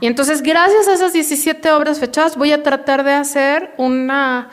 Y 0.00 0.06
entonces, 0.06 0.42
gracias 0.42 0.86
a 0.86 0.94
esas 0.94 1.12
17 1.14 1.72
obras 1.72 1.98
fechadas, 1.98 2.36
voy 2.36 2.52
a 2.52 2.62
tratar 2.62 3.02
de 3.02 3.14
hacer 3.14 3.74
una, 3.76 4.50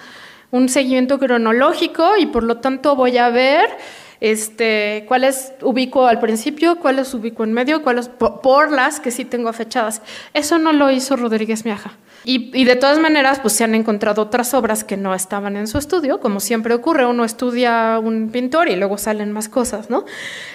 un 0.50 0.68
seguimiento 0.68 1.20
cronológico 1.20 2.18
y 2.18 2.26
por 2.26 2.42
lo 2.42 2.58
tanto 2.58 2.96
voy 2.96 3.20
a 3.20 3.30
ver 3.30 3.70
este, 4.20 5.06
cuáles 5.08 5.54
ubico 5.62 6.08
al 6.08 6.20
principio, 6.20 6.80
cuáles 6.80 7.14
ubico 7.14 7.44
en 7.44 7.54
medio, 7.54 7.84
cuáles 7.84 8.10
por, 8.10 8.72
las 8.72 9.00
que 9.00 9.12
sí 9.12 9.26
tengo 9.26 9.52
fechadas. 9.54 10.02
Eso 10.34 10.58
no 10.58 10.74
lo 10.74 10.92
hizo 10.92 11.16
Rodríguez 11.16 11.66
Miaja. 11.66 11.92
Y, 12.28 12.64
de 12.66 12.76
todas 12.76 12.98
maneras, 12.98 13.40
pues 13.40 13.54
se 13.54 13.64
han 13.64 13.76
encontrado 13.76 14.24
otras 14.24 14.56
obras 14.56 14.84
que 14.84 14.98
no 14.98 15.14
estaban 15.14 15.56
en 15.56 15.68
su 15.68 15.78
estudio, 15.78 16.20
como 16.20 16.40
siempre 16.40 16.74
ocurre, 16.74 17.06
uno 17.06 17.24
estudia 17.24 18.00
un 18.00 18.32
pintor 18.32 18.68
y 18.68 18.76
luego 18.76 18.98
salen 18.98 19.32
más 19.32 19.48
cosas, 19.48 19.92
¿no? 19.92 20.06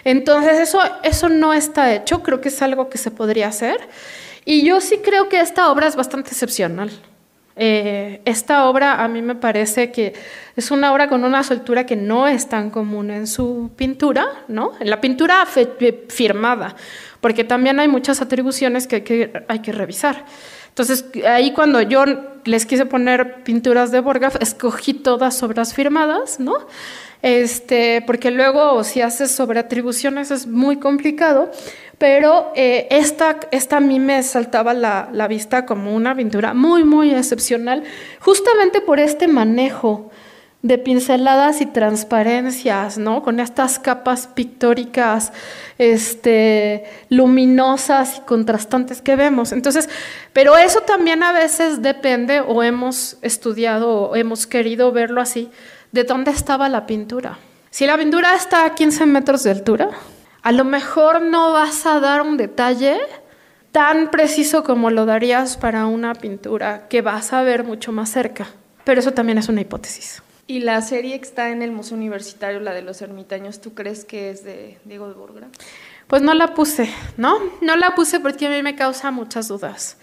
Entonces 0.02 0.58
eso, 0.58 0.80
eso 1.04 1.28
no 1.28 1.54
está 1.54 1.94
hecho, 1.94 2.24
creo 2.24 2.40
que 2.40 2.48
es 2.48 2.60
algo 2.60 2.88
que 2.88 2.98
se 2.98 3.12
podría 3.12 3.46
hacer. 3.46 3.78
Y 4.44 4.64
yo 4.64 4.80
sí 4.80 4.98
creo 4.98 5.28
que 5.28 5.40
esta 5.40 5.70
obra 5.70 5.86
es 5.86 5.94
bastante 5.94 6.30
excepcional. 6.30 6.90
Eh, 7.56 8.22
esta 8.24 8.66
obra 8.68 9.02
a 9.02 9.08
mí 9.08 9.22
me 9.22 9.34
parece 9.34 9.90
que 9.90 10.14
es 10.56 10.70
una 10.70 10.92
obra 10.92 11.08
con 11.08 11.24
una 11.24 11.42
soltura 11.42 11.84
que 11.84 11.96
no 11.96 12.26
es 12.26 12.48
tan 12.48 12.70
común 12.70 13.10
en 13.10 13.26
su 13.26 13.70
pintura, 13.76 14.26
¿no? 14.48 14.72
En 14.80 14.88
la 14.88 15.00
pintura 15.00 15.46
firmada, 16.08 16.76
porque 17.20 17.44
también 17.44 17.80
hay 17.80 17.88
muchas 17.88 18.20
atribuciones 18.22 18.86
que 18.86 18.96
hay 18.96 19.02
que, 19.02 19.44
hay 19.48 19.58
que 19.60 19.72
revisar. 19.72 20.24
Entonces, 20.68 21.04
ahí 21.26 21.52
cuando 21.52 21.82
yo 21.82 22.04
les 22.44 22.64
quise 22.64 22.86
poner 22.86 23.42
pinturas 23.42 23.90
de 23.90 24.00
Borgaf, 24.00 24.36
escogí 24.40 24.94
todas 24.94 25.42
obras 25.42 25.74
firmadas, 25.74 26.40
¿no? 26.40 26.54
Este, 27.22 28.02
porque 28.06 28.30
luego 28.30 28.82
si 28.82 29.02
haces 29.02 29.30
sobre 29.30 29.60
atribuciones 29.60 30.30
es 30.30 30.46
muy 30.46 30.78
complicado, 30.78 31.50
pero 32.00 32.50
eh, 32.56 32.88
esta, 32.90 33.40
esta 33.50 33.76
a 33.76 33.80
mí 33.80 34.00
me 34.00 34.22
saltaba 34.22 34.72
la, 34.72 35.10
la 35.12 35.28
vista 35.28 35.66
como 35.66 35.94
una 35.94 36.14
pintura 36.14 36.54
muy, 36.54 36.82
muy 36.82 37.10
excepcional, 37.10 37.84
justamente 38.20 38.80
por 38.80 38.98
este 38.98 39.28
manejo 39.28 40.10
de 40.62 40.78
pinceladas 40.78 41.60
y 41.60 41.66
transparencias, 41.66 42.96
¿no? 42.96 43.22
Con 43.22 43.38
estas 43.38 43.78
capas 43.78 44.28
pictóricas, 44.28 45.34
este, 45.76 46.84
luminosas 47.10 48.16
y 48.16 48.20
contrastantes 48.22 49.02
que 49.02 49.14
vemos. 49.14 49.52
Entonces, 49.52 49.90
pero 50.32 50.56
eso 50.56 50.80
también 50.80 51.22
a 51.22 51.32
veces 51.32 51.82
depende, 51.82 52.40
o 52.40 52.62
hemos 52.62 53.18
estudiado, 53.20 54.08
o 54.08 54.16
hemos 54.16 54.46
querido 54.46 54.90
verlo 54.90 55.20
así, 55.20 55.50
de 55.92 56.04
dónde 56.04 56.30
estaba 56.30 56.70
la 56.70 56.86
pintura. 56.86 57.38
Si 57.68 57.86
la 57.86 57.98
pintura 57.98 58.34
está 58.34 58.64
a 58.64 58.74
15 58.74 59.04
metros 59.04 59.42
de 59.42 59.50
altura, 59.50 59.90
a 60.42 60.52
lo 60.52 60.64
mejor 60.64 61.22
no 61.22 61.52
vas 61.52 61.86
a 61.86 62.00
dar 62.00 62.22
un 62.22 62.36
detalle 62.36 62.98
tan 63.72 64.10
preciso 64.10 64.64
como 64.64 64.90
lo 64.90 65.06
darías 65.06 65.56
para 65.56 65.86
una 65.86 66.14
pintura 66.14 66.88
que 66.88 67.02
vas 67.02 67.32
a 67.32 67.42
ver 67.42 67.64
mucho 67.64 67.92
más 67.92 68.10
cerca. 68.10 68.48
Pero 68.84 69.00
eso 69.00 69.12
también 69.12 69.38
es 69.38 69.48
una 69.48 69.60
hipótesis. 69.60 70.22
Y 70.46 70.60
la 70.60 70.82
serie 70.82 71.16
que 71.20 71.26
está 71.26 71.50
en 71.50 71.62
el 71.62 71.70
Museo 71.70 71.96
Universitario, 71.96 72.58
la 72.58 72.72
de 72.72 72.82
los 72.82 73.00
ermitaños, 73.02 73.60
¿tú 73.60 73.74
crees 73.74 74.04
que 74.04 74.30
es 74.30 74.42
de 74.42 74.78
Diego 74.84 75.06
de 75.06 75.14
Borgra? 75.14 75.48
Pues 76.08 76.22
no 76.22 76.34
la 76.34 76.54
puse, 76.54 76.92
¿no? 77.16 77.38
No 77.60 77.76
la 77.76 77.94
puse 77.94 78.18
porque 78.18 78.48
a 78.48 78.50
mí 78.50 78.60
me 78.62 78.74
causa 78.74 79.12
muchas 79.12 79.46
dudas. 79.46 79.96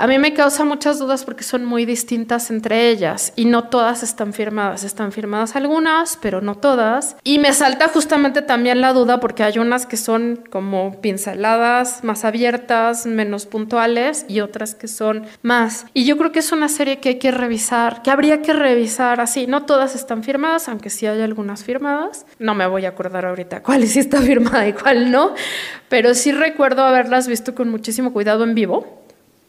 A 0.00 0.06
mí 0.06 0.16
me 0.20 0.32
causa 0.32 0.64
muchas 0.64 1.00
dudas 1.00 1.24
porque 1.24 1.42
son 1.42 1.64
muy 1.64 1.84
distintas 1.84 2.52
entre 2.52 2.88
ellas 2.88 3.32
y 3.34 3.46
no 3.46 3.64
todas 3.64 4.04
están 4.04 4.32
firmadas. 4.32 4.84
Están 4.84 5.10
firmadas 5.10 5.56
algunas, 5.56 6.16
pero 6.22 6.40
no 6.40 6.54
todas. 6.54 7.16
Y 7.24 7.40
me 7.40 7.52
salta 7.52 7.88
justamente 7.88 8.40
también 8.40 8.80
la 8.80 8.92
duda 8.92 9.18
porque 9.18 9.42
hay 9.42 9.58
unas 9.58 9.86
que 9.86 9.96
son 9.96 10.44
como 10.50 11.00
pinceladas 11.00 12.04
más 12.04 12.24
abiertas, 12.24 13.06
menos 13.06 13.46
puntuales 13.46 14.24
y 14.28 14.38
otras 14.38 14.76
que 14.76 14.86
son 14.86 15.26
más. 15.42 15.86
Y 15.94 16.04
yo 16.04 16.16
creo 16.16 16.30
que 16.30 16.38
es 16.38 16.52
una 16.52 16.68
serie 16.68 17.00
que 17.00 17.08
hay 17.08 17.18
que 17.18 17.32
revisar, 17.32 18.02
que 18.02 18.12
habría 18.12 18.40
que 18.40 18.52
revisar 18.52 19.20
así. 19.20 19.48
No 19.48 19.66
todas 19.66 19.96
están 19.96 20.22
firmadas, 20.22 20.68
aunque 20.68 20.90
sí 20.90 21.06
hay 21.06 21.22
algunas 21.22 21.64
firmadas. 21.64 22.24
No 22.38 22.54
me 22.54 22.68
voy 22.68 22.86
a 22.86 22.90
acordar 22.90 23.26
ahorita 23.26 23.64
cuál 23.64 23.84
sí 23.88 23.98
está 23.98 24.18
firmada 24.22 24.68
y 24.68 24.74
cuál 24.74 25.10
no, 25.10 25.34
pero 25.88 26.14
sí 26.14 26.30
recuerdo 26.30 26.84
haberlas 26.84 27.26
visto 27.26 27.56
con 27.56 27.68
muchísimo 27.68 28.12
cuidado 28.12 28.44
en 28.44 28.54
vivo 28.54 28.97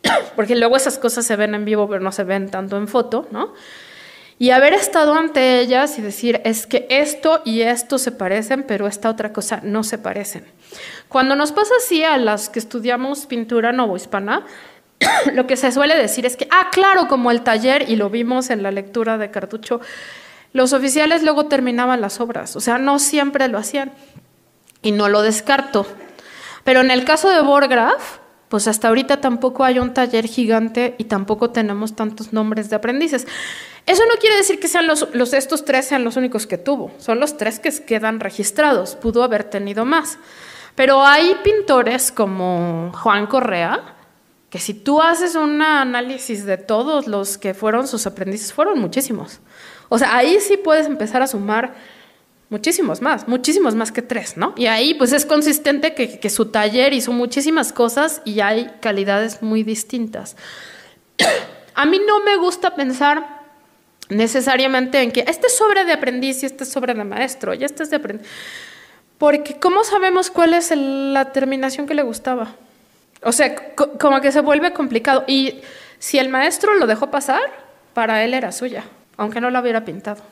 porque 0.36 0.56
luego 0.56 0.78
esas 0.78 0.98
cosas 0.98 1.26
se 1.26 1.36
ven 1.36 1.56
en 1.56 1.66
vivo, 1.66 1.88
pero 1.88 2.02
no 2.02 2.12
se 2.12 2.24
ven 2.24 2.50
tanto 2.50 2.78
en 2.78 2.88
foto, 2.88 3.28
¿no? 3.32 3.54
Y 4.42 4.52
haber 4.52 4.74
estado 4.74 5.16
ante 5.16 5.60
ellas 5.60 6.00
y 6.00 6.02
decir, 6.02 6.42
es 6.46 6.66
que 6.66 6.88
esto 6.90 7.42
y 7.44 7.62
esto 7.62 7.98
se 7.98 8.14
parecen, 8.14 8.64
pero 8.64 8.88
esta 8.88 9.10
otra 9.10 9.34
cosa 9.34 9.60
no 9.64 9.84
se 9.84 9.98
parecen. 9.98 10.46
Cuando 11.10 11.36
nos 11.36 11.52
pasa 11.52 11.74
así 11.78 12.06
a 12.06 12.18
las 12.18 12.48
que 12.48 12.60
estudiamos 12.60 13.26
pintura 13.26 13.74
novohispana, 13.74 14.46
lo 15.34 15.46
que 15.46 15.58
se 15.58 15.74
suele 15.74 15.98
decir 15.98 16.26
es 16.26 16.38
que, 16.38 16.48
ah, 16.52 16.70
claro, 16.72 17.10
como 17.10 17.32
el 17.32 17.42
taller, 17.42 17.90
y 17.90 17.98
lo 17.98 18.10
vimos 18.10 18.50
en 18.50 18.64
la 18.64 18.72
lectura 18.72 19.18
de 19.18 19.30
Cartucho, 19.30 19.82
los 20.54 20.72
oficiales 20.72 21.22
luego 21.22 21.48
terminaban 21.48 22.00
las 22.00 22.22
obras, 22.22 22.56
o 22.56 22.62
sea, 22.62 22.78
no 22.78 22.98
siempre 22.98 23.50
lo 23.50 23.58
hacían, 23.58 23.92
y 24.82 24.92
no 24.92 25.10
lo 25.10 25.22
descarto. 25.22 25.86
Pero 26.64 26.82
en 26.82 26.92
el 26.92 27.04
caso 27.04 27.30
de 27.30 27.42
Borgraf, 27.42 28.20
pues 28.50 28.68
hasta 28.68 28.88
ahorita 28.88 29.22
tampoco 29.22 29.64
hay 29.64 29.78
un 29.78 29.94
taller 29.94 30.26
gigante 30.26 30.96
y 30.98 31.06
tampoco 31.06 31.52
tenemos 31.52 31.96
tantos 31.96 32.34
nombres 32.34 32.70
de 32.70 32.76
aprendices. 32.76 33.28
Eso 33.86 34.04
no 34.06 34.20
quiere 34.20 34.36
decir 34.38 34.60
que 34.60 34.68
sean 34.68 34.88
los, 34.88 35.04
estos 35.34 35.66
tres 35.66 35.86
sean 35.86 36.04
los 36.04 36.18
únicos 36.18 36.48
que 36.48 36.58
tuvo, 36.58 36.92
son 36.98 37.20
los 37.20 37.38
tres 37.38 37.60
que 37.60 37.72
quedan 37.72 38.20
registrados, 38.20 38.96
pudo 38.96 39.24
haber 39.24 39.44
tenido 39.44 39.86
más. 39.86 40.18
Pero 40.74 41.06
hay 41.06 41.36
pintores 41.44 42.12
como 42.12 42.92
Juan 43.04 43.28
Correa, 43.28 43.96
que 44.50 44.58
si 44.58 44.74
tú 44.74 45.02
haces 45.02 45.36
un 45.36 45.62
análisis 45.62 46.46
de 46.46 46.58
todos 46.58 47.08
los 47.08 47.38
que 47.38 47.54
fueron 47.54 47.88
sus 47.88 48.08
aprendices, 48.08 48.52
fueron 48.52 48.80
muchísimos. 48.80 49.42
O 49.90 50.00
sea, 50.00 50.16
ahí 50.16 50.40
sí 50.40 50.58
puedes 50.58 50.88
empezar 50.88 51.22
a 51.22 51.28
sumar 51.28 51.76
muchísimos 52.50 53.02
más, 53.02 53.28
muchísimos 53.28 53.76
más 53.76 53.92
que 53.92 54.02
tres, 54.02 54.36
¿no? 54.38 54.54
Y 54.58 54.66
ahí 54.66 54.94
pues 54.96 55.14
es 55.14 55.26
consistente 55.26 55.94
que, 55.94 56.30
su 56.30 56.48
taller 56.48 56.94
hizo 56.94 57.12
muchísimas 57.12 57.72
cosas 57.72 58.22
y 58.26 58.40
hay 58.42 58.72
calidades 58.80 59.42
muy 59.42 59.64
distintas. 59.64 60.36
A 61.76 61.86
mí 61.86 62.02
no 62.06 62.20
me 62.22 62.36
gusta 62.38 62.76
pensar 62.76 63.40
necesariamente 64.10 65.02
en 65.02 65.12
que 65.12 65.22
este 65.22 65.48
es 65.48 65.56
sobre 65.56 65.86
de 65.86 65.94
aprendiz 65.94 66.44
y 66.44 66.48
este 66.48 66.64
es 66.64 66.72
sobre 66.72 66.94
de 66.94 67.04
maestro 67.04 67.54
y 67.54 67.64
este 67.64 67.84
es 67.84 67.90
de 67.90 67.98
aprendiz. 67.98 68.28
Porque 69.18 69.60
¿cómo 69.60 69.84
sabemos 69.84 70.30
cuál 70.30 70.54
es 70.54 70.74
la 70.76 71.32
terminación 71.32 71.88
que 71.88 71.94
le 71.94 72.02
gustaba? 72.02 72.56
O 73.22 73.32
sea, 73.32 73.56
como 73.76 74.20
que 74.20 74.32
se 74.32 74.42
vuelve 74.42 74.74
complicado. 74.74 75.24
Y 75.28 75.62
si 76.00 76.20
el 76.20 76.30
maestro 76.30 76.74
lo 76.76 76.88
dejó 76.88 77.12
pasar, 77.12 77.42
para 77.94 78.24
él 78.24 78.34
era 78.34 78.52
suya 78.52 78.86
aunque 79.20 79.42
no 79.42 79.50
la 79.50 79.60
hubiera 79.60 79.84
pintado. 79.84 80.24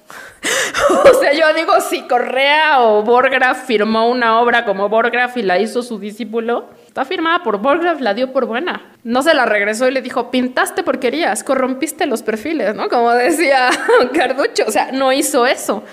o 1.04 1.14
sea, 1.20 1.34
yo 1.34 1.54
digo, 1.54 1.74
si 1.82 2.08
Correa 2.08 2.82
o 2.82 3.04
Borgraf 3.04 3.66
firmó 3.66 4.10
una 4.10 4.40
obra 4.40 4.64
como 4.64 4.88
Borgraf 4.88 5.36
y 5.36 5.42
la 5.42 5.60
hizo 5.60 5.84
su 5.84 6.00
discípulo, 6.00 6.70
está 6.88 7.04
firmada 7.04 7.44
por 7.44 7.58
Borgraf, 7.58 8.00
la 8.00 8.14
dio 8.14 8.32
por 8.32 8.46
buena. 8.46 8.82
No 9.04 9.22
se 9.24 9.34
la 9.34 9.46
regresó 9.46 9.90
y 9.90 9.92
le 9.92 10.02
dijo, 10.02 10.32
pintaste 10.32 10.84
porquerías, 10.84 11.44
corrompiste 11.44 12.06
los 12.06 12.24
perfiles, 12.24 12.76
¿no? 12.76 12.88
Como 12.88 13.12
decía 13.12 13.70
Carducho, 14.14 14.64
o 14.66 14.72
sea, 14.72 14.94
no 14.94 15.12
hizo 15.12 15.46
eso. 15.46 15.84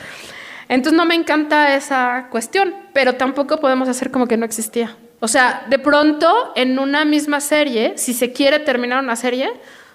Entonces 0.69 0.97
no 0.97 1.05
me 1.05 1.17
encanta 1.17 1.75
esa 1.75 2.29
cuestión, 2.31 2.75
pero 2.93 3.17
tampoco 3.17 3.59
podemos 3.59 3.89
hacer 3.89 4.13
como 4.13 4.29
que 4.29 4.37
no 4.37 4.47
existía. 4.47 4.97
O 5.19 5.27
sea, 5.27 5.65
de 5.69 5.81
pronto 5.81 6.53
en 6.55 6.79
una 6.79 7.05
misma 7.05 7.41
serie, 7.41 7.95
si 7.97 8.15
se 8.15 8.33
quiere 8.33 8.61
terminar 8.61 9.03
una 9.03 9.17
serie, 9.17 9.53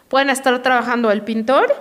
pueden 0.10 0.30
estar 0.30 0.62
trabajando 0.62 1.12
el 1.12 1.22
pintor 1.22 1.74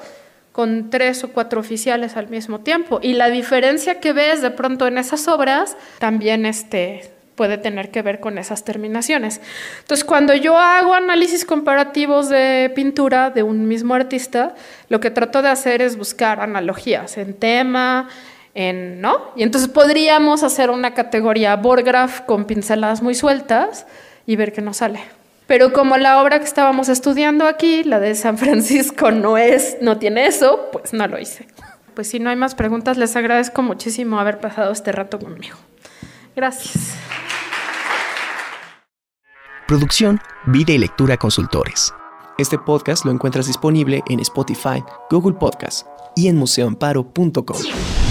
con 0.58 0.90
tres 0.90 1.22
o 1.22 1.28
cuatro 1.28 1.60
oficiales 1.60 2.16
al 2.16 2.30
mismo 2.30 2.58
tiempo. 2.58 2.98
Y 3.00 3.12
la 3.12 3.30
diferencia 3.30 4.00
que 4.00 4.12
ves 4.12 4.42
de 4.42 4.50
pronto 4.50 4.88
en 4.88 4.98
esas 4.98 5.28
obras 5.28 5.76
también 6.00 6.44
este, 6.44 7.12
puede 7.36 7.58
tener 7.58 7.92
que 7.92 8.02
ver 8.02 8.18
con 8.18 8.38
esas 8.38 8.64
terminaciones. 8.64 9.40
Entonces, 9.78 10.04
cuando 10.04 10.34
yo 10.34 10.58
hago 10.58 10.94
análisis 10.94 11.44
comparativos 11.44 12.28
de 12.28 12.72
pintura 12.74 13.30
de 13.30 13.44
un 13.44 13.68
mismo 13.68 13.94
artista, 13.94 14.56
lo 14.88 14.98
que 14.98 15.12
trato 15.12 15.42
de 15.42 15.48
hacer 15.50 15.80
es 15.80 15.96
buscar 15.96 16.40
analogías 16.40 17.18
en 17.18 17.34
tema, 17.34 18.08
en, 18.52 19.00
¿no? 19.00 19.30
Y 19.36 19.44
entonces 19.44 19.70
podríamos 19.70 20.42
hacer 20.42 20.70
una 20.70 20.92
categoría 20.92 21.54
Borgraf 21.54 22.22
con 22.22 22.46
pinceladas 22.46 23.00
muy 23.00 23.14
sueltas 23.14 23.86
y 24.26 24.34
ver 24.34 24.52
qué 24.52 24.60
nos 24.60 24.78
sale. 24.78 25.17
Pero 25.48 25.72
como 25.72 25.96
la 25.96 26.20
obra 26.22 26.38
que 26.38 26.44
estábamos 26.44 26.90
estudiando 26.90 27.46
aquí, 27.46 27.82
la 27.82 27.98
de 27.98 28.14
San 28.14 28.36
Francisco, 28.36 29.10
no 29.10 29.38
es, 29.38 29.78
no 29.80 29.98
tiene 29.98 30.26
eso, 30.26 30.68
pues 30.70 30.92
no 30.92 31.08
lo 31.08 31.18
hice. 31.18 31.48
Pues 31.94 32.08
si 32.08 32.20
no 32.20 32.30
hay 32.30 32.36
más 32.36 32.54
preguntas, 32.54 32.98
les 32.98 33.16
agradezco 33.16 33.62
muchísimo 33.62 34.20
haber 34.20 34.38
pasado 34.38 34.70
este 34.70 34.92
rato 34.92 35.18
conmigo. 35.18 35.56
Gracias. 36.36 36.94
Producción, 39.66 40.20
Vida 40.46 40.74
y 40.74 40.78
Lectura 40.78 41.16
Consultores. 41.16 41.92
Este 42.36 42.58
podcast 42.58 43.04
lo 43.04 43.10
encuentras 43.10 43.46
disponible 43.46 44.02
en 44.08 44.20
Spotify, 44.20 44.84
Google 45.10 45.36
Podcast 45.38 45.86
y 46.14 46.28
en 46.28 46.36
museoamparo.com. 46.36 48.07